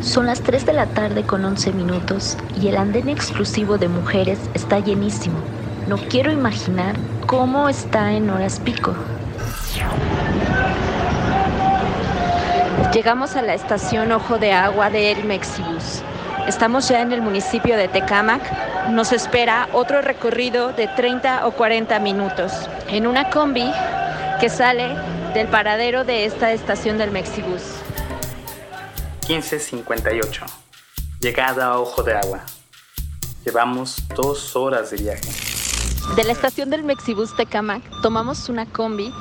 Son 0.03 0.27
las 0.27 0.41
3 0.43 0.67
de 0.67 0.73
la 0.73 0.87
tarde 0.87 1.23
con 1.25 1.45
11 1.45 1.73
minutos 1.73 2.37
y 2.61 2.69
el 2.69 2.77
andén 2.77 3.09
exclusivo 3.09 3.79
de 3.79 3.89
mujeres 3.89 4.39
está 4.55 4.79
llenísimo. 4.79 5.39
No 5.89 5.97
quiero 5.97 6.31
imaginar 6.33 6.97
cómo 7.27 7.69
está 7.69 8.13
en 8.13 8.31
horas 8.31 8.61
pico. 8.61 8.95
Llegamos 12.93 13.37
a 13.37 13.43
la 13.43 13.55
estación 13.55 14.13
Ojo 14.13 14.39
de 14.39 14.53
Agua 14.53 14.91
de 14.91 15.13
El 15.13 15.25
Mexibus. 15.25 16.03
Estamos 16.47 16.89
ya 16.89 17.03
en 17.03 17.13
el 17.13 17.21
municipio 17.21 17.77
de 17.77 17.89
Tecámac. 17.89 18.43
Nos 18.91 19.13
espera 19.13 19.69
otro 19.73 20.01
recorrido 20.03 20.73
de 20.73 20.89
30 20.89 21.47
o 21.47 21.53
40 21.53 21.99
minutos 22.01 22.53
en 22.89 23.07
una 23.07 23.31
combi 23.31 23.71
que 24.41 24.49
sale 24.49 24.95
del 25.35 25.49
paradero 25.49 26.05
de 26.05 26.25
esta 26.25 26.53
estación 26.53 26.99
del 26.99 27.11
Mexibus. 27.11 27.86
1558. 29.29 30.47
Llegada 31.19 31.67
a 31.67 31.81
Ojo 31.81 32.05
de 32.05 32.15
Agua. 32.15 32.45
Llevamos 33.45 33.97
dos 34.15 34.55
horas 34.55 34.93
de 34.93 34.99
viaje. 34.99 35.29
De 36.15 36.23
la 36.23 36.31
estación 36.31 36.71
del 36.71 36.85
Mexibus 36.85 37.35
Tecamac 37.35 37.83
tomamos 38.03 38.49
una 38.49 38.67
combi 38.67 39.13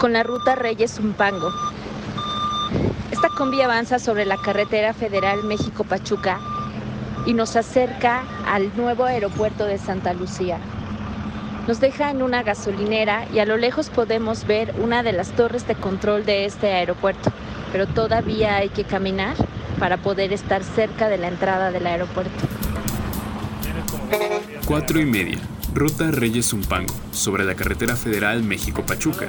con 0.00 0.12
la 0.12 0.24
ruta 0.24 0.56
Reyes 0.56 0.94
Zumpango. 0.96 1.52
Esta 3.12 3.28
combi 3.28 3.60
avanza 3.62 4.00
sobre 4.00 4.24
la 4.24 4.38
carretera 4.38 4.92
federal 4.92 5.44
México-Pachuca 5.44 6.40
y 7.24 7.34
nos 7.34 7.54
acerca 7.54 8.24
al 8.48 8.76
nuevo 8.76 9.04
aeropuerto 9.04 9.66
de 9.66 9.78
Santa 9.78 10.14
Lucía. 10.14 10.58
Nos 11.68 11.78
deja 11.78 12.10
en 12.10 12.22
una 12.22 12.42
gasolinera 12.42 13.28
y 13.32 13.38
a 13.38 13.46
lo 13.46 13.56
lejos 13.56 13.88
podemos 13.88 14.48
ver 14.48 14.74
una 14.78 15.04
de 15.04 15.12
las 15.12 15.30
torres 15.30 15.64
de 15.68 15.76
control 15.76 16.26
de 16.26 16.44
este 16.44 16.72
aeropuerto 16.72 17.32
pero 17.74 17.88
todavía 17.88 18.54
hay 18.54 18.68
que 18.68 18.84
caminar 18.84 19.34
para 19.80 19.96
poder 19.96 20.32
estar 20.32 20.62
cerca 20.62 21.08
de 21.08 21.18
la 21.18 21.26
entrada 21.26 21.72
del 21.72 21.88
aeropuerto. 21.88 22.30
Cuatro 24.64 25.00
y 25.00 25.04
media. 25.04 25.40
Ruta 25.74 26.12
Reyes 26.12 26.50
Zumpango, 26.50 26.94
sobre 27.10 27.42
la 27.42 27.56
carretera 27.56 27.96
federal 27.96 28.44
México-Pachuca. 28.44 29.26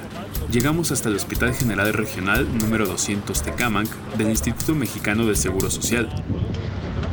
Llegamos 0.48 0.92
hasta 0.92 1.08
el 1.08 1.16
Hospital 1.16 1.56
General 1.56 1.92
Regional 1.92 2.46
número 2.56 2.86
200 2.86 3.42
Tecámac 3.42 3.88
del 4.16 4.28
Instituto 4.28 4.76
Mexicano 4.76 5.26
del 5.26 5.36
Seguro 5.36 5.68
Social. 5.68 6.08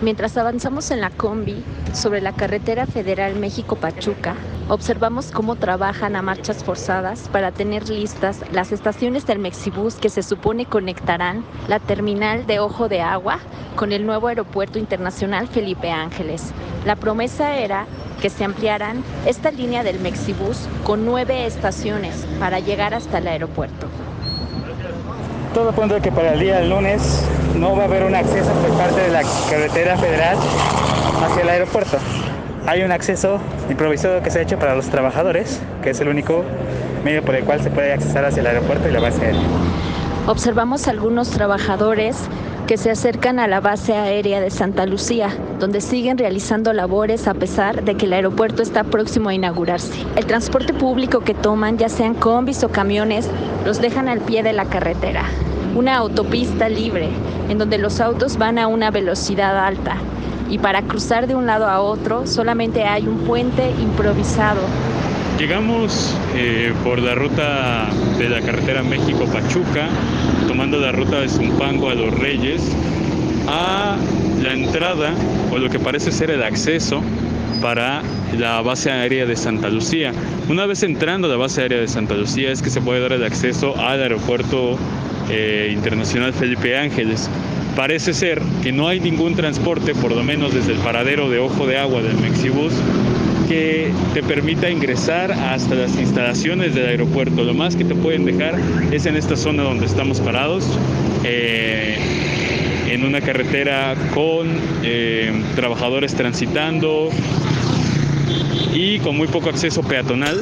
Mientras 0.02 0.36
avanzamos 0.38 0.92
en 0.92 1.00
la 1.00 1.10
combi 1.10 1.64
sobre 1.94 2.20
la 2.20 2.34
carretera 2.34 2.86
federal 2.86 3.36
México-Pachuca, 3.36 4.36
observamos 4.68 5.32
cómo 5.32 5.56
trabajan 5.56 6.16
a 6.16 6.22
marchas 6.22 6.64
forzadas 6.64 7.30
para 7.30 7.52
tener 7.52 7.88
listas 7.88 8.42
las 8.52 8.72
estaciones 8.72 9.26
del 9.26 9.40
Mexibus 9.40 9.96
que 9.96 10.10
se 10.10 10.24
supone 10.24 10.66
conectarán 10.66 11.46
la 11.68 11.80
terminal 11.80 12.46
de 12.46 12.60
Ojo 12.60 12.90
de 12.90 13.02
Agua 13.02 13.40
con 13.76 13.94
el 13.94 14.06
nuevo 14.06 14.28
aeropuerto 14.28 14.78
internacional 14.78 15.48
Felipe 15.48 15.90
Ángeles. 15.90 16.52
La 16.86 16.96
promesa 16.98 17.56
era 17.58 17.86
que 18.22 18.30
se 18.30 18.44
ampliaran 18.44 19.04
esta 19.26 19.52
línea 19.52 19.84
del 19.84 20.00
Mexibus 20.00 20.68
con 20.84 21.06
nueve 21.06 21.46
estaciones 21.46 22.26
para 22.40 22.60
llegar 22.60 22.94
hasta 22.94 23.20
el 23.20 23.28
aeropuerto. 23.28 23.88
Todo 25.54 25.70
apunta 25.70 26.02
que 26.02 26.12
para 26.12 26.34
el 26.34 26.40
día 26.40 26.58
del 26.58 26.72
lunes 26.72 27.24
no 27.60 27.76
va 27.76 27.84
a 27.84 27.86
haber 27.86 28.04
un 28.04 28.16
acceso 28.16 28.50
por 28.54 28.76
parte 28.76 29.02
de 29.02 29.10
la 29.10 29.22
carretera 29.50 29.96
federal 29.98 30.36
hacia 31.24 31.44
el 31.44 31.50
aeropuerto. 31.50 31.98
Hay 32.66 32.82
un 32.82 32.92
acceso 32.92 33.40
improvisado 33.70 34.24
que 34.24 34.32
se 34.32 34.40
ha 34.40 34.42
hecho 34.42 34.58
para 34.58 34.74
los 34.74 34.88
trabajadores, 34.88 35.62
que 35.84 35.92
es 35.92 36.00
el 36.00 36.08
único 36.08 36.44
medio 37.04 37.22
por 37.22 37.36
el 37.36 37.44
cual 37.44 37.62
se 37.62 37.70
puede 37.70 37.94
accesar 37.94 38.26
hacia 38.26 38.42
el 38.42 38.48
aeropuerto 38.48 38.90
y 38.90 38.94
la 38.94 39.00
base 39.00 39.26
aérea. 39.26 39.42
Observamos 40.26 40.88
algunos 40.88 41.30
trabajadores 41.30 42.18
que 42.68 42.78
se 42.78 42.92
acercan 42.92 43.40
a 43.40 43.48
la 43.48 43.60
base 43.60 43.94
aérea 43.94 44.40
de 44.40 44.50
Santa 44.50 44.86
Lucía, 44.86 45.30
donde 45.60 45.82
siguen 45.82 46.18
realizando 46.18 46.74
labores 46.74 47.28
a 47.28 47.34
pesar 47.34 47.84
de 47.84 47.96
que 47.96 48.06
el 48.06 48.14
aeropuerto 48.14 48.62
está 48.62 48.84
próximo 48.84 49.30
a 49.30 49.34
inaugurarse. 49.34 50.06
El 50.16 50.26
transporte 50.26 50.74
público 50.74 51.22
que 51.22 51.34
toman, 51.34 51.78
ya 51.78 51.90
sean 51.90 52.14
combis 52.14 52.64
o 52.64 52.70
camiones, 52.70 53.30
los 53.66 53.82
dejan 53.82 54.08
al 54.08 54.22
pie 54.22 54.44
de 54.44 54.54
la 54.54 54.66
carretera. 54.66 55.26
Una 55.76 55.98
autopista 55.98 56.70
libre, 56.70 57.10
en 57.50 57.58
donde 57.58 57.78
los 57.78 58.00
autos 58.00 58.38
van 58.38 58.58
a 58.58 58.68
una 58.68 58.92
velocidad 58.92 59.58
alta. 59.58 59.98
Y 60.50 60.60
para 60.60 60.82
cruzar 60.84 61.28
de 61.28 61.36
un 61.36 61.46
lado 61.46 61.68
a 61.68 61.82
otro 61.82 62.28
solamente 62.28 62.84
hay 62.84 63.08
un 63.08 63.20
puente 63.20 63.72
improvisado 63.82 64.62
Llegamos 65.40 66.16
eh, 66.36 66.74
por 66.84 67.00
la 67.00 67.16
ruta 67.16 67.90
de 68.18 68.30
la 68.30 68.40
carretera 68.42 68.84
México-Pachuca, 68.84 69.90
tomando 70.54 70.78
la 70.78 70.92
ruta 70.92 71.20
de 71.20 71.28
Zumpango 71.28 71.90
a 71.90 71.96
Los 71.96 72.14
Reyes, 72.20 72.62
a 73.48 73.98
la 74.44 74.54
entrada 74.54 75.12
o 75.52 75.58
lo 75.58 75.68
que 75.68 75.80
parece 75.80 76.12
ser 76.12 76.30
el 76.30 76.44
acceso 76.44 77.02
para 77.60 78.04
la 78.38 78.62
base 78.62 78.92
aérea 78.92 79.26
de 79.26 79.36
Santa 79.36 79.70
Lucía. 79.70 80.12
Una 80.50 80.68
vez 80.68 80.84
entrando 80.84 81.26
a 81.26 81.32
la 81.32 81.38
base 81.38 81.62
aérea 81.62 81.80
de 81.80 81.88
Santa 81.88 82.14
Lucía 82.14 82.52
es 82.52 82.62
que 82.62 82.70
se 82.70 82.82
puede 82.82 83.00
dar 83.00 83.14
el 83.14 83.24
acceso 83.24 83.76
al 83.80 84.04
aeropuerto 84.04 84.78
eh, 85.32 85.72
internacional 85.74 86.34
Felipe 86.34 86.78
Ángeles. 86.78 87.32
Parece 87.76 88.14
ser 88.14 88.40
que 88.62 88.72
no 88.72 88.88
hay 88.88 89.00
ningún 89.00 89.34
transporte, 89.34 89.96
por 89.96 90.12
lo 90.12 90.24
menos 90.24 90.54
desde 90.54 90.74
el 90.74 90.80
paradero 90.82 91.32
de 91.32 91.40
Ojo 91.40 91.66
de 91.66 91.80
Agua 91.80 92.04
del 92.04 92.18
Mexibus, 92.18 92.74
que 93.54 93.94
te 94.16 94.24
permita 94.24 94.68
ingresar 94.68 95.32
hasta 95.32 95.76
las 95.76 95.96
instalaciones 96.00 96.74
del 96.74 96.88
aeropuerto. 96.88 97.44
Lo 97.44 97.54
más 97.54 97.76
que 97.76 97.86
te 97.86 97.94
pueden 97.94 98.26
dejar 98.26 98.56
es 98.92 99.06
en 99.06 99.16
esta 99.16 99.36
zona 99.36 99.62
donde 99.62 99.86
estamos 99.86 100.20
parados, 100.22 100.66
eh, 101.24 101.96
en 102.90 103.06
una 103.06 103.22
carretera 103.22 103.94
con 104.12 104.48
eh, 104.82 105.32
trabajadores 105.56 106.16
transitando 106.16 107.10
y 108.74 108.98
con 109.00 109.16
muy 109.18 109.28
poco 109.28 109.50
acceso 109.50 109.84
peatonal. 109.84 110.42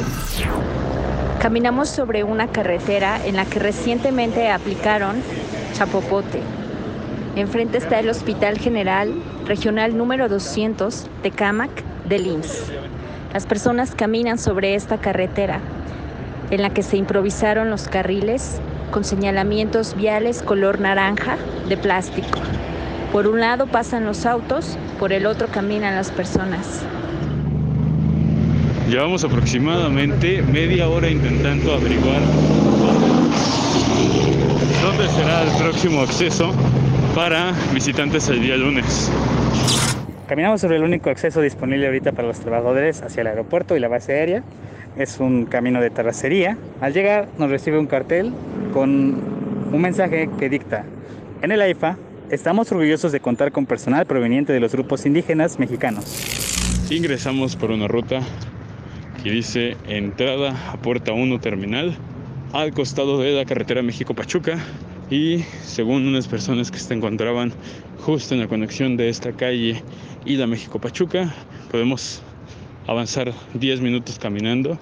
Caminamos 1.42 1.90
sobre 1.90 2.24
una 2.24 2.48
carretera 2.48 3.20
en 3.26 3.36
la 3.36 3.44
que 3.44 3.60
recientemente 3.60 4.50
aplicaron 4.50 5.18
chapopote. 5.74 6.40
Enfrente 7.36 7.78
está 7.78 8.00
el 8.00 8.08
Hospital 8.08 8.58
General 8.58 9.14
Regional 9.48 9.98
número 9.98 10.30
200 10.30 11.08
de 11.24 11.32
Camac 11.32 11.84
del 12.08 12.28
IMSS. 12.28 12.72
Las 13.34 13.46
personas 13.46 13.96
caminan 13.96 14.38
sobre 14.38 14.76
esta 14.76 14.98
carretera 14.98 15.62
en 16.50 16.62
la 16.62 16.70
que 16.72 16.84
se 16.84 16.98
improvisaron 16.98 17.70
los 17.70 17.88
carriles 17.88 18.60
con 18.92 19.06
señalamientos 19.06 19.96
viales 19.96 20.44
color 20.44 20.82
naranja 20.82 21.38
de 21.70 21.78
plástico. 21.78 22.40
Por 23.14 23.28
un 23.28 23.40
lado 23.40 23.68
pasan 23.68 24.06
los 24.06 24.26
autos, 24.26 24.78
por 25.00 25.14
el 25.14 25.26
otro 25.26 25.48
caminan 25.48 25.96
las 25.96 26.12
personas. 26.12 26.82
Llevamos 28.90 29.24
aproximadamente 29.24 30.42
media 30.42 30.90
hora 30.90 31.10
intentando 31.10 31.74
averiguar 31.74 32.20
dónde 34.84 35.08
será 35.08 35.44
el 35.44 35.52
próximo 35.58 36.02
acceso 36.02 36.52
para 37.16 37.54
visitantes 37.74 38.28
el 38.28 38.42
día 38.42 38.58
lunes. 38.58 39.10
Caminamos 40.32 40.62
sobre 40.62 40.78
el 40.78 40.84
único 40.84 41.10
acceso 41.10 41.42
disponible 41.42 41.88
ahorita 41.88 42.14
para 42.14 42.26
los 42.26 42.40
trabajadores 42.40 43.02
hacia 43.02 43.20
el 43.20 43.28
aeropuerto 43.28 43.76
y 43.76 43.82
la 43.82 43.90
base 43.90 44.14
aérea. 44.14 44.44
Es 44.96 45.20
un 45.20 45.46
camino 45.46 45.82
de 45.82 45.90
terracería. 45.90 46.58
Al 46.80 46.94
llegar 46.94 47.28
nos 47.38 47.50
recibe 47.50 47.78
un 47.78 47.86
cartel 47.86 48.32
con 48.72 49.22
un 49.74 49.82
mensaje 49.82 50.30
que 50.40 50.48
dicta, 50.48 50.86
en 51.42 51.52
el 51.52 51.62
AIFA 51.62 51.98
estamos 52.30 52.72
orgullosos 52.72 53.12
de 53.12 53.20
contar 53.20 53.52
con 53.52 53.66
personal 53.66 54.06
proveniente 54.06 54.54
de 54.54 54.62
los 54.62 54.72
grupos 54.72 55.06
indígenas 55.06 55.60
mexicanos. 55.60 56.86
Ingresamos 56.90 57.58
por 57.58 57.72
una 57.72 57.90
ruta 57.90 58.22
que 59.22 59.32
dice 59.32 59.76
entrada 59.90 60.56
a 60.72 60.78
puerta 60.78 61.12
1 61.12 61.42
terminal 61.42 61.94
al 62.54 62.72
costado 62.72 63.20
de 63.20 63.34
la 63.34 63.44
carretera 63.44 63.82
México-Pachuca 63.82 64.60
y 65.12 65.44
según 65.64 66.08
unas 66.08 66.28
personas 66.28 66.72
que 66.72 66.80
se 66.80 66.94
encontraban 66.94 67.54
justo 68.00 68.34
en 68.34 68.40
la 68.40 68.48
conexión 68.48 68.98
de 68.98 69.10
esta 69.10 69.34
calle 69.34 69.84
y 70.26 70.38
la 70.38 70.48
México 70.48 70.80
Pachuca, 70.80 71.36
podemos 71.70 72.24
avanzar 72.88 73.34
10 73.54 73.82
minutos 73.82 74.18
caminando 74.18 74.80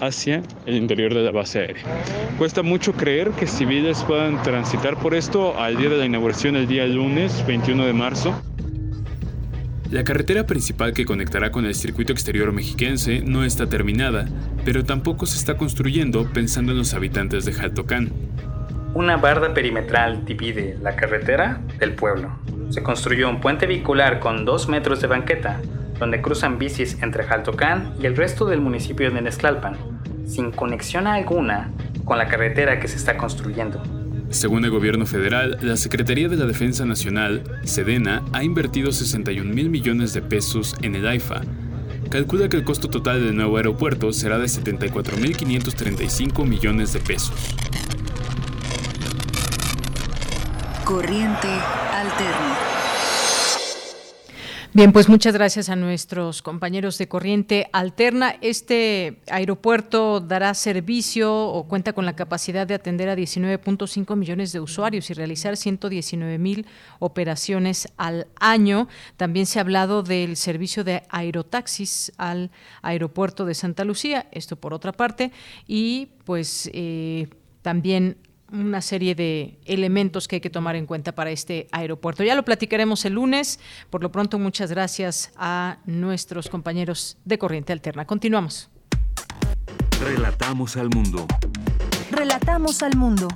hacia 0.00 0.42
el 0.64 0.76
interior 0.76 1.12
de 1.12 1.22
la 1.22 1.30
base 1.30 1.60
aérea. 1.60 1.82
Cuesta 2.38 2.62
mucho 2.62 2.94
creer 2.94 3.32
que 3.32 3.46
civiles 3.46 4.02
puedan 4.04 4.42
transitar 4.42 4.98
por 4.98 5.14
esto 5.14 5.56
al 5.60 5.76
día 5.76 5.90
de 5.90 5.98
la 5.98 6.06
inauguración 6.06 6.56
el 6.56 6.66
día 6.66 6.86
lunes 6.86 7.44
21 7.46 7.84
de 7.84 7.92
marzo. 7.92 8.42
La 9.90 10.04
carretera 10.04 10.46
principal 10.46 10.94
que 10.94 11.04
conectará 11.04 11.50
con 11.50 11.66
el 11.66 11.74
circuito 11.74 12.12
exterior 12.12 12.52
mexiquense 12.52 13.20
no 13.20 13.44
está 13.44 13.68
terminada, 13.68 14.26
pero 14.64 14.84
tampoco 14.84 15.26
se 15.26 15.36
está 15.36 15.58
construyendo 15.58 16.30
pensando 16.32 16.72
en 16.72 16.78
los 16.78 16.94
habitantes 16.94 17.44
de 17.44 17.52
Jaltocán. 17.52 18.10
Una 18.92 19.16
barda 19.16 19.54
perimetral 19.54 20.24
divide 20.24 20.76
la 20.82 20.96
carretera 20.96 21.60
del 21.78 21.94
pueblo. 21.94 22.30
Se 22.70 22.82
construyó 22.82 23.28
un 23.28 23.40
puente 23.40 23.66
vehicular 23.66 24.18
con 24.18 24.44
dos 24.44 24.68
metros 24.68 25.00
de 25.00 25.06
banqueta, 25.06 25.60
donde 26.00 26.20
cruzan 26.20 26.58
bicis 26.58 27.00
entre 27.00 27.22
Jaltocán 27.22 27.94
y 28.02 28.06
el 28.06 28.16
resto 28.16 28.46
del 28.46 28.60
municipio 28.60 29.08
de 29.12 29.22
Nesclalpan, 29.22 29.76
sin 30.26 30.50
conexión 30.50 31.06
alguna 31.06 31.70
con 32.04 32.18
la 32.18 32.26
carretera 32.26 32.80
que 32.80 32.88
se 32.88 32.96
está 32.96 33.16
construyendo. 33.16 33.80
Según 34.30 34.64
el 34.64 34.72
gobierno 34.72 35.06
federal, 35.06 35.58
la 35.60 35.76
Secretaría 35.76 36.28
de 36.28 36.36
la 36.36 36.46
Defensa 36.46 36.84
Nacional, 36.84 37.44
Sedena, 37.62 38.24
ha 38.32 38.42
invertido 38.42 38.90
61 38.90 39.54
mil 39.54 39.70
millones 39.70 40.14
de 40.14 40.22
pesos 40.22 40.74
en 40.82 40.96
el 40.96 41.06
AIFA. 41.06 41.42
Calcula 42.10 42.48
que 42.48 42.56
el 42.56 42.64
costo 42.64 42.88
total 42.88 43.24
del 43.24 43.36
nuevo 43.36 43.56
aeropuerto 43.56 44.12
será 44.12 44.38
de 44.38 44.46
74.535 44.46 46.44
millones 46.44 46.92
de 46.92 46.98
pesos. 46.98 47.54
Corriente 50.90 51.46
Alterna. 51.46 52.58
Bien, 54.72 54.90
pues 54.92 55.08
muchas 55.08 55.34
gracias 55.34 55.68
a 55.68 55.76
nuestros 55.76 56.42
compañeros 56.42 56.98
de 56.98 57.06
Corriente 57.06 57.68
Alterna. 57.72 58.34
Este 58.40 59.20
aeropuerto 59.30 60.18
dará 60.18 60.52
servicio 60.52 61.32
o 61.32 61.68
cuenta 61.68 61.92
con 61.92 62.06
la 62.06 62.16
capacidad 62.16 62.66
de 62.66 62.74
atender 62.74 63.08
a 63.08 63.14
19.5 63.14 64.16
millones 64.16 64.50
de 64.50 64.58
usuarios 64.58 65.08
y 65.10 65.14
realizar 65.14 65.56
119 65.56 66.38
mil 66.38 66.66
operaciones 66.98 67.86
al 67.96 68.26
año. 68.40 68.88
También 69.16 69.46
se 69.46 69.60
ha 69.60 69.62
hablado 69.62 70.02
del 70.02 70.36
servicio 70.36 70.82
de 70.82 71.04
aerotaxis 71.08 72.10
al 72.16 72.50
aeropuerto 72.82 73.44
de 73.44 73.54
Santa 73.54 73.84
Lucía, 73.84 74.26
esto 74.32 74.56
por 74.56 74.74
otra 74.74 74.90
parte, 74.90 75.30
y 75.68 76.08
pues 76.24 76.68
eh, 76.72 77.28
también 77.62 78.16
una 78.52 78.80
serie 78.80 79.14
de 79.14 79.58
elementos 79.64 80.28
que 80.28 80.36
hay 80.36 80.40
que 80.40 80.50
tomar 80.50 80.76
en 80.76 80.86
cuenta 80.86 81.12
para 81.12 81.30
este 81.30 81.68
aeropuerto. 81.72 82.24
Ya 82.24 82.34
lo 82.34 82.44
platicaremos 82.44 83.04
el 83.04 83.14
lunes. 83.14 83.60
Por 83.90 84.02
lo 84.02 84.12
pronto, 84.12 84.38
muchas 84.38 84.70
gracias 84.70 85.32
a 85.36 85.78
nuestros 85.86 86.48
compañeros 86.48 87.18
de 87.24 87.38
Corriente 87.38 87.72
Alterna. 87.72 88.06
Continuamos. 88.06 88.70
Relatamos 90.00 90.76
al 90.76 90.88
mundo. 90.90 91.26
Relatamos 92.10 92.82
al 92.82 92.96
mundo. 92.96 93.28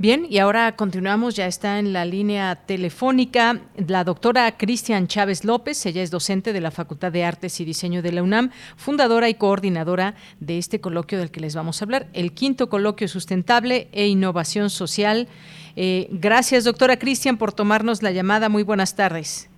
Bien, 0.00 0.24
y 0.30 0.38
ahora 0.38 0.76
continuamos, 0.76 1.36
ya 1.36 1.44
está 1.44 1.78
en 1.78 1.92
la 1.92 2.06
línea 2.06 2.56
telefónica 2.56 3.60
la 3.86 4.02
doctora 4.02 4.50
Cristian 4.56 5.08
Chávez 5.08 5.44
López, 5.44 5.84
ella 5.84 6.02
es 6.02 6.10
docente 6.10 6.54
de 6.54 6.62
la 6.62 6.70
Facultad 6.70 7.12
de 7.12 7.22
Artes 7.22 7.60
y 7.60 7.66
Diseño 7.66 8.00
de 8.00 8.10
la 8.10 8.22
UNAM, 8.22 8.48
fundadora 8.78 9.28
y 9.28 9.34
coordinadora 9.34 10.14
de 10.40 10.56
este 10.56 10.80
coloquio 10.80 11.18
del 11.18 11.30
que 11.30 11.40
les 11.40 11.54
vamos 11.54 11.82
a 11.82 11.84
hablar, 11.84 12.06
el 12.14 12.32
quinto 12.32 12.70
coloquio 12.70 13.08
sustentable 13.08 13.88
e 13.92 14.06
innovación 14.06 14.70
social. 14.70 15.28
Eh, 15.76 16.08
gracias, 16.10 16.64
doctora 16.64 16.96
Cristian, 16.96 17.36
por 17.36 17.52
tomarnos 17.52 18.02
la 18.02 18.10
llamada. 18.10 18.48
Muy 18.48 18.62
buenas 18.62 18.96
tardes. 18.96 19.50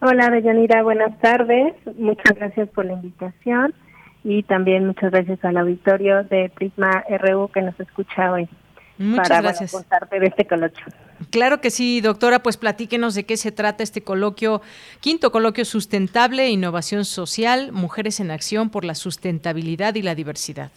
Hola, 0.00 0.30
Deyanira, 0.30 0.82
buenas 0.82 1.14
tardes. 1.20 1.74
Muchas 1.98 2.38
gracias 2.38 2.70
por 2.70 2.86
la 2.86 2.94
invitación 2.94 3.74
y 4.24 4.44
también 4.44 4.86
muchas 4.86 5.10
gracias 5.10 5.44
al 5.44 5.58
auditorio 5.58 6.24
de 6.24 6.50
Prisma 6.54 7.04
RU 7.20 7.48
que 7.52 7.60
nos 7.60 7.78
escucha 7.78 8.32
hoy. 8.32 8.48
Muchas 8.98 9.28
para, 9.28 9.42
gracias. 9.42 9.72
contarte 9.72 10.20
de 10.20 10.26
este 10.26 10.46
coloquio. 10.46 10.86
Claro 11.30 11.60
que 11.60 11.70
sí, 11.70 12.00
doctora, 12.00 12.40
pues 12.40 12.56
platíquenos 12.56 13.14
de 13.14 13.24
qué 13.24 13.36
se 13.36 13.52
trata 13.52 13.82
este 13.82 14.02
coloquio, 14.02 14.62
quinto 15.00 15.32
coloquio 15.32 15.64
sustentable 15.64 16.44
e 16.44 16.50
innovación 16.50 17.04
social, 17.04 17.72
mujeres 17.72 18.20
en 18.20 18.30
acción 18.30 18.70
por 18.70 18.84
la 18.84 18.94
sustentabilidad 18.94 19.94
y 19.94 20.02
la 20.02 20.14
diversidad. 20.14 20.70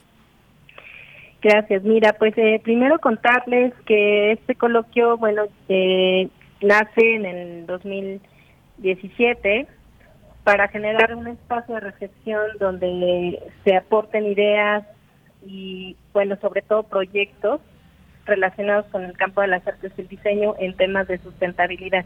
Gracias. 1.42 1.84
Mira, 1.84 2.14
pues 2.14 2.38
eh, 2.38 2.60
primero 2.64 3.00
contarles 3.00 3.74
que 3.86 4.34
este 4.34 4.56
coloquio, 4.56 5.18
bueno, 5.18 5.44
eh, 5.70 6.28
nace 6.62 7.16
en 7.16 7.26
el 7.26 7.66
2017 7.66 9.68
para 10.44 10.68
generar 10.68 11.16
un 11.16 11.28
espacio 11.28 11.76
de 11.76 11.82
reflexión 11.82 12.42
donde 12.60 13.40
se 13.64 13.76
aporten 13.76 14.26
ideas 14.26 14.86
y, 15.46 15.96
bueno, 16.12 16.38
sobre 16.42 16.62
todo 16.62 16.84
proyectos 16.84 17.62
relacionados 18.30 18.86
con 18.88 19.04
el 19.04 19.18
campo 19.18 19.42
de 19.42 19.48
las 19.48 19.66
artes 19.68 19.92
y 19.98 20.02
el 20.02 20.08
diseño 20.08 20.56
en 20.60 20.76
temas 20.76 21.08
de 21.08 21.18
sustentabilidad. 21.20 22.06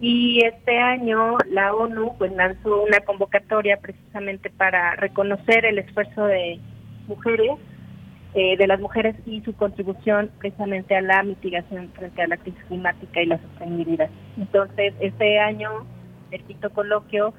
Y 0.00 0.44
este 0.44 0.78
año 0.78 1.38
la 1.50 1.74
ONU 1.74 2.16
pues 2.18 2.30
lanzó 2.32 2.84
una 2.84 3.00
convocatoria 3.00 3.78
precisamente 3.78 4.50
para 4.50 4.94
reconocer 4.94 5.64
el 5.64 5.78
esfuerzo 5.78 6.26
de 6.26 6.60
mujeres, 7.08 7.50
eh, 8.34 8.56
de 8.56 8.66
las 8.66 8.78
mujeres 8.78 9.16
y 9.26 9.40
su 9.40 9.54
contribución 9.54 10.30
precisamente 10.38 10.94
a 10.94 11.00
la 11.00 11.22
mitigación 11.22 11.90
frente 11.94 12.22
a 12.22 12.28
la 12.28 12.36
crisis 12.36 12.62
climática 12.68 13.22
y 13.22 13.26
la 13.26 13.38
sostenibilidad. 13.38 14.08
Entonces, 14.36 14.94
este 15.00 15.40
año 15.40 15.86
el 16.30 16.42
quinto 16.44 16.70
coloquio 16.70 17.34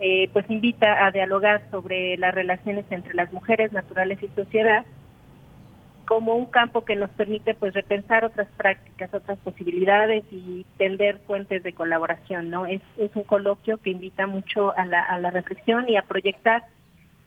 eh, 0.00 0.28
pues 0.32 0.44
invita 0.50 1.06
a 1.06 1.10
dialogar 1.10 1.62
sobre 1.70 2.16
las 2.18 2.34
relaciones 2.34 2.84
entre 2.90 3.14
las 3.14 3.32
mujeres, 3.32 3.72
naturales 3.72 4.22
y 4.22 4.28
sociedad 4.36 4.84
como 6.04 6.34
un 6.34 6.46
campo 6.46 6.84
que 6.84 6.96
nos 6.96 7.10
permite 7.10 7.54
pues 7.54 7.74
repensar 7.74 8.24
otras 8.24 8.48
prácticas, 8.56 9.12
otras 9.12 9.38
posibilidades 9.38 10.24
y 10.30 10.64
tender 10.76 11.18
fuentes 11.26 11.62
de 11.62 11.72
colaboración, 11.72 12.50
¿no? 12.50 12.66
Es, 12.66 12.80
un 13.14 13.24
coloquio 13.24 13.78
que 13.78 13.90
invita 13.90 14.26
mucho 14.26 14.76
a 14.76 14.86
la, 14.86 15.02
a 15.02 15.18
la 15.18 15.30
reflexión 15.30 15.88
y 15.88 15.96
a 15.96 16.02
proyectar, 16.02 16.64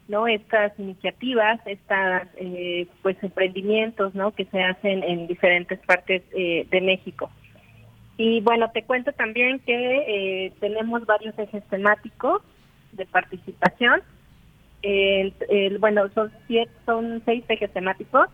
¿no? 0.07 0.27
Estas 0.27 0.77
iniciativas, 0.79 1.59
estas 1.65 2.27
eh, 2.37 2.87
pues 3.01 3.17
emprendimientos, 3.21 4.15
¿no? 4.15 4.31
Que 4.31 4.45
se 4.45 4.63
hacen 4.63 5.03
en 5.03 5.27
diferentes 5.27 5.79
partes 5.79 6.23
eh, 6.35 6.67
de 6.69 6.81
México. 6.81 7.29
Y 8.17 8.41
bueno, 8.41 8.71
te 8.71 8.83
cuento 8.83 9.11
también 9.11 9.59
que 9.59 10.45
eh, 10.45 10.53
tenemos 10.59 11.05
varios 11.05 11.37
ejes 11.37 11.63
temáticos 11.65 12.41
de 12.93 13.05
participación. 13.05 14.01
El, 14.81 15.33
bueno, 15.79 16.07
son 16.13 16.31
siete, 16.47 16.71
son 16.85 17.21
seis 17.25 17.43
ejes 17.47 17.71
temáticos 17.73 18.29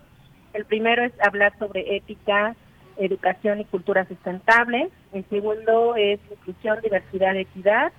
el 0.54 0.66
primero 0.66 1.04
es 1.04 1.14
hablar 1.20 1.58
sobre 1.58 1.96
ética, 1.96 2.56
educación 2.98 3.60
y 3.60 3.66
cultura 3.66 4.06
sustentable. 4.08 4.90
El 5.12 5.26
segundo 5.30 5.96
es 5.96 6.20
inclusión, 6.32 6.80
diversidad, 6.82 7.36
equidad. 7.36 7.92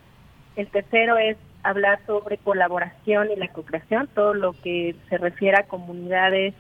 El 0.57 0.69
tercero 0.69 1.19
es 1.19 1.37
hablar 1.65 2.01
sobre 2.07 2.39
colaboración 2.39 3.31
y 3.31 3.37
la 3.37 3.49
co-creación, 3.49 4.09
todo 4.15 4.35
lo 4.35 4.53
que 4.53 4.95
se 5.09 5.19
refiere 5.19 5.59
a 5.59 5.67
comunidades, 5.67 6.55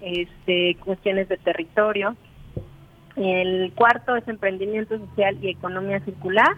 este, 0.00 0.76
cuestiones 0.84 1.28
de 1.28 1.36
territorio. 1.38 2.16
El 3.16 3.72
cuarto 3.74 4.14
es 4.16 4.26
emprendimiento 4.28 4.98
social 4.98 5.36
y 5.42 5.50
economía 5.50 6.00
circular. 6.00 6.54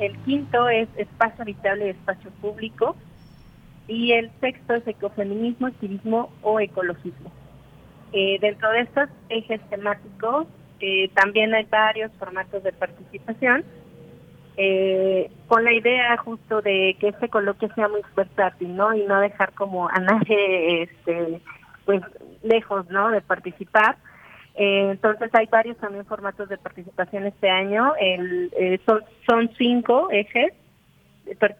El 0.00 0.16
quinto 0.24 0.68
es 0.68 0.88
espacio 0.96 1.42
habitable 1.42 1.86
y 1.86 1.90
espacio 1.90 2.30
público. 2.40 2.96
Y 3.86 4.12
el 4.12 4.30
sexto 4.40 4.74
es 4.74 4.86
ecofeminismo, 4.86 5.68
activismo 5.68 6.30
o 6.42 6.58
ecologismo. 6.58 7.32
Eh, 8.12 8.38
dentro 8.40 8.70
de 8.72 8.80
estos 8.80 9.08
ejes 9.28 9.60
temáticos 9.70 10.46
eh, 10.80 11.10
también 11.14 11.54
hay 11.54 11.64
varios 11.64 12.10
formatos 12.18 12.62
de 12.62 12.72
participación, 12.72 13.64
eh, 14.56 15.30
con 15.46 15.62
la 15.64 15.72
idea 15.72 16.16
justo 16.16 16.60
de 16.60 16.96
que 16.98 17.08
este 17.08 17.28
coloquio 17.28 17.72
sea 17.74 17.88
muy 17.88 18.00
versátil. 18.16 18.68
Y 18.68 19.06
no 19.06 19.20
dejar 19.20 19.52
como 19.52 19.88
a 19.88 20.00
nadie, 20.00 20.82
este, 20.82 21.40
pues, 21.84 22.02
lejos, 22.42 22.88
¿no? 22.90 23.10
De 23.10 23.20
participar. 23.20 23.96
entonces 24.54 25.30
hay 25.32 25.46
varios 25.46 25.76
también 25.78 26.04
formatos 26.04 26.48
de 26.48 26.58
participación 26.58 27.26
este 27.26 27.48
año. 27.48 27.94
El, 28.00 28.80
son, 28.86 29.02
son 29.28 29.50
cinco 29.56 30.08
ejes, 30.10 30.52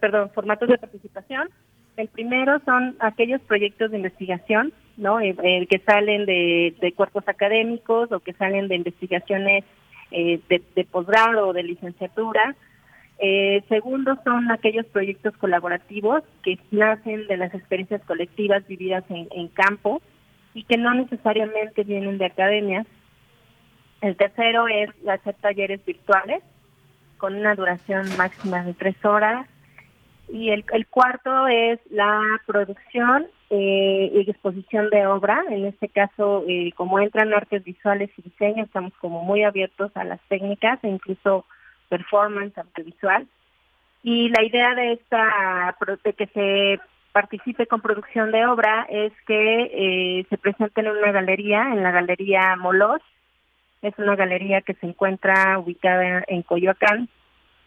perdón, 0.00 0.30
formatos 0.34 0.68
de 0.68 0.78
participación. 0.78 1.48
El 1.96 2.08
primero 2.08 2.60
son 2.64 2.96
aquellos 3.00 3.40
proyectos 3.42 3.90
de 3.90 3.98
investigación, 3.98 4.72
¿no? 5.00 5.18
Eh, 5.18 5.34
eh, 5.42 5.66
que 5.66 5.78
salen 5.80 6.26
de, 6.26 6.92
cuerpos 6.94 7.26
académicos 7.26 8.12
o 8.12 8.20
que 8.20 8.34
salen 8.34 8.68
de 8.68 8.76
investigaciones 8.76 9.64
eh, 10.10 10.40
de, 10.48 10.84
posgrado 10.84 11.48
o 11.48 11.52
de 11.52 11.62
licenciatura. 11.62 12.54
segundo 13.68 14.16
son 14.24 14.50
aquellos 14.50 14.86
proyectos 14.86 15.36
colaborativos 15.38 16.22
que 16.42 16.58
nacen 16.70 17.26
de 17.26 17.36
las 17.36 17.52
experiencias 17.54 18.02
colectivas 18.04 18.66
vividas 18.66 19.04
en, 19.08 19.28
en 19.30 19.48
campo 19.48 20.00
y 20.54 20.64
que 20.64 20.76
no 20.76 20.94
necesariamente 20.94 21.84
vienen 21.84 22.18
de 22.18 22.26
academia. 22.26 22.84
El 24.02 24.16
tercero 24.16 24.68
es 24.68 24.90
hacer 25.08 25.34
talleres 25.40 25.84
virtuales 25.84 26.42
con 27.18 27.34
una 27.34 27.54
duración 27.54 28.04
máxima 28.16 28.62
de 28.64 28.74
tres 28.74 29.02
horas 29.04 29.46
y 30.32 30.50
el, 30.50 30.64
el 30.72 30.86
cuarto 30.86 31.48
es 31.48 31.78
la 31.90 32.20
producción 32.46 33.26
eh, 33.50 34.24
exposición 34.28 34.90
de 34.90 35.06
obra. 35.06 35.42
En 35.50 35.66
este 35.66 35.88
caso, 35.88 36.44
eh, 36.48 36.72
como 36.76 37.00
entran 37.00 37.34
artes 37.34 37.64
visuales 37.64 38.10
y 38.16 38.22
diseño, 38.22 38.64
estamos 38.64 38.92
como 39.00 39.22
muy 39.22 39.42
abiertos 39.42 39.90
a 39.96 40.04
las 40.04 40.20
técnicas 40.28 40.78
e 40.82 40.88
incluso 40.88 41.44
performance 41.88 42.56
audiovisual. 42.56 43.26
Y 44.02 44.30
la 44.30 44.42
idea 44.44 44.74
de 44.74 44.92
esta 44.92 45.76
de 46.04 46.12
que 46.14 46.26
se 46.28 46.80
participe 47.12 47.66
con 47.66 47.80
producción 47.80 48.30
de 48.30 48.46
obra 48.46 48.86
es 48.88 49.12
que 49.26 49.62
eh, 50.20 50.26
se 50.30 50.38
presente 50.38 50.80
en 50.80 50.88
una 50.88 51.12
galería, 51.12 51.62
en 51.72 51.82
la 51.82 51.90
galería 51.90 52.56
Molos. 52.56 53.02
Es 53.82 53.98
una 53.98 54.14
galería 54.14 54.60
que 54.62 54.74
se 54.74 54.86
encuentra 54.86 55.58
ubicada 55.58 56.22
en 56.28 56.42
Coyoacán, 56.42 57.08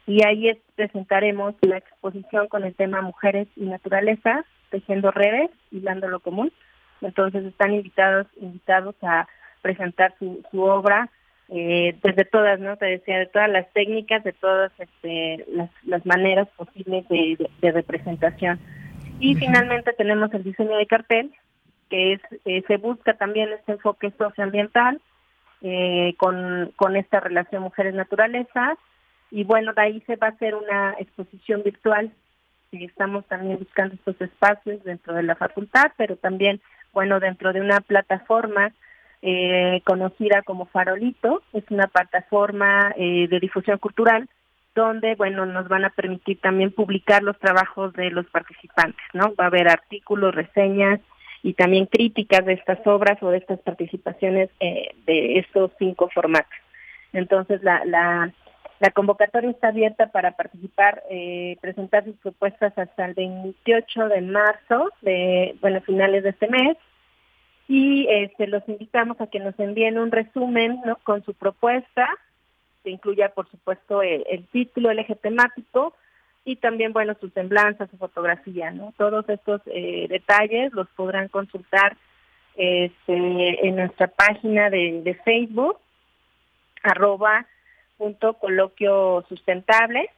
y 0.06 0.24
ahí 0.26 0.52
presentaremos 0.76 1.56
la 1.62 1.78
exposición 1.78 2.48
con 2.48 2.64
el 2.64 2.76
tema 2.76 3.02
Mujeres 3.02 3.48
y 3.56 3.66
Naturaleza, 3.66 4.44
tejiendo 4.70 5.12
redes 5.12 5.50
y 5.72 5.80
dando 5.80 6.08
lo 6.08 6.20
común. 6.20 6.52
Entonces 7.02 7.46
están 7.46 7.74
invitados 7.74 8.28
invitados 8.40 8.96
a 9.02 9.28
presentar 9.62 10.14
su, 10.20 10.44
su 10.52 10.62
obra 10.62 11.10
eh, 11.50 11.96
desde 12.04 12.26
todas, 12.26 12.60
¿no? 12.60 12.78
Te 12.78 12.86
decía, 12.86 13.20
de 13.20 13.28
todas 13.28 13.50
las 13.50 13.72
técnicas, 13.74 14.24
de 14.24 14.34
todas 14.34 14.72
este, 14.78 15.46
las, 15.50 15.70
las 15.84 16.06
maneras 16.06 16.48
posibles 16.58 17.08
de, 17.10 17.50
de, 17.62 17.72
representación. 17.72 18.60
Y 19.20 19.36
finalmente 19.36 19.94
tenemos 19.94 20.34
el 20.34 20.44
diseño 20.44 20.76
de 20.78 20.88
cartel, 20.88 21.32
que 21.90 22.14
es 22.14 22.22
eh, 22.46 22.64
se 22.68 22.78
busca 22.78 23.14
también 23.14 23.52
este 23.54 23.74
enfoque 23.74 24.12
socioambiental 24.18 25.00
eh, 25.62 26.16
con, 26.18 26.74
con 26.76 26.96
esta 26.96 27.20
relación 27.20 27.64
mujeres-naturaleza 27.64 28.78
y 29.34 29.44
bueno, 29.44 29.74
de 29.74 29.82
ahí 29.82 30.04
se 30.08 30.16
va 30.16 30.28
a 30.28 30.32
hacer 30.32 30.56
una 30.56 30.96
exposición 31.00 31.64
virtual 31.64 32.12
estamos 32.82 33.26
también 33.28 33.60
buscando 33.60 33.96
estos 33.96 34.20
espacios 34.22 34.84
dentro 34.84 35.14
de 35.14 35.24
la 35.24 35.36
facultad, 35.36 35.92
pero 35.98 36.16
también, 36.16 36.62
bueno, 36.94 37.20
dentro 37.20 37.54
de 37.54 37.62
una 37.62 37.82
plataforma 37.82 38.72
eh, 39.22 39.82
conocida 39.84 40.42
como 40.42 40.66
Farolito, 40.66 41.44
es 41.54 41.64
una 41.70 41.88
plataforma 41.88 42.94
eh, 42.98 43.28
de 43.28 43.40
difusión 43.40 43.78
cultural 43.78 44.28
donde, 44.76 45.14
bueno, 45.16 45.46
nos 45.46 45.68
van 45.68 45.86
a 45.86 45.92
permitir 45.92 46.42
también 46.42 46.72
publicar 46.72 47.22
los 47.22 47.38
trabajos 47.38 47.94
de 47.94 48.10
los 48.10 48.26
participantes, 48.28 49.06
¿no? 49.14 49.36
Va 49.36 49.46
a 49.46 49.48
haber 49.48 49.68
artículos, 49.68 50.34
reseñas 50.34 51.00
y 51.44 51.54
también 51.54 51.86
críticas 51.86 52.44
de 52.44 52.54
estas 52.54 52.80
obras 52.88 53.22
o 53.22 53.30
de 53.30 53.38
estas 53.38 53.60
participaciones 53.60 54.50
eh, 54.60 54.96
de 55.06 55.38
estos 55.38 55.72
cinco 55.78 56.10
formatos. 56.12 56.58
Entonces, 57.12 57.62
la, 57.62 57.86
la 57.86 58.34
la 58.84 58.92
convocatoria 58.92 59.50
está 59.50 59.70
abierta 59.70 60.08
para 60.08 60.34
participar, 60.34 61.04
eh, 61.10 61.56
presentar 61.62 62.04
sus 62.04 62.18
propuestas 62.18 62.78
hasta 62.78 63.06
el 63.06 63.14
28 63.14 64.10
de 64.10 64.20
marzo, 64.20 64.90
de 65.02 65.56
bueno 65.62 65.80
finales 65.84 66.24
de 66.24 66.32
este 66.32 66.50
mes. 66.50 66.76
y 67.70 68.06
este, 68.10 68.46
los 68.46 68.62
invitamos 68.68 69.22
a 69.22 69.28
que 69.28 69.40
nos 69.40 69.58
envíen 69.58 69.98
un 69.98 70.12
resumen 70.12 70.82
con 71.04 71.24
su 71.24 71.34
propuesta, 71.34 72.10
que 72.84 72.90
incluya 72.90 73.30
por 73.30 73.50
supuesto 73.50 74.02
el, 74.02 74.46
título, 74.52 74.92
el 74.92 75.00
eje 75.00 75.16
temático 75.16 75.96
y 76.44 76.58
también 76.58 76.92
bueno 76.92 77.16
su 77.22 77.30
semblanza, 77.30 77.88
su 77.88 77.96
fotografía. 77.96 78.74
Todos 78.98 79.30
estos 79.30 79.62
eh, 79.68 80.08
detalles 80.10 80.74
los 80.74 80.90
podrán 80.90 81.30
consultar 81.30 81.96
este, 82.56 83.66
en 83.66 83.78
nuestra 83.78 84.08
página 84.08 84.70
de, 84.70 85.04
de 85.04 85.14
Facebook, 85.24 85.78
arroba 86.84 87.48
punto 87.98 88.34
coloquio 88.34 89.24
sustentable 89.30 90.10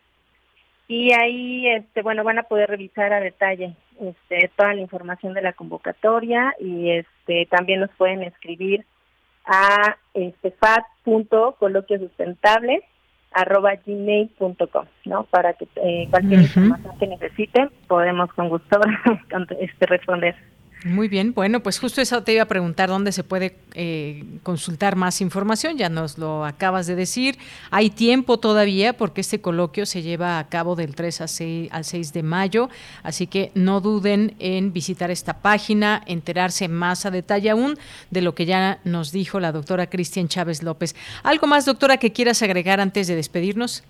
y 0.88 1.14
ahí 1.14 1.68
este 1.68 2.02
bueno 2.02 2.24
van 2.24 2.40
a 2.40 2.44
poder 2.44 2.70
revisar 2.70 3.12
a 3.14 3.20
detalle 3.20 3.76
este, 4.00 4.52
toda 4.56 4.74
la 4.74 4.82
información 4.82 5.34
de 5.34 5.42
la 5.42 5.54
convocatoria 5.54 6.54
y 6.60 6.92
este 6.92 7.48
también 7.48 7.80
nos 7.80 7.92
pueden 7.92 8.24
escribir 8.24 8.86
a 9.46 9.98
este 10.14 10.54
sustentable 12.00 12.84
arroba 13.32 13.76
gmail.com, 13.86 14.86
¿no? 15.06 15.26
Para 15.26 15.54
que 15.54 15.68
eh, 15.76 16.08
cualquier 16.10 16.42
información 16.42 16.98
que 16.98 17.08
necesiten 17.08 17.70
podemos 17.88 18.32
con 18.34 18.48
gusto 18.48 18.80
este, 19.60 19.86
responder. 19.88 20.36
Muy 20.86 21.08
bien, 21.08 21.34
bueno, 21.34 21.62
pues 21.62 21.80
justo 21.80 22.00
eso 22.00 22.22
te 22.22 22.34
iba 22.34 22.44
a 22.44 22.48
preguntar 22.48 22.90
dónde 22.90 23.12
se 23.12 23.24
puede 23.24 23.56
eh, 23.74 24.24
consultar 24.44 24.96
más 24.96 25.20
información, 25.20 25.80
ya 25.80 25.90
nos 25.90 26.20
lo 26.20 26.46
acabas 26.46 26.86
de 26.86 26.94
decir. 26.94 27.40
Hay 27.72 27.90
tiempo 27.90 28.38
todavía 28.38 28.94
porque 28.94 29.22
este 29.22 29.42
coloquio 29.42 29.88
se 29.88 30.04
lleva 30.04 30.38
a 30.38 30.48
cabo 30.48 30.76
del 30.76 30.94
3 30.94 31.22
al 31.72 31.86
6 31.86 32.14
de 32.14 32.22
mayo, 32.22 32.70
así 33.02 33.26
que 33.26 33.50
no 33.56 33.82
duden 33.82 34.36
en 34.38 34.74
visitar 34.74 35.10
esta 35.10 35.42
página, 35.42 36.04
enterarse 36.06 36.68
más 36.68 37.08
a 37.08 37.10
detalle 37.10 37.50
aún 37.50 37.80
de 38.12 38.22
lo 38.22 38.36
que 38.36 38.46
ya 38.46 38.78
nos 38.84 39.12
dijo 39.12 39.40
la 39.40 39.52
doctora 39.52 39.88
Cristian 39.88 40.28
Chávez 40.28 40.62
López. 40.62 40.96
¿Algo 41.24 41.48
más, 41.48 41.66
doctora, 41.66 41.98
que 41.98 42.14
quieras 42.14 42.44
agregar 42.44 42.80
antes 42.80 43.08
de 43.08 43.16
despedirnos? 43.16 43.84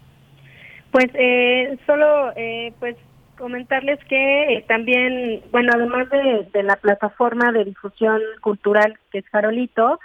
Pues 0.92 1.08
eh, 1.14 1.78
solo, 1.86 2.32
eh, 2.38 2.72
pues 2.80 2.96
comentarles 3.38 4.00
que 4.06 4.54
eh, 4.54 4.66
también, 4.68 5.42
bueno, 5.52 5.72
además 5.74 6.10
de, 6.10 6.64
la 6.64 6.76
plataforma 6.78 7.52
de 7.52 7.66
difusión 7.66 8.22
cultural 8.42 8.98
que 9.12 9.20
es 9.20 9.30
Farolito, 9.30 10.00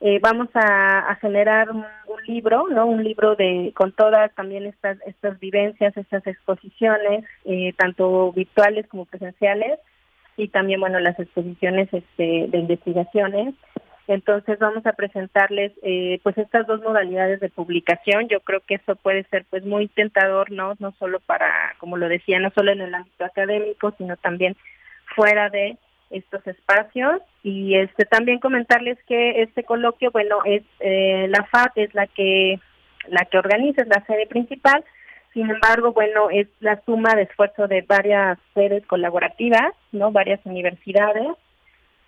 eh, 0.00 0.18
vamos 0.20 0.48
a, 0.54 1.16
generar 1.20 1.70
un, 1.70 1.84
libro, 2.26 2.68
¿no? 2.68 2.86
Un 2.86 3.02
libro 3.02 3.34
de 3.34 3.72
con 3.74 3.92
todas 3.92 4.32
también 4.34 4.66
estas 4.66 4.96
estas 5.06 5.40
vivencias, 5.40 5.96
estas 5.96 6.24
exposiciones, 6.26 7.24
eh, 7.44 7.72
tanto 7.76 8.32
virtuales 8.32 8.86
como 8.86 9.06
presenciales, 9.06 9.80
y 10.36 10.48
también, 10.48 10.80
bueno, 10.80 10.98
las 11.00 11.18
exposiciones 11.18 11.88
este, 11.92 12.46
de 12.48 12.58
investigaciones. 12.58 13.54
Entonces 14.08 14.58
vamos 14.58 14.84
a 14.84 14.94
presentarles 14.94 15.72
eh, 15.82 16.18
pues 16.22 16.36
estas 16.36 16.66
dos 16.66 16.80
modalidades 16.82 17.40
de 17.40 17.48
publicación. 17.48 18.28
Yo 18.28 18.40
creo 18.40 18.60
que 18.60 18.74
eso 18.74 18.96
puede 18.96 19.24
ser 19.24 19.44
pues 19.48 19.64
muy 19.64 19.88
tentador, 19.88 20.50
¿no? 20.50 20.74
No 20.80 20.92
solo 20.98 21.20
para, 21.20 21.74
como 21.78 21.96
lo 21.96 22.08
decía, 22.08 22.40
no 22.40 22.50
solo 22.50 22.72
en 22.72 22.80
el 22.80 22.94
ámbito 22.94 23.24
académico, 23.24 23.94
sino 23.98 24.16
también 24.16 24.56
fuera 25.14 25.50
de 25.50 25.76
estos 26.10 26.46
espacios 26.46 27.22
y 27.42 27.76
este 27.76 28.04
también 28.04 28.38
comentarles 28.38 28.98
que 29.06 29.42
este 29.42 29.64
coloquio, 29.64 30.10
bueno, 30.10 30.40
es 30.44 30.62
eh, 30.80 31.26
la 31.28 31.44
FAT 31.44 31.78
es 31.78 31.94
la 31.94 32.06
que 32.06 32.60
la 33.08 33.24
que 33.24 33.38
organiza, 33.38 33.82
es 33.82 33.88
la 33.88 34.04
sede 34.06 34.26
principal. 34.26 34.84
Sin 35.32 35.48
embargo, 35.48 35.92
bueno, 35.92 36.28
es 36.30 36.48
la 36.60 36.82
suma 36.84 37.14
de 37.14 37.22
esfuerzo 37.22 37.66
de 37.66 37.80
varias 37.82 38.38
sedes 38.52 38.84
colaborativas, 38.86 39.72
¿no? 39.92 40.12
Varias 40.12 40.40
universidades 40.44 41.28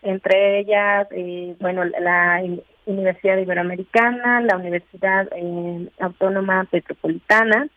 entre 0.04 0.60
ellas, 0.60 1.08
eh, 1.10 1.56
bueno, 1.60 1.84
la 1.84 2.42
Universidad 2.86 3.38
Iberoamericana, 3.38 4.40
la 4.42 4.56
Universidad 4.56 5.28
eh, 5.34 5.88
Autónoma 5.98 6.68
Metropolitana, 6.70 7.68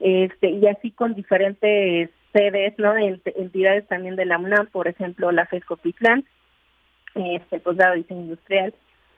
este, 0.00 0.50
y 0.50 0.66
así 0.66 0.90
con 0.90 1.14
diferentes 1.14 2.10
sedes, 2.32 2.74
¿no? 2.78 2.94
Entidades 2.96 3.86
también 3.88 4.16
de 4.16 4.26
la 4.26 4.38
UNAM, 4.38 4.66
por 4.66 4.88
ejemplo, 4.88 5.32
la 5.32 5.46
FESCO 5.46 5.76
Pitlán, 5.76 6.24
este, 7.14 7.60
posgrado 7.60 7.92
de 7.92 7.98
diseño 7.98 8.22
industrial. 8.22 8.74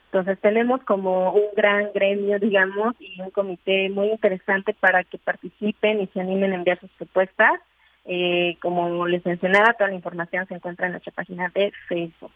Entonces 0.06 0.38
tenemos 0.40 0.82
como 0.84 1.32
un 1.32 1.48
gran 1.56 1.90
gremio, 1.92 2.38
digamos, 2.38 2.94
y 3.00 3.20
un 3.20 3.30
comité 3.30 3.88
muy 3.90 4.08
interesante 4.08 4.74
para 4.74 5.02
que 5.02 5.18
participen 5.18 6.00
y 6.00 6.06
se 6.08 6.20
animen 6.20 6.52
a 6.52 6.56
enviar 6.56 6.78
sus 6.78 6.90
propuestas. 6.92 7.60
Eh, 8.06 8.56
como 8.62 9.06
les 9.06 9.24
mencionaba, 9.26 9.74
toda 9.74 9.90
la 9.90 9.96
información 9.96 10.46
se 10.46 10.54
encuentra 10.54 10.86
en 10.86 10.92
nuestra 10.92 11.12
página 11.12 11.50
de 11.54 11.72
Facebook. 11.88 12.32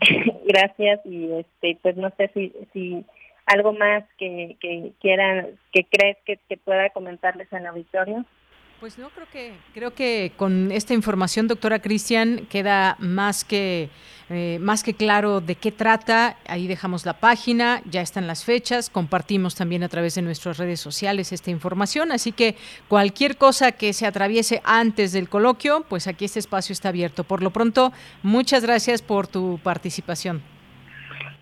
Gracias 0.46 1.00
y 1.04 1.30
este 1.32 1.78
pues 1.82 1.96
no 1.96 2.10
sé 2.16 2.30
si, 2.32 2.52
si 2.72 3.04
algo 3.46 3.72
más 3.72 4.04
que, 4.16 4.56
que 4.60 4.92
quieran, 5.00 5.58
que 5.72 5.84
crees 5.84 6.16
que, 6.24 6.38
que 6.48 6.56
pueda 6.56 6.90
comentarles 6.90 7.52
en 7.52 7.58
el 7.60 7.66
auditorio. 7.66 8.24
Pues 8.80 8.98
no, 8.98 9.10
creo 9.10 9.26
que, 9.30 9.52
creo 9.74 9.92
que 9.92 10.32
con 10.38 10.72
esta 10.72 10.94
información, 10.94 11.48
doctora 11.48 11.80
Cristian, 11.80 12.46
queda 12.48 12.96
más 12.98 13.44
que, 13.44 13.90
eh, 14.30 14.56
más 14.58 14.82
que 14.82 14.94
claro 14.94 15.42
de 15.42 15.54
qué 15.54 15.70
trata. 15.70 16.38
Ahí 16.48 16.66
dejamos 16.66 17.04
la 17.04 17.12
página, 17.12 17.82
ya 17.84 18.00
están 18.00 18.26
las 18.26 18.46
fechas, 18.46 18.88
compartimos 18.88 19.54
también 19.54 19.82
a 19.82 19.90
través 19.90 20.14
de 20.14 20.22
nuestras 20.22 20.56
redes 20.56 20.80
sociales 20.80 21.30
esta 21.30 21.50
información. 21.50 22.10
Así 22.10 22.32
que 22.32 22.56
cualquier 22.88 23.36
cosa 23.36 23.72
que 23.72 23.92
se 23.92 24.06
atraviese 24.06 24.62
antes 24.64 25.12
del 25.12 25.28
coloquio, 25.28 25.84
pues 25.86 26.06
aquí 26.06 26.24
este 26.24 26.38
espacio 26.38 26.72
está 26.72 26.88
abierto. 26.88 27.24
Por 27.24 27.42
lo 27.42 27.50
pronto, 27.50 27.92
muchas 28.22 28.64
gracias 28.64 29.02
por 29.02 29.26
tu 29.26 29.60
participación. 29.62 30.40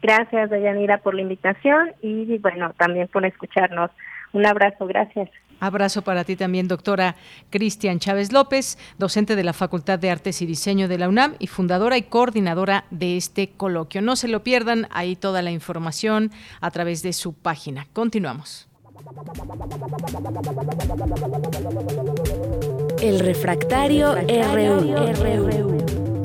Gracias, 0.02 0.50
Dayanira, 0.50 0.98
por 0.98 1.14
la 1.14 1.22
invitación 1.22 1.92
y 2.02 2.36
bueno, 2.38 2.72
también 2.76 3.06
por 3.06 3.24
escucharnos. 3.24 3.92
Un 4.32 4.44
abrazo, 4.44 4.88
gracias. 4.88 5.30
Abrazo 5.60 6.02
para 6.02 6.24
ti 6.24 6.36
también, 6.36 6.68
doctora 6.68 7.16
Cristian 7.50 7.98
Chávez 7.98 8.32
López, 8.32 8.78
docente 8.98 9.36
de 9.36 9.44
la 9.44 9.52
Facultad 9.52 9.98
de 9.98 10.10
Artes 10.10 10.42
y 10.42 10.46
Diseño 10.46 10.88
de 10.88 10.98
la 10.98 11.08
UNAM 11.08 11.34
y 11.38 11.46
fundadora 11.46 11.96
y 11.96 12.02
coordinadora 12.02 12.84
de 12.90 13.16
este 13.16 13.50
coloquio. 13.50 14.02
No 14.02 14.16
se 14.16 14.28
lo 14.28 14.42
pierdan, 14.42 14.88
ahí 14.90 15.16
toda 15.16 15.42
la 15.42 15.50
información 15.50 16.30
a 16.60 16.70
través 16.70 17.02
de 17.02 17.12
su 17.12 17.32
página. 17.32 17.86
Continuamos. 17.92 18.68
El 23.00 23.20
refractario, 23.20 24.14
RU. 24.14 26.17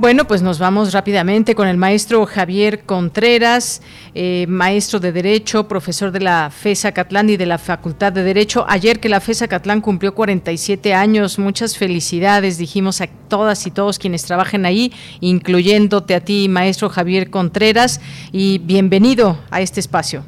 Bueno, 0.00 0.28
pues 0.28 0.42
nos 0.42 0.60
vamos 0.60 0.92
rápidamente 0.92 1.56
con 1.56 1.66
el 1.66 1.76
maestro 1.76 2.24
Javier 2.24 2.84
Contreras, 2.84 3.82
eh, 4.14 4.46
maestro 4.48 5.00
de 5.00 5.10
Derecho, 5.10 5.66
profesor 5.66 6.12
de 6.12 6.20
la 6.20 6.52
FESA 6.52 6.92
Catlán 6.92 7.30
y 7.30 7.36
de 7.36 7.46
la 7.46 7.58
Facultad 7.58 8.12
de 8.12 8.22
Derecho. 8.22 8.64
Ayer 8.68 9.00
que 9.00 9.08
la 9.08 9.18
FESA 9.18 9.48
Catlán 9.48 9.80
cumplió 9.80 10.14
47 10.14 10.94
años, 10.94 11.40
muchas 11.40 11.76
felicidades, 11.76 12.58
dijimos 12.58 13.00
a 13.00 13.08
todas 13.26 13.66
y 13.66 13.72
todos 13.72 13.98
quienes 13.98 14.22
trabajan 14.22 14.66
ahí, 14.66 14.92
incluyéndote 15.18 16.14
a 16.14 16.20
ti, 16.20 16.48
maestro 16.48 16.88
Javier 16.90 17.28
Contreras, 17.28 18.00
y 18.30 18.58
bienvenido 18.58 19.36
a 19.50 19.62
este 19.62 19.80
espacio. 19.80 20.22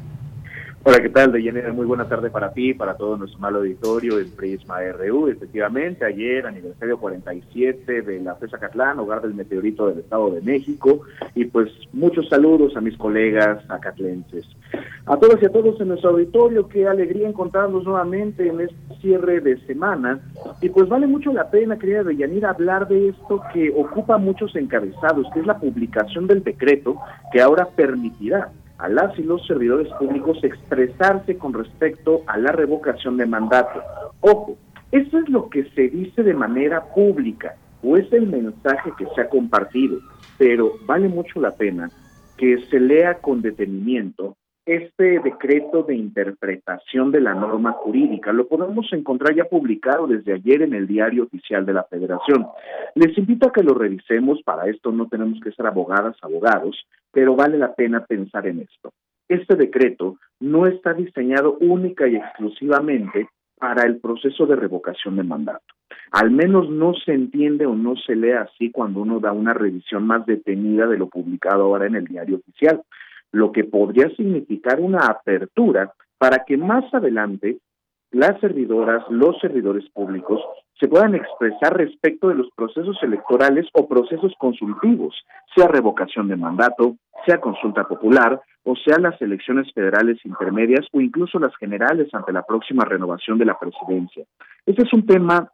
Hola, 0.83 0.99
¿qué 0.99 1.09
tal, 1.09 1.31
Deyanira? 1.31 1.71
Muy 1.71 1.85
buena 1.85 2.09
tarde 2.09 2.31
para 2.31 2.53
ti, 2.53 2.73
para 2.73 2.95
todo 2.95 3.15
nuestro 3.15 3.39
mal 3.39 3.55
auditorio 3.55 4.17
en 4.17 4.31
Prisma 4.31 4.79
RU. 4.81 5.27
Efectivamente, 5.27 6.03
ayer, 6.03 6.47
aniversario 6.47 6.97
47 6.97 8.01
de 8.01 8.19
la 8.19 8.33
FESA 8.33 8.57
Catlán, 8.57 8.97
hogar 8.97 9.21
del 9.21 9.35
meteorito 9.35 9.87
del 9.87 9.99
Estado 9.99 10.31
de 10.31 10.41
México, 10.41 11.01
y 11.35 11.45
pues 11.45 11.69
muchos 11.93 12.27
saludos 12.29 12.75
a 12.75 12.81
mis 12.81 12.97
colegas 12.97 13.63
acatlenses. 13.69 14.47
A 15.05 15.17
todas 15.17 15.39
y 15.43 15.45
a 15.45 15.51
todos 15.51 15.79
en 15.79 15.89
nuestro 15.89 16.09
auditorio, 16.09 16.67
qué 16.67 16.87
alegría 16.87 17.29
encontrarnos 17.29 17.83
nuevamente 17.83 18.47
en 18.47 18.61
este 18.61 18.75
cierre 19.01 19.39
de 19.39 19.59
semana, 19.67 20.19
y 20.61 20.69
pues 20.69 20.89
vale 20.89 21.05
mucho 21.05 21.31
la 21.31 21.51
pena, 21.51 21.77
querida 21.77 22.03
Deyanira, 22.03 22.49
hablar 22.49 22.87
de 22.87 23.09
esto 23.09 23.39
que 23.53 23.69
ocupa 23.69 24.17
muchos 24.17 24.55
encabezados, 24.55 25.27
que 25.31 25.41
es 25.41 25.45
la 25.45 25.59
publicación 25.59 26.25
del 26.25 26.43
decreto 26.43 26.97
que 27.31 27.39
ahora 27.39 27.67
permitirá 27.75 28.49
a 28.81 28.89
las 28.89 29.17
y 29.17 29.23
los 29.23 29.45
servidores 29.45 29.87
públicos 29.99 30.43
expresarse 30.43 31.37
con 31.37 31.53
respecto 31.53 32.21
a 32.27 32.37
la 32.37 32.51
revocación 32.51 33.15
de 33.17 33.27
mandato. 33.27 33.81
Ojo, 34.21 34.57
eso 34.91 35.19
es 35.19 35.29
lo 35.29 35.49
que 35.49 35.65
se 35.75 35.89
dice 35.89 36.23
de 36.23 36.33
manera 36.33 36.83
pública 36.93 37.55
o 37.83 37.95
es 37.95 38.11
el 38.11 38.27
mensaje 38.27 38.91
que 38.97 39.05
se 39.15 39.21
ha 39.21 39.29
compartido, 39.29 39.99
pero 40.37 40.73
vale 40.85 41.07
mucho 41.07 41.39
la 41.39 41.51
pena 41.51 41.89
que 42.37 42.57
se 42.69 42.79
lea 42.79 43.19
con 43.19 43.41
detenimiento 43.41 44.35
este 44.65 45.19
decreto 45.19 45.83
de 45.83 45.95
interpretación 45.95 47.11
de 47.11 47.19
la 47.21 47.33
norma 47.33 47.71
jurídica. 47.73 48.31
Lo 48.31 48.47
podemos 48.47 48.91
encontrar 48.93 49.35
ya 49.35 49.45
publicado 49.45 50.07
desde 50.07 50.33
ayer 50.33 50.61
en 50.61 50.73
el 50.73 50.87
diario 50.87 51.23
oficial 51.23 51.65
de 51.65 51.73
la 51.73 51.83
Federación. 51.83 52.47
Les 52.95 53.17
invito 53.17 53.47
a 53.47 53.51
que 53.51 53.63
lo 53.63 53.73
revisemos, 53.73 54.41
para 54.43 54.69
esto 54.69 54.91
no 54.91 55.07
tenemos 55.07 55.39
que 55.39 55.51
ser 55.51 55.65
abogadas, 55.65 56.15
abogados, 56.21 56.85
pero 57.11 57.35
vale 57.35 57.57
la 57.57 57.73
pena 57.73 58.05
pensar 58.05 58.47
en 58.47 58.59
esto. 58.59 58.91
Este 59.27 59.55
decreto 59.55 60.17
no 60.39 60.67
está 60.67 60.93
diseñado 60.93 61.57
única 61.59 62.07
y 62.07 62.15
exclusivamente 62.15 63.29
para 63.57 63.83
el 63.83 63.99
proceso 63.99 64.45
de 64.45 64.55
revocación 64.55 65.15
de 65.17 65.23
mandato. 65.23 65.63
Al 66.11 66.31
menos 66.31 66.69
no 66.69 66.93
se 66.93 67.13
entiende 67.13 67.65
o 67.65 67.75
no 67.75 67.95
se 67.95 68.15
lee 68.15 68.31
así 68.31 68.71
cuando 68.71 69.01
uno 69.01 69.19
da 69.19 69.31
una 69.31 69.53
revisión 69.53 70.05
más 70.05 70.25
detenida 70.25 70.87
de 70.87 70.97
lo 70.97 71.07
publicado 71.07 71.63
ahora 71.63 71.85
en 71.85 71.95
el 71.95 72.05
diario 72.05 72.37
oficial, 72.37 72.81
lo 73.31 73.51
que 73.51 73.63
podría 73.63 74.09
significar 74.15 74.79
una 74.79 75.05
apertura 75.05 75.93
para 76.17 76.43
que 76.45 76.57
más 76.57 76.91
adelante 76.93 77.59
las 78.11 78.39
servidoras, 78.41 79.03
los 79.09 79.39
servidores 79.39 79.89
públicos 79.91 80.41
se 80.79 80.87
puedan 80.87 81.15
expresar 81.15 81.77
respecto 81.77 82.29
de 82.29 82.35
los 82.35 82.49
procesos 82.55 82.97
electorales 83.03 83.67
o 83.73 83.87
procesos 83.87 84.33
consultivos, 84.39 85.15
sea 85.55 85.67
revocación 85.67 86.27
de 86.27 86.35
mandato, 86.35 86.95
sea 87.25 87.39
consulta 87.39 87.83
popular, 87.83 88.41
o 88.63 88.75
sea 88.75 88.97
las 88.99 89.19
elecciones 89.21 89.71
federales 89.73 90.17
intermedias 90.25 90.85
o 90.91 91.01
incluso 91.01 91.39
las 91.39 91.55
generales 91.57 92.07
ante 92.13 92.31
la 92.31 92.43
próxima 92.43 92.85
renovación 92.85 93.37
de 93.37 93.45
la 93.45 93.57
presidencia. 93.59 94.25
Este 94.65 94.83
es 94.83 94.93
un 94.93 95.05
tema 95.05 95.51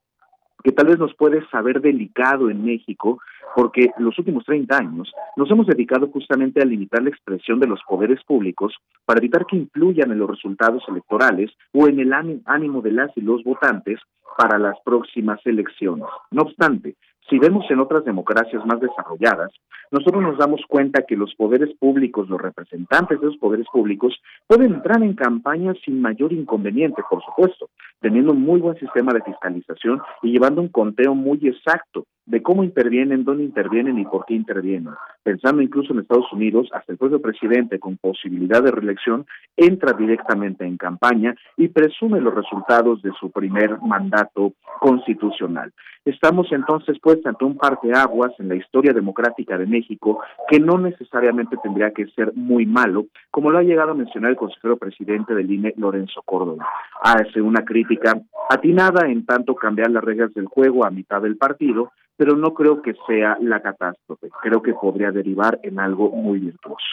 que 0.64 0.72
tal 0.72 0.88
vez 0.88 0.98
nos 0.98 1.14
puede 1.16 1.48
saber 1.50 1.82
delicado 1.82 2.50
en 2.50 2.66
México, 2.66 3.20
porque 3.56 3.92
los 3.98 4.18
últimos 4.20 4.46
30 4.46 4.78
años 4.78 5.12
nos 5.36 5.50
hemos 5.50 5.68
dedicado 5.68 6.08
justamente 6.08 6.62
a 6.62 6.66
limitar 6.66 7.02
la 7.02 7.10
expresión 7.10 7.60
de 7.60 7.68
los 7.68 7.80
poderes 7.88 8.24
públicos 8.24 8.76
para 9.06 9.20
evitar 9.20 9.46
que 9.46 9.58
influyan 9.58 10.12
en 10.12 10.20
los 10.20 10.30
resultados 10.30 10.84
electorales 10.88 11.52
o 11.74 11.88
en 11.88 12.00
el 12.00 12.14
ánimo 12.14 12.82
de 12.82 12.92
las 12.92 13.16
y 13.16 13.22
los 13.22 13.44
votantes 13.44 14.00
para 14.38 14.60
las 14.60 14.76
próximas 14.84 15.40
elecciones. 15.46 16.06
No 16.32 16.44
obstante, 16.44 16.96
si 17.30 17.40
vemos 17.40 17.66
en 17.70 17.80
otras 17.80 18.06
democracias 18.06 18.66
más 18.66 18.80
desarrolladas, 18.80 19.52
nosotros 19.92 20.22
nos 20.22 20.38
damos 20.38 20.62
cuenta 20.68 21.04
que 21.08 21.16
los 21.16 21.34
poderes 21.36 21.76
públicos, 21.78 22.30
los 22.30 22.42
representantes 22.42 23.20
de 23.20 23.28
los 23.28 23.38
poderes 23.38 23.68
públicos, 23.72 24.18
pueden 24.48 24.76
entrar 24.76 25.02
en 25.02 25.14
campaña 25.14 25.74
sin 25.84 26.02
mayor 26.02 26.34
inconveniente, 26.34 27.02
por 27.10 27.24
supuesto, 27.24 27.70
teniendo 28.00 28.32
un 28.32 28.42
muy 28.42 28.60
buen 28.60 28.78
sistema 28.78 29.14
de 29.14 29.22
fiscalización 29.24 30.02
y 30.24 30.32
llevando 30.32 30.62
un 30.62 30.70
conteo 30.70 31.16
muy 31.16 31.40
exacto 31.48 32.06
de 32.28 32.44
cómo 32.44 32.64
intervienen, 32.64 33.24
dónde 33.24 33.46
intervienen 33.46 33.98
y 33.98 34.06
por 34.06 34.26
qué 34.26 34.36
intervienen. 34.36 34.94
Pensando 35.24 35.62
incluso 35.62 35.94
en 35.94 36.00
Estados 36.00 36.32
Unidos, 36.32 36.70
hasta 36.74 36.92
el 36.92 36.98
propio 36.98 37.22
presidente 37.22 37.80
con 37.80 37.98
posibilidad 37.98 38.62
de 38.62 38.72
reelección 38.72 39.26
entra 39.56 39.94
directamente 39.94 40.66
en 40.66 40.78
campaña 40.78 41.36
y 41.56 41.70
presume 41.70 42.20
los 42.20 42.36
resultados 42.36 43.02
de 43.02 43.12
su 43.20 43.32
primer 43.32 43.82
mandato 43.82 44.54
constitucional. 44.80 45.72
Estamos 46.04 46.48
entonces 46.52 46.98
pues 47.02 47.26
ante 47.26 47.44
un 47.44 47.58
parteaguas 47.58 48.32
en 48.40 48.50
la 48.50 48.56
historia 48.56 48.94
democrática 48.94 49.58
de 49.58 49.66
México 49.66 50.22
que 50.50 50.60
no 50.60 50.78
necesariamente 50.78 51.58
tendría 51.64 51.92
que 51.92 52.08
ser 52.08 52.34
muy 52.36 52.66
malo, 52.66 53.08
como 53.32 53.52
lo 53.52 53.58
ha 53.58 53.64
llegado 53.64 53.92
a 53.92 53.96
mencionar 53.96 54.32
el 54.32 54.38
consejero 54.38 54.78
presidente 54.78 55.34
del 55.34 55.52
INE, 55.52 55.74
Lorenzo 55.78 56.22
Córdoba. 56.24 56.68
Hace 57.02 57.42
una 57.42 57.64
crítica 57.64 58.22
atinada 58.50 59.08
en 59.10 59.26
tanto 59.26 59.56
cambiar 59.56 59.92
las 59.92 60.04
reglas 60.04 60.34
del 60.34 60.46
juego 60.46 60.86
a 60.86 60.92
mitad 60.92 61.22
del 61.22 61.38
partido, 61.38 61.92
pero 62.18 62.36
no 62.36 62.54
creo 62.54 62.82
que 62.82 62.96
sea 63.08 63.38
la 63.40 63.62
catástrofe. 63.62 64.30
Creo 64.42 64.62
que 64.62 64.74
podría 64.74 65.12
derivar 65.12 65.60
en 65.64 65.80
algo 65.80 66.10
muy 66.10 66.40
virtuoso. 66.40 66.84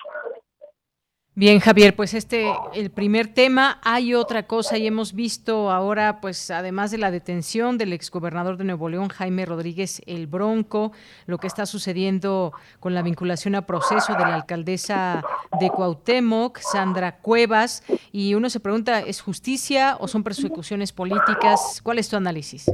Bien, 1.36 1.58
Javier, 1.58 1.96
pues 1.96 2.14
este, 2.14 2.54
el 2.74 2.90
primer 2.90 3.26
tema, 3.26 3.80
hay 3.82 4.14
otra 4.14 4.44
cosa 4.44 4.78
y 4.78 4.86
hemos 4.86 5.14
visto 5.14 5.72
ahora, 5.72 6.20
pues 6.20 6.48
además 6.52 6.92
de 6.92 6.98
la 6.98 7.10
detención 7.10 7.76
del 7.76 7.92
exgobernador 7.92 8.56
de 8.56 8.62
Nuevo 8.62 8.88
León, 8.88 9.08
Jaime 9.08 9.44
Rodríguez 9.44 10.00
el 10.06 10.28
Bronco, 10.28 10.92
lo 11.26 11.38
que 11.38 11.48
está 11.48 11.66
sucediendo 11.66 12.52
con 12.78 12.94
la 12.94 13.02
vinculación 13.02 13.56
a 13.56 13.66
proceso 13.66 14.12
de 14.12 14.20
la 14.20 14.36
alcaldesa 14.36 15.24
de 15.58 15.70
Cuauhtémoc, 15.70 16.58
Sandra 16.58 17.16
Cuevas, 17.16 17.82
y 18.12 18.34
uno 18.34 18.48
se 18.48 18.60
pregunta, 18.60 19.00
¿es 19.00 19.20
justicia 19.20 19.96
o 19.98 20.06
son 20.06 20.22
persecuciones 20.22 20.92
políticas? 20.92 21.80
¿Cuál 21.82 21.98
es 21.98 22.08
tu 22.08 22.16
análisis? 22.16 22.70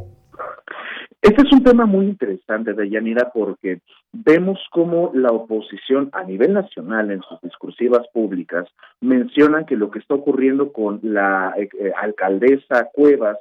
Este 1.23 1.43
es 1.43 1.53
un 1.53 1.63
tema 1.63 1.85
muy 1.85 2.07
interesante, 2.07 2.73
Deyanira, 2.73 3.31
porque 3.31 3.81
vemos 4.11 4.59
cómo 4.73 5.11
la 5.13 5.31
oposición 5.31 6.09
a 6.13 6.25
nivel 6.25 6.55
nacional 6.55 7.11
en 7.11 7.21
sus 7.21 7.39
discursivas 7.43 8.09
públicas 8.15 8.67
mencionan 9.03 9.67
que 9.67 9.77
lo 9.77 9.91
que 9.91 9.99
está 9.99 10.15
ocurriendo 10.15 10.73
con 10.73 10.99
la 11.03 11.53
eh, 11.59 11.69
eh, 11.79 11.93
alcaldesa 11.95 12.89
Cuevas 12.93 13.37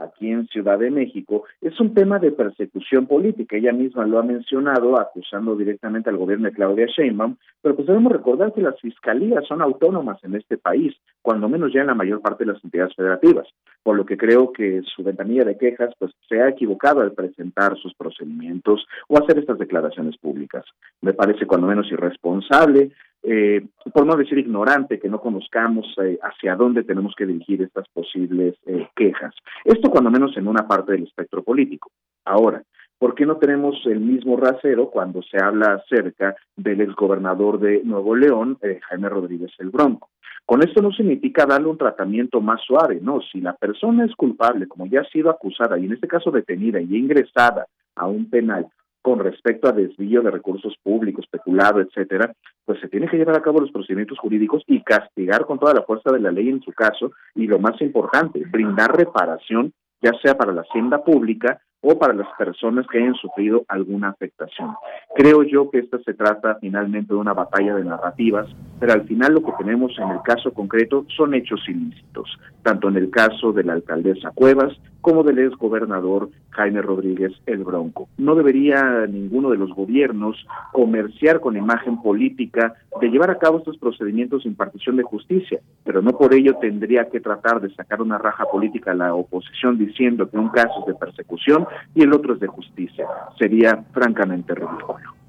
aquí 0.00 0.30
en 0.30 0.46
Ciudad 0.48 0.78
de 0.78 0.90
México, 0.90 1.44
es 1.60 1.78
un 1.80 1.94
tema 1.94 2.18
de 2.18 2.32
persecución 2.32 3.06
política. 3.06 3.56
Ella 3.56 3.72
misma 3.72 4.06
lo 4.06 4.18
ha 4.18 4.22
mencionado, 4.22 4.98
acusando 4.98 5.56
directamente 5.56 6.10
al 6.10 6.16
gobierno 6.16 6.48
de 6.48 6.54
Claudia 6.54 6.86
Sheinbaum, 6.86 7.36
pero 7.62 7.76
pues 7.76 7.86
debemos 7.86 8.12
recordar 8.12 8.52
que 8.52 8.62
las 8.62 8.78
fiscalías 8.80 9.46
son 9.46 9.62
autónomas 9.62 10.22
en 10.24 10.34
este 10.34 10.56
país, 10.56 10.94
cuando 11.22 11.48
menos 11.48 11.72
ya 11.72 11.82
en 11.82 11.88
la 11.88 11.94
mayor 11.94 12.20
parte 12.20 12.44
de 12.44 12.52
las 12.52 12.64
entidades 12.64 12.94
federativas, 12.94 13.46
por 13.82 13.96
lo 13.96 14.04
que 14.04 14.16
creo 14.16 14.52
que 14.52 14.82
su 14.94 15.02
ventanilla 15.02 15.44
de 15.44 15.58
quejas 15.58 15.94
pues 15.98 16.12
se 16.28 16.40
ha 16.40 16.48
equivocado 16.48 17.00
al 17.00 17.12
presentar 17.12 17.76
sus 17.76 17.94
procedimientos 17.94 18.86
o 19.08 19.18
hacer 19.18 19.38
estas 19.38 19.58
declaraciones 19.58 20.16
públicas. 20.18 20.64
Me 21.02 21.12
parece 21.12 21.46
cuando 21.46 21.66
menos 21.66 21.90
irresponsable, 21.90 22.92
eh, 23.22 23.66
por 23.92 24.06
no 24.06 24.16
decir 24.16 24.38
ignorante, 24.38 24.98
que 24.98 25.08
no 25.08 25.20
conozcamos 25.20 25.86
eh, 26.02 26.18
hacia 26.22 26.56
dónde 26.56 26.84
tenemos 26.84 27.14
que 27.16 27.26
dirigir 27.26 27.62
estas 27.62 27.88
posibles 27.88 28.56
eh, 28.66 28.88
quejas. 28.96 29.34
Esto 29.64 29.90
cuando 29.90 30.10
menos 30.10 30.36
en 30.36 30.48
una 30.48 30.66
parte 30.66 30.92
del 30.92 31.04
espectro 31.04 31.42
político. 31.42 31.90
Ahora, 32.24 32.62
¿por 32.98 33.14
qué 33.14 33.26
no 33.26 33.36
tenemos 33.36 33.76
el 33.86 34.00
mismo 34.00 34.36
rasero 34.36 34.90
cuando 34.90 35.22
se 35.22 35.42
habla 35.42 35.74
acerca 35.74 36.34
del 36.56 36.80
exgobernador 36.80 37.58
de 37.60 37.82
Nuevo 37.84 38.14
León, 38.14 38.58
eh, 38.62 38.80
Jaime 38.88 39.08
Rodríguez 39.08 39.52
el 39.58 39.70
Bronco? 39.70 40.10
Con 40.46 40.62
esto 40.62 40.82
no 40.82 40.90
significa 40.90 41.46
darle 41.46 41.68
un 41.68 41.78
tratamiento 41.78 42.40
más 42.40 42.60
suave, 42.62 42.98
no, 43.00 43.20
si 43.20 43.40
la 43.40 43.52
persona 43.52 44.04
es 44.04 44.14
culpable, 44.16 44.66
como 44.66 44.86
ya 44.86 45.02
ha 45.02 45.04
sido 45.04 45.30
acusada 45.30 45.78
y 45.78 45.84
en 45.84 45.92
este 45.92 46.08
caso 46.08 46.30
detenida 46.30 46.80
y 46.80 46.96
ingresada 46.96 47.66
a 47.94 48.06
un 48.06 48.28
penal 48.28 48.66
con 49.02 49.18
respecto 49.18 49.68
a 49.68 49.72
desvío 49.72 50.22
de 50.22 50.30
recursos 50.30 50.74
públicos, 50.82 51.26
peculado, 51.30 51.80
etcétera, 51.80 52.34
pues 52.70 52.82
se 52.82 52.88
tiene 52.88 53.08
que 53.08 53.16
llevar 53.16 53.36
a 53.36 53.42
cabo 53.42 53.58
los 53.58 53.72
procedimientos 53.72 54.16
jurídicos 54.20 54.62
y 54.68 54.80
castigar 54.84 55.44
con 55.44 55.58
toda 55.58 55.74
la 55.74 55.82
fuerza 55.82 56.12
de 56.12 56.20
la 56.20 56.30
ley 56.30 56.50
en 56.50 56.62
su 56.62 56.70
caso 56.70 57.10
y 57.34 57.48
lo 57.48 57.58
más 57.58 57.80
importante, 57.80 58.44
brindar 58.48 58.96
reparación 58.96 59.72
ya 60.00 60.12
sea 60.22 60.38
para 60.38 60.52
la 60.52 60.60
hacienda 60.60 61.02
pública 61.02 61.60
o 61.80 61.98
para 61.98 62.14
las 62.14 62.28
personas 62.38 62.86
que 62.86 62.98
hayan 62.98 63.16
sufrido 63.16 63.64
alguna 63.66 64.10
afectación. 64.10 64.70
Creo 65.16 65.42
yo 65.42 65.68
que 65.68 65.80
esta 65.80 65.98
se 65.98 66.14
trata 66.14 66.58
finalmente 66.60 67.12
de 67.12 67.18
una 67.18 67.32
batalla 67.32 67.74
de 67.74 67.84
narrativas, 67.84 68.46
pero 68.78 68.92
al 68.92 69.02
final 69.02 69.34
lo 69.34 69.42
que 69.42 69.52
tenemos 69.58 69.98
en 69.98 70.10
el 70.10 70.22
caso 70.22 70.52
concreto 70.52 71.04
son 71.16 71.34
hechos 71.34 71.60
ilícitos, 71.68 72.38
tanto 72.62 72.88
en 72.88 72.98
el 72.98 73.10
caso 73.10 73.50
de 73.52 73.64
la 73.64 73.72
alcaldesa 73.72 74.30
Cuevas 74.32 74.78
como 75.00 75.22
del 75.22 75.38
ex 75.38 75.56
gobernador 75.56 76.30
Jaime 76.50 76.82
Rodríguez 76.82 77.32
el 77.46 77.64
Bronco. 77.64 78.08
No 78.18 78.34
debería 78.34 79.06
ninguno 79.06 79.50
de 79.50 79.56
los 79.56 79.70
gobiernos 79.70 80.36
comerciar 80.72 81.40
con 81.40 81.56
imagen 81.56 82.02
política 82.02 82.74
de 83.00 83.08
llevar 83.08 83.30
a 83.30 83.38
cabo 83.38 83.58
estos 83.58 83.78
procedimientos 83.78 84.42
de 84.42 84.50
impartición 84.50 84.96
de 84.96 85.02
justicia, 85.02 85.60
pero 85.84 86.02
no 86.02 86.12
por 86.12 86.34
ello 86.34 86.56
tendría 86.60 87.08
que 87.08 87.20
tratar 87.20 87.60
de 87.60 87.74
sacar 87.74 88.02
una 88.02 88.18
raja 88.18 88.44
política 88.44 88.92
a 88.92 88.94
la 88.94 89.14
oposición 89.14 89.78
diciendo 89.78 90.28
que 90.28 90.38
un 90.38 90.48
caso 90.48 90.80
es 90.80 90.86
de 90.86 90.94
persecución 90.94 91.66
y 91.94 92.02
el 92.02 92.12
otro 92.12 92.34
es 92.34 92.40
de 92.40 92.46
justicia. 92.46 93.06
Sería 93.38 93.84
francamente 93.92 94.54
ridículo. 94.54 95.19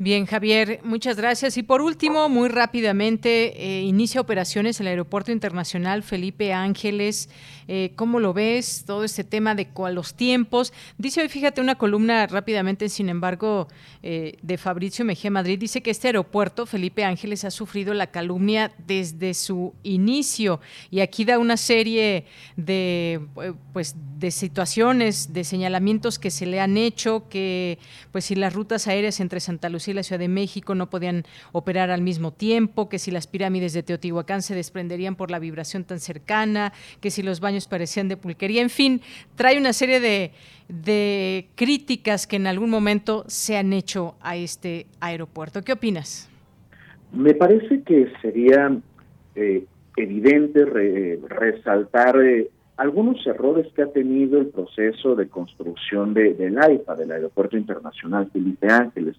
Bien, 0.00 0.26
Javier, 0.26 0.78
muchas 0.84 1.16
gracias. 1.16 1.56
Y 1.56 1.64
por 1.64 1.82
último, 1.82 2.28
muy 2.28 2.48
rápidamente, 2.48 3.80
eh, 3.80 3.82
inicia 3.82 4.20
operaciones 4.20 4.78
el 4.78 4.86
Aeropuerto 4.86 5.32
Internacional 5.32 6.04
Felipe 6.04 6.52
Ángeles. 6.52 7.28
Eh, 7.66 7.94
¿Cómo 7.96 8.20
lo 8.20 8.32
ves? 8.32 8.84
Todo 8.86 9.02
este 9.02 9.24
tema 9.24 9.56
de 9.56 9.66
los 9.92 10.14
tiempos. 10.14 10.72
Dice 10.98 11.20
hoy, 11.20 11.28
fíjate, 11.28 11.60
una 11.60 11.74
columna 11.74 12.28
rápidamente, 12.28 12.88
sin 12.88 13.08
embargo, 13.08 13.66
eh, 14.04 14.36
de 14.40 14.56
Fabricio 14.56 15.04
Mejía 15.04 15.32
Madrid, 15.32 15.58
dice 15.58 15.82
que 15.82 15.90
este 15.90 16.06
aeropuerto, 16.06 16.64
Felipe 16.64 17.02
Ángeles, 17.02 17.44
ha 17.44 17.50
sufrido 17.50 17.92
la 17.92 18.06
calumnia 18.06 18.70
desde 18.86 19.34
su 19.34 19.74
inicio. 19.82 20.60
Y 20.92 21.00
aquí 21.00 21.24
da 21.24 21.40
una 21.40 21.56
serie 21.56 22.24
de, 22.56 23.20
pues, 23.72 23.96
de 24.16 24.30
situaciones, 24.30 25.32
de 25.32 25.42
señalamientos 25.42 26.20
que 26.20 26.30
se 26.30 26.46
le 26.46 26.60
han 26.60 26.76
hecho, 26.76 27.28
que 27.28 27.78
pues 28.12 28.26
si 28.26 28.36
las 28.36 28.52
rutas 28.52 28.86
aéreas 28.86 29.20
entre 29.20 29.40
Santa 29.40 29.68
Lucía 29.68 29.87
y 29.90 29.94
la 29.94 30.02
Ciudad 30.02 30.20
de 30.20 30.28
México 30.28 30.74
no 30.74 30.90
podían 30.90 31.24
operar 31.52 31.90
al 31.90 32.02
mismo 32.02 32.32
tiempo, 32.32 32.88
que 32.88 32.98
si 32.98 33.10
las 33.10 33.26
pirámides 33.26 33.72
de 33.72 33.82
Teotihuacán 33.82 34.42
se 34.42 34.54
desprenderían 34.54 35.16
por 35.16 35.30
la 35.30 35.38
vibración 35.38 35.84
tan 35.84 36.00
cercana, 36.00 36.72
que 37.00 37.10
si 37.10 37.22
los 37.22 37.40
baños 37.40 37.68
parecían 37.68 38.08
de 38.08 38.16
pulquería, 38.16 38.62
en 38.62 38.70
fin, 38.70 39.00
trae 39.36 39.58
una 39.58 39.72
serie 39.72 40.00
de, 40.00 41.46
críticas 41.54 42.26
que 42.26 42.36
en 42.36 42.46
algún 42.46 42.70
momento 42.70 43.24
se 43.26 43.56
han 43.56 43.72
hecho 43.72 44.16
a 44.20 44.36
este 44.36 44.86
aeropuerto. 45.00 45.62
¿Qué 45.62 45.72
opinas? 45.72 46.28
Me 47.12 47.32
parece 47.34 47.82
que 47.82 48.12
sería 48.20 48.76
eh, 49.34 49.64
evidente 49.96 50.64
resaltar 50.64 52.20
eh, 52.20 52.48
algunos 52.78 53.26
errores 53.26 53.66
que 53.74 53.82
ha 53.82 53.88
tenido 53.92 54.38
el 54.38 54.46
proceso 54.46 55.16
de 55.16 55.28
construcción 55.28 56.14
de, 56.14 56.34
del 56.34 56.58
AIFA, 56.58 56.94
del 56.94 57.10
Aeropuerto 57.10 57.56
Internacional 57.56 58.30
Felipe 58.32 58.68
Ángeles. 58.68 59.16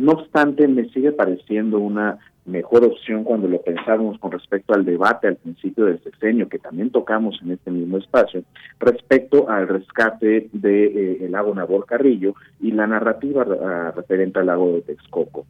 No 0.00 0.12
obstante, 0.12 0.66
me 0.66 0.88
sigue 0.88 1.12
pareciendo 1.12 1.78
una 1.78 2.18
mejor 2.46 2.84
opción 2.84 3.22
cuando 3.22 3.48
lo 3.48 3.60
pensábamos 3.60 4.18
con 4.18 4.32
respecto 4.32 4.72
al 4.72 4.86
debate 4.86 5.28
al 5.28 5.36
principio 5.36 5.84
del 5.84 6.02
sexenio, 6.02 6.48
que 6.48 6.58
también 6.58 6.88
tocamos 6.88 7.38
en 7.42 7.50
este 7.50 7.70
mismo 7.70 7.98
espacio, 7.98 8.42
respecto 8.78 9.50
al 9.50 9.68
rescate 9.68 10.48
del 10.54 10.62
de, 10.62 11.26
eh, 11.26 11.28
lago 11.28 11.54
Nabor 11.54 11.84
Carrillo 11.84 12.34
y 12.60 12.72
la 12.72 12.86
narrativa 12.86 13.42
uh, 13.42 13.94
referente 13.94 14.38
al 14.38 14.46
lago 14.46 14.72
de 14.72 14.80
Texcoco. 14.80 15.44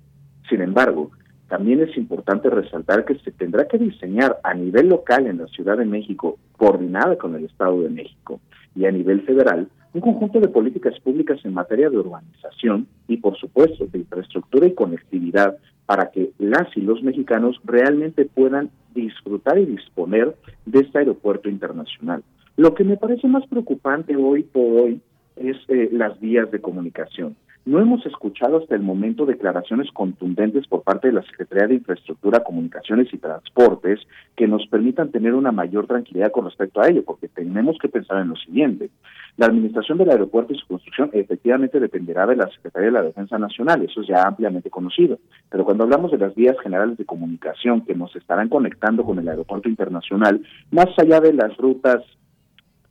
Sin 0.48 0.62
embargo, 0.62 1.12
también 1.48 1.80
es 1.80 1.96
importante 1.96 2.50
resaltar 2.50 3.04
que 3.04 3.20
se 3.20 3.30
tendrá 3.30 3.68
que 3.68 3.78
diseñar 3.78 4.40
a 4.42 4.52
nivel 4.52 4.88
local 4.88 5.28
en 5.28 5.38
la 5.38 5.46
Ciudad 5.46 5.78
de 5.78 5.84
México, 5.84 6.40
coordinada 6.56 7.14
con 7.18 7.36
el 7.36 7.44
Estado 7.44 7.82
de 7.82 7.90
México, 7.90 8.40
y 8.74 8.84
a 8.86 8.90
nivel 8.90 9.22
federal, 9.22 9.68
un 9.92 10.00
conjunto 10.00 10.40
de 10.40 10.48
políticas 10.48 10.98
públicas 11.00 11.40
en 11.44 11.54
materia 11.54 11.90
de 11.90 11.98
urbanización 11.98 12.86
y, 13.08 13.16
por 13.16 13.36
supuesto, 13.36 13.86
de 13.86 13.98
infraestructura 13.98 14.66
y 14.66 14.74
conectividad 14.74 15.56
para 15.86 16.10
que 16.10 16.30
las 16.38 16.68
y 16.76 16.80
los 16.80 17.02
mexicanos 17.02 17.60
realmente 17.64 18.24
puedan 18.24 18.70
disfrutar 18.94 19.58
y 19.58 19.66
disponer 19.66 20.36
de 20.66 20.80
este 20.80 20.98
aeropuerto 20.98 21.48
internacional. 21.48 22.22
Lo 22.56 22.74
que 22.74 22.84
me 22.84 22.96
parece 22.96 23.26
más 23.26 23.46
preocupante 23.48 24.14
hoy 24.16 24.44
por 24.44 24.80
hoy 24.80 25.00
es 25.36 25.56
eh, 25.68 25.88
las 25.92 26.20
vías 26.20 26.50
de 26.50 26.60
comunicación. 26.60 27.36
No 27.66 27.78
hemos 27.78 28.04
escuchado 28.06 28.56
hasta 28.56 28.74
el 28.74 28.80
momento 28.80 29.26
declaraciones 29.26 29.90
contundentes 29.92 30.66
por 30.66 30.82
parte 30.82 31.08
de 31.08 31.12
la 31.12 31.22
Secretaría 31.22 31.68
de 31.68 31.74
Infraestructura, 31.74 32.42
Comunicaciones 32.42 33.12
y 33.12 33.18
Transportes 33.18 34.00
que 34.34 34.48
nos 34.48 34.66
permitan 34.68 35.10
tener 35.10 35.34
una 35.34 35.52
mayor 35.52 35.86
tranquilidad 35.86 36.32
con 36.32 36.46
respecto 36.46 36.80
a 36.80 36.88
ello, 36.88 37.04
porque 37.04 37.28
tenemos 37.28 37.76
que 37.78 37.90
pensar 37.90 38.22
en 38.22 38.30
lo 38.30 38.36
siguiente. 38.36 38.88
La 39.36 39.46
administración 39.46 39.98
del 39.98 40.10
aeropuerto 40.10 40.54
y 40.54 40.58
su 40.58 40.66
construcción 40.66 41.10
efectivamente 41.12 41.78
dependerá 41.78 42.26
de 42.26 42.36
la 42.36 42.48
Secretaría 42.48 42.86
de 42.86 42.92
la 42.92 43.02
Defensa 43.02 43.38
Nacional, 43.38 43.82
eso 43.82 44.00
es 44.00 44.08
ya 44.08 44.22
ampliamente 44.22 44.70
conocido. 44.70 45.18
Pero 45.50 45.66
cuando 45.66 45.84
hablamos 45.84 46.10
de 46.12 46.18
las 46.18 46.34
vías 46.34 46.56
generales 46.62 46.96
de 46.96 47.04
comunicación 47.04 47.82
que 47.82 47.94
nos 47.94 48.16
estarán 48.16 48.48
conectando 48.48 49.04
con 49.04 49.18
el 49.18 49.28
aeropuerto 49.28 49.68
internacional, 49.68 50.40
más 50.70 50.88
allá 50.96 51.20
de 51.20 51.34
las 51.34 51.54
rutas 51.58 52.02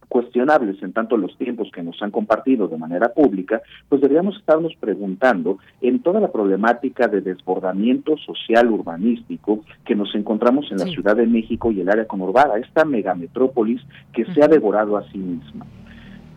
cuestionables 0.09 0.81
en 0.83 0.91
tanto 0.91 1.15
los 1.15 1.37
tiempos 1.37 1.69
que 1.73 1.83
nos 1.83 2.01
han 2.01 2.11
compartido 2.11 2.67
de 2.67 2.77
manera 2.77 3.13
pública, 3.13 3.61
pues 3.87 4.01
deberíamos 4.01 4.37
estarnos 4.37 4.73
preguntando 4.79 5.59
en 5.81 6.01
toda 6.01 6.19
la 6.19 6.31
problemática 6.31 7.07
de 7.07 7.21
desbordamiento 7.21 8.17
social 8.17 8.69
urbanístico 8.69 9.63
que 9.85 9.95
nos 9.95 10.13
encontramos 10.15 10.69
en 10.71 10.79
la 10.79 10.85
Ciudad 10.85 11.15
de 11.15 11.27
México 11.27 11.71
y 11.71 11.81
el 11.81 11.89
área 11.89 12.05
conurbada, 12.05 12.57
esta 12.57 12.83
megametrópolis 12.83 13.81
que 14.11 14.25
se 14.33 14.43
ha 14.43 14.47
devorado 14.47 14.97
a 14.97 15.03
sí 15.11 15.17
misma 15.17 15.65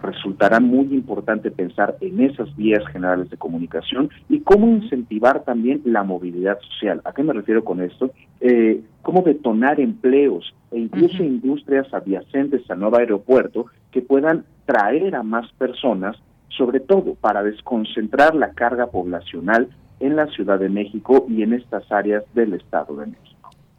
resultará 0.03 0.61
muy 0.61 0.93
importante 0.95 1.51
pensar 1.51 1.97
en 2.01 2.21
esas 2.21 2.55
vías 2.57 2.85
generales 2.89 3.31
de 3.31 3.37
comunicación 3.37 4.11
y 4.29 4.41
cómo 4.41 4.69
incentivar 4.69 5.45
también 5.45 5.81
la 5.85 6.03
movilidad 6.03 6.59
social. 6.61 7.01
¿A 7.05 7.13
qué 7.13 7.23
me 7.23 7.33
refiero 7.33 7.65
con 7.65 7.81
esto? 7.81 8.11
Eh, 8.41 8.83
cómo 9.03 9.23
detonar 9.23 9.81
empleos 9.81 10.55
e 10.71 10.79
incluso 10.79 11.23
industrias 11.23 11.93
adyacentes 11.93 12.69
al 12.71 12.81
nuevo 12.81 12.99
aeropuerto 12.99 13.67
que 13.91 14.03
puedan 14.03 14.45
traer 14.67 15.15
a 15.15 15.23
más 15.23 15.51
personas, 15.53 16.17
sobre 16.49 16.81
todo 16.81 17.15
para 17.15 17.43
desconcentrar 17.43 18.35
la 18.35 18.53
carga 18.53 18.87
poblacional 18.89 19.69
en 20.01 20.17
la 20.17 20.27
Ciudad 20.27 20.59
de 20.59 20.69
México 20.69 21.27
y 21.29 21.43
en 21.43 21.53
estas 21.55 21.91
áreas 21.93 22.25
del 22.35 22.55
Estado 22.55 22.97
de 22.97 23.07
México. 23.07 23.32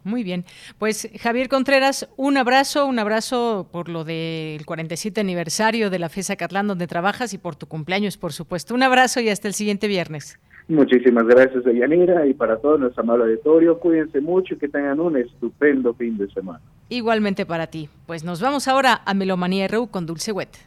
Muy 0.03 0.23
bien. 0.23 0.45
Pues 0.77 1.09
Javier 1.19 1.49
Contreras, 1.49 2.09
un 2.17 2.37
abrazo, 2.37 2.85
un 2.85 2.99
abrazo 2.99 3.67
por 3.71 3.89
lo 3.89 4.03
del 4.03 4.65
47 4.65 5.21
aniversario 5.21 5.89
de 5.89 5.99
la 5.99 6.09
FESA 6.09 6.35
Catlán 6.35 6.67
donde 6.67 6.87
trabajas 6.87 7.33
y 7.33 7.37
por 7.37 7.55
tu 7.55 7.67
cumpleaños, 7.67 8.17
por 8.17 8.33
supuesto. 8.33 8.73
Un 8.73 8.83
abrazo 8.83 9.21
y 9.21 9.29
hasta 9.29 9.47
el 9.47 9.53
siguiente 9.53 9.87
viernes. 9.87 10.39
Muchísimas 10.67 11.25
gracias, 11.25 11.65
Deyanira, 11.65 12.25
y 12.25 12.33
para 12.33 12.57
todo 12.57 12.77
nuestro 12.77 13.03
amable 13.03 13.25
auditorio, 13.25 13.79
cuídense 13.79 14.21
mucho 14.21 14.53
y 14.53 14.57
que 14.57 14.69
tengan 14.69 14.99
un 14.99 15.17
estupendo 15.17 15.93
fin 15.93 16.17
de 16.17 16.29
semana. 16.31 16.61
Igualmente 16.87 17.45
para 17.45 17.67
ti. 17.67 17.89
Pues 18.05 18.23
nos 18.23 18.41
vamos 18.41 18.67
ahora 18.67 19.01
a 19.05 19.13
Melomanía 19.13 19.67
RU 19.67 19.87
con 19.87 20.05
Dulce 20.05 20.31
Wet. 20.31 20.57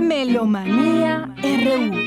Melomanía 0.00 1.34
RU. 1.42 2.06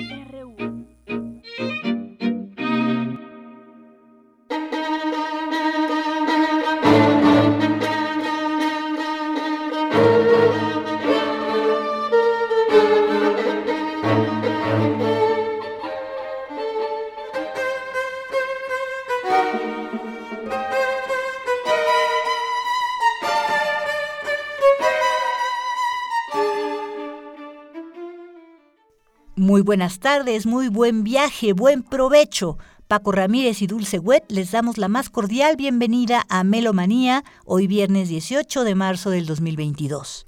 Buenas 29.69 29.99
tardes, 29.99 30.47
muy 30.47 30.67
buen 30.67 31.03
viaje, 31.03 31.53
buen 31.53 31.83
provecho. 31.83 32.57
Paco 32.87 33.11
Ramírez 33.11 33.61
y 33.61 33.67
Dulce 33.67 33.99
Wet 33.99 34.23
les 34.27 34.49
damos 34.49 34.79
la 34.79 34.87
más 34.87 35.11
cordial 35.11 35.57
bienvenida 35.57 36.25
a 36.27 36.43
Melomanía, 36.43 37.23
hoy 37.45 37.67
viernes 37.67 38.09
18 38.09 38.63
de 38.63 38.73
marzo 38.73 39.11
del 39.11 39.27
2022. 39.27 40.25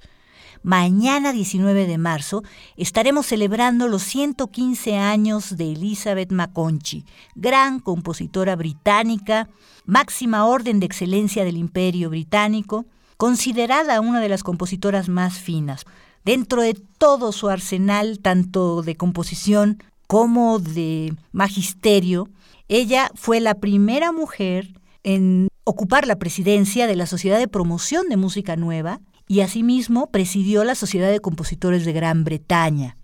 Mañana 0.62 1.32
19 1.32 1.88
de 1.88 1.98
marzo 1.98 2.44
estaremos 2.76 3.26
celebrando 3.26 3.88
los 3.88 4.04
115 4.04 4.96
años 4.96 5.56
de 5.56 5.72
Elizabeth 5.72 6.30
Maconchi, 6.30 7.04
gran 7.34 7.80
compositora 7.80 8.54
británica, 8.54 9.48
máxima 9.84 10.44
orden 10.44 10.78
de 10.78 10.86
excelencia 10.86 11.44
del 11.44 11.56
Imperio 11.56 12.10
Británico, 12.10 12.86
considerada 13.16 14.00
una 14.00 14.20
de 14.20 14.28
las 14.28 14.44
compositoras 14.44 15.08
más 15.08 15.40
finas 15.40 15.84
dentro 16.24 16.62
de 16.62 16.74
todo 16.98 17.32
su 17.32 17.48
arsenal, 17.48 18.18
tanto 18.20 18.82
de 18.82 18.96
composición 18.96 19.82
como 20.06 20.58
de 20.58 21.14
magisterio, 21.32 22.28
ella 22.68 23.10
fue 23.14 23.40
la 23.40 23.54
primera 23.54 24.12
mujer 24.12 24.72
en 25.04 25.48
ocupar 25.64 26.06
la 26.06 26.16
presidencia 26.16 26.86
de 26.86 26.96
la 26.96 27.06
Sociedad 27.06 27.38
de 27.38 27.48
Promoción 27.48 28.08
de 28.08 28.16
Música 28.16 28.56
Nueva 28.56 29.00
y 29.28 29.40
asimismo 29.40 30.10
presidió 30.10 30.64
la 30.64 30.74
Sociedad 30.74 31.10
de 31.10 31.20
Compositores 31.20 31.84
de 31.84 31.92
Gran 31.92 32.24
Bretaña. 32.24 32.96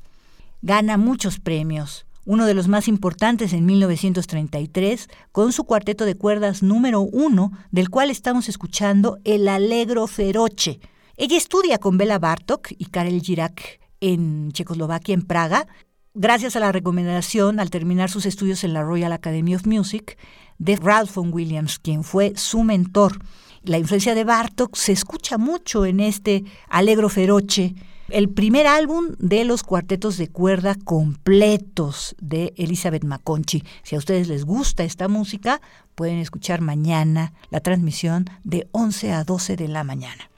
Gana 0.63 0.97
muchos 0.97 1.39
premios, 1.39 2.07
uno 2.25 2.45
de 2.45 2.55
los 2.55 2.69
más 2.69 2.89
importantes 2.89 3.53
en 3.53 3.65
1933, 3.65 5.09
con 5.33 5.53
su 5.53 5.65
cuarteto 5.65 6.05
de 6.05 6.17
cuerdas 6.17 6.63
número 6.63 7.01
uno, 7.01 7.53
del 7.71 7.89
cual 7.89 8.11
estamos 8.11 8.49
escuchando 8.49 9.19
el 9.25 9.49
Allegro 9.49 10.07
Feroce, 10.07 10.81
ella 11.21 11.37
estudia 11.37 11.79
con 11.79 11.99
Bela 11.99 12.21
Bartok 12.21 12.69
y 12.79 12.85
Karel 12.87 13.21
Girak 13.21 13.81
en 14.01 14.53
Checoslovaquia, 14.53 15.15
en 15.15 15.23
Praga, 15.23 15.67
gracias 16.15 16.55
a 16.55 16.61
la 16.61 16.71
recomendación 16.71 17.59
al 17.59 17.71
terminar 17.71 18.09
sus 18.09 18.25
estudios 18.25 18.63
en 18.63 18.73
la 18.73 18.85
Royal 18.85 19.13
Academy 19.13 19.57
of 19.57 19.67
Music 19.67 20.17
de 20.59 20.77
Ralph 20.77 21.17
von 21.17 21.33
Williams, 21.33 21.81
quien 21.81 22.05
fue 22.05 22.35
su 22.37 22.63
mentor. 22.63 23.19
La 23.65 23.79
influencia 23.79 24.15
de 24.15 24.23
Bartok 24.23 24.77
se 24.77 24.93
escucha 24.93 25.39
mucho 25.39 25.85
en 25.87 25.99
este 25.99 26.45
Alegro 26.69 27.09
Feroce, 27.09 27.75
el 28.11 28.29
primer 28.29 28.69
álbum 28.69 29.09
de 29.19 29.45
los 29.45 29.65
cuartetos 29.65 30.19
de 30.19 30.29
cuerda 30.29 30.77
completos 30.77 32.15
de 32.21 32.55
Elizabeth 32.57 33.03
Maconchi. 33.03 33.65
Si 33.83 33.97
a 33.97 33.99
ustedes 33.99 34.29
les 34.29 34.45
gusta 34.45 34.85
esta 34.85 35.09
música, 35.09 35.61
pueden 35.97 36.19
escuchar 36.19 36.61
mañana 36.61 37.33
la 37.51 37.59
transmisión 37.59 38.27
de 38.45 38.69
11 38.71 39.15
a 39.15 39.25
12 39.25 39.57
de 39.57 39.67
la 39.67 39.83
mañana. 39.83 40.31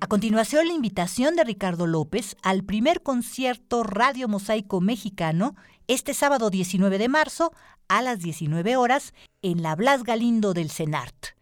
A 0.00 0.06
continuación, 0.08 0.66
la 0.66 0.72
invitación 0.72 1.36
de 1.36 1.44
Ricardo 1.44 1.86
López 1.86 2.36
al 2.42 2.64
primer 2.64 3.02
concierto 3.02 3.84
Radio 3.84 4.26
Mosaico 4.26 4.80
Mexicano 4.80 5.54
este 5.86 6.12
sábado 6.14 6.50
19 6.50 6.98
de 6.98 7.08
marzo 7.08 7.52
a 7.88 8.02
las 8.02 8.20
19 8.20 8.76
horas 8.76 9.14
en 9.42 9.62
la 9.62 9.76
Blas 9.76 10.02
Galindo 10.02 10.54
del 10.54 10.70
CENART. 10.70 11.36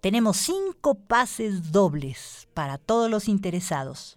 Tenemos 0.00 0.36
cinco 0.36 0.94
pases 0.94 1.72
dobles 1.72 2.48
para 2.54 2.78
todos 2.78 3.10
los 3.10 3.28
interesados. 3.28 4.16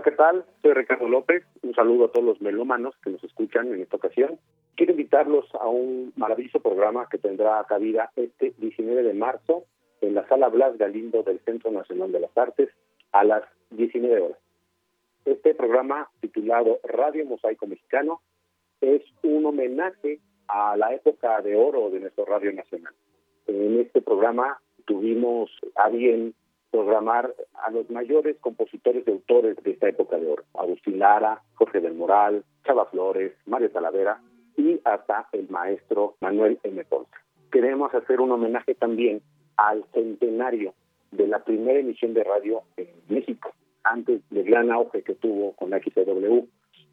Hola, 0.00 0.10
¿qué 0.10 0.16
tal? 0.16 0.44
Soy 0.62 0.72
Ricardo 0.72 1.10
López. 1.10 1.44
Un 1.60 1.74
saludo 1.74 2.06
a 2.06 2.10
todos 2.10 2.24
los 2.24 2.40
melómanos 2.40 2.94
que 3.04 3.10
nos 3.10 3.22
escuchan 3.22 3.66
en 3.68 3.82
esta 3.82 3.96
ocasión. 3.96 4.38
Quiero 4.74 4.92
invitarlos 4.92 5.44
a 5.56 5.68
un 5.68 6.14
maravilloso 6.16 6.58
programa 6.60 7.06
que 7.10 7.18
tendrá 7.18 7.62
cabida 7.68 8.10
este 8.16 8.54
19 8.56 9.02
de 9.02 9.12
marzo 9.12 9.64
en 10.00 10.14
la 10.14 10.26
sala 10.26 10.48
Blas 10.48 10.78
Galindo 10.78 11.22
del 11.22 11.38
Centro 11.40 11.70
Nacional 11.70 12.12
de 12.12 12.20
las 12.20 12.34
Artes 12.34 12.70
a 13.12 13.24
las 13.24 13.42
19 13.72 14.22
horas. 14.22 14.38
Este 15.26 15.54
programa 15.54 16.08
titulado 16.22 16.80
Radio 16.82 17.26
Mosaico 17.26 17.66
Mexicano 17.66 18.22
es 18.80 19.02
un 19.22 19.44
homenaje 19.44 20.20
a 20.48 20.78
la 20.78 20.94
época 20.94 21.42
de 21.42 21.56
oro 21.56 21.90
de 21.90 22.00
nuestro 22.00 22.24
Radio 22.24 22.54
Nacional. 22.54 22.94
En 23.46 23.78
este 23.78 24.00
programa 24.00 24.62
tuvimos 24.86 25.50
a 25.74 25.90
bien 25.90 26.34
programar 26.70 27.34
a 27.54 27.70
los 27.70 27.88
mayores 27.90 28.36
compositores 28.40 29.06
y 29.06 29.10
autores 29.10 29.56
de 29.62 29.72
esta 29.72 29.88
época 29.88 30.18
de 30.18 30.26
oro. 30.30 30.44
Agustín 30.54 30.98
Lara, 30.98 31.42
Jorge 31.54 31.80
del 31.80 31.94
Moral, 31.94 32.44
Chava 32.64 32.86
Flores, 32.86 33.32
Mario 33.46 33.70
Talavera 33.70 34.20
y 34.56 34.80
hasta 34.84 35.28
el 35.32 35.48
maestro 35.48 36.14
Manuel 36.20 36.58
M. 36.62 36.84
Ponce. 36.84 37.10
Queremos 37.50 37.92
hacer 37.94 38.20
un 38.20 38.32
homenaje 38.32 38.74
también 38.74 39.22
al 39.56 39.84
centenario 39.92 40.74
de 41.10 41.26
la 41.26 41.42
primera 41.44 41.78
emisión 41.78 42.14
de 42.14 42.24
radio 42.24 42.62
en 42.76 42.88
México, 43.08 43.52
antes 43.82 44.22
del 44.30 44.44
gran 44.44 44.70
auge 44.70 45.02
que 45.02 45.14
tuvo 45.14 45.52
con 45.52 45.70
la 45.70 45.80
XW, 45.80 46.44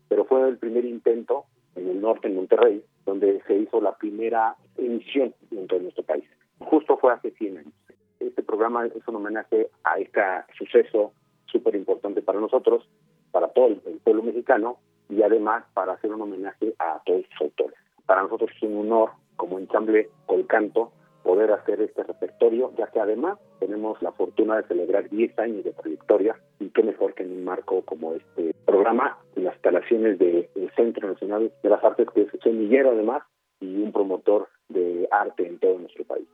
pero 0.08 0.26
fue 0.26 0.48
el 0.48 0.58
primer 0.58 0.86
intento 0.86 1.46
en 1.76 1.90
el 1.90 2.02
norte, 2.02 2.28
en 2.28 2.36
Monterrey, 2.36 2.84
donde 3.06 3.42
se 3.46 3.56
hizo 3.56 3.80
la 3.80 3.96
primera 3.96 4.56
emisión 4.78 5.34
dentro 5.52 5.78
de 5.78 5.84
nuestro 5.84 6.04
país. 6.04 6.26
Justo 6.60 6.98
fue 6.98 7.14
hace 7.14 7.32
100 7.32 7.58
años 7.60 7.74
este 8.20 8.44
programa 8.44 8.86
es 8.86 9.08
un 9.08 9.16
homenaje 9.16 9.70
a 9.84 10.00
este 10.00 10.22
suceso 10.58 11.14
súper 11.46 11.76
importante 11.76 12.22
para 12.22 12.40
nosotros, 12.40 12.88
para 13.32 13.50
todo 13.50 13.68
el, 13.68 14.00
pueblo 14.04 14.24
mexicano 14.24 14.78
y 15.10 15.22
además 15.22 15.64
para 15.74 15.94
hacer 15.94 16.14
un 16.14 16.22
homenaje 16.22 16.74
a 16.80 17.02
todos 17.06 17.26
sus 17.32 17.42
autores. 17.42 17.78
Para 18.06 18.24
nosotros 18.24 18.50
es 18.56 18.64
un 18.64 18.78
honor 18.80 19.12
como 19.36 19.60
ensamble 19.60 20.10
Colcanto 20.26 20.92
poder 21.24 21.52
hacer 21.52 21.82
este 21.82 22.04
repertorio, 22.04 22.72
ya 22.78 22.88
que 22.88 23.02
además 23.02 23.38
tenemos 23.60 24.02
la 24.02 24.14
fortuna 24.14 24.58
de 24.58 24.68
celebrar 24.68 25.10
10 25.10 25.38
años 25.40 25.64
de 25.64 25.74
trayectoria 25.74 26.36
y 26.60 26.70
qué 26.70 26.84
mejor 26.84 27.14
que 27.16 27.24
en 27.24 27.34
un 27.34 27.44
marco 27.44 27.82
como 27.82 28.14
este 28.14 28.54
programa, 28.66 29.18
en 29.36 29.44
las 29.44 29.56
instalaciones 29.56 30.20
del 30.20 30.48
Centro 30.76 31.10
Nacional 31.10 31.52
de 31.62 31.70
las 31.70 31.84
Artes, 31.84 32.08
que 32.14 32.22
es 32.22 32.30
semillero 32.42 32.92
además 32.92 33.24
y 33.60 33.82
un 33.82 33.92
promotor 33.92 34.48
de 34.70 35.08
arte 35.12 35.48
en 35.48 35.60
todo 35.60 35.78
nuestro 35.80 36.06
país. 36.06 36.28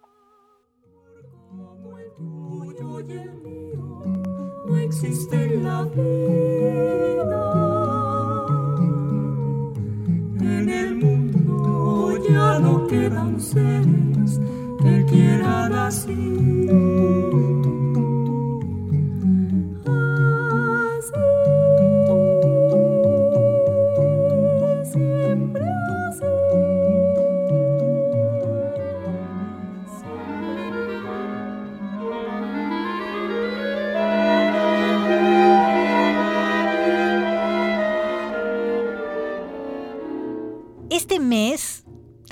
Quedan 12.93 13.39
seres 13.39 14.39
que 14.81 15.05
quieran 15.05 15.73
así. 15.73 16.13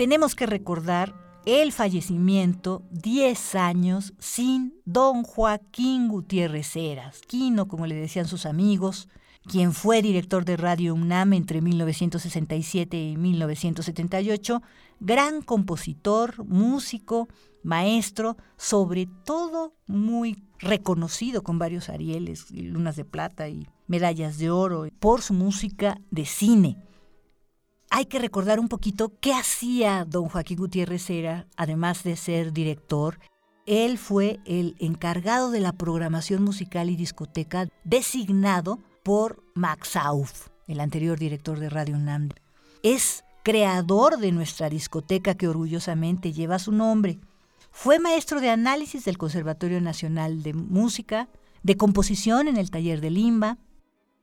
Tenemos 0.02 0.34
que 0.34 0.48
recordar 0.48 1.14
el 1.46 1.72
fallecimiento 1.72 2.82
10 2.90 3.54
años 3.54 4.16
sin 4.18 4.74
don 4.84 5.22
Joaquín 5.22 6.08
Gutiérrez 6.08 6.76
Heras, 6.76 7.22
Quino, 7.28 7.68
como 7.68 7.86
le 7.86 7.94
decían 7.94 8.28
sus 8.28 8.48
amigos, 8.48 9.10
quien 9.46 9.74
fue 9.74 10.02
director 10.02 10.44
de 10.44 10.58
Radio 10.58 10.96
UNAM 10.96 11.34
entre 11.34 11.62
1967 11.62 12.98
y 13.00 13.16
1978, 13.16 14.64
gran 15.00 15.44
compositor, 15.44 16.46
músico, 16.46 17.28
maestro, 17.62 18.38
sobre 18.58 19.08
todo 19.24 19.76
muy 19.86 20.44
reconocido 20.58 21.44
con 21.44 21.60
varios 21.60 21.90
Arieles, 21.90 22.50
lunas 22.50 22.96
de 22.96 23.06
plata 23.06 23.50
y 23.50 23.68
medallas 23.86 24.40
de 24.40 24.50
oro 24.50 24.88
por 25.00 25.22
su 25.22 25.36
música 25.36 26.02
de 26.10 26.26
cine 26.26 26.78
hay 27.92 28.06
que 28.06 28.20
recordar 28.20 28.60
un 28.60 28.70
poquito 28.70 29.12
qué 29.20 29.34
hacía 29.34 30.06
don 30.06 30.30
Joaquín 30.30 30.58
Gutiérrez 30.58 31.10
Era, 31.10 31.46
además 31.58 32.04
de 32.04 32.16
ser 32.16 32.54
director. 32.54 33.20
Él 33.66 33.98
fue 33.98 34.40
el 34.46 34.76
encargado 34.80 35.52
de 35.52 35.60
la 35.60 35.74
programación 35.74 36.42
musical 36.42 36.90
y 36.90 36.96
discoteca 36.96 37.68
designado 37.84 38.80
por 39.04 39.44
Max 39.56 39.98
Auf, 39.98 40.48
el 40.68 40.80
anterior 40.80 41.20
director 41.20 41.60
de 41.60 41.70
Radio 41.70 41.98
UNAM. 41.98 42.30
Es 42.82 43.26
creador 43.44 44.18
de 44.20 44.32
nuestra 44.32 44.70
discoteca 44.70 45.36
que 45.36 45.50
orgullosamente 45.50 46.32
lleva 46.32 46.60
su 46.60 46.72
nombre. 46.72 47.20
Fue 47.72 48.00
maestro 48.00 48.40
de 48.40 48.52
análisis 48.52 49.04
del 49.04 49.18
Conservatorio 49.18 49.82
Nacional 49.82 50.44
de 50.44 50.54
Música, 50.54 51.28
de 51.62 51.76
composición 51.76 52.48
en 52.48 52.56
el 52.56 52.72
taller 52.72 53.02
de 53.02 53.10
Limba, 53.10 53.58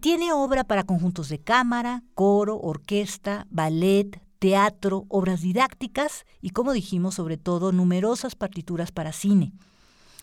tiene 0.00 0.32
obra 0.32 0.62
para 0.62 0.84
conjuntos 0.84 1.28
de 1.28 1.40
cámara, 1.40 2.04
coro, 2.14 2.56
orquesta, 2.60 3.48
ballet, 3.50 4.22
teatro, 4.38 5.06
obras 5.08 5.40
didácticas 5.40 6.24
y, 6.40 6.50
como 6.50 6.72
dijimos, 6.72 7.16
sobre 7.16 7.36
todo, 7.36 7.72
numerosas 7.72 8.36
partituras 8.36 8.92
para 8.92 9.12
cine. 9.12 9.52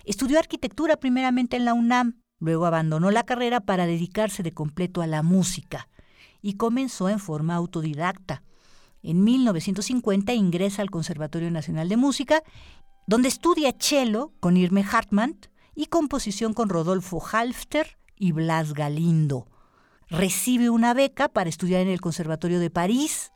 Estudió 0.06 0.40
arquitectura 0.40 0.96
primeramente 0.96 1.58
en 1.58 1.66
la 1.66 1.74
UNAM, 1.74 2.22
luego 2.40 2.66
abandonó 2.66 3.12
la 3.12 3.24
carrera 3.24 3.60
para 3.60 3.86
dedicarse 3.86 4.44
de 4.44 4.54
completo 4.54 5.02
a 5.02 5.08
la 5.08 5.24
música 5.24 5.90
y 6.42 6.54
comenzó 6.54 7.10
en 7.10 7.20
forma 7.20 7.56
autodidacta. 7.56 8.44
En 9.04 9.26
1950 9.26 10.34
ingresa 10.34 10.84
al 10.84 10.90
Conservatorio 10.90 11.52
Nacional 11.52 11.90
de 11.90 11.98
Música, 11.98 12.44
donde 13.08 13.28
estudia 13.28 13.76
cello 13.78 14.32
con 14.40 14.56
Irme 14.56 14.86
Hartmann 14.90 15.38
y 15.76 15.88
composición 15.88 16.54
con 16.54 16.70
Rodolfo 16.70 17.22
Halfter 17.22 17.98
y 18.16 18.32
Blas 18.32 18.74
Galindo 18.74 19.48
recibe 20.10 20.70
una 20.70 20.94
beca 20.94 21.30
para 21.30 21.50
estudiar 21.50 21.82
en 21.82 21.90
el 21.90 22.02
Conservatorio 22.02 22.60
de 22.60 22.70
París. 22.70 23.32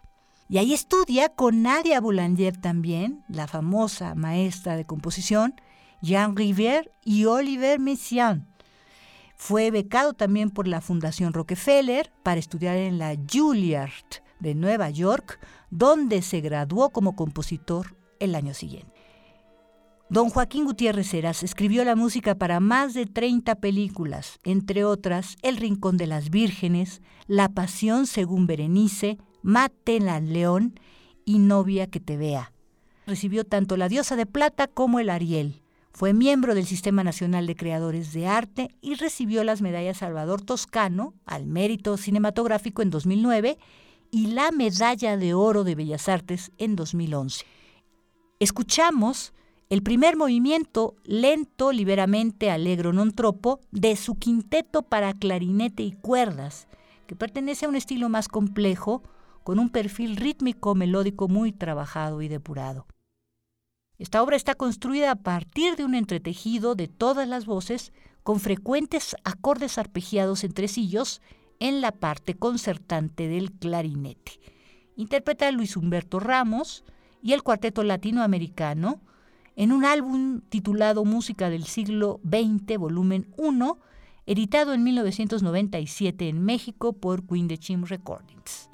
Y 0.47 0.57
ahí 0.57 0.73
estudia 0.73 1.29
con 1.29 1.61
Nadia 1.61 2.01
Boulanger 2.01 2.57
también, 2.57 3.23
la 3.27 3.47
famosa 3.47 4.15
maestra 4.15 4.75
de 4.75 4.85
composición, 4.85 5.61
Jean 6.01 6.35
Rivière 6.35 6.91
y 7.03 7.25
Oliver 7.25 7.79
Messiaen. 7.79 8.47
Fue 9.35 9.71
becado 9.71 10.13
también 10.13 10.49
por 10.49 10.67
la 10.67 10.81
Fundación 10.81 11.33
Rockefeller 11.33 12.11
para 12.23 12.39
estudiar 12.39 12.77
en 12.77 12.97
la 12.97 13.15
Juilliard 13.31 14.23
de 14.39 14.55
Nueva 14.55 14.89
York, 14.89 15.39
donde 15.69 16.21
se 16.21 16.41
graduó 16.41 16.89
como 16.89 17.15
compositor 17.15 17.95
el 18.19 18.35
año 18.35 18.53
siguiente. 18.53 18.98
Don 20.11 20.31
Joaquín 20.31 20.65
Gutiérrez 20.65 21.13
Heras 21.13 21.43
escribió 21.43 21.85
la 21.85 21.95
música 21.95 22.33
para 22.33 22.59
más 22.59 22.95
de 22.95 23.05
30 23.05 23.53
películas, 23.55 24.39
entre 24.43 24.83
otras 24.83 25.37
El 25.43 25.57
Rincón 25.57 25.97
de 25.97 26.07
las 26.07 26.31
Vírgenes, 26.31 27.03
La 27.27 27.49
Pasión 27.49 28.07
según 28.07 28.47
Berenice, 28.47 29.19
Mate 29.43 29.99
al 30.09 30.33
León 30.33 30.79
y 31.25 31.37
Novia 31.37 31.85
que 31.85 31.99
te 31.99 32.17
vea. 32.17 32.51
Recibió 33.05 33.43
tanto 33.43 33.77
la 33.77 33.87
Diosa 33.87 34.15
de 34.15 34.25
Plata 34.25 34.65
como 34.65 34.99
el 34.99 35.11
Ariel. 35.11 35.61
Fue 35.91 36.13
miembro 36.13 36.55
del 36.55 36.65
Sistema 36.65 37.03
Nacional 37.03 37.45
de 37.45 37.55
Creadores 37.55 38.11
de 38.11 38.25
Arte 38.25 38.69
y 38.81 38.95
recibió 38.95 39.43
las 39.43 39.61
medallas 39.61 39.97
Salvador 39.97 40.41
Toscano 40.41 41.13
al 41.27 41.45
mérito 41.45 41.97
cinematográfico 41.97 42.81
en 42.81 42.89
2009 42.89 43.59
y 44.09 44.27
la 44.27 44.49
Medalla 44.49 45.17
de 45.17 45.35
Oro 45.35 45.63
de 45.63 45.75
Bellas 45.75 46.09
Artes 46.09 46.51
en 46.57 46.75
2011. 46.75 47.45
Escuchamos 48.39 49.33
el 49.69 49.83
primer 49.83 50.17
movimiento, 50.17 50.95
lento, 51.03 51.71
liberamente 51.71 52.49
alegro 52.49 52.89
non 52.89 53.13
tropo, 53.13 53.61
de 53.69 53.93
su 53.93 54.17
quinteto 54.17 54.81
para 54.81 55.13
clarinete 55.13 55.85
y 55.85 55.93
cuerdas, 55.93 56.65
que 57.05 57.13
pertenece 57.13 57.65
a 57.65 57.69
un 57.69 57.77
estilo 57.77 58.09
más 58.09 58.27
complejo, 58.27 59.05
con 59.45 59.61
un 59.61 59.69
perfil 59.69 60.17
rítmico 60.17 60.73
melódico 60.73 61.27
muy 61.27 61.53
trabajado 61.53 62.23
y 62.23 62.27
depurado. 62.27 62.87
Esta 63.99 64.23
obra 64.23 64.35
está 64.35 64.55
construida 64.55 65.11
a 65.11 65.21
partir 65.21 65.75
de 65.75 65.85
un 65.85 65.93
entretejido 65.93 66.73
de 66.73 66.87
todas 66.87 67.27
las 67.27 67.45
voces 67.45 67.93
con 68.23 68.39
frecuentes 68.39 69.15
acordes 69.23 69.77
arpegiados 69.77 70.43
en 70.43 70.53
tresillos 70.53 71.21
en 71.59 71.81
la 71.81 71.91
parte 71.91 72.33
concertante 72.33 73.27
del 73.27 73.51
clarinete. 73.51 74.39
Interpreta 74.95 75.51
Luis 75.51 75.77
Humberto 75.77 76.19
Ramos 76.19 76.83
y 77.21 77.33
el 77.33 77.43
cuarteto 77.43 77.83
latinoamericano 77.83 79.01
en 79.59 79.73
un 79.73 79.83
álbum 79.83 80.39
titulado 80.47 81.03
Música 81.03 81.49
del 81.49 81.65
siglo 81.65 82.21
XX, 82.23 82.77
volumen 82.77 83.27
1, 83.35 83.77
editado 84.25 84.73
en 84.73 84.85
1997 84.85 86.29
en 86.29 86.45
México 86.45 86.93
por 86.93 87.27
Queen 87.27 87.49
de 87.49 87.57
Chim 87.57 87.83
Recordings. 87.83 88.68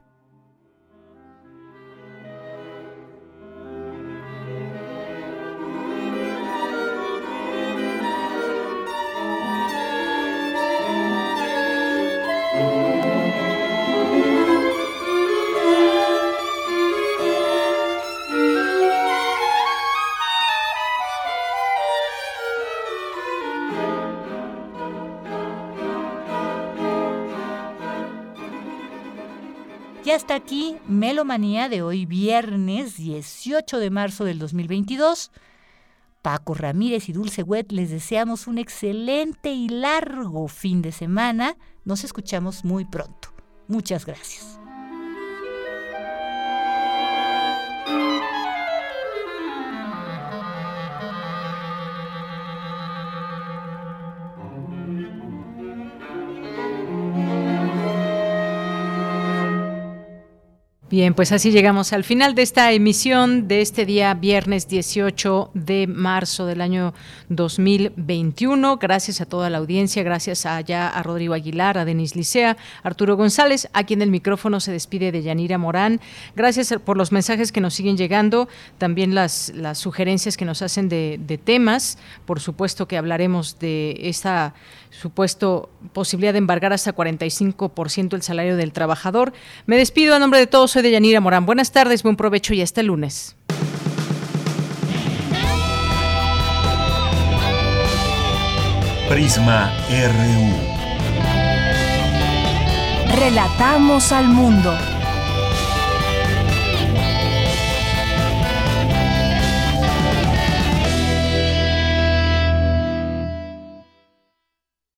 Hasta 30.15 30.35
aquí 30.35 30.77
Melomanía 30.87 31.67
de 31.67 31.81
hoy 31.81 32.05
viernes 32.05 32.95
18 32.95 33.79
de 33.79 33.89
marzo 33.89 34.23
del 34.23 34.39
2022. 34.39 35.29
Paco 36.21 36.53
Ramírez 36.53 37.09
y 37.09 37.13
Dulce 37.13 37.43
Wet 37.43 37.73
les 37.73 37.89
deseamos 37.89 38.47
un 38.47 38.57
excelente 38.57 39.51
y 39.51 39.67
largo 39.67 40.47
fin 40.47 40.81
de 40.81 40.93
semana. 40.93 41.57
Nos 41.83 42.05
escuchamos 42.05 42.63
muy 42.63 42.85
pronto. 42.85 43.33
Muchas 43.67 44.05
gracias. 44.05 44.57
Bien, 60.87 61.15
pues 61.15 61.31
así 61.31 61.49
llegamos 61.49 61.93
al 61.93 62.03
final 62.03 62.35
de 62.35 62.43
esta 62.43 62.71
emisión 62.71 63.47
de 63.47 63.61
este 63.61 63.87
día 63.87 64.13
viernes 64.13 64.67
18 64.67 65.49
de 65.55 65.87
marzo 65.87 66.45
del 66.45 66.61
año 66.61 66.93
2021. 67.29 68.77
Gracias 68.77 69.19
a 69.19 69.25
toda 69.25 69.49
la 69.49 69.57
audiencia, 69.57 70.03
gracias 70.03 70.45
allá 70.45 70.87
a 70.87 71.01
Rodrigo 71.01 71.33
Aguilar, 71.33 71.79
a 71.79 71.85
Denis 71.85 72.15
Licea, 72.15 72.55
Arturo 72.83 73.17
González, 73.17 73.67
a 73.73 73.83
quien 73.83 74.03
el 74.03 74.11
micrófono 74.11 74.59
se 74.59 74.71
despide 74.71 75.11
de 75.11 75.23
Yanira 75.23 75.57
Morán. 75.57 76.01
Gracias 76.35 76.71
por 76.85 76.97
los 76.97 77.11
mensajes 77.11 77.51
que 77.51 77.61
nos 77.61 77.73
siguen 77.73 77.97
llegando, 77.97 78.47
también 78.77 79.15
las, 79.15 79.53
las 79.55 79.79
sugerencias 79.79 80.37
que 80.37 80.45
nos 80.45 80.61
hacen 80.61 80.87
de, 80.87 81.19
de 81.19 81.39
temas. 81.39 81.97
Por 82.27 82.39
supuesto 82.39 82.87
que 82.87 82.97
hablaremos 82.97 83.57
de 83.57 83.97
esta 84.01 84.53
supuesto 84.99 85.69
posibilidad 85.93 86.33
de 86.33 86.39
embargar 86.39 86.73
hasta 86.73 86.95
45% 86.95 88.13
el 88.13 88.21
salario 88.21 88.57
del 88.57 88.71
trabajador. 88.71 89.33
Me 89.65 89.77
despido 89.77 90.15
a 90.15 90.19
nombre 90.19 90.39
de 90.39 90.47
todos, 90.47 90.71
soy 90.71 90.81
de 90.81 90.91
Yanira 90.91 91.19
Morán. 91.19 91.45
Buenas 91.45 91.71
tardes, 91.71 92.03
buen 92.03 92.15
provecho 92.15 92.53
y 92.53 92.61
hasta 92.61 92.81
el 92.81 92.87
lunes. 92.87 93.35
Prisma 99.09 99.71
RU. 99.89 100.75
Relatamos 103.15 104.11
al 104.11 104.27
mundo. 104.27 104.75